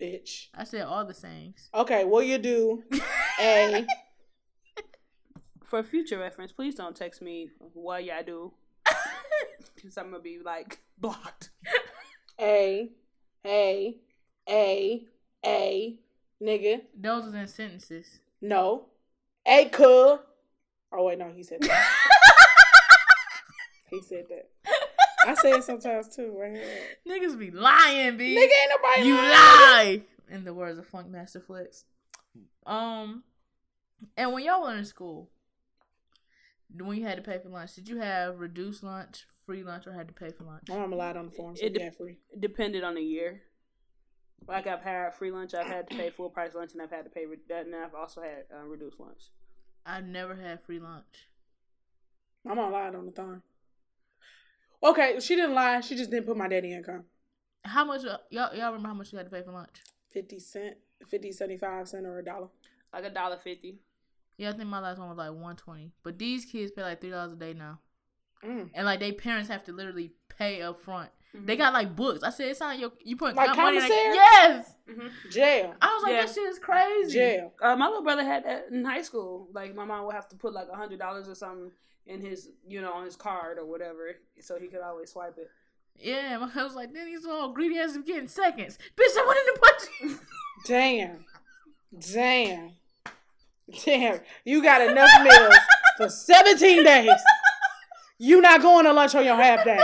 bitch. 0.00 0.48
I 0.54 0.64
said 0.64 0.82
all 0.82 1.04
the 1.04 1.14
sayings. 1.14 1.68
Okay, 1.74 2.04
what 2.04 2.26
you 2.26 2.38
do? 2.38 2.82
A 3.40 3.86
For 5.64 5.84
future 5.84 6.18
reference, 6.18 6.50
please 6.50 6.74
don't 6.74 6.96
text 6.96 7.22
me 7.22 7.50
what 7.58 8.04
y'all 8.04 8.24
do, 8.24 8.52
because 9.80 9.96
I'm 9.96 10.10
gonna 10.10 10.22
be 10.22 10.38
like 10.38 10.78
blocked. 10.98 11.50
A 12.40 12.90
A 13.46 13.96
A 14.48 15.04
A 15.44 15.98
nigga. 16.42 16.82
Those 16.98 17.24
was 17.24 17.34
in 17.34 17.46
sentences. 17.48 18.20
No. 18.40 18.86
A 19.46 19.66
cool. 19.66 20.20
Oh 20.92 21.04
wait, 21.04 21.18
no, 21.18 21.30
he 21.34 21.42
said 21.42 21.60
that. 21.62 21.88
he 23.90 24.00
said 24.02 24.26
that. 24.28 24.48
I 25.26 25.34
say 25.34 25.50
it 25.50 25.64
sometimes 25.64 26.14
too, 26.14 26.34
right 26.38 26.54
here. 26.54 26.64
Niggas 27.08 27.38
be 27.38 27.50
lying, 27.50 28.16
b. 28.16 28.36
Nigga 28.36 28.42
ain't 28.42 28.70
nobody 28.70 29.08
you 29.08 29.14
lying. 29.14 29.28
lie. 29.28 30.02
In 30.30 30.44
the 30.44 30.54
words 30.54 30.78
of 30.78 30.90
Funkmaster 30.90 31.44
Flex. 31.44 31.84
Um, 32.64 33.24
and 34.16 34.32
when 34.32 34.44
y'all 34.44 34.62
were 34.62 34.76
in 34.76 34.84
school, 34.84 35.28
when 36.78 36.96
you 36.96 37.04
had 37.04 37.16
to 37.16 37.22
pay 37.22 37.38
for 37.38 37.48
lunch, 37.48 37.74
did 37.74 37.88
you 37.88 37.98
have 37.98 38.38
reduced 38.38 38.82
lunch, 38.82 39.26
free 39.50 39.64
lunch, 39.64 39.84
or 39.88 39.92
had 39.92 40.06
to 40.06 40.14
pay 40.14 40.30
for 40.30 40.44
lunch? 40.44 40.62
My 40.68 40.76
mama 40.78 40.94
lied 40.94 41.16
on 41.16 41.26
the 41.26 41.32
form, 41.32 41.56
so 41.56 41.64
It 41.66 41.72
we 41.72 41.78
de- 41.80 41.84
got 41.86 41.96
free. 41.96 42.18
It 42.32 42.40
depended 42.40 42.84
on 42.84 42.94
the 42.94 43.00
year. 43.02 43.42
Like 44.46 44.68
I've 44.68 44.80
had 44.82 45.14
free 45.14 45.32
lunch, 45.32 45.54
I've 45.54 45.66
had 45.66 45.90
to 45.90 45.96
pay 45.96 46.10
full 46.10 46.30
price 46.30 46.54
lunch, 46.54 46.72
and 46.72 46.80
I've 46.80 46.90
had 46.90 47.04
to 47.04 47.10
pay 47.10 47.26
re- 47.26 47.36
that, 47.48 47.66
and 47.66 47.74
I've 47.74 47.94
also 47.96 48.22
had 48.22 48.44
uh, 48.56 48.64
reduced 48.64 49.00
lunch. 49.00 49.22
I've 49.84 50.04
never 50.04 50.36
had 50.36 50.62
free 50.62 50.78
lunch. 50.78 51.28
My 52.44 52.54
mom 52.54 52.70
lied 52.72 52.94
on 52.94 53.06
the 53.06 53.12
thing. 53.12 53.42
Okay, 54.82 55.18
she 55.20 55.34
didn't 55.34 55.54
lie. 55.54 55.80
She 55.80 55.96
just 55.96 56.10
didn't 56.10 56.26
put 56.26 56.36
my 56.36 56.48
daddy 56.48 56.72
income. 56.72 57.04
How 57.64 57.84
much 57.84 58.04
uh, 58.04 58.18
y'all 58.30 58.54
y'all 58.54 58.68
remember 58.68 58.88
how 58.88 58.94
much 58.94 59.12
you 59.12 59.18
had 59.18 59.26
to 59.26 59.30
pay 59.36 59.42
for 59.42 59.52
lunch? 59.52 59.82
50 60.12 60.38
cent, 60.38 60.76
50, 61.08 61.32
75 61.32 61.88
cent, 61.88 62.06
or 62.06 62.18
a 62.18 62.24
dollar. 62.24 62.48
Like 62.92 63.04
a 63.04 63.10
dollar 63.10 63.36
fifty. 63.36 63.80
Yeah, 64.38 64.50
I 64.50 64.52
think 64.52 64.68
my 64.68 64.80
last 64.80 64.98
one 64.98 65.08
was 65.08 65.18
like 65.18 65.32
one 65.32 65.56
twenty. 65.56 65.92
But 66.02 66.18
these 66.18 66.44
kids 66.44 66.70
pay 66.72 66.82
like 66.82 67.00
three 67.00 67.10
dollars 67.10 67.32
a 67.32 67.36
day 67.36 67.52
now, 67.52 67.78
Mm. 68.44 68.70
and 68.74 68.86
like 68.86 69.00
they 69.00 69.12
parents 69.12 69.48
have 69.50 69.64
to 69.64 69.72
literally 69.72 70.12
pay 70.38 70.62
up 70.62 70.80
front. 70.82 71.10
They 71.32 71.56
got 71.56 71.72
like 71.72 71.94
books. 71.94 72.24
I 72.24 72.30
said 72.30 72.48
it's 72.48 72.58
not 72.58 72.78
your 72.78 72.90
you 73.04 73.16
put 73.16 73.36
Like 73.36 73.56
money 73.56 73.76
in. 73.76 73.82
commissary? 73.82 74.08
Like, 74.08 74.14
yes. 74.16 74.74
hmm 74.90 75.06
Jail. 75.30 75.74
I 75.80 75.94
was 75.94 76.02
like 76.02 76.12
Yeah. 76.12 76.26
that 76.26 76.34
shit 76.34 76.48
is 76.48 76.58
crazy. 76.58 77.12
Jail. 77.12 77.52
Uh, 77.62 77.76
my 77.76 77.86
little 77.86 78.02
brother 78.02 78.24
had 78.24 78.44
that 78.46 78.66
in 78.72 78.84
high 78.84 79.02
school. 79.02 79.48
Like 79.52 79.74
my 79.76 79.84
mom 79.84 80.06
would 80.06 80.14
have 80.14 80.28
to 80.30 80.36
put 80.36 80.52
like 80.54 80.66
a 80.72 80.76
hundred 80.76 80.98
dollars 80.98 81.28
or 81.28 81.34
something 81.36 81.70
in 82.06 82.20
his, 82.20 82.48
you 82.66 82.80
know, 82.80 82.92
on 82.92 83.04
his 83.04 83.14
card 83.14 83.58
or 83.58 83.66
whatever, 83.66 84.16
so 84.40 84.58
he 84.58 84.66
could 84.66 84.80
always 84.80 85.12
swipe 85.12 85.36
it. 85.38 85.48
Yeah, 85.96 86.38
my 86.38 86.46
cousin 86.46 86.64
was 86.64 86.74
like, 86.74 86.92
then 86.94 87.06
he's 87.06 87.26
all 87.26 87.52
greedy 87.52 87.78
as 87.78 87.94
of 87.94 88.04
getting 88.06 88.26
seconds. 88.26 88.78
Bitch, 88.96 89.16
I 89.16 89.24
went 89.26 89.38
in 89.38 89.54
the 89.54 89.60
budget. 90.10 90.26
Damn. 90.66 91.24
Damn. 92.12 92.70
Damn. 93.84 94.20
You 94.44 94.62
got 94.62 94.80
enough 94.88 95.10
meals 95.22 95.54
for 95.96 96.08
17 96.08 96.82
days. 96.84 97.10
You 98.22 98.42
not 98.42 98.60
going 98.60 98.84
to 98.84 98.92
lunch 98.92 99.14
on 99.14 99.24
your 99.24 99.36
half 99.36 99.64
day. 99.64 99.80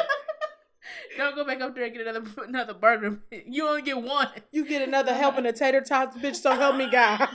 Don't 1.17 1.35
go 1.35 1.43
back 1.47 1.63
up 1.63 1.75
there 1.75 1.85
and 1.87 1.95
get 1.95 2.07
another 2.07 2.31
another 2.47 2.75
burger. 2.75 3.19
You 3.49 3.67
only 3.67 3.81
get 3.81 3.97
one. 4.03 4.29
You 4.53 4.67
get 4.67 4.87
another 4.87 5.15
helping 5.23 5.47
of 5.47 5.55
tater 5.55 5.81
tots, 5.81 6.19
bitch, 6.19 6.37
so 6.37 6.53
help 6.55 6.77
me 6.77 6.91
God. 6.91 7.27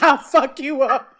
I'll 0.00 0.18
fuck 0.18 0.60
you 0.60 0.82
up. 0.82 1.12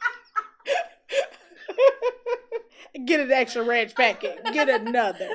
Get 3.04 3.18
an 3.18 3.32
extra 3.32 3.64
ranch 3.64 3.96
packet. 3.96 4.38
Get 4.52 4.68
another. 4.68 5.28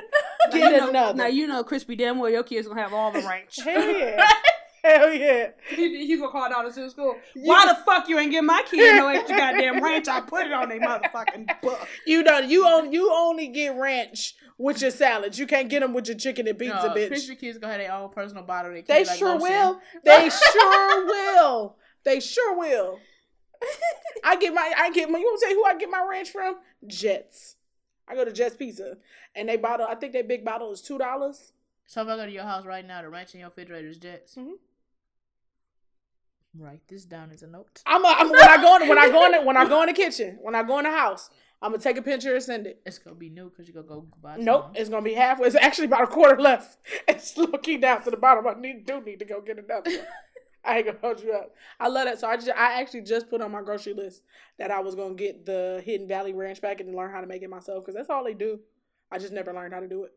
Now, 0.46 0.50
Get 0.50 0.80
know, 0.80 0.88
another. 0.88 1.18
now 1.18 1.26
you 1.26 1.46
know, 1.46 1.62
Chrispy 1.62 1.98
damn 1.98 2.18
well 2.18 2.30
your 2.30 2.42
kids 2.42 2.66
gonna 2.66 2.80
have 2.80 2.94
all 2.94 3.12
the 3.12 3.20
ranch. 3.20 3.58
Hell 3.62 3.86
yeah. 3.86 4.26
Hell 4.82 5.12
yeah. 5.12 5.48
he, 5.68 6.06
he 6.06 6.16
gonna 6.16 6.30
call 6.30 6.48
down 6.48 6.64
to 6.72 6.90
school. 6.90 7.16
Why 7.34 7.66
the 7.66 7.74
fuck 7.84 8.08
you 8.08 8.18
ain't 8.18 8.30
give 8.30 8.44
my 8.44 8.62
kid 8.68 8.96
no 8.96 9.08
extra 9.08 9.36
goddamn 9.36 9.80
ranch? 9.84 10.08
I 10.08 10.20
put 10.20 10.46
it 10.46 10.52
on 10.52 10.68
their 10.68 10.80
motherfucking 10.80 11.60
book. 11.60 11.86
You 12.06 12.22
know, 12.22 12.38
you 12.38 12.66
only 12.66 12.92
you 12.94 13.12
only 13.12 13.48
get 13.48 13.76
ranch 13.76 14.34
with 14.58 14.80
your 14.82 14.90
salads. 14.90 15.38
You 15.38 15.46
can't 15.46 15.68
get 15.68 15.80
them 15.80 15.92
with 15.94 16.06
your 16.08 16.16
chicken 16.16 16.46
and 16.48 16.58
pizza, 16.58 16.88
no, 16.88 16.94
bitch. 16.94 17.08
Christian 17.08 17.36
kids 17.36 17.58
gonna 17.58 17.72
have 17.74 17.82
their 17.82 17.92
own 17.92 18.10
personal 18.10 18.42
bottle. 18.44 18.72
They, 18.72 18.82
They 18.82 19.04
like 19.04 19.18
sure 19.18 19.38
lotion. 19.38 19.40
will. 19.42 19.80
They 20.04 20.30
sure 20.30 21.06
will. 21.06 21.76
They 22.04 22.20
sure 22.20 22.58
will. 22.58 22.98
I 24.24 24.36
get 24.36 24.54
my 24.54 24.72
I 24.76 24.90
get 24.90 25.10
my 25.10 25.18
you 25.18 25.24
want 25.26 25.40
to 25.40 25.46
tell 25.46 25.54
you 25.54 25.62
who 25.62 25.68
I 25.68 25.76
get 25.76 25.90
my 25.90 26.06
ranch 26.08 26.30
from? 26.30 26.56
Jets. 26.86 27.56
I 28.08 28.14
go 28.14 28.24
to 28.24 28.32
Jets 28.32 28.56
Pizza. 28.56 28.96
And 29.34 29.48
they 29.48 29.56
bottle 29.56 29.86
I 29.88 29.94
think 29.94 30.12
their 30.14 30.24
big 30.24 30.44
bottle 30.44 30.72
is 30.72 30.80
two 30.80 30.96
dollars. 30.98 31.52
So 31.86 32.02
if 32.02 32.08
I 32.08 32.16
go 32.16 32.24
to 32.24 32.30
your 32.32 32.44
house 32.44 32.64
right 32.64 32.86
now, 32.86 33.02
the 33.02 33.08
ranch 33.08 33.34
in 33.34 33.40
your 33.40 33.48
refrigerator 33.50 33.88
is 33.88 33.98
Jets. 33.98 34.36
Mhm. 34.36 34.52
Write 36.58 36.80
this 36.88 37.04
down 37.04 37.30
as 37.30 37.42
a 37.42 37.46
note. 37.46 37.82
I'm, 37.86 38.04
a, 38.04 38.08
I'm 38.08 38.28
when 38.28 38.42
I 38.42 38.56
go 38.56 38.76
in 38.76 38.88
when 38.88 38.98
I 38.98 39.08
go 39.08 39.26
in 39.26 39.32
the, 39.32 39.42
when 39.42 39.56
I 39.56 39.68
go 39.68 39.82
in 39.82 39.86
the 39.86 39.92
kitchen, 39.92 40.38
when 40.42 40.56
I 40.56 40.64
go 40.64 40.78
in 40.78 40.84
the 40.84 40.90
house, 40.90 41.30
I'm 41.62 41.70
gonna 41.70 41.82
take 41.82 41.96
a 41.96 42.02
picture 42.02 42.34
and 42.34 42.42
send 42.42 42.66
it. 42.66 42.80
It's 42.84 42.98
gonna 42.98 43.14
be 43.14 43.28
new 43.28 43.50
because 43.50 43.68
you're 43.68 43.80
gonna 43.80 44.00
go 44.00 44.06
buy. 44.20 44.36
Nope, 44.36 44.64
some. 44.64 44.72
it's 44.74 44.90
gonna 44.90 45.02
be 45.02 45.14
halfway. 45.14 45.46
It's 45.46 45.54
actually 45.54 45.84
about 45.84 46.02
a 46.02 46.06
quarter 46.08 46.40
left. 46.40 46.78
It's 47.08 47.36
looking 47.36 47.80
down 47.80 48.02
to 48.02 48.10
the 48.10 48.16
bottom. 48.16 48.46
I 48.46 48.54
need 48.60 48.84
do 48.84 49.00
need 49.00 49.20
to 49.20 49.24
go 49.24 49.40
get 49.40 49.58
another. 49.58 49.90
I 50.64 50.78
ain't 50.78 50.86
gonna 50.86 50.98
hold 51.00 51.22
you 51.22 51.32
up. 51.32 51.54
I 51.78 51.86
love 51.86 52.06
that. 52.06 52.18
So 52.18 52.28
I 52.28 52.36
just 52.36 52.48
I 52.48 52.80
actually 52.80 53.02
just 53.02 53.30
put 53.30 53.40
on 53.40 53.52
my 53.52 53.62
grocery 53.62 53.94
list 53.94 54.22
that 54.58 54.72
I 54.72 54.80
was 54.80 54.96
gonna 54.96 55.14
get 55.14 55.46
the 55.46 55.82
Hidden 55.84 56.08
Valley 56.08 56.32
Ranch 56.32 56.60
packet 56.60 56.86
and 56.86 56.96
learn 56.96 57.12
how 57.12 57.20
to 57.20 57.28
make 57.28 57.42
it 57.42 57.50
myself 57.50 57.84
because 57.84 57.94
that's 57.94 58.10
all 58.10 58.24
they 58.24 58.34
do. 58.34 58.58
I 59.12 59.18
just 59.18 59.32
never 59.32 59.52
learned 59.52 59.72
how 59.72 59.80
to 59.80 59.88
do 59.88 60.04
it. 60.04 60.12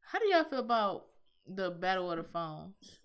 How 0.00 0.18
do 0.18 0.26
y'all 0.26 0.44
feel 0.44 0.60
about 0.60 1.06
the 1.46 1.70
battle 1.70 2.10
of 2.10 2.18
the 2.18 2.24
phones? 2.24 2.98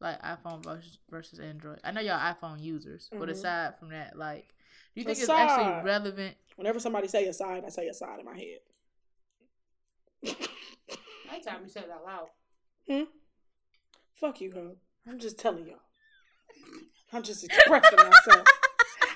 Like 0.00 0.20
iPhone 0.22 0.64
versus, 0.64 0.98
versus 1.10 1.38
Android. 1.40 1.78
I 1.84 1.90
know 1.92 2.00
y'all 2.00 2.18
iPhone 2.18 2.60
users, 2.62 3.08
but 3.12 3.28
Mhm. 3.28 3.32
aside 3.32 3.78
from 3.78 3.90
that, 3.90 4.16
like, 4.16 4.48
do 4.94 5.00
you 5.00 5.04
think 5.04 5.18
Aside. 5.18 5.42
it's 5.42 5.52
actually 5.52 5.84
relevant? 5.84 6.36
Whenever 6.56 6.80
somebody 6.80 7.06
say 7.06 7.26
aside, 7.26 7.64
I 7.64 7.68
say 7.68 7.86
aside 7.88 8.18
in 8.18 8.24
my 8.24 8.36
head. 8.38 8.60
Anytime 11.30 11.62
you 11.62 11.68
say 11.68 11.80
it 11.80 11.90
out 11.90 12.04
loud. 12.04 12.28
Hmm? 12.88 13.04
Fuck 14.14 14.40
you, 14.40 14.52
ho. 14.52 14.76
I'm 15.06 15.18
just 15.18 15.38
telling 15.38 15.66
y'all. 15.66 15.80
I'm 17.12 17.22
just 17.22 17.44
expressing 17.44 17.98
myself. 17.98 18.46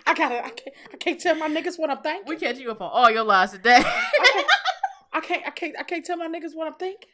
I 0.07 0.15
gotta. 0.15 0.45
I 0.45 0.51
can't. 0.51 0.77
I 0.93 0.97
can't 0.99 1.21
tell 1.21 1.35
my 1.35 1.49
niggas 1.49 1.79
what 1.79 1.91
I'm 1.91 2.03
thinking. 2.03 2.29
We 2.29 2.37
catch 2.37 2.59
you 2.59 2.71
up 2.71 2.81
on 2.81 2.91
all 2.93 3.11
your 3.11 3.25
lies 3.25 3.53
today. 3.53 3.83
I 3.85 5.21
can't. 5.23 5.47
I 5.47 5.51
can't. 5.51 5.77
I 5.79 5.83
can't 5.83 6.05
tell 6.05 6.17
my 6.17 6.29
niggas 6.29 6.55
what 6.55 6.67
I'm 6.69 6.75
thinking. 6.75 7.09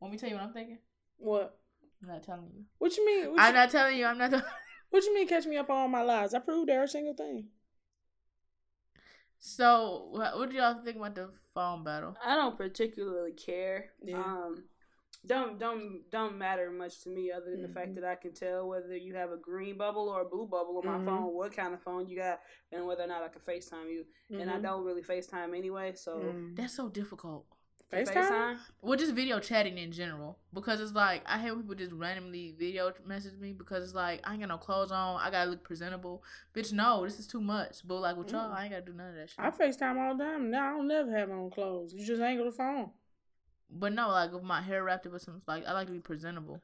Want 0.00 0.12
me 0.12 0.18
to 0.18 0.20
tell 0.22 0.30
you 0.30 0.36
what 0.36 0.44
I'm 0.44 0.52
thinking? 0.52 0.78
What? 1.18 1.58
I'm 2.02 2.08
not 2.08 2.22
telling 2.22 2.50
you. 2.54 2.64
What 2.78 2.96
you 2.96 3.06
mean? 3.06 3.30
What 3.32 3.40
I'm 3.40 3.54
you, 3.54 3.60
not 3.60 3.70
telling 3.70 3.96
you. 3.96 4.06
I'm 4.06 4.18
not. 4.18 4.30
Telling 4.30 4.44
what 4.90 5.04
you 5.04 5.14
mean? 5.14 5.28
Catch 5.28 5.46
me 5.46 5.56
up 5.56 5.70
on 5.70 5.76
all 5.76 5.88
my 5.88 6.02
lies. 6.02 6.34
I 6.34 6.40
proved 6.40 6.68
every 6.70 6.88
single 6.88 7.14
thing. 7.14 7.46
So, 9.38 10.08
what, 10.10 10.38
what 10.38 10.50
do 10.50 10.56
y'all 10.56 10.82
think 10.84 10.96
about 10.96 11.14
the 11.14 11.30
phone 11.54 11.82
battle? 11.84 12.16
I 12.24 12.36
don't 12.36 12.56
particularly 12.56 13.32
care. 13.32 13.90
Yeah. 14.04 14.18
Um, 14.18 14.64
don't 15.24 15.58
don't 15.58 16.02
don't 16.10 16.36
matter 16.36 16.70
much 16.70 17.02
to 17.02 17.08
me 17.08 17.30
other 17.30 17.50
than 17.52 17.62
the 17.62 17.68
fact 17.68 17.90
Mhm. 17.90 17.94
that 17.96 18.04
I 18.04 18.16
can 18.16 18.34
tell 18.34 18.68
whether 18.68 18.96
you 18.96 19.14
have 19.14 19.30
a 19.30 19.36
green 19.36 19.78
bubble 19.78 20.08
or 20.08 20.22
a 20.22 20.28
blue 20.28 20.46
bubble 20.46 20.78
on 20.78 20.86
my 20.86 20.98
Mhm. 20.98 21.04
phone, 21.04 21.34
what 21.34 21.52
kind 21.54 21.72
of 21.74 21.80
phone 21.82 22.08
you 22.08 22.16
got, 22.16 22.40
and 22.72 22.86
whether 22.86 23.04
or 23.04 23.06
not 23.06 23.22
I 23.22 23.28
can 23.28 23.40
FaceTime 23.40 23.88
you. 23.92 24.04
Mm. 24.32 24.40
And 24.40 24.50
I 24.50 24.58
Mhm. 24.58 24.62
don't 24.62 24.84
really 24.84 25.02
FaceTime 25.02 25.56
anyway, 25.56 25.94
so 25.94 26.18
Mm. 26.18 26.56
That's 26.56 26.74
so 26.74 26.88
difficult. 26.88 27.46
FaceTime. 27.92 28.56
Well, 28.80 28.98
just 28.98 29.12
video 29.12 29.38
chatting 29.38 29.76
in 29.76 29.92
general, 29.92 30.38
because 30.54 30.80
it's 30.80 30.92
like 30.92 31.22
I 31.26 31.38
hate 31.38 31.50
when 31.50 31.60
people 31.60 31.74
just 31.74 31.92
randomly 31.92 32.54
video 32.58 32.92
message 33.06 33.38
me 33.38 33.52
because 33.52 33.84
it's 33.84 33.94
like 33.94 34.20
I 34.24 34.32
ain't 34.32 34.40
got 34.40 34.48
no 34.48 34.56
clothes 34.58 34.90
on, 34.90 35.20
I 35.20 35.30
gotta 35.30 35.50
look 35.50 35.62
presentable. 35.62 36.22
Bitch, 36.54 36.72
no, 36.72 37.04
this 37.04 37.18
is 37.18 37.26
too 37.26 37.40
much. 37.40 37.86
But 37.86 37.96
like 38.00 38.16
with 38.16 38.32
y'all, 38.32 38.50
Mm. 38.50 38.54
I 38.54 38.62
ain't 38.64 38.72
gotta 38.72 38.84
do 38.86 38.94
none 38.94 39.10
of 39.10 39.14
that 39.16 39.30
shit. 39.30 39.38
I 39.38 39.50
FaceTime 39.50 39.98
all 39.98 40.16
the 40.16 40.24
time. 40.24 40.50
Now 40.50 40.68
I 40.68 40.70
don't 40.76 40.88
never 40.88 41.10
have 41.16 41.30
on 41.30 41.50
clothes. 41.50 41.92
You 41.92 42.04
just 42.04 42.22
angle 42.22 42.46
the 42.46 42.52
phone. 42.52 42.90
but 43.70 43.92
no, 43.92 44.08
like 44.08 44.32
with 44.32 44.42
my 44.42 44.60
hair 44.62 44.82
wrapped 44.84 45.06
up 45.06 45.14
or 45.14 45.18
something, 45.18 45.42
like 45.46 45.66
I 45.66 45.72
like 45.72 45.86
to 45.86 45.92
be 45.92 46.00
presentable. 46.00 46.62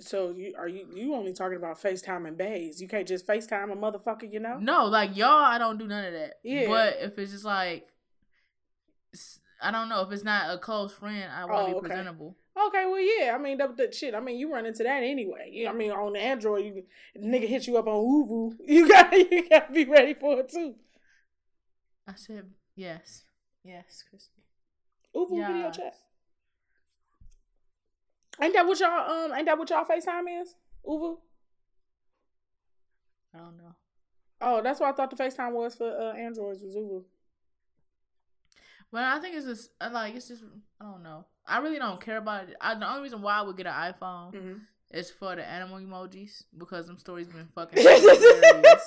So 0.00 0.30
you 0.30 0.54
are 0.58 0.66
you 0.66 0.88
you 0.94 1.14
only 1.14 1.32
talking 1.32 1.56
about 1.56 1.80
FaceTime 1.80 2.26
and 2.26 2.36
bays. 2.36 2.80
You 2.80 2.88
can't 2.88 3.06
just 3.06 3.26
FaceTime 3.26 3.70
a 3.72 3.76
motherfucker, 3.76 4.30
you 4.32 4.40
know? 4.40 4.58
No, 4.58 4.86
like 4.86 5.16
y'all, 5.16 5.28
I 5.44 5.56
don't 5.58 5.78
do 5.78 5.86
none 5.86 6.04
of 6.06 6.12
that. 6.14 6.34
Yeah. 6.42 6.66
But 6.68 6.96
if 7.00 7.18
it's 7.18 7.30
just 7.32 7.44
like, 7.44 7.86
I 9.62 9.70
don't 9.70 9.88
know, 9.88 10.02
if 10.02 10.12
it's 10.12 10.24
not 10.24 10.54
a 10.54 10.58
close 10.58 10.92
friend, 10.92 11.30
I 11.32 11.44
want 11.44 11.66
to 11.66 11.72
Oh, 11.72 11.74
be 11.74 11.78
okay. 11.78 11.88
presentable. 11.88 12.36
Okay, 12.68 12.86
well, 12.86 13.00
yeah. 13.00 13.34
I 13.34 13.38
mean, 13.38 13.58
that, 13.58 13.76
that 13.78 13.94
shit. 13.94 14.14
I 14.14 14.20
mean, 14.20 14.38
you 14.38 14.52
run 14.52 14.66
into 14.66 14.82
that 14.84 15.02
anyway. 15.02 15.50
You, 15.52 15.68
I 15.68 15.72
mean, 15.72 15.90
on 15.90 16.14
Android, 16.16 16.64
you 16.64 16.84
nigga 17.20 17.48
hit 17.48 17.66
you 17.66 17.76
up 17.78 17.86
on 17.86 17.94
ooVoo. 17.94 18.56
You 18.66 18.88
got 18.88 19.12
you 19.12 19.48
got 19.48 19.68
to 19.68 19.72
be 19.72 19.84
ready 19.84 20.14
for 20.14 20.40
it 20.40 20.48
too. 20.50 20.74
I 22.06 22.14
said 22.14 22.50
yes, 22.76 23.24
yes, 23.64 24.04
Chrispy. 24.12 24.42
ooVoo 25.16 25.46
video 25.46 25.70
chat. 25.70 25.94
Ain't 28.40 28.52
that 28.54 28.66
what 28.66 28.78
y'all 28.80 29.10
um? 29.10 29.32
Ain't 29.32 29.46
that 29.46 29.58
what 29.58 29.70
y'all 29.70 29.84
FaceTime 29.84 30.42
is? 30.42 30.54
ooVoo. 30.86 31.18
I 33.34 33.38
don't 33.38 33.56
know. 33.56 33.74
Oh, 34.40 34.62
that's 34.62 34.80
what 34.80 34.90
I 34.90 34.92
thought 34.92 35.10
the 35.10 35.16
FaceTime 35.16 35.52
was 35.52 35.74
for 35.74 35.88
uh, 35.90 36.12
Androids 36.14 36.62
was 36.62 36.76
ooVoo. 36.76 37.04
Well, 38.94 39.16
I 39.16 39.20
think 39.20 39.34
it's 39.34 39.44
just 39.46 39.70
like 39.92 40.14
it's 40.14 40.28
just 40.28 40.44
I 40.80 40.84
don't 40.84 41.02
know. 41.02 41.24
I 41.46 41.58
really 41.58 41.78
don't 41.80 42.00
care 42.00 42.18
about 42.18 42.48
it. 42.48 42.56
I, 42.60 42.74
the 42.78 42.88
only 42.88 43.02
reason 43.02 43.20
why 43.22 43.38
I 43.38 43.42
would 43.42 43.56
get 43.56 43.66
an 43.66 43.72
iPhone 43.72 44.32
Mm-hmm. 44.32 44.54
is 44.92 45.10
for 45.10 45.34
the 45.34 45.44
animal 45.44 45.78
emojis 45.78 46.44
because 46.56 46.86
them 46.86 46.98
stories 46.98 47.26
been 47.26 47.48
fucking 47.54 47.82
hilarious. 47.82 48.86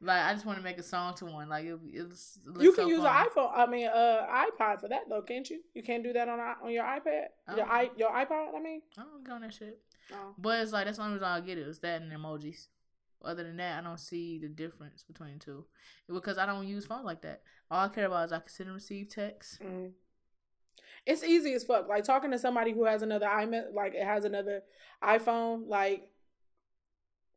Like 0.00 0.22
I 0.22 0.32
just 0.34 0.44
want 0.44 0.58
to 0.58 0.64
make 0.64 0.78
a 0.78 0.82
song 0.82 1.14
to 1.14 1.26
one. 1.26 1.48
Like 1.48 1.64
it, 1.64 1.78
it's 1.92 2.38
it 2.44 2.60
You 2.62 2.72
can 2.72 2.84
so 2.84 2.88
use 2.88 3.02
fun. 3.04 3.16
an 3.22 3.28
iPhone. 3.30 3.50
I 3.54 3.66
mean, 3.66 3.86
uh, 3.86 4.26
iPod 4.46 4.80
for 4.80 4.88
that 4.88 5.02
though, 5.08 5.22
can't 5.22 5.48
you? 5.48 5.60
You 5.74 5.82
can't 5.82 6.02
do 6.02 6.12
that 6.12 6.28
on 6.28 6.38
on 6.40 6.70
your 6.72 6.84
iPad. 6.84 7.26
Your 7.56 7.66
i 7.66 7.90
your 7.96 8.10
iPod. 8.10 8.54
I 8.54 8.60
mean. 8.60 8.82
I 8.98 9.02
don't 9.02 9.24
get 9.24 9.32
on 9.32 9.40
that 9.42 9.54
shit. 9.54 9.78
Oh. 10.12 10.34
But 10.36 10.60
it's 10.60 10.72
like 10.72 10.84
that's 10.86 10.98
the 10.98 11.04
only 11.04 11.14
reason 11.14 11.28
I 11.28 11.40
get 11.40 11.56
it. 11.56 11.62
it 11.62 11.68
is 11.68 11.78
that 11.78 12.02
and 12.02 12.12
emojis. 12.12 12.66
Other 13.24 13.42
than 13.42 13.56
that, 13.56 13.78
I 13.78 13.82
don't 13.82 14.00
see 14.00 14.38
the 14.38 14.48
difference 14.48 15.02
between 15.02 15.38
the 15.38 15.44
two 15.44 15.64
because 16.08 16.38
I 16.38 16.46
don't 16.46 16.66
use 16.66 16.86
phone 16.86 17.04
like 17.04 17.22
that. 17.22 17.42
All 17.70 17.84
I 17.84 17.88
care 17.88 18.06
about 18.06 18.26
is 18.26 18.32
I 18.32 18.38
can 18.38 18.48
send 18.48 18.68
and 18.68 18.74
receive 18.74 19.08
texts. 19.08 19.58
Mm. 19.62 19.92
It's 21.06 21.22
easy 21.22 21.52
as 21.54 21.64
fuck. 21.64 21.88
Like 21.88 22.04
talking 22.04 22.30
to 22.30 22.38
somebody 22.38 22.72
who 22.72 22.84
has 22.84 23.02
another 23.02 23.26
iMe- 23.26 23.72
like 23.74 23.94
it 23.94 24.04
has 24.04 24.24
another 24.24 24.62
iPhone. 25.02 25.68
Like 25.68 26.08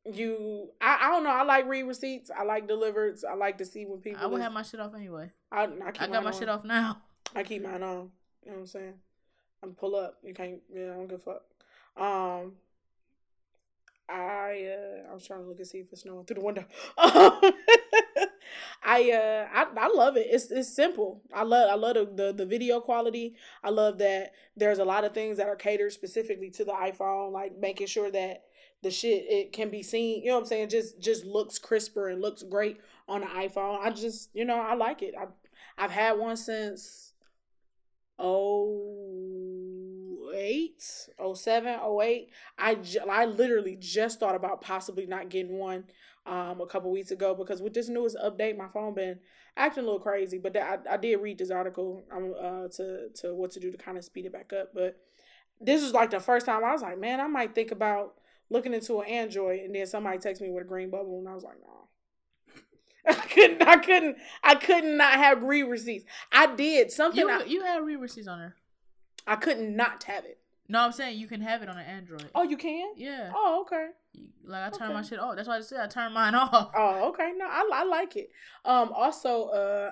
you, 0.06 0.70
I, 0.80 1.00
I 1.02 1.10
don't 1.10 1.24
know. 1.24 1.32
I 1.32 1.44
like 1.44 1.68
read 1.68 1.84
receipts. 1.84 2.32
I 2.32 2.44
like 2.44 2.68
delivered. 2.68 3.18
I 3.30 3.36
like 3.36 3.58
to 3.58 3.66
see 3.66 3.86
when 3.86 4.00
people. 4.00 4.24
I 4.24 4.28
would 4.28 4.42
have 4.42 4.54
my 4.54 4.64
shit 4.64 4.80
off 4.80 4.96
anyway. 4.96 5.32
I, 5.52 5.64
I, 5.64 5.92
keep 5.92 6.02
I 6.02 6.08
got 6.08 6.24
my 6.24 6.32
on. 6.32 6.40
shit 6.40 6.50
off 6.50 6.64
now. 6.64 7.02
I 7.36 7.44
keep 7.44 7.64
mine 7.64 7.84
on. 7.84 8.10
You 8.46 8.52
know 8.52 8.54
what 8.54 8.60
I'm 8.60 8.66
saying? 8.68 8.94
I'm 9.64 9.74
pull 9.74 9.96
up. 9.96 10.18
You 10.24 10.34
can't. 10.34 10.60
Yeah, 10.74 10.92
I 10.92 10.96
don't 10.96 11.08
give 11.08 11.20
a 11.20 11.24
fuck. 11.24 11.42
Um, 12.02 12.54
I 14.10 14.70
uh, 14.74 15.12
I 15.12 15.14
was 15.14 15.26
trying 15.28 15.42
to 15.42 15.48
look 15.48 15.60
and 15.60 15.68
see 15.68 15.80
if 15.80 15.92
it's 15.92 16.02
snowing 16.02 16.26
through 16.26 16.36
the 16.36 16.42
window. 16.42 16.66
I 18.84 19.12
uh, 19.12 19.48
I 19.54 19.66
I 19.78 19.88
love 19.94 20.18
it. 20.18 20.28
It's 20.30 20.50
it's 20.52 20.74
simple. 20.74 21.22
I 21.34 21.44
love 21.44 21.70
I 21.70 21.76
love 21.76 21.96
the, 21.96 22.06
the 22.06 22.34
the 22.34 22.46
video 22.46 22.80
quality. 22.80 23.36
I 23.64 23.70
love 23.70 23.98
that 23.98 24.32
there's 24.56 24.80
a 24.80 24.86
lot 24.86 25.04
of 25.04 25.14
things 25.14 25.38
that 25.38 25.48
are 25.48 25.56
catered 25.56 25.92
specifically 25.92 26.50
to 26.52 26.64
the 26.64 26.72
iPhone, 26.72 27.32
like 27.32 27.58
making 27.58 27.88
sure 27.88 28.10
that 28.12 28.44
the 28.84 28.92
shit 28.92 29.26
it 29.28 29.52
can 29.52 29.70
be 29.70 29.84
seen. 29.84 30.22
You 30.24 30.30
know 30.30 30.36
what 30.36 30.42
I'm 30.42 30.48
saying? 30.48 30.70
Just 30.70 31.00
just 31.00 31.26
looks 31.26 31.60
crisper 31.60 32.08
and 32.08 32.22
looks 32.22 32.44
great 32.44 32.78
on 33.08 33.22
the 33.22 33.28
iPhone. 33.28 33.80
I 33.82 33.90
just 33.90 34.30
you 34.34 34.46
know 34.46 34.60
I 34.60 34.76
like 34.76 35.02
it. 35.02 35.16
I 35.20 35.26
I've 35.78 35.92
had 35.92 36.18
one 36.18 36.38
since 36.38 37.14
oh 38.20 39.27
eight, 40.38 40.84
oh 41.20 41.34
seven, 41.34 41.78
oh 41.82 42.02
eight. 42.02 42.30
I 42.58 42.76
j- 42.76 43.00
I 43.00 43.26
literally 43.26 43.78
just 43.80 44.20
thought 44.20 44.36
about 44.36 44.62
possibly 44.62 45.06
not 45.06 45.30
getting 45.30 45.58
one 45.58 45.86
um 46.26 46.60
a 46.62 46.68
couple 46.68 46.92
weeks 46.92 47.12
ago 47.12 47.34
because 47.36 47.62
with 47.62 47.74
this 47.74 47.90
newest 47.90 48.18
update, 48.24 48.58
my 48.58 48.68
phone 48.68 48.94
been 48.94 49.20
acting 49.56 49.84
a 49.84 49.86
little 49.86 50.00
crazy. 50.00 50.38
But 50.38 50.54
that, 50.54 50.84
I 50.90 50.94
I 50.94 50.98
did 50.98 51.18
read 51.18 51.38
this 51.38 51.52
article 51.52 52.04
um 52.12 52.34
uh 52.40 52.68
to 52.76 53.10
to 53.22 53.36
what 53.36 53.52
to 53.52 53.60
do 53.60 53.72
to 53.72 53.78
kind 53.78 53.98
of 53.98 54.06
speed 54.06 54.26
it 54.26 54.34
back 54.34 54.54
up. 54.54 54.74
But 54.74 54.98
this 55.60 55.82
was 55.82 55.94
like 55.94 56.12
the 56.12 56.20
first 56.20 56.46
time 56.46 56.64
I 56.64 56.72
was 56.72 56.82
like, 56.82 57.00
man, 57.00 57.20
I 57.20 57.28
might 57.28 57.56
think 57.56 57.72
about 57.72 58.16
looking 58.50 58.74
into 58.74 59.00
an 59.00 59.08
Android, 59.08 59.62
and 59.62 59.76
then 59.76 59.86
somebody 59.88 60.18
texted 60.18 60.42
me 60.42 60.52
with 60.52 60.64
a 60.64 60.68
green 60.68 60.90
bubble, 60.90 61.20
and 61.20 61.28
I 61.28 61.34
was 61.34 61.44
like, 61.44 61.58
no. 61.60 61.88
I 63.08 63.14
couldn't. 63.14 63.62
I 63.68 63.78
couldn't. 63.78 64.18
I 64.44 64.56
could 64.56 64.84
not 64.84 65.14
have 65.14 65.44
re 65.44 65.64
receipts. 65.64 66.06
I 66.32 66.54
did 66.56 66.92
something. 66.92 67.20
You 67.20 67.30
I, 67.30 67.44
you 67.46 67.64
have 67.64 67.84
read 67.84 67.98
receipts 67.98 68.28
on 68.28 68.40
there. 68.40 68.56
I 69.28 69.36
couldn't 69.36 69.76
not 69.76 70.04
have 70.06 70.26
it. 70.26 70.40
No, 70.70 70.82
I'm 70.82 70.92
saying 70.92 71.18
you 71.18 71.28
can 71.28 71.42
have 71.42 71.62
it 71.62 71.70
on 71.70 71.78
an 71.78 71.86
Android. 71.86 72.30
Oh, 72.36 72.44
you 72.44 72.58
can. 72.58 72.94
Yeah. 72.98 73.32
Oh, 73.34 73.62
okay. 73.66 73.90
Like 74.44 74.74
I 74.74 74.78
turn 74.78 74.94
my 74.94 75.02
shit 75.02 75.20
off. 75.20 75.36
That's 75.36 75.48
why 75.48 75.58
I 75.58 75.62
said 75.62 75.80
I 75.80 75.88
turned 75.88 76.14
mine 76.14 76.36
off. 76.36 76.72
Oh, 76.76 77.10
okay. 77.10 77.32
No, 77.38 77.46
I, 77.46 77.70
I 77.74 77.84
like 77.84 78.16
it. 78.16 78.32
Um. 78.66 78.92
Also, 78.94 79.48
uh, 79.50 79.92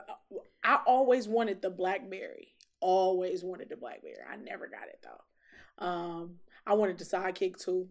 I 0.63 0.79
always 0.85 1.27
wanted 1.27 1.61
the 1.61 1.69
BlackBerry. 1.69 2.49
Always 2.81 3.43
wanted 3.43 3.69
the 3.69 3.77
BlackBerry. 3.77 4.15
I 4.29 4.35
never 4.37 4.67
got 4.67 4.87
it 4.89 5.03
though. 5.03 5.85
Um. 5.85 6.35
I 6.67 6.73
wanted 6.73 6.97
the 6.97 7.05
Sidekick 7.05 7.57
too. 7.57 7.87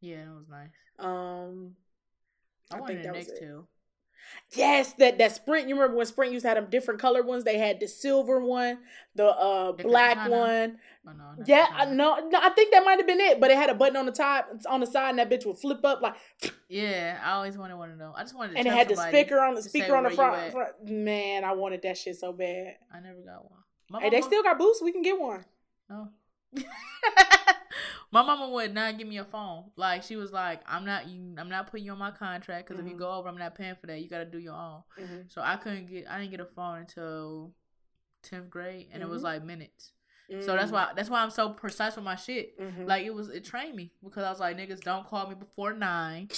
Yeah, 0.00 0.24
that 0.24 0.34
was 0.34 0.48
nice. 0.48 0.68
Um. 0.98 1.76
I, 2.72 2.76
I 2.76 2.80
wanted 2.80 2.92
think 2.94 3.04
that 3.04 3.14
was 3.14 3.28
it. 3.28 3.42
Nextel. 3.42 3.64
Yes, 4.52 4.92
that 4.94 5.18
that 5.18 5.32
Sprint. 5.34 5.68
You 5.68 5.74
remember 5.74 5.96
when 5.96 6.06
Sprint 6.06 6.32
used 6.32 6.44
to 6.44 6.48
have 6.48 6.56
them 6.56 6.68
different 6.70 7.00
colored 7.00 7.26
ones? 7.26 7.44
They 7.44 7.58
had 7.58 7.80
the 7.80 7.88
silver 7.88 8.40
one, 8.40 8.78
the 9.14 9.26
uh 9.26 9.72
The 9.72 9.82
black 9.84 10.16
katana. 10.16 10.36
one. 10.36 10.78
Oh, 11.06 11.12
no, 11.12 11.44
Yeah, 11.46 11.66
I, 11.74 11.86
no, 11.86 12.28
no, 12.28 12.38
I 12.40 12.50
think 12.50 12.72
that 12.72 12.84
might 12.84 12.98
have 12.98 13.06
been 13.06 13.20
it. 13.20 13.40
But 13.40 13.50
it 13.50 13.56
had 13.56 13.70
a 13.70 13.74
button 13.74 13.96
on 13.96 14.06
the 14.06 14.12
top, 14.12 14.48
on 14.68 14.80
the 14.80 14.86
side, 14.86 15.10
and 15.10 15.18
that 15.18 15.30
bitch 15.30 15.44
would 15.46 15.58
flip 15.58 15.84
up 15.84 16.00
like, 16.00 16.14
Yeah, 16.68 17.20
I 17.22 17.32
always 17.32 17.58
wanted 17.58 17.76
one 17.76 17.90
of 17.90 17.98
them. 17.98 18.12
I 18.14 18.22
just 18.22 18.34
wanted 18.34 18.52
to 18.52 18.58
and 18.58 18.68
it 18.68 18.72
had 18.72 18.88
the 18.88 18.96
speaker 18.96 19.40
on 19.40 19.54
the 19.54 19.62
speaker 19.62 19.96
on 19.96 20.04
the 20.04 20.10
front, 20.10 20.52
front. 20.52 20.88
Man, 20.88 21.44
I 21.44 21.52
wanted 21.52 21.82
that 21.82 21.98
shit 21.98 22.16
so 22.16 22.32
bad. 22.32 22.76
I 22.92 23.00
never 23.00 23.20
got 23.20 23.44
one. 23.50 23.60
My 23.90 24.00
Hey, 24.00 24.10
they 24.10 24.22
still 24.22 24.42
got 24.42 24.58
boosts. 24.58 24.82
We 24.82 24.92
can 24.92 25.02
get 25.02 25.20
one. 25.20 25.44
No. 25.90 26.08
my 28.12 28.22
mama 28.22 28.48
would 28.50 28.74
not 28.74 28.98
give 28.98 29.08
me 29.08 29.18
a 29.18 29.24
phone. 29.24 29.64
Like 29.76 30.02
she 30.02 30.16
was 30.16 30.30
like, 30.32 30.60
"I'm 30.66 30.84
not 30.84 31.08
you. 31.08 31.34
I'm 31.38 31.48
not 31.48 31.70
putting 31.70 31.86
you 31.86 31.92
on 31.92 31.98
my 31.98 32.10
contract 32.12 32.68
because 32.68 32.80
if 32.80 32.86
you 32.88 32.94
Mhm. 32.94 32.98
go 32.98 33.10
over, 33.12 33.28
I'm 33.28 33.38
not 33.38 33.54
paying 33.54 33.74
for 33.80 33.86
that. 33.88 34.00
You 34.00 34.08
got 34.08 34.18
to 34.18 34.24
do 34.26 34.38
your 34.38 34.54
own." 34.54 34.82
Mhm. 35.00 35.32
So 35.32 35.40
I 35.42 35.56
couldn't 35.56 35.86
get. 35.86 36.06
I 36.08 36.18
didn't 36.18 36.30
get 36.30 36.40
a 36.40 36.44
phone 36.46 36.78
until 36.80 37.54
tenth 38.22 38.50
grade, 38.50 38.88
and 38.92 39.02
it 39.02 39.08
was 39.08 39.22
Mhm. 39.22 39.24
like 39.24 39.42
minutes. 39.44 39.92
So 40.40 40.56
that's 40.56 40.72
why 40.72 40.92
that's 40.96 41.10
why 41.10 41.22
I'm 41.22 41.28
so 41.30 41.50
precise 41.50 41.94
with 41.96 42.04
my 42.06 42.14
shit. 42.16 42.58
Mhm. 42.58 42.86
Like 42.86 43.04
it 43.04 43.12
was 43.12 43.28
it 43.28 43.44
trained 43.44 43.76
me 43.76 43.92
because 44.02 44.24
I 44.24 44.30
was 44.30 44.40
like, 44.40 44.56
niggas 44.56 44.80
don't 44.80 45.06
call 45.06 45.28
me 45.28 45.34
before 45.34 45.74
nine. 45.74 46.28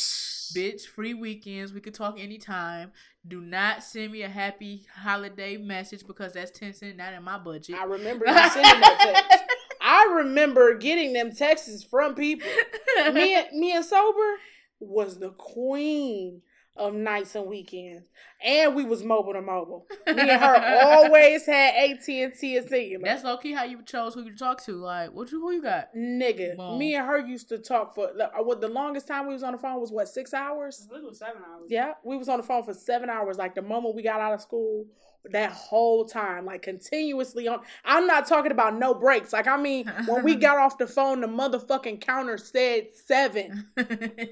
Bitch, 0.54 0.82
free 0.86 1.14
weekends. 1.14 1.72
We 1.72 1.80
could 1.80 1.94
talk 1.94 2.18
anytime. 2.18 2.92
Do 3.26 3.40
not 3.40 3.82
send 3.84 4.10
me 4.12 4.22
a 4.22 4.28
happy 4.28 4.86
holiday 4.94 5.56
message 5.58 6.04
because 6.06 6.32
that's 6.32 6.50
ten 6.50 6.72
cent 6.74 6.96
not 6.96 7.12
in 7.12 7.22
my 7.22 7.38
budget. 7.38 7.76
I 7.76 7.84
remember 7.84 8.26
you 8.28 8.34
sending 8.34 8.80
that 8.80 8.98
text. 9.00 9.50
I 9.94 10.14
remember 10.16 10.74
getting 10.74 11.12
them 11.12 11.32
texts 11.32 11.84
from 11.84 12.14
people. 12.14 12.48
Me 13.12 13.34
and 13.34 13.46
me 13.58 13.72
and 13.72 13.84
sober 13.84 14.36
was 14.80 15.18
the 15.18 15.30
queen 15.30 16.42
of 16.76 16.92
nights 16.92 17.36
and 17.36 17.46
weekends, 17.46 18.08
and 18.42 18.74
we 18.74 18.84
was 18.84 19.04
mobile 19.04 19.32
to 19.34 19.40
mobile. 19.40 19.86
Me 20.08 20.14
and 20.18 20.30
her 20.30 20.80
always 20.82 21.46
had 21.46 21.74
AT 21.74 22.08
and 22.08 22.32
T 22.34 22.56
and 22.56 22.66
Cingular. 22.66 23.04
That's 23.04 23.22
low 23.22 23.36
key 23.36 23.52
how 23.52 23.62
you 23.64 23.82
chose 23.84 24.14
who 24.14 24.24
you 24.24 24.34
talk 24.36 24.64
to. 24.64 24.72
Like, 24.72 25.12
what 25.12 25.30
you 25.30 25.40
who 25.40 25.52
you 25.52 25.62
got? 25.62 25.94
Nigga, 25.96 26.56
Boom. 26.56 26.78
me 26.78 26.96
and 26.96 27.06
her 27.06 27.18
used 27.18 27.48
to 27.50 27.58
talk 27.58 27.94
for 27.94 28.10
like, 28.16 28.30
uh, 28.36 28.42
what 28.42 28.60
the 28.60 28.68
longest 28.68 29.06
time 29.06 29.28
we 29.28 29.34
was 29.34 29.44
on 29.44 29.52
the 29.52 29.58
phone 29.58 29.80
was 29.80 29.92
what 29.92 30.08
six 30.08 30.34
hours. 30.34 30.86
I 30.88 30.94
think 30.94 31.04
it 31.04 31.08
was 31.08 31.18
seven 31.18 31.42
hours. 31.48 31.66
Yeah, 31.68 31.92
we 32.04 32.16
was 32.16 32.28
on 32.28 32.38
the 32.38 32.46
phone 32.46 32.64
for 32.64 32.74
seven 32.74 33.08
hours. 33.08 33.38
Like 33.38 33.54
the 33.54 33.62
moment 33.62 33.94
we 33.94 34.02
got 34.02 34.20
out 34.20 34.34
of 34.34 34.40
school, 34.40 34.86
that 35.32 35.52
whole 35.52 36.04
time, 36.04 36.44
like 36.44 36.62
continuously 36.62 37.48
on. 37.48 37.60
I'm 37.84 38.06
not 38.06 38.26
talking 38.26 38.52
about 38.52 38.76
no 38.78 38.94
breaks. 38.94 39.32
Like 39.32 39.46
I 39.48 39.56
mean, 39.56 39.86
when 40.06 40.22
we 40.24 40.34
got 40.46 40.58
off 40.58 40.78
the 40.78 40.86
phone, 40.86 41.20
the 41.20 41.26
motherfucking 41.26 42.00
counter 42.00 42.38
said 42.38 42.88
seven. 42.94 43.68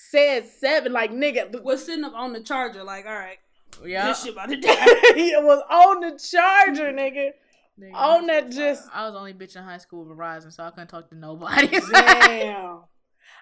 Said 0.00 0.46
seven. 0.46 0.92
Like 0.92 1.10
nigga, 1.10 1.60
Was 1.62 1.84
sitting 1.84 2.04
up 2.04 2.14
on 2.14 2.32
the 2.32 2.40
charger, 2.40 2.84
like, 2.84 3.04
all 3.04 3.12
right, 3.14 3.38
yeah. 3.84 4.06
this 4.06 4.22
shit 4.22 4.32
about 4.32 4.48
to 4.48 4.56
die. 4.60 4.72
it 4.76 5.42
was 5.44 5.60
on 5.68 6.00
the 6.00 6.10
charger, 6.18 6.92
nigga. 6.92 7.30
Nigga. 7.80 7.94
On 7.94 8.26
that 8.28 8.50
just 8.50 8.88
I 8.94 9.06
was 9.08 9.16
only 9.16 9.34
bitch 9.34 9.56
in 9.56 9.64
high 9.64 9.78
school 9.78 10.04
with 10.04 10.16
Verizon, 10.16 10.52
so 10.52 10.62
I 10.62 10.70
couldn't 10.70 10.86
talk 10.88 11.08
to 11.10 11.16
nobody. 11.16 11.80
damn. 11.92 12.80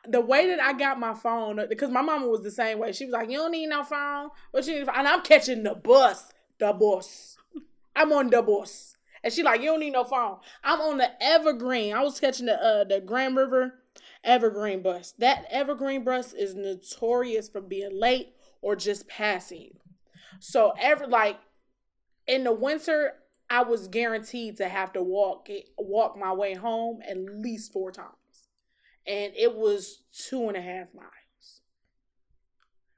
The 0.08 0.20
way 0.20 0.48
that 0.48 0.60
I 0.60 0.72
got 0.72 0.98
my 0.98 1.14
phone, 1.14 1.58
uh, 1.58 1.66
because 1.68 1.90
my 1.90 2.02
mama 2.02 2.26
was 2.26 2.42
the 2.42 2.50
same 2.50 2.78
way. 2.78 2.92
She 2.92 3.04
was 3.04 3.12
like, 3.12 3.30
"You 3.30 3.38
don't 3.38 3.52
need 3.52 3.66
no 3.68 3.84
phone, 3.84 4.30
but 4.52 4.66
you 4.66 4.74
need." 4.74 4.82
a 4.82 4.86
phone?" 4.86 4.94
And 4.96 5.08
I'm 5.08 5.22
catching 5.22 5.62
the 5.62 5.74
bus, 5.74 6.32
the 6.58 6.72
bus. 6.72 7.36
I'm 7.94 8.12
on 8.12 8.30
the 8.30 8.42
bus, 8.42 8.96
and 9.22 9.32
she 9.32 9.42
like, 9.42 9.60
"You 9.60 9.70
don't 9.70 9.80
need 9.80 9.92
no 9.92 10.04
phone." 10.04 10.38
I'm 10.62 10.80
on 10.80 10.98
the 10.98 11.10
Evergreen. 11.22 11.94
I 11.94 12.02
was 12.02 12.20
catching 12.20 12.46
the 12.46 12.62
uh 12.62 12.84
the 12.84 13.00
Grand 13.00 13.36
River 13.36 13.74
Evergreen 14.24 14.82
bus. 14.82 15.12
That 15.18 15.46
Evergreen 15.50 16.04
bus 16.04 16.32
is 16.32 16.54
notorious 16.54 17.48
for 17.48 17.60
being 17.60 17.98
late 17.98 18.34
or 18.60 18.76
just 18.76 19.08
passing. 19.08 19.78
So 20.40 20.72
every 20.78 21.06
like 21.06 21.38
in 22.26 22.44
the 22.44 22.52
winter, 22.52 23.14
I 23.48 23.62
was 23.62 23.88
guaranteed 23.88 24.56
to 24.58 24.68
have 24.68 24.92
to 24.94 25.02
walk 25.02 25.48
walk 25.78 26.18
my 26.18 26.32
way 26.32 26.54
home 26.54 27.00
at 27.08 27.16
least 27.16 27.72
four 27.72 27.92
times, 27.92 28.48
and 29.06 29.32
it 29.36 29.54
was 29.54 30.02
two 30.12 30.48
and 30.48 30.56
a 30.56 30.60
half 30.60 30.92
miles. 30.94 31.15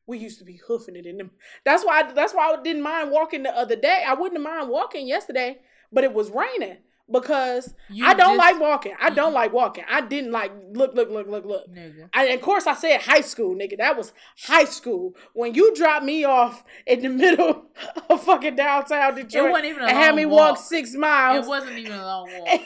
We 0.08 0.18
used 0.18 0.38
to 0.40 0.44
be 0.44 0.56
hoofing 0.66 0.96
it 0.96 1.06
in 1.06 1.18
them. 1.18 1.30
That's 1.64 1.84
why. 1.84 2.00
I, 2.00 2.12
that's 2.12 2.32
why 2.34 2.50
I 2.52 2.62
didn't 2.62 2.82
mind 2.82 3.10
walking 3.12 3.44
the 3.44 3.56
other 3.56 3.76
day. 3.76 4.02
I 4.06 4.14
wouldn't 4.14 4.42
mind 4.42 4.68
walking 4.70 5.06
yesterday, 5.06 5.58
but 5.92 6.02
it 6.02 6.12
was 6.14 6.30
raining 6.30 6.78
because 7.12 7.74
You 7.90 8.06
I 8.06 8.14
don't 8.14 8.36
just- 8.36 8.38
like 8.38 8.58
walking. 8.60 8.94
I 9.00 9.10
don't 9.10 9.32
like 9.34 9.52
walking. 9.52 9.84
I 9.88 10.00
didn't 10.00 10.32
like 10.32 10.50
look, 10.72 10.94
look, 10.94 11.10
look, 11.10 11.26
look, 11.28 11.44
look. 11.44 11.70
nigga. 11.70 12.08
I, 12.14 12.24
of 12.28 12.40
course, 12.40 12.66
I 12.66 12.74
said 12.74 13.02
high 13.02 13.20
school, 13.20 13.54
nigga. 13.54 13.76
That 13.78 13.96
was 13.98 14.12
high 14.44 14.64
school. 14.64 15.14
When 15.34 15.52
you 15.54 15.74
dropped 15.74 16.04
me 16.06 16.24
off 16.24 16.64
in 16.86 17.02
the 17.02 17.08
middle 17.24 17.66
of 18.08 18.22
fucking 18.24 18.56
downtown 18.56 19.14
Detroit 19.14 19.50
wasn't 19.50 19.66
even 19.66 19.82
a 19.82 19.86
and 19.88 19.96
had 19.96 20.14
me 20.14 20.24
walk. 20.26 20.56
walk 20.56 20.58
six 20.64 20.94
miles. 20.94 21.44
It 21.46 21.48
wasn't 21.48 21.78
even 21.78 21.92
a 21.92 22.04
long 22.06 22.30
walk. 22.40 22.60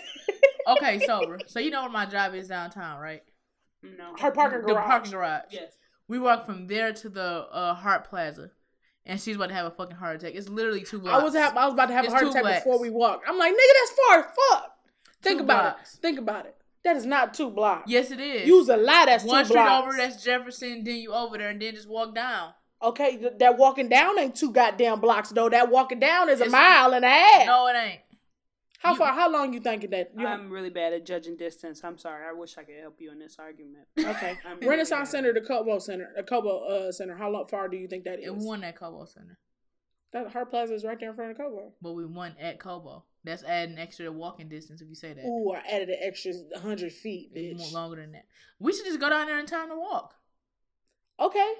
okay, 0.76 1.00
sober. 1.04 1.40
So 1.46 1.58
you 1.58 1.70
know 1.70 1.82
where 1.82 1.90
my 1.90 2.06
job 2.06 2.34
is 2.34 2.48
downtown, 2.48 3.00
right? 3.00 3.22
no. 3.82 4.14
her 4.20 4.30
parking 4.30 4.60
garage. 4.60 4.68
The 4.68 4.74
garage. 4.74 4.86
parking 4.86 5.10
garage. 5.12 5.42
Yes. 5.50 5.72
We 6.08 6.18
walked 6.18 6.46
from 6.46 6.66
there 6.66 6.92
to 6.92 7.08
the 7.08 7.46
uh, 7.50 7.74
Hart 7.74 8.08
Plaza, 8.08 8.50
and 9.06 9.20
she's 9.20 9.36
about 9.36 9.48
to 9.48 9.54
have 9.54 9.66
a 9.66 9.70
fucking 9.70 9.96
heart 9.96 10.16
attack. 10.16 10.34
It's 10.34 10.48
literally 10.48 10.82
two 10.82 10.98
blocks. 10.98 11.20
I 11.20 11.24
was 11.24 11.34
have, 11.34 11.56
I 11.56 11.64
was 11.64 11.74
about 11.74 11.86
to 11.86 11.94
have 11.94 12.04
It's 12.04 12.12
a 12.12 12.16
heart 12.16 12.28
attack 12.28 12.42
blocks. 12.42 12.58
before 12.64 12.80
we 12.80 12.90
walked. 12.90 13.24
I'm 13.28 13.38
like, 13.38 13.52
nigga, 13.52 13.56
that's 13.80 13.92
far 14.06 14.18
as 14.20 14.24
fuck. 14.50 14.76
Think 15.22 15.38
Two 15.38 15.44
about 15.44 15.74
blocks. 15.76 15.94
it. 15.94 16.00
Think 16.02 16.18
about 16.18 16.46
it. 16.46 16.56
That 16.84 16.96
is 16.96 17.06
not 17.06 17.32
two 17.32 17.48
blocks. 17.50 17.88
Yes, 17.88 18.10
it 18.10 18.18
is. 18.18 18.46
Use 18.48 18.68
a 18.68 18.76
lie. 18.76 19.04
That's 19.06 19.22
one 19.24 19.44
street 19.44 19.54
blocks. 19.54 19.86
over. 19.86 19.96
That's 19.96 20.22
Jefferson. 20.24 20.82
Then 20.82 20.96
you 20.96 21.12
over 21.14 21.38
there, 21.38 21.50
and 21.50 21.62
then 21.62 21.74
just 21.76 21.88
walk 21.88 22.12
down. 22.14 22.52
okay. 22.82 23.16
th- 23.16 23.34
That 23.38 23.56
walking 23.56 23.88
down 23.88 24.18
ain't 24.18 24.34
two 24.34 24.50
goddamn 24.52 25.00
blocks 25.00 25.30
though. 25.30 25.48
That 25.48 25.70
walking 25.70 26.00
down 26.00 26.28
is 26.28 26.40
a 26.40 26.48
mile 26.50 26.92
and 26.92 27.04
a 27.04 27.08
half. 27.08 27.46
No, 27.46 27.68
it 27.68 27.76
ain't. 27.76 28.00
How 28.82 28.92
you- 28.92 28.98
far? 28.98 29.12
How 29.12 29.30
long 29.30 29.52
you 29.52 29.60
thinking 29.60 29.90
that? 29.90 30.10
You, 30.16 30.26
I'm 30.26 30.50
really 30.50 30.70
bad 30.70 30.92
at 30.92 31.06
judging 31.06 31.36
distance. 31.36 31.82
I'm 31.84 31.98
sorry. 31.98 32.24
I 32.28 32.32
wish 32.32 32.56
I 32.58 32.62
could 32.64 32.74
help 32.80 33.00
you 33.00 33.10
in 33.12 33.18
this 33.18 33.36
argument. 33.38 33.86
okay. 33.98 34.36
I'm 34.46 34.58
Renaissance 34.60 35.08
bad. 35.08 35.18
Center, 35.18 35.32
to 35.34 35.40
Cobo 35.40 35.78
Center, 35.78 36.10
the 36.16 36.22
Cobo 36.22 36.64
uh, 36.66 36.92
Center. 36.92 37.16
How 37.16 37.30
lo- 37.30 37.46
far 37.48 37.68
do 37.68 37.76
you 37.76 37.88
think 37.88 38.04
that 38.04 38.18
is? 38.20 38.26
It 38.26 38.34
won 38.36 38.64
at 38.64 38.76
Cobo 38.76 39.04
Center, 39.04 39.38
That 40.12 40.32
Hart 40.32 40.50
Plaza 40.50 40.74
is 40.74 40.84
right 40.84 40.98
there 40.98 41.10
in 41.10 41.16
front 41.16 41.30
of 41.30 41.36
Cobo. 41.38 41.72
but 41.80 41.92
we 41.92 42.04
won 42.06 42.34
at 42.40 42.58
Cobo. 42.58 43.04
That's 43.24 43.44
adding 43.44 43.78
extra 43.78 44.10
walking 44.10 44.48
distance 44.48 44.80
if 44.82 44.88
you 44.88 44.96
say 44.96 45.12
that. 45.12 45.24
Ooh, 45.24 45.52
I 45.52 45.60
added 45.70 45.88
an 45.90 45.98
extra 46.00 46.32
hundred 46.60 46.90
feet, 46.92 47.30
It's 47.34 47.56
more 47.58 47.68
bitch. 47.68 47.72
longer 47.72 47.96
than 48.02 48.12
that. 48.12 48.24
We 48.58 48.72
should 48.72 48.84
just 48.84 48.98
go 48.98 49.08
down 49.08 49.26
there 49.28 49.38
in 49.38 49.46
time 49.46 49.68
to 49.68 49.76
walk. 49.76 50.14
Okay, 51.20 51.52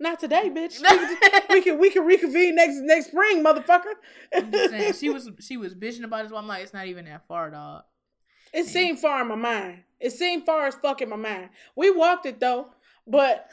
not 0.00 0.18
today, 0.18 0.50
bitch. 0.50 0.80
we 1.50 1.62
can 1.62 1.78
we 1.78 1.90
can 1.90 2.04
reconvene 2.04 2.56
next 2.56 2.76
next 2.80 3.08
spring, 3.08 3.44
motherfucker. 3.44 3.94
I'm 4.34 4.50
just 4.50 4.70
saying, 4.70 4.92
she 5.00 5.10
was 5.10 5.30
she 5.40 5.56
was 5.56 5.74
bitching 5.74 6.04
about 6.04 6.24
it. 6.24 6.30
So 6.30 6.36
I'm 6.36 6.48
like, 6.48 6.62
it's 6.62 6.74
not 6.74 6.86
even 6.86 7.04
that 7.04 7.26
far, 7.26 7.50
dog. 7.50 7.82
It 8.52 8.66
seemed 8.66 9.00
far 9.00 9.22
in 9.22 9.28
my 9.28 9.34
mind. 9.34 9.82
It 9.98 10.10
seemed 10.12 10.46
far 10.46 10.66
as 10.66 10.74
fuck 10.76 11.00
in 11.02 11.08
my 11.08 11.16
mind. 11.16 11.50
We 11.74 11.90
walked 11.90 12.26
it 12.26 12.40
though, 12.40 12.68
but 13.06 13.50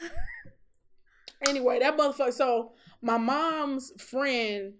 anyway, 1.46 1.78
that 1.80 1.96
motherfucker. 1.96 2.32
So 2.32 2.72
my 3.00 3.18
mom's 3.18 3.92
friend, 4.00 4.74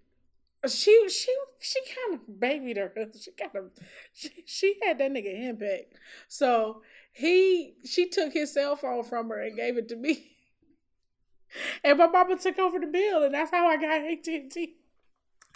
she 0.69 1.09
she 1.09 1.35
she 1.61 1.81
kind 1.81 2.21
of 2.21 2.41
babied 2.41 2.77
her. 2.77 2.93
She 3.21 3.31
kind 3.33 3.55
of 3.55 3.71
she, 4.13 4.31
she 4.47 4.77
had 4.83 4.99
that 4.99 5.13
nigga 5.13 5.49
impact. 5.49 5.95
So 6.29 6.83
he 7.13 7.75
she 7.85 8.09
took 8.09 8.33
his 8.33 8.53
cell 8.53 8.75
phone 8.77 9.05
from 9.05 9.29
her 9.29 9.41
and 9.41 9.57
gave 9.57 9.77
it 9.77 9.89
to 9.89 9.97
me. 9.97 10.32
And 11.85 11.99
my 11.99 12.07
mama 12.07 12.37
took 12.39 12.59
over 12.59 12.79
the 12.79 12.87
bill, 12.87 13.23
and 13.25 13.35
that's 13.35 13.51
how 13.51 13.67
I 13.67 13.77
got 13.77 14.01
AT 14.01 14.27
and 14.27 14.51
T. 14.51 14.77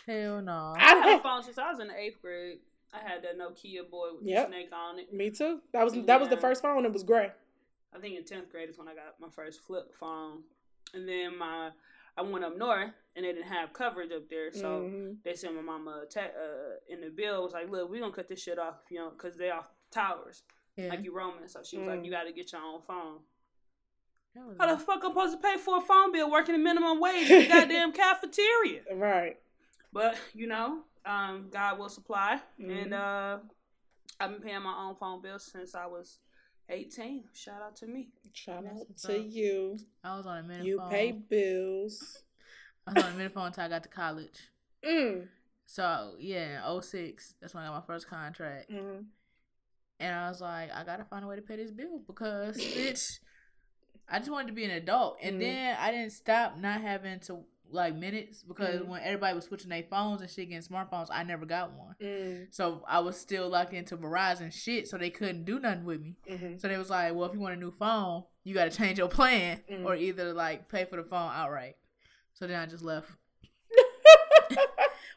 Hell 0.06 0.42
no. 0.42 0.74
I 0.76 0.80
had 0.80 1.18
a 1.18 1.22
phone 1.22 1.42
since 1.42 1.58
I 1.58 1.70
was 1.70 1.80
in 1.80 1.88
the 1.88 1.98
eighth 1.98 2.20
grade. 2.22 2.58
I 2.92 2.98
had 2.98 3.22
that 3.24 3.38
Nokia 3.38 3.88
boy 3.90 4.08
with 4.16 4.26
Yep. 4.26 4.46
the 4.46 4.52
snake 4.52 4.68
on 4.72 4.98
it. 4.98 5.12
me 5.12 5.30
too. 5.30 5.60
That 5.72 5.84
was 5.84 5.94
that 5.94 6.20
was 6.20 6.28
the 6.28 6.36
first 6.36 6.62
phone. 6.62 6.84
It 6.84 6.92
was 6.92 7.02
gray. 7.02 7.32
I 7.94 7.98
think 7.98 8.16
in 8.16 8.24
tenth 8.24 8.50
grade 8.50 8.68
is 8.68 8.78
when 8.78 8.88
I 8.88 8.94
got 8.94 9.18
my 9.20 9.28
first 9.30 9.60
flip 9.62 9.92
phone, 9.94 10.42
and 10.94 11.08
then 11.08 11.36
my 11.38 11.70
I 12.18 12.22
went 12.22 12.44
up 12.44 12.56
north 12.56 12.90
and 13.14 13.24
they 13.24 13.32
didn't 13.32 13.48
have 13.48 13.72
coverage 13.74 14.10
up 14.12 14.28
there, 14.30 14.50
so 14.52 14.82
Mhm. 14.82 15.22
they 15.22 15.34
sent 15.34 15.54
my 15.54 15.60
mama 15.60 16.04
a 16.04 16.06
te- 16.06 16.20
uh, 16.20 16.76
in 16.88 17.00
the 17.02 17.10
bill 17.10 17.42
was 17.42 17.52
like, 17.52 17.68
look, 17.68 17.90
we 17.90 17.98
are 17.98 18.00
gonna 18.02 18.12
cut 18.14 18.28
this 18.28 18.40
shit 18.42 18.58
off, 18.58 18.76
you 18.90 18.98
know, 18.98 19.10
because 19.10 19.36
they 19.36 19.50
off 19.50 19.68
towers 19.90 20.42
Yeah. 20.76 20.88
like 20.88 21.02
you 21.04 21.12
roaming. 21.12 21.46
So 21.48 21.62
she 21.62 21.76
was 21.76 21.86
Mm. 21.86 21.96
like, 21.96 22.04
you 22.06 22.10
got 22.10 22.24
to 22.24 22.32
get 22.32 22.52
your 22.52 22.62
own 22.62 22.80
phone. 22.82 23.20
That 24.36 24.46
was 24.46 24.56
How 24.60 24.66
the 24.66 24.74
nice. 24.74 24.84
fuck 24.84 25.00
I'm 25.04 25.10
supposed 25.10 25.32
to 25.36 25.42
pay 25.42 25.56
for 25.56 25.78
a 25.78 25.80
phone 25.80 26.12
bill 26.12 26.30
working 26.30 26.54
a 26.54 26.58
minimum 26.58 27.00
wage 27.00 27.30
in 27.30 27.42
the 27.42 27.48
goddamn 27.54 27.92
cafeteria? 27.92 28.82
Right. 28.94 29.38
But 29.92 30.16
you 30.34 30.46
know, 30.46 30.80
um, 31.04 31.48
God 31.50 31.78
will 31.78 31.88
supply, 31.88 32.40
Mhm. 32.60 32.82
and 32.82 32.94
uh, 32.94 33.38
I've 34.20 34.30
been 34.32 34.40
paying 34.42 34.62
my 34.62 34.76
own 34.86 34.94
phone 34.96 35.22
bill 35.22 35.38
since 35.38 35.74
I 35.74 35.86
was 35.86 36.18
18. 36.68 37.24
Shout 37.32 37.62
out 37.62 37.76
to 37.76 37.86
me. 37.86 38.08
Shout 38.32 38.64
out 38.66 38.96
to 39.04 39.18
up. 39.20 39.26
you. 39.28 39.78
I 40.04 40.16
was 40.16 40.26
on 40.26 40.38
a 40.38 40.42
minimum. 40.42 40.66
You 40.66 40.78
phone. 40.78 40.90
pay 40.90 41.12
bills. 41.12 42.22
I 42.86 42.92
was 42.92 43.04
on 43.04 43.10
a 43.10 43.14
minimum 43.14 43.32
phone 43.32 43.46
until 43.46 43.64
I 43.64 43.68
got 43.68 43.82
to 43.82 43.88
college. 43.88 44.38
Mm. 44.86 45.26
So 45.64 46.14
yeah, 46.20 46.70
in 46.70 46.82
06, 46.82 47.34
that's 47.40 47.54
when 47.54 47.64
I 47.64 47.68
got 47.68 47.80
my 47.80 47.86
first 47.86 48.06
contract. 48.08 48.70
Mm. 48.70 49.06
And 49.98 50.14
I 50.14 50.28
was 50.28 50.40
like, 50.40 50.70
I 50.72 50.84
gotta 50.84 51.04
find 51.04 51.24
a 51.24 51.26
way 51.28 51.34
to 51.36 51.42
pay 51.42 51.56
this 51.56 51.72
bill 51.72 52.02
because 52.06 52.56
bitch, 52.60 53.18
I 54.08 54.18
just 54.18 54.30
wanted 54.30 54.48
to 54.48 54.52
be 54.52 54.64
an 54.64 54.70
adult. 54.70 55.18
And 55.22 55.36
Mhm. 55.36 55.40
then 55.40 55.76
I 55.78 55.90
didn't 55.90 56.12
stop 56.12 56.56
not 56.56 56.80
having 56.80 57.20
to 57.20 57.44
like 57.68 57.96
minutes 57.96 58.44
because 58.44 58.80
Mhm. 58.82 58.86
when 58.86 59.02
everybody 59.02 59.34
was 59.34 59.44
switching 59.46 59.70
their 59.70 59.82
phones 59.82 60.20
and 60.20 60.30
shit 60.30 60.48
getting 60.48 60.62
smartphones, 60.62 61.08
I 61.10 61.24
never 61.24 61.44
got 61.44 61.72
one. 61.72 61.96
Mm. 62.00 62.54
So 62.54 62.84
I 62.86 63.00
was 63.00 63.18
still 63.20 63.48
locked 63.48 63.72
into 63.72 63.96
Verizon 63.96 64.52
shit, 64.52 64.86
so 64.86 64.96
they 64.96 65.10
couldn't 65.10 65.42
do 65.44 65.58
nothing 65.58 65.84
with 65.84 66.00
me. 66.00 66.14
Mm-hmm. 66.30 66.58
So 66.58 66.68
they 66.68 66.78
was 66.78 66.90
like, 66.90 67.12
well, 67.14 67.28
if 67.28 67.34
you 67.34 67.40
want 67.40 67.54
a 67.54 67.58
new 67.58 67.72
phone, 67.72 68.22
you 68.44 68.54
got 68.54 68.70
to 68.70 68.76
change 68.76 68.98
your 68.98 69.08
plan 69.08 69.64
Mhm. 69.68 69.84
or 69.84 69.96
either 69.96 70.32
like 70.32 70.68
pay 70.68 70.84
for 70.84 70.94
the 70.94 71.02
phone 71.02 71.32
outright. 71.34 71.76
So 72.34 72.46
then 72.46 72.60
I 72.60 72.66
just 72.66 72.84
left. 72.84 73.10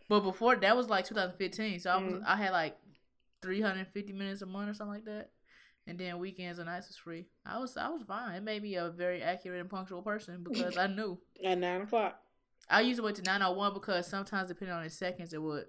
But 0.08 0.22
before 0.22 0.56
that 0.56 0.76
was 0.76 0.90
like 0.90 1.06
2015, 1.06 1.80
so 1.82 1.92
I 1.92 1.98
was 1.98 2.14
Mhm. 2.16 2.24
I 2.26 2.36
had 2.36 2.52
like 2.52 2.76
350 3.44 4.12
minutes 4.12 4.42
a 4.42 4.48
month 4.48 4.72
or 4.72 4.74
something 4.74 4.96
like 4.96 5.06
that. 5.06 5.30
And 5.90 6.00
then 6.00 6.20
weekends 6.20 6.60
and 6.60 6.68
nights 6.68 6.88
was 6.88 6.98
free. 6.98 7.26
I 7.46 7.58
was 7.60 7.76
I 7.76 7.90
was 7.90 8.04
fine. 8.04 8.36
It 8.36 8.44
made 8.44 8.62
me 8.64 8.76
a 8.76 8.90
very 8.90 9.22
accurate 9.22 9.60
and 9.60 9.70
punctual 9.70 10.02
person 10.02 10.44
because 10.48 10.78
I 10.78 10.88
knew 10.88 11.20
At 11.44 11.58
nine 11.58 11.82
o'clock. 11.82 12.20
I 12.70 12.82
used 12.82 12.98
to 13.00 13.04
wait 13.04 13.16
to 13.16 13.24
nine 13.24 13.42
oh 13.42 13.52
one 13.52 13.74
because 13.74 14.08
sometimes 14.08 14.50
depending 14.50 14.76
on 14.76 14.84
the 14.84 14.90
seconds 14.90 15.34
it 15.34 15.42
would 15.42 15.66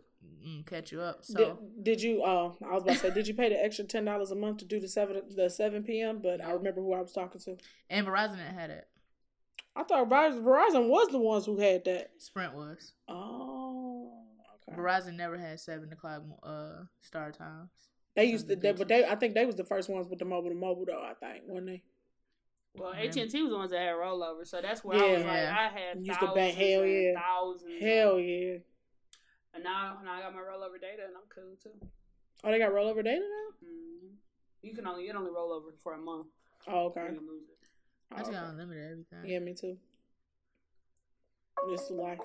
mm, 0.46 0.66
catch 0.66 0.92
you 0.92 1.00
up. 1.00 1.24
So 1.24 1.38
Did, 1.38 1.84
did 1.84 2.02
you? 2.02 2.22
Uh, 2.22 2.52
I 2.62 2.74
was 2.74 2.82
about 2.82 2.92
to 2.94 2.98
say, 2.98 3.10
did 3.14 3.26
you 3.26 3.34
pay 3.34 3.48
the 3.48 3.62
extra 3.62 3.84
ten 3.84 4.04
dollars 4.04 4.30
a 4.30 4.36
month 4.36 4.58
to 4.58 4.64
do 4.66 4.78
the 4.78 4.88
seven 4.88 5.22
the 5.34 5.48
seven 5.48 5.82
p.m.? 5.82 6.20
But 6.22 6.44
I 6.44 6.50
remember 6.52 6.80
who 6.82 6.92
I 6.92 7.00
was 7.00 7.12
talking 7.12 7.40
to. 7.42 7.56
and 7.88 8.06
Verizon 8.06 8.36
didn't 8.36 8.70
it. 8.70 8.86
I 9.76 9.84
thought 9.84 10.10
Verizon, 10.10 10.42
Verizon 10.42 10.88
was 10.88 11.08
the 11.08 11.18
ones 11.18 11.46
who 11.46 11.58
had 11.58 11.84
that. 11.84 12.10
Sprint 12.18 12.54
was. 12.54 12.92
Oh, 13.08 14.12
okay. 14.68 14.78
Verizon 14.78 15.16
never 15.16 15.38
had 15.38 15.60
seven 15.60 15.92
o'clock 15.92 16.22
uh 16.42 16.84
start 17.00 17.38
times. 17.38 17.70
They 18.20 18.26
used 18.26 18.48
to, 18.48 18.56
they, 18.56 18.72
but 18.72 18.86
they 18.88 19.04
I 19.06 19.14
think 19.16 19.32
they 19.34 19.46
was 19.46 19.56
the 19.56 19.64
first 19.64 19.88
ones 19.88 20.08
with 20.08 20.18
the 20.18 20.26
mobile 20.26 20.50
to 20.50 20.54
mobile 20.54 20.84
though. 20.84 21.02
I 21.02 21.14
think, 21.14 21.44
wasn't 21.46 21.68
they? 21.68 21.82
Well, 22.76 22.92
AT 22.92 23.16
and 23.16 23.30
T 23.30 23.40
was 23.42 23.50
the 23.50 23.56
ones 23.56 23.70
that 23.70 23.80
had 23.80 23.94
rollover, 23.94 24.46
so 24.46 24.60
that's 24.60 24.84
where 24.84 24.98
I 24.98 25.12
was 25.12 25.24
like, 25.24 25.38
I 25.38 25.68
had 25.68 26.06
Used 26.06 26.20
to 26.20 26.26
thousands 26.26 26.34
bank- 26.34 26.56
hell 26.56 26.82
and 26.82 26.92
yeah. 26.92 27.14
thousands. 27.18 27.82
Hell 27.82 28.20
yeah! 28.20 28.56
And 29.54 29.64
now, 29.64 29.98
now 30.04 30.12
I 30.12 30.20
got 30.20 30.34
my 30.34 30.40
rollover 30.40 30.78
data, 30.80 31.02
and 31.06 31.16
I'm 31.16 31.26
cool 31.34 31.56
too. 31.62 31.70
Oh, 32.44 32.50
they 32.50 32.58
got 32.58 32.72
rollover 32.72 33.02
data 33.02 33.20
now. 33.20 33.66
hmm 33.68 34.14
You 34.62 34.74
can 34.74 34.86
only 34.86 35.08
it 35.08 35.16
only 35.16 35.30
roll 35.30 35.52
over 35.52 35.72
for 35.82 35.94
a 35.94 35.98
month. 35.98 36.26
Oh, 36.68 36.86
okay. 36.88 37.06
You 37.08 37.18
can 37.18 37.26
lose 37.26 37.48
it. 37.48 37.58
I 38.14 38.18
just 38.18 38.30
Oh, 38.30 38.32
got 38.34 38.42
okay. 38.44 38.50
unlimited 38.50 38.84
everything. 38.92 39.30
Yeah, 39.30 39.38
me 39.40 39.54
too. 39.54 39.76
Just 41.70 41.90
life. 41.90 42.18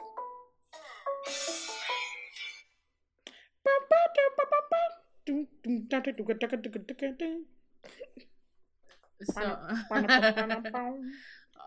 So, 9.23 9.57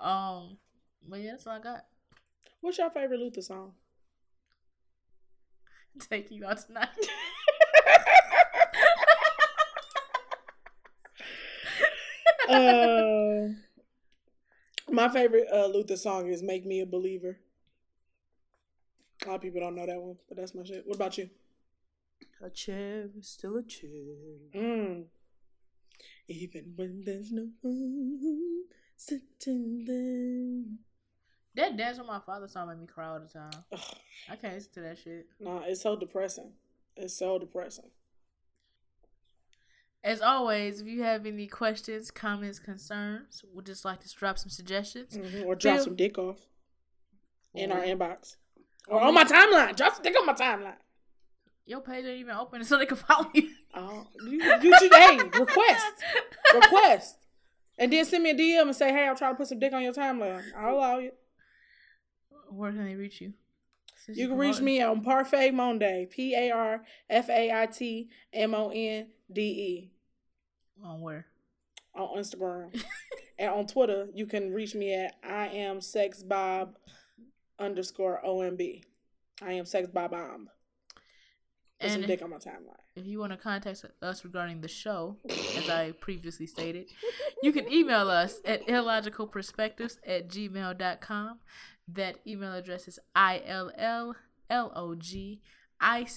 um, 0.01 0.59
but 1.09 1.21
yeah, 1.21 1.33
that's 1.33 1.47
all 1.47 1.55
I 1.55 1.61
got. 1.61 1.85
What's 2.61 2.79
your 2.79 2.91
favorite 2.91 3.21
Luther 3.21 3.43
song? 3.43 3.73
Take 5.99 6.31
you 6.31 6.45
out 6.47 6.59
tonight. 6.65 6.89
uh, 12.49 13.49
my 14.93 15.09
favorite 15.09 15.49
uh, 15.53 15.67
Luther 15.67 15.97
song 15.97 16.29
is 16.29 16.43
"Make 16.43 16.65
Me 16.65 16.81
a 16.81 16.87
Believer." 16.87 17.39
A 19.25 19.29
lot 19.29 19.37
of 19.37 19.43
people 19.43 19.61
don't 19.61 19.75
know 19.75 19.87
that 19.87 20.01
one, 20.01 20.17
but 20.29 20.37
that's 20.37 20.55
my 20.55 20.63
shit. 20.63 20.87
What 20.87 20.97
about 20.97 21.19
you? 21.19 21.29
A 22.41 22.51
chair 22.51 23.07
is 23.19 23.29
still 23.29 23.57
a 23.57 23.63
chair. 23.63 23.91
Mm. 24.55 25.05
Even 26.29 26.73
when 26.77 27.03
there's 27.05 27.33
no 27.33 27.49
one 27.63 28.65
sitting 28.97 29.85
there. 29.87 30.65
that 31.57 31.77
dance 31.77 31.99
with 31.99 32.07
my 32.07 32.21
father 32.21 32.47
song 32.47 32.69
made 32.69 32.79
me 32.81 32.87
cry 32.87 33.07
all 33.09 33.21
the 33.21 33.27
time. 33.29 33.51
Ugh, 33.73 33.81
I 34.31 34.37
can't 34.37 34.55
listen 34.55 34.73
to 34.75 34.81
that 34.83 34.99
shit. 34.99 35.27
nah, 35.41 35.61
it's 35.67 35.81
so 35.83 35.97
depressing. 35.97 36.53
It's 36.97 37.15
so 37.19 37.39
depressing. 37.39 37.91
As 40.05 40.21
always, 40.21 40.81
if 40.81 40.87
you 40.87 41.03
have 41.03 41.27
any 41.27 41.49
questions, 41.49 42.11
comments, 42.13 42.61
concerns, 42.61 43.43
would 43.53 43.67
just 43.67 43.85
like 43.85 44.01
to 44.01 44.15
drop 44.15 44.39
some 44.39 44.49
suggestions. 44.51 45.17
Mhm, 45.17 45.45
Or 45.45 45.57
drop 45.57 45.77
Feel- 45.77 45.85
some 45.85 45.97
dick 45.97 46.19
off 46.19 46.47
in 47.53 47.73
our 47.73 47.81
inbox. 47.81 48.37
Or 48.87 49.01
on 49.01 49.13
my 49.15 49.25
timeline. 49.25 49.75
Drop 49.77 49.95
some 49.95 50.03
dick 50.05 50.15
on 50.19 50.25
my 50.27 50.35
timeline. 50.35 50.77
Your 51.69 51.81
page 51.81 52.07
ain't 52.07 52.19
even 52.19 52.35
open 52.35 52.65
so 52.65 52.79
they 52.79 52.87
can 52.87 52.97
follow 52.97 53.31
you. 53.35 53.51
Oh, 53.75 54.07
you, 54.25 54.43
you 54.63 54.79
should, 54.79 54.93
hey, 54.93 55.19
request. 55.39 55.87
Request. 56.55 57.19
And 57.79 57.93
then 57.93 58.05
send 58.05 58.25
me 58.25 58.31
a 58.31 58.35
DM 58.35 58.63
and 58.63 58.75
say, 58.75 58.91
hey, 58.91 59.07
I'm 59.07 59.17
trying 59.17 59.35
to 59.35 59.37
put 59.37 59.47
some 59.49 59.61
dick 59.61 59.73
on 59.73 59.83
your 59.83 59.93
timeline. 59.93 60.43
I'll 60.57 60.75
allow 60.75 60.99
you. 60.99 61.13
Where 62.49 62.73
can 62.73 62.87
they 62.87 62.95
reach 62.95 63.21
you? 63.21 63.35
Since 63.95 64.17
You 64.17 64.29
can 64.29 64.39
reach 64.39 64.61
me 64.61 64.81
on 64.81 65.03
Parfait 65.03 65.51
Monday. 65.51 66.09
P 66.11 66.35
A 66.35 66.51
R 66.51 66.83
F 67.11 67.29
A 67.29 67.53
I 67.53 67.67
T 67.67 68.09
M 68.33 68.55
O 68.55 68.71
N 68.75 69.09
D 69.31 69.43
E 69.43 69.91
on 70.83 71.01
where? 71.03 71.27
on 71.95 72.17
Instagram. 72.19 72.83
and 73.39 73.51
on 73.51 73.67
Twitter, 73.67 74.09
you 74.15 74.27
can 74.27 74.53
reach 74.53 74.75
me 74.75 74.95
at 74.95 75.17
I 75.23 75.49
am 75.49 75.81
sex 75.81 76.23
bob 76.23 76.77
underscore 77.59 78.21
OMB. 78.25 78.83
I 79.43 79.53
am 79.53 79.67
sex 79.67 79.89
Put 81.81 81.91
some 81.93 82.03
dick 82.03 82.23
on 82.23 82.31
my 82.31 82.37
timeline. 82.39 82.75
if 82.97 83.07
you 83.07 83.21
want 83.21 83.31
to 83.33 83.39
contact 83.39 83.85
us 84.03 84.25
regarding 84.25 84.61
the 84.63 84.69
show, 84.69 85.17
as 85.29 85.69
I 85.71 85.93
previously 86.01 86.47
stated, 86.47 86.87
you 87.43 87.53
can 87.53 87.71
email 87.73 88.11
us 88.11 88.41
at 88.45 88.67
illogicalperspectives 88.67 89.99
at 90.07 90.29
gmail.com. 90.29 91.39
That 91.91 92.17
email 92.27 92.53
address 92.53 92.89
is 92.89 92.99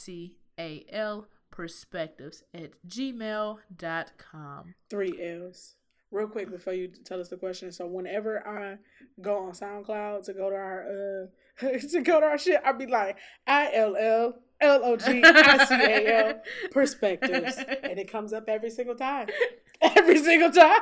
I-L-L-L-O-G-I-C-A-L 0.01 1.27
perspectives 1.51 2.43
at 2.53 2.71
gmail.com. 2.87 4.75
Three 4.89 5.21
L's. 5.21 5.75
Real 6.11 6.27
quick 6.27 6.49
before 6.51 6.73
you 6.73 6.89
tell 7.05 7.21
us 7.21 7.29
the 7.29 7.37
question. 7.37 7.71
So 7.71 7.87
whenever 7.87 8.45
I 8.45 8.77
go 9.21 9.37
on 9.37 9.51
SoundCloud 9.53 10.25
to 10.25 10.33
go 10.33 10.49
to 10.49 10.55
our 10.55 10.83
uh 10.83 11.27
to 11.91 12.01
go 12.01 12.19
to 12.19 12.25
our 12.25 12.37
shit, 12.37 12.59
I'll 12.65 12.73
be 12.77 12.85
like 12.87 13.17
I 13.47 13.71
L 13.73 13.95
L 13.95 14.33
L 14.61 14.81
O 14.83 14.95
G 14.95 15.21
I 15.23 15.65
C 15.65 15.75
A 15.75 16.27
L 16.27 16.41
perspectives. 16.71 17.57
And 17.57 17.99
it 17.99 18.11
comes 18.11 18.33
up 18.33 18.45
every 18.47 18.69
single 18.69 18.95
time. 18.95 19.27
Every 19.81 20.19
single 20.19 20.51
time. 20.51 20.81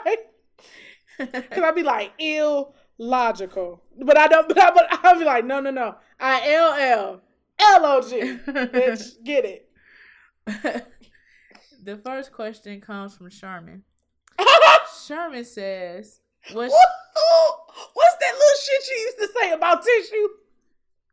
Cause 1.18 1.64
I'll 1.64 1.73
be 1.73 1.84
like 1.84 2.11
illogical. 2.19 3.81
But 3.97 4.18
I 4.18 4.27
don't 4.27 4.45
but, 4.49 4.60
I, 4.60 4.72
but 4.72 4.88
I'll 5.06 5.18
be 5.18 5.23
like, 5.23 5.45
no, 5.45 5.61
no, 5.61 5.72
no. 5.72 5.95
I 6.19 6.51
L 6.51 6.73
L 6.73 7.22
L 7.60 7.85
O 7.85 8.01
G. 8.01 8.19
Bitch, 8.45 9.23
get 9.23 9.45
it. 9.45 9.69
the 11.81 11.95
first 11.95 12.34
question 12.34 12.81
comes 12.81 13.15
from 13.15 13.30
Sherman. 13.30 13.84
Sherman 15.06 15.45
says, 15.45 16.19
"What's 16.51 16.73
What's 17.93 18.15
that 18.19 18.34
little 18.34 18.60
shit 18.61 18.89
you 18.91 18.97
used 18.97 19.18
to 19.18 19.39
say 19.39 19.51
about 19.51 19.84
tissue? 19.84 20.27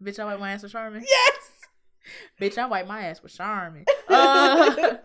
bitch? 0.02 0.18
I 0.18 0.24
wipe 0.24 0.40
my 0.40 0.56
with 0.56 0.70
Sherman. 0.70 1.04
Yes. 1.06 1.55
Bitch, 2.40 2.58
I 2.58 2.66
wipe 2.66 2.86
my 2.86 3.02
ass 3.02 3.22
with 3.22 3.34
Charmin. 3.34 3.84
Uh, 4.08 4.96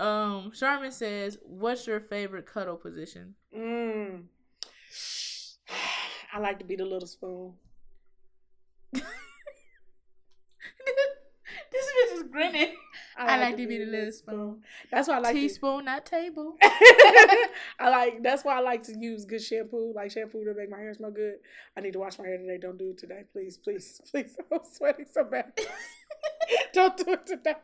um, 0.00 0.52
Sherman 0.54 0.92
says, 0.92 1.38
"What's 1.42 1.86
your 1.86 2.00
favorite 2.00 2.46
cuddle 2.46 2.76
position?" 2.76 3.34
Mm. 3.56 4.24
I 6.32 6.38
like 6.38 6.58
to 6.60 6.64
be 6.64 6.76
the 6.76 6.84
little 6.84 7.08
spoon. 7.08 7.54
this 8.92 9.02
bitch 11.72 12.14
is 12.14 12.22
grinning. 12.30 12.74
I 13.16 13.38
like 13.38 13.56
to 13.56 13.66
be 13.66 13.78
the 13.78 13.86
little 13.86 14.12
spoon. 14.12 14.62
That's 14.90 15.08
why 15.08 15.16
I 15.16 15.18
like 15.18 15.34
to, 15.34 15.40
Teaspoon, 15.40 15.84
not 15.84 16.06
table. 16.06 16.56
I 16.62 17.88
like 17.90 18.22
that's 18.22 18.44
why 18.44 18.56
I 18.56 18.60
like 18.60 18.82
to 18.84 18.98
use 18.98 19.24
good 19.24 19.42
shampoo, 19.42 19.92
like 19.94 20.10
shampoo 20.10 20.44
to 20.44 20.54
make 20.54 20.70
my 20.70 20.78
hair 20.78 20.94
smell 20.94 21.10
good. 21.10 21.36
I 21.76 21.80
need 21.80 21.92
to 21.94 21.98
wash 21.98 22.18
my 22.18 22.26
hair 22.26 22.38
today. 22.38 22.58
Don't 22.58 22.78
do 22.78 22.90
it 22.90 22.98
today, 22.98 23.24
please, 23.32 23.56
please, 23.56 24.00
please. 24.10 24.36
I'm 24.52 24.60
sweating 24.70 25.06
so 25.10 25.24
bad. 25.24 25.52
Don't 26.72 26.96
do 26.96 27.12
it 27.12 27.26
today. 27.26 27.54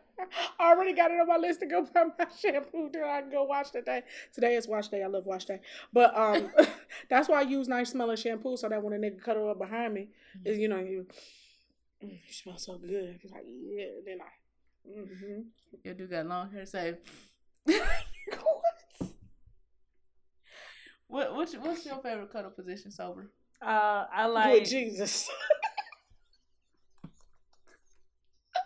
I 0.59 0.71
already 0.71 0.93
got 0.95 1.11
it 1.11 1.21
on 1.21 1.27
my 1.27 1.37
list 1.37 1.61
to 1.61 1.67
go 1.67 1.83
buy 1.83 2.05
my 2.19 2.27
shampoo 2.39 2.91
till 2.91 3.05
I 3.05 3.21
can 3.21 3.31
go 3.31 3.45
wash 3.45 3.71
today. 3.71 4.03
Today 4.33 4.55
is 4.55 4.67
wash 4.67 4.89
day. 4.89 5.03
I 5.03 5.07
love 5.07 5.27
wash 5.27 5.45
day. 5.45 5.61
But 5.93 6.17
um 6.17 6.51
that's 7.11 7.29
why 7.29 7.41
I 7.41 7.43
use 7.43 7.69
nice 7.69 7.91
smelling 7.91 8.17
shampoo 8.17 8.57
so 8.57 8.69
that 8.69 8.83
when 8.83 8.95
a 8.95 8.97
nigga 8.97 9.23
cuddle 9.23 9.51
up 9.51 9.59
behind 9.59 9.95
me, 9.95 10.09
is 10.45 10.59
you 10.59 10.69
know, 10.69 10.79
you 10.79 11.07
mm, 12.03 12.11
you 12.11 12.33
smell 12.33 12.59
so 12.59 12.79
good. 12.79 13.21
It's 13.23 13.33
like, 13.33 13.45
yeah, 13.47 13.87
then 14.05 14.19
I 14.21 14.31
mm-hmm. 14.89 15.41
Your 15.85 15.95
dude 15.95 16.11
got 16.11 16.27
long 16.27 16.51
hair. 16.51 16.67
Say, 16.67 16.97
what? 21.09 21.35
What's 21.35 21.55
what's 21.57 21.87
your 21.87 21.99
favorite 22.03 22.33
cuddle 22.33 22.51
position? 22.51 22.91
Sober. 22.91 23.31
Uh, 23.61 24.05
I 24.13 24.27
Good 24.27 24.33
like. 24.33 24.65
Jesus. 24.65 25.29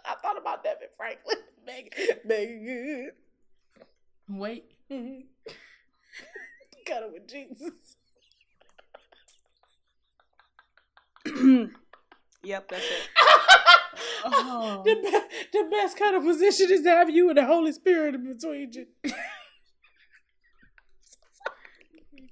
I 0.05 0.15
thought 0.23 0.39
about 0.39 0.65
DeVon 0.65 0.89
Franklin. 0.97 1.39
Meagan, 1.67 1.93
Meagan 2.25 2.65
Good. 2.65 3.13
Wait. 4.29 4.65
Mm-hmm. 4.91 5.21
Got 6.87 7.03
it 7.05 7.13
with 7.13 7.29
Jesus. 7.29 7.71
yep, 12.43 12.69
that's 12.69 12.85
it. 12.85 13.09
Oh. 14.25 14.83
the, 14.87 14.95
be- 14.95 15.59
the 15.59 15.69
best 15.71 15.99
kind 15.99 16.15
of 16.17 16.23
position 16.25 16.69
is 16.71 16.83
to 16.83 16.91
have 16.91 17.11
you 17.11 17.29
and 17.29 17.39
the 17.39 17.45
Holy 17.47 17.73
Spirit 17.73 18.15
in 18.15 18.25
between 18.33 18.73
you. 18.73 18.87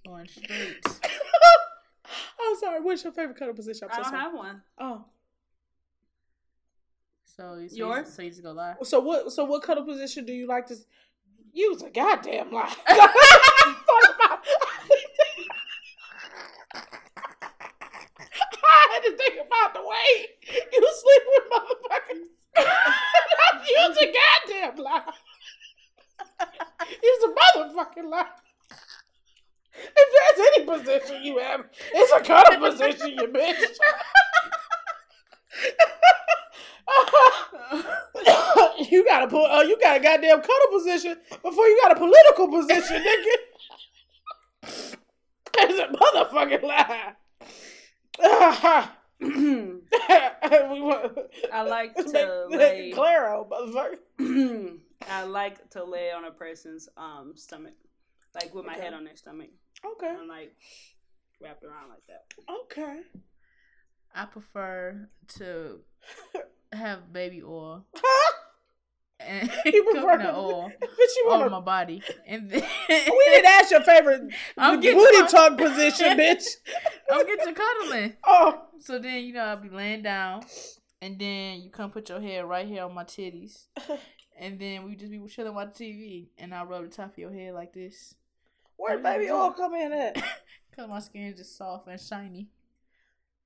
Going 0.06 0.26
straight. 0.28 0.86
I'm 2.40 2.56
sorry. 2.60 2.80
What's 2.80 3.04
your 3.04 3.12
favorite 3.12 3.38
kind 3.38 3.50
of 3.50 3.56
position? 3.56 3.88
I'm 3.90 3.92
I 3.92 3.96
so 3.96 4.02
don't 4.02 4.10
sorry. 4.12 4.22
have 4.22 4.34
one. 4.34 4.62
Oh, 4.78 5.04
So, 7.24 7.54
you- 7.56 7.68
so 7.68 7.76
Yours? 7.76 8.06
You, 8.06 8.12
so 8.12 8.22
you 8.22 8.30
just 8.30 8.42
go 8.42 8.52
live. 8.52 8.76
so 8.84 9.00
what? 9.00 9.32
So 9.32 9.44
what 9.44 9.62
kind 9.62 9.78
of 9.78 9.86
position 9.86 10.24
do 10.24 10.32
you 10.32 10.46
like 10.46 10.66
to? 10.68 10.76
Use 11.52 11.82
a 11.82 11.90
goddamn 11.90 12.52
lie. 12.52 12.68
Thought 12.86 14.14
about- 14.14 14.44
I 18.70 18.88
had 18.92 19.02
to 19.10 19.16
think 19.16 19.34
about 19.46 19.74
the 19.74 19.80
way 19.80 20.26
you 20.72 20.92
sleep 20.92 21.22
with 21.32 21.37
motherfuckers. 21.52 22.28
was 23.88 23.98
a 23.98 24.12
goddamn 24.12 24.84
lie. 24.84 25.02
It's 27.02 27.24
a 27.24 27.28
motherfucking 27.28 28.10
lie. 28.10 28.26
If 29.96 30.36
there's 30.36 30.40
any 30.54 30.64
position 30.64 31.22
you 31.22 31.38
have, 31.38 31.64
it's 31.92 32.12
a 32.12 32.20
cutter 32.20 32.58
position, 32.58 33.10
you 33.10 33.28
bitch. 33.28 33.76
you 38.90 39.04
gotta 39.04 39.28
put, 39.28 39.44
uh, 39.44 39.60
you 39.60 39.78
got 39.80 39.98
a 39.98 40.00
goddamn 40.00 40.40
cutter 40.40 40.68
position 40.72 41.16
before 41.30 41.66
you 41.66 41.80
got 41.82 41.92
a 41.92 41.96
political 41.96 42.48
position, 42.48 43.02
nigga. 43.02 43.36
It's 45.60 45.78
a 45.78 45.88
motherfucking 45.88 46.62
lie. 46.62 47.14
We 50.72 50.80
want- 50.80 51.18
I 51.52 51.62
like 51.62 51.94
to 52.12 52.46
make- 52.50 52.58
lay. 52.58 52.92
Claro, 52.94 53.46
motherfucker. 53.50 54.78
I 55.08 55.24
like 55.24 55.70
to 55.70 55.84
lay 55.84 56.10
on 56.10 56.24
a 56.24 56.30
person's 56.30 56.88
um 56.96 57.32
stomach, 57.36 57.74
like 58.34 58.54
with 58.54 58.64
my 58.64 58.74
Okay. 58.74 58.82
head 58.82 58.94
on 58.94 59.04
their 59.04 59.16
stomach, 59.16 59.50
Okay, 59.84 60.08
and 60.18 60.28
like 60.28 60.54
wrapped 61.40 61.64
around 61.64 61.88
like 61.90 62.06
that. 62.08 62.24
okay. 62.64 63.00
I 64.14 64.24
prefer 64.24 65.08
to 65.36 65.80
have 66.72 67.12
baby 67.12 67.42
oil 67.42 67.84
and 69.20 69.48
prefer 69.50 69.82
coconut 69.94 70.34
oil 70.34 70.70
But 70.80 70.90
you 71.16 71.30
on 71.30 71.50
my 71.50 71.60
body, 71.60 72.02
and 72.26 72.50
then 72.50 72.62
We 72.88 73.24
didn't 73.26 73.46
ask 73.46 73.70
your 73.70 73.82
favorite 73.82 74.32
I'm 74.56 74.76
booty 74.80 74.92
getting 74.92 75.20
my- 75.20 75.26
talk 75.28 75.58
position, 75.58 76.16
bitch. 76.18 76.44
I'll 77.10 77.24
get 77.24 77.42
to 77.44 77.52
cuddling. 77.52 78.14
Oh, 78.24 78.62
So 78.80 78.98
then 78.98 79.24
you 79.24 79.32
know 79.32 79.44
I'll 79.44 79.56
be 79.56 79.68
laying 79.70 80.02
down, 80.02 80.42
and 81.02 81.18
then 81.18 81.62
you 81.62 81.70
come 81.70 81.90
put 81.90 82.08
your 82.08 82.20
head 82.20 82.44
right 82.44 82.66
here 82.66 82.84
on 82.84 82.94
my 82.94 83.04
titties, 83.04 83.66
and 84.38 84.58
then 84.58 84.84
we 84.84 84.94
just 84.94 85.10
be 85.10 85.20
chilling 85.28 85.54
watch 85.54 85.70
TV, 85.74 86.28
and 86.38 86.54
I 86.54 86.62
rub 86.64 86.84
the 86.84 86.88
top 86.88 87.12
of 87.12 87.18
your 87.18 87.32
head 87.32 87.54
like 87.54 87.72
this, 87.72 88.14
where 88.76 88.98
baby 88.98 89.30
oil 89.30 89.50
come 89.50 89.74
in 89.74 89.92
at? 89.92 90.16
cause 90.76 90.88
my 90.88 91.00
skin 91.00 91.22
is 91.24 91.38
just 91.38 91.56
soft 91.56 91.88
and 91.88 92.00
shiny. 92.00 92.48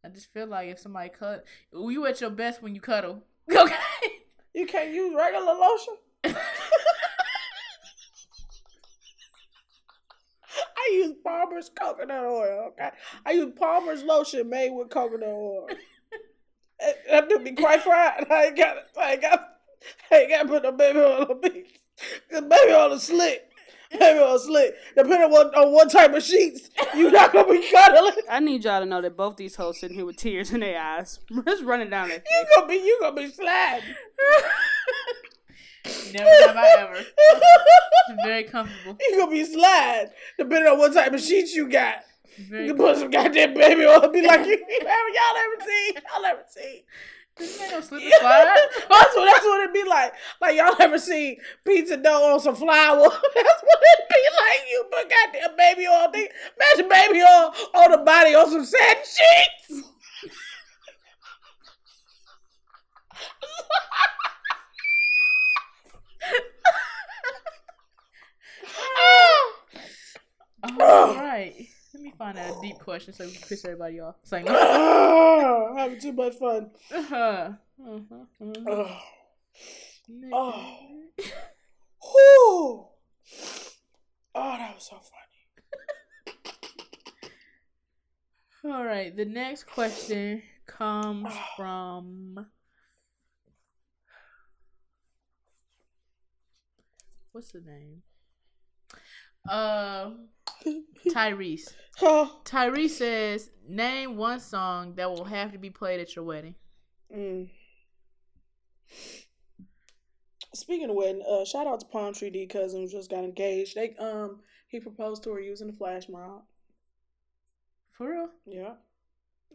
I 0.04 0.08
just 0.08 0.32
feel 0.34 0.46
like 0.48 0.68
if 0.68 0.80
somebody 0.80 1.08
cut, 1.10 1.44
you 1.72 2.04
at 2.06 2.20
your 2.20 2.30
best 2.30 2.60
when 2.62 2.74
you 2.74 2.80
cuddle. 2.80 3.22
Okay. 3.50 3.74
You 4.54 4.66
can't 4.66 4.92
use 4.92 5.14
regular 5.16 5.54
lotion. 5.54 5.94
I 6.24 6.34
use 10.92 11.14
Palmer's 11.24 11.70
coconut 11.70 12.24
oil. 12.24 12.72
Okay, 12.72 12.90
I 13.24 13.32
use 13.32 13.52
Palmer's 13.58 14.02
lotion 14.02 14.48
made 14.48 14.70
with 14.70 14.90
coconut 14.90 15.28
oil. 15.28 15.68
That 17.08 17.28
do 17.28 17.38
be 17.38 17.52
quite 17.52 17.80
fried. 17.80 18.26
I 18.28 18.46
ain't 18.46 18.56
got. 18.56 18.76
I 19.00 19.12
ain't 19.12 19.22
got. 19.22 19.48
I 20.10 20.16
ain't 20.16 20.30
got 20.30 20.42
to 20.42 20.48
put 20.48 20.62
no 20.64 20.72
baby 20.72 20.98
oil 20.98 21.26
on 21.30 21.40
me. 21.40 21.64
The 22.28 22.42
baby 22.42 22.72
oil 22.72 22.92
is 22.92 23.04
slick. 23.04 23.51
Baby 23.98 24.18
oil 24.20 24.34
is 24.36 24.44
slick. 24.44 24.74
Depending 24.96 25.22
on 25.22 25.30
what, 25.30 25.54
on 25.56 25.72
what 25.72 25.90
type 25.90 26.14
of 26.14 26.22
sheets, 26.22 26.70
you 26.96 27.10
not 27.10 27.32
gonna 27.32 27.52
be 27.52 27.62
cuddling. 27.70 28.12
I 28.30 28.40
need 28.40 28.64
y'all 28.64 28.80
to 28.80 28.86
know 28.86 29.00
that 29.02 29.16
both 29.16 29.36
these 29.36 29.54
hoes 29.56 29.78
sitting 29.80 29.96
here 29.96 30.06
with 30.06 30.16
tears 30.16 30.52
in 30.52 30.60
their 30.60 30.80
eyes, 30.80 31.18
just 31.46 31.62
running 31.64 31.90
down 31.90 32.08
their 32.08 32.18
You 32.18 32.22
face. 32.44 32.52
gonna 32.56 32.68
be. 32.68 32.74
You 32.76 32.98
gonna 33.00 33.16
be 33.16 33.30
sliding. 33.30 33.94
Never 36.12 36.28
have 36.46 36.56
I 36.56 36.76
ever. 36.78 36.94
It's 36.96 38.24
very 38.24 38.44
comfortable. 38.44 38.96
You 39.00 39.18
gonna 39.18 39.30
be 39.30 39.44
sliding 39.44 40.10
depending 40.38 40.72
on 40.72 40.78
what 40.78 40.92
type 40.94 41.12
of 41.12 41.20
sheets 41.20 41.54
you 41.54 41.68
got. 41.68 41.96
Very 42.38 42.66
You 42.66 42.74
can 42.74 42.84
put 42.84 42.96
some 42.96 43.10
goddamn 43.10 43.54
baby 43.54 43.84
on, 43.84 44.10
Be 44.12 44.22
like, 44.26 44.40
you, 44.46 44.56
y'all 44.58 45.36
ever 45.38 45.64
seen? 45.66 45.94
Y'all 45.94 46.24
ever 46.24 46.44
seen? 46.48 46.82
This 47.38 47.60
ain't 47.62 47.72
no 47.72 47.80
slip 47.80 48.02
and 48.02 48.12
slide. 48.20 48.56
that's 48.90 49.16
what 49.16 49.24
that's 49.24 49.44
what 49.44 49.60
it 49.62 49.72
be 49.72 49.84
like. 49.88 50.12
Like 50.40 50.56
y'all 50.56 50.76
ever 50.80 50.98
seen 50.98 51.36
pizza 51.66 51.96
dough 51.96 52.34
on 52.34 52.40
some 52.40 52.54
flour? 52.54 53.00
that's 53.34 53.62
what 53.62 53.82
it'd 53.94 54.08
be 54.08 54.24
like. 54.38 54.60
You 54.70 54.84
put 54.90 55.10
goddamn 55.10 55.56
baby 55.56 55.86
oil. 55.86 56.10
Thing. 56.12 56.28
Imagine 56.60 56.88
baby 56.88 57.22
oil 57.22 57.54
on 57.74 57.90
the 57.92 57.98
body 57.98 58.34
on 58.34 58.50
some 58.50 58.64
satin 58.64 59.02
sheets. 59.02 59.88
oh. 70.64 70.72
All 70.80 71.14
right. 71.14 71.68
Me 72.12 72.18
find 72.18 72.38
out 72.38 72.58
a 72.58 72.60
deep 72.60 72.78
question 72.78 73.14
so 73.14 73.24
we 73.24 73.32
can 73.32 73.40
piss 73.48 73.64
everybody 73.64 74.00
off. 74.00 74.16
It's 74.22 74.32
like, 74.32 74.44
no. 74.44 74.52
Ah, 74.54 75.74
having 75.76 75.98
too 75.98 76.12
much 76.12 76.34
fun. 76.34 76.70
Uh-huh. 76.94 77.52
Uh-huh. 77.82 78.24
Uh-huh. 78.40 79.00
Oh. 80.32 80.78
Oh. 82.04 82.88
Oh, 84.34 84.56
that 84.58 84.74
was 84.74 84.84
so 84.84 84.96
funny. 88.62 88.74
All 88.74 88.84
right. 88.84 89.16
The 89.16 89.24
next 89.24 89.64
question 89.64 90.42
comes 90.66 91.32
from. 91.56 92.46
What's 97.32 97.52
the 97.52 97.60
name? 97.60 98.02
Uh, 99.48 100.10
Tyrese. 101.08 101.72
Tyrese 102.00 102.90
says, 102.90 103.50
"Name 103.68 104.16
one 104.16 104.40
song 104.40 104.94
that 104.94 105.10
will 105.10 105.24
have 105.24 105.52
to 105.52 105.58
be 105.58 105.70
played 105.70 106.00
at 106.00 106.14
your 106.14 106.24
wedding." 106.24 106.54
Mm. 107.14 107.50
Speaking 110.54 110.90
of 110.90 110.96
wedding, 110.96 111.22
uh, 111.28 111.44
shout 111.44 111.66
out 111.66 111.80
to 111.80 111.86
Palm 111.86 112.12
Tree 112.14 112.30
D 112.30 112.46
cousin 112.46 112.82
who 112.82 112.88
just 112.88 113.10
got 113.10 113.24
engaged. 113.24 113.74
They 113.74 113.94
um 113.96 114.40
he 114.68 114.80
proposed 114.80 115.22
to 115.24 115.32
her 115.32 115.40
using 115.40 115.66
the 115.66 115.72
flash 115.72 116.08
mob. 116.08 116.42
For 117.92 118.10
real, 118.10 118.28
Yeah, 118.46 118.74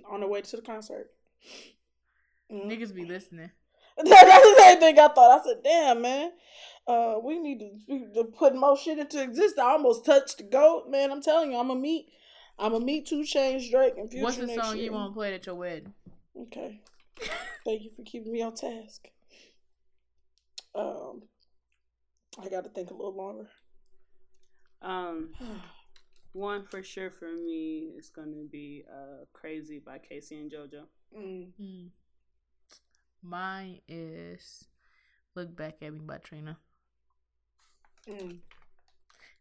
on 0.09 0.21
the 0.21 0.27
way 0.27 0.41
to 0.41 0.55
the 0.55 0.61
concert. 0.61 1.11
Mm. 2.51 2.65
niggas 2.65 2.93
be 2.93 3.05
listening. 3.05 3.51
That's 4.03 4.43
the 4.43 4.55
same 4.59 4.79
thing 4.79 4.99
I 4.99 5.07
thought. 5.07 5.39
I 5.39 5.43
said, 5.43 5.63
"Damn, 5.63 6.01
man, 6.01 6.31
uh, 6.87 7.15
we 7.23 7.39
need 7.39 7.59
to, 7.59 7.69
we 7.87 7.99
need 7.99 8.13
to 8.13 8.25
put 8.25 8.55
more 8.55 8.77
shit 8.77 8.99
into 8.99 9.21
existence." 9.21 9.59
I 9.59 9.71
almost 9.71 10.05
touched 10.05 10.37
the 10.37 10.43
goat, 10.43 10.85
man. 10.89 11.11
I'm 11.11 11.21
telling 11.21 11.51
you, 11.51 11.57
I'm 11.57 11.71
a 11.71 11.75
meet, 11.75 12.07
I'm 12.59 12.73
a 12.73 12.79
meet 12.79 13.07
2 13.07 13.21
Chainz 13.21 13.69
Drake 13.71 13.93
and 13.97 14.09
Future 14.09 14.23
What's 14.23 14.37
the 14.37 14.47
next 14.47 14.63
song 14.63 14.75
year. 14.75 14.85
you 14.85 14.91
want 14.93 15.13
played 15.13 15.33
at 15.33 15.45
your 15.45 15.55
wedding? 15.55 15.93
Okay. 16.43 16.81
Thank 17.65 17.83
you 17.83 17.91
for 17.95 18.03
keeping 18.03 18.31
me 18.31 18.41
on 18.43 18.53
task. 18.53 19.07
Um, 20.75 21.23
I 22.39 22.49
got 22.49 22.63
to 22.63 22.69
think 22.69 22.91
a 22.91 22.93
little 22.93 23.15
longer. 23.17 23.47
Um, 24.81 25.33
one 26.33 26.65
for 26.65 26.83
sure 26.83 27.09
for 27.09 27.31
me 27.31 27.93
is 27.97 28.09
gonna 28.09 28.43
be 28.51 28.83
uh 28.87 29.25
"Crazy" 29.33 29.81
by 29.83 29.97
K-Ci 29.97 30.35
and 30.35 30.51
JoJo. 30.51 30.83
Mm. 31.17 31.47
Hmm. 31.57 31.87
Mine 33.27 33.79
is 33.87 34.65
"Look 35.35 35.55
Back 35.55 35.75
at 35.81 35.93
Me" 35.93 35.99
by 36.03 36.17
Trina. 36.17 36.57
Mm. 38.09 38.37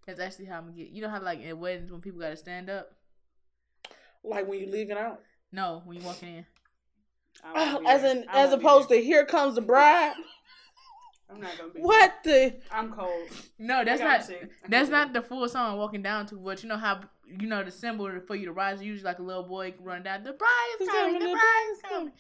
That's 0.07 0.21
actually 0.21 0.47
how 0.47 0.59
I'm 0.59 0.65
gonna 0.65 0.77
get. 0.77 0.89
You 0.89 1.03
know 1.03 1.09
how 1.09 1.21
like 1.23 1.45
at 1.45 1.57
weddings 1.57 1.91
when 1.91 2.01
people 2.01 2.21
gotta 2.21 2.37
stand 2.37 2.69
up. 2.71 2.93
Like 4.25 4.49
when 4.49 4.59
you 4.61 4.67
leaving 4.67 4.97
out, 4.97 5.21
No, 5.53 5.83
when 5.85 5.99
you 5.99 6.05
walking 6.05 6.37
in. 6.39 6.47
I 7.45 7.79
as 7.87 8.03
there. 8.03 8.11
in 8.17 8.25
as 8.31 8.53
opposed 8.53 8.89
to 8.89 8.97
"Here 8.97 9.25
Comes 9.25 9.55
the 9.55 9.61
Bride." 9.61 10.15
I'm 11.31 11.41
not 11.41 11.59
gonna 11.59 11.73
be. 11.73 11.81
What 11.81 12.15
the? 12.25 12.55
I'm 12.71 12.93
cold. 12.93 13.29
No, 13.59 13.85
that's 13.85 14.01
not. 14.01 14.29
That's 14.69 14.89
can't 14.89 15.13
the 15.13 15.23
full 15.23 15.49
song 15.49 15.73
I'm 15.73 15.79
walking 15.79 16.03
down 16.03 16.27
to. 16.27 16.37
But 16.37 16.63
you 16.63 16.69
know 16.69 16.77
how 16.77 17.01
you 17.27 17.47
know 17.49 17.63
the 17.63 17.71
symbol 17.71 18.11
for 18.27 18.35
you 18.37 18.47
to 18.47 18.53
rise. 18.53 18.83
Usually 18.83 19.05
like 19.05 19.19
a 19.19 19.23
little 19.23 19.43
boy 19.43 19.75
run 19.81 20.03
down. 20.03 20.23
The 20.25 20.33
bride 20.33 20.77
is 20.81 20.89
coming. 20.89 21.15
coming, 21.15 21.21
The 21.21 21.27
the 21.27 21.33
bride 21.33 21.71
is 21.73 21.81
coming. 21.83 22.13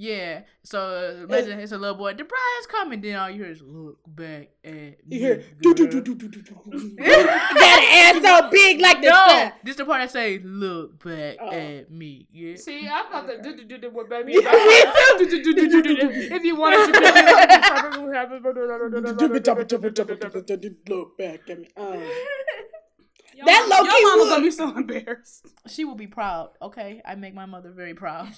Yeah. 0.00 0.42
So 0.62 0.78
uh, 0.80 1.24
imagine 1.24 1.58
it's 1.58 1.72
a 1.72 1.76
little 1.78 1.96
boy. 1.96 2.14
The 2.14 2.22
bride 2.22 2.56
is 2.60 2.66
coming. 2.68 3.00
Then 3.00 3.16
all 3.18 3.28
you 3.28 3.42
hear 3.42 3.50
is 3.52 3.60
look 3.60 3.98
back 4.06 4.50
at 4.64 4.72
me. 4.72 4.94
You 5.08 5.18
hear? 5.18 5.42
Do, 5.60 5.74
do, 5.74 5.88
do, 5.88 6.00
girl." 6.00 6.14
do, 6.14 6.14
do, 6.14 6.28
do, 6.28 6.42
do. 6.42 6.54
Got 6.96 7.82
an 7.82 8.16
ass 8.16 8.22
so 8.22 8.48
big 8.50 8.80
like 8.80 9.00
the 9.02 9.08
No, 9.08 9.26
sun. 9.28 9.52
this 9.64 9.74
the 9.74 9.84
part 9.84 10.00
that 10.02 10.10
say 10.12 10.38
look 10.38 11.02
back 11.02 11.36
Oh. 11.40 11.50
at 11.50 11.90
me. 11.90 12.28
Yeah. 12.30 12.54
See, 12.56 12.86
I'm 12.88 13.10
not 13.10 13.26
the 13.26 13.38
do 13.42 13.56
do 13.56 13.64
do 13.64 13.78
do 13.78 13.90
what 13.90 14.08
baby. 14.08 14.34
Yeah. 14.34 14.40
If 15.20 16.44
you 16.44 16.54
want 16.54 16.76
it, 16.78 17.98
Look 20.88 21.18
back 21.18 21.40
at 21.50 21.58
me. 21.58 21.68
Um, 21.76 22.02
Your 23.34 23.46
That 23.46 23.66
mama- 23.68 23.84
low-key 23.84 24.00
Your 24.00 24.08
mama 24.10 24.22
would. 24.22 24.28
gonna 24.30 24.42
be 24.42 24.50
so 24.50 24.76
embarrassed. 24.76 25.46
She 25.68 25.84
will 25.84 25.94
be 25.94 26.06
proud. 26.08 26.50
Okay, 26.60 27.00
I 27.04 27.14
make 27.14 27.34
my 27.34 27.46
mother 27.46 27.70
very 27.70 27.94
proud. 27.94 28.28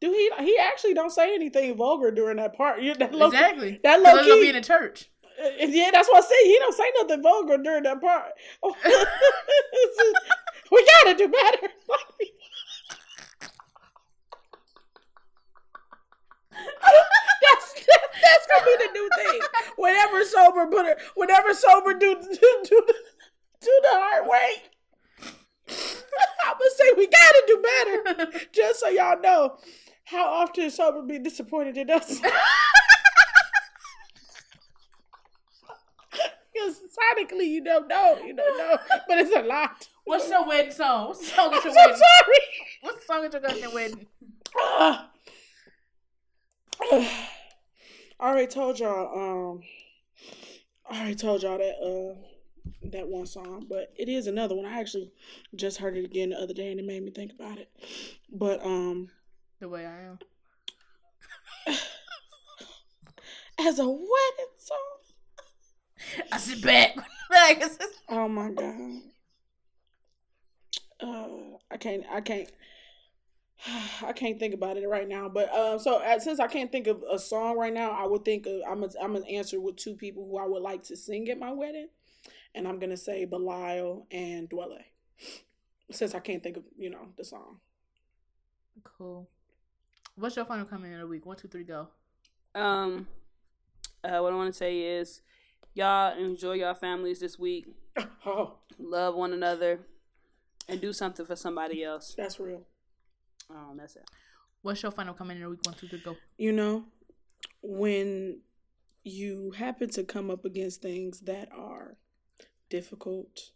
Dude, 0.00 0.14
he 0.14 0.30
he 0.44 0.56
actually 0.58 0.94
don't 0.94 1.10
say 1.10 1.34
anything 1.34 1.76
vulgar 1.76 2.10
during 2.10 2.36
that 2.38 2.54
part. 2.56 2.80
That 2.98 3.14
low 3.14 3.26
exactly. 3.28 3.80
that 3.82 4.02
'Cause 4.02 4.26
low 4.26 4.34
key- 4.36 4.42
be 4.42 4.48
in 4.50 4.56
a 4.56 4.62
church. 4.62 5.10
Uh, 5.42 5.48
yeah, 5.66 5.90
that's 5.92 6.08
what 6.08 6.18
I 6.24 6.26
say. 6.28 6.44
He 6.44 6.58
don't 6.60 6.74
say 6.74 6.90
nothing 7.00 7.22
vulgar 7.22 7.58
during 7.58 7.82
that 7.84 8.00
part. 8.00 8.32
Oh. 8.62 8.74
we 10.70 10.86
gotta 11.02 11.16
do 11.16 11.28
better. 11.28 11.68
that's 16.52 17.74
that's 18.22 18.46
gonna 18.46 18.66
be 18.66 18.86
the 18.86 18.92
new 18.92 19.08
thing. 19.16 19.40
Whenever 19.76 20.24
sober, 20.24 20.66
put 20.66 20.86
it. 20.86 20.98
Whenever 21.14 21.54
sober, 21.54 21.94
do 21.94 22.14
do 22.20 22.62
do, 22.64 22.86
do 23.60 23.80
the 23.82 23.88
hard 23.90 24.28
way. 24.28 24.50
I'm 26.46 26.52
gonna 26.58 26.70
say 26.76 26.92
we 26.96 27.06
gotta 27.06 27.42
do 27.46 27.62
better, 27.62 28.40
just 28.52 28.80
so 28.80 28.88
y'all 28.88 29.20
know 29.20 29.56
how 30.14 30.26
often 30.26 30.64
is 30.64 30.74
sober 30.74 31.02
be 31.02 31.18
disappointed 31.18 31.76
in 31.76 31.90
us. 31.90 32.20
Because 36.54 36.76
sonically, 36.76 37.48
you 37.48 37.64
don't 37.64 37.88
know, 37.88 38.16
you 38.24 38.32
don't 38.32 38.56
know, 38.56 38.76
but 39.08 39.18
it's 39.18 39.34
a 39.34 39.42
lot. 39.42 39.88
What's 40.04 40.28
your 40.30 40.46
wedding 40.46 40.70
song? 40.70 41.08
What's 41.08 41.18
the 41.18 41.26
song 41.26 41.46
I'm 41.48 41.52
your 41.54 41.62
so 41.62 41.72
sorry. 41.72 42.40
What's 42.80 42.98
the 42.98 43.04
song 43.04 43.24
at 43.24 43.32
your 43.32 43.42
goddamn 43.42 43.74
wedding? 43.74 44.06
Ah. 44.56 45.10
I 46.80 47.18
already 48.20 48.46
told 48.46 48.78
y'all. 48.78 49.50
Um, 49.52 49.62
I 50.88 51.00
already 51.00 51.16
told 51.16 51.42
y'all 51.42 51.58
that 51.58 51.76
uh 51.82 52.14
that 52.90 53.08
one 53.08 53.26
song, 53.26 53.66
but 53.68 53.92
it 53.96 54.08
is 54.08 54.26
another 54.26 54.54
one. 54.54 54.66
I 54.66 54.78
actually 54.80 55.10
just 55.54 55.78
heard 55.78 55.96
it 55.96 56.04
again 56.04 56.30
the 56.30 56.36
other 56.36 56.54
day, 56.54 56.70
and 56.70 56.78
it 56.78 56.86
made 56.86 57.02
me 57.02 57.10
think 57.10 57.32
about 57.32 57.58
it. 57.58 57.70
But 58.30 58.64
um, 58.64 59.10
The 59.64 59.70
way 59.70 59.86
I 59.86 59.98
am. 60.02 60.18
as 63.66 63.78
a 63.78 63.88
wedding 63.88 64.54
song, 64.58 64.76
I 66.30 66.36
sit 66.36 66.60
back. 66.62 66.94
like, 67.30 67.60
just- 67.60 67.80
oh 68.10 68.28
my 68.28 68.50
god, 68.50 69.00
uh, 71.00 71.28
I 71.70 71.78
can't, 71.78 72.04
I 72.12 72.20
can't. 72.20 72.52
I 74.02 74.12
can't 74.12 74.38
think 74.38 74.52
about 74.52 74.76
it 74.76 74.86
right 74.86 75.08
now, 75.08 75.30
but 75.30 75.50
um, 75.54 75.78
so 75.78 75.96
uh, 75.96 76.18
since 76.18 76.40
I 76.40 76.46
can't 76.46 76.70
think 76.70 76.86
of 76.86 77.02
a 77.10 77.18
song 77.18 77.56
right 77.56 77.72
now, 77.72 77.92
I 77.92 78.06
would 78.06 78.22
think 78.22 78.44
of 78.44 78.60
I'm 78.68 78.80
gonna 78.82 78.92
I'm 79.00 79.14
gonna 79.14 79.24
answer 79.24 79.58
with 79.62 79.76
two 79.76 79.94
people 79.94 80.28
who 80.30 80.36
I 80.36 80.46
would 80.46 80.60
like 80.60 80.82
to 80.88 80.96
sing 80.98 81.26
at 81.30 81.38
my 81.38 81.52
wedding, 81.52 81.88
and 82.54 82.68
I'm 82.68 82.78
gonna 82.78 82.98
say 82.98 83.24
Bilal 83.24 84.08
and 84.10 84.46
Dwele, 84.50 84.84
since 85.90 86.14
I 86.14 86.18
can't 86.18 86.42
think 86.42 86.58
of 86.58 86.64
you 86.76 86.90
know 86.90 87.08
the 87.16 87.24
song. 87.24 87.60
cool. 88.98 89.30
What's 90.16 90.36
your 90.36 90.44
final 90.44 90.64
comment 90.64 90.94
of 90.94 91.00
the 91.00 91.06
week? 91.06 91.26
One, 91.26 91.36
two, 91.36 91.48
three, 91.48 91.64
go. 91.64 91.88
Um, 92.54 93.08
uh, 94.04 94.18
what 94.20 94.32
I 94.32 94.36
want 94.36 94.52
to 94.52 94.56
say 94.56 94.80
is, 94.80 95.22
y'all 95.74 96.16
enjoy 96.16 96.52
your 96.54 96.74
families 96.74 97.20
this 97.20 97.38
week. 97.38 97.66
Oh, 98.26 98.54
Love 98.78 99.14
one 99.16 99.34
another, 99.34 99.80
and 100.66 100.80
do 100.80 100.94
something 100.94 101.26
for 101.26 101.36
somebody 101.36 101.84
else. 101.84 102.14
that's 102.16 102.40
real. 102.40 102.62
Um, 103.50 103.76
that's 103.76 103.96
it. 103.96 104.08
What's 104.62 104.82
your 104.82 104.92
final 104.92 105.12
comment 105.12 105.40
of 105.40 105.44
the 105.44 105.50
week? 105.50 105.60
One, 105.66 105.74
two, 105.74 105.88
three, 105.88 105.98
go. 106.00 106.16
You 106.38 106.52
know, 106.52 106.84
when 107.62 108.40
you 109.02 109.50
happen 109.50 109.90
to 109.90 110.04
come 110.04 110.30
up 110.30 110.46
against 110.46 110.80
things 110.80 111.20
that 111.20 111.50
are 111.54 111.98
difficult 112.70 113.50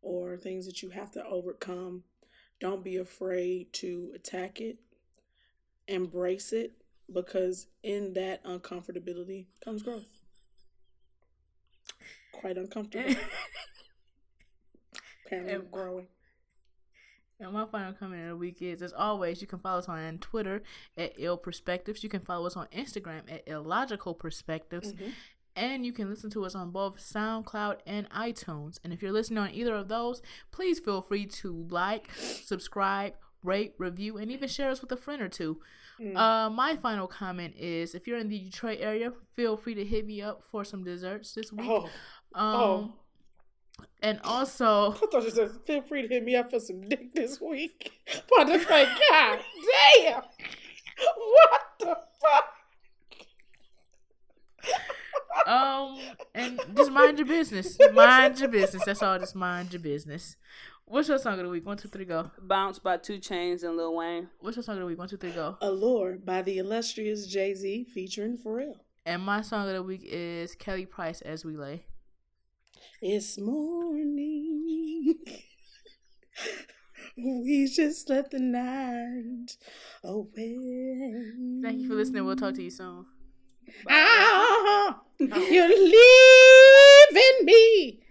or 0.00 0.38
things 0.38 0.64
that 0.64 0.82
you 0.82 0.88
have 0.90 1.10
to 1.10 1.24
overcome, 1.26 2.04
don't 2.58 2.82
be 2.82 2.96
afraid 2.96 3.70
to 3.74 4.12
attack 4.14 4.62
it, 4.62 4.78
embrace 5.88 6.52
it, 6.52 6.72
because 7.12 7.66
in 7.82 8.12
that 8.14 8.44
uncomfortability 8.44 9.46
comes 9.64 9.82
growth. 9.82 10.06
Quite 12.32 12.56
uncomfortable. 12.58 13.14
Apparently, 15.26 15.54
And- 15.54 15.70
growing. 15.70 16.06
And 17.38 17.52
my 17.52 17.66
final 17.66 17.92
comment 17.92 18.22
of 18.22 18.28
the 18.30 18.36
week 18.36 18.62
is, 18.62 18.80
as 18.80 18.94
always, 18.94 19.42
you 19.42 19.46
can 19.46 19.58
follow 19.58 19.78
us 19.80 19.88
on 19.90 20.16
Twitter 20.18 20.62
at 20.96 21.12
Ill 21.18 21.36
Perspectives. 21.36 22.02
You 22.02 22.08
can 22.08 22.20
follow 22.22 22.46
us 22.46 22.56
on 22.56 22.66
Instagram 22.68 23.30
at 23.30 23.46
Illogical 23.46 24.14
Perspectives. 24.14 24.94
Mhm. 24.94 25.12
And 25.54 25.84
you 25.84 25.92
can 25.92 26.08
listen 26.08 26.30
to 26.30 26.46
us 26.46 26.54
on 26.54 26.70
both 26.70 26.96
SoundCloud 26.96 27.80
and 27.86 28.08
iTunes. 28.08 28.78
And 28.82 28.90
if 28.90 29.02
you're 29.02 29.12
listening 29.12 29.36
on 29.38 29.50
either 29.50 29.74
of 29.74 29.88
those, 29.88 30.22
please 30.50 30.78
feel 30.80 31.02
free 31.02 31.26
to 31.26 31.66
like, 31.70 32.10
subscribe, 32.14 33.14
rate, 33.46 33.74
review, 33.78 34.18
and 34.18 34.30
even 34.30 34.48
share 34.48 34.70
us 34.70 34.80
with 34.80 34.92
a 34.92 34.96
friend 34.96 35.22
or 35.22 35.28
two. 35.28 35.60
Mm. 36.00 36.16
Uh, 36.16 36.50
my 36.50 36.76
final 36.76 37.06
comment 37.06 37.54
is, 37.56 37.94
if 37.94 38.06
you're 38.06 38.18
in 38.18 38.28
the 38.28 38.38
Detroit 38.38 38.78
area, 38.80 39.12
feel 39.34 39.56
free 39.56 39.74
to 39.74 39.84
hit 39.84 40.04
me 40.06 40.20
up 40.20 40.42
for 40.44 40.64
some 40.64 40.84
desserts 40.84 41.32
this 41.32 41.52
week. 41.52 41.68
Oh, 41.70 41.84
Um, 42.34 42.60
oh. 42.60 42.92
and 44.02 44.20
also. 44.24 44.92
I 45.02 45.06
thought 45.10 45.22
you 45.22 45.30
said 45.30 45.50
feel 45.64 45.80
free 45.82 46.02
to 46.02 46.08
hit 46.08 46.22
me 46.24 46.36
up 46.36 46.50
for 46.50 46.60
some 46.60 46.82
dick 46.88 47.14
this 47.14 47.40
week. 47.40 47.92
But 48.36 48.48
it's 48.50 48.68
like, 48.68 48.88
God 49.10 49.38
damn! 49.96 50.22
What 51.16 51.62
the 51.80 51.96
fuck? 52.20 52.44
Um, 55.46 55.98
and 56.34 56.58
just 56.74 56.90
mind 56.90 57.18
your 57.18 57.26
business. 57.26 57.76
Mind 57.92 58.40
your 58.40 58.48
business. 58.48 58.84
That's 58.84 59.02
all. 59.02 59.18
Just 59.18 59.36
mind 59.36 59.72
your 59.72 59.80
business. 59.82 60.36
What's 60.88 61.08
your 61.08 61.18
song 61.18 61.32
of 61.40 61.44
the 61.44 61.48
week? 61.48 61.66
One, 61.66 61.76
two, 61.76 61.88
three, 61.88 62.04
go. 62.04 62.30
Bounce 62.40 62.78
by 62.78 62.96
2 62.96 63.14
Chainz 63.14 63.64
and 63.64 63.76
Lil 63.76 63.96
Wayne. 63.96 64.28
What's 64.38 64.56
your 64.56 64.62
song 64.62 64.76
of 64.76 64.82
the 64.82 64.86
week? 64.86 64.96
One, 64.96 65.08
two, 65.08 65.16
three, 65.16 65.32
go. 65.32 65.56
Allure 65.60 66.16
by 66.16 66.42
the 66.42 66.58
illustrious 66.58 67.26
Jay 67.26 67.54
Z 67.54 67.88
featuring 67.92 68.38
Pharrell. 68.38 68.76
And 69.04 69.20
my 69.20 69.42
song 69.42 69.66
of 69.66 69.74
the 69.74 69.82
week 69.82 70.02
is 70.04 70.54
Kelly 70.54 70.86
Price 70.86 71.22
as 71.22 71.44
we 71.44 71.56
lay. 71.56 71.86
It's 73.02 73.36
morning. 73.36 75.16
we 77.16 77.66
just 77.66 78.08
let 78.08 78.30
the 78.30 78.38
night 78.38 79.56
away. 80.04 81.32
Thank 81.62 81.80
you 81.80 81.88
for 81.88 81.96
listening. 81.96 82.24
We'll 82.24 82.36
talk 82.36 82.54
to 82.54 82.62
you 82.62 82.70
soon. 82.70 83.06
Ah, 83.90 85.00
you're 85.18 85.68
leaving 85.68 85.94
me 87.44 88.05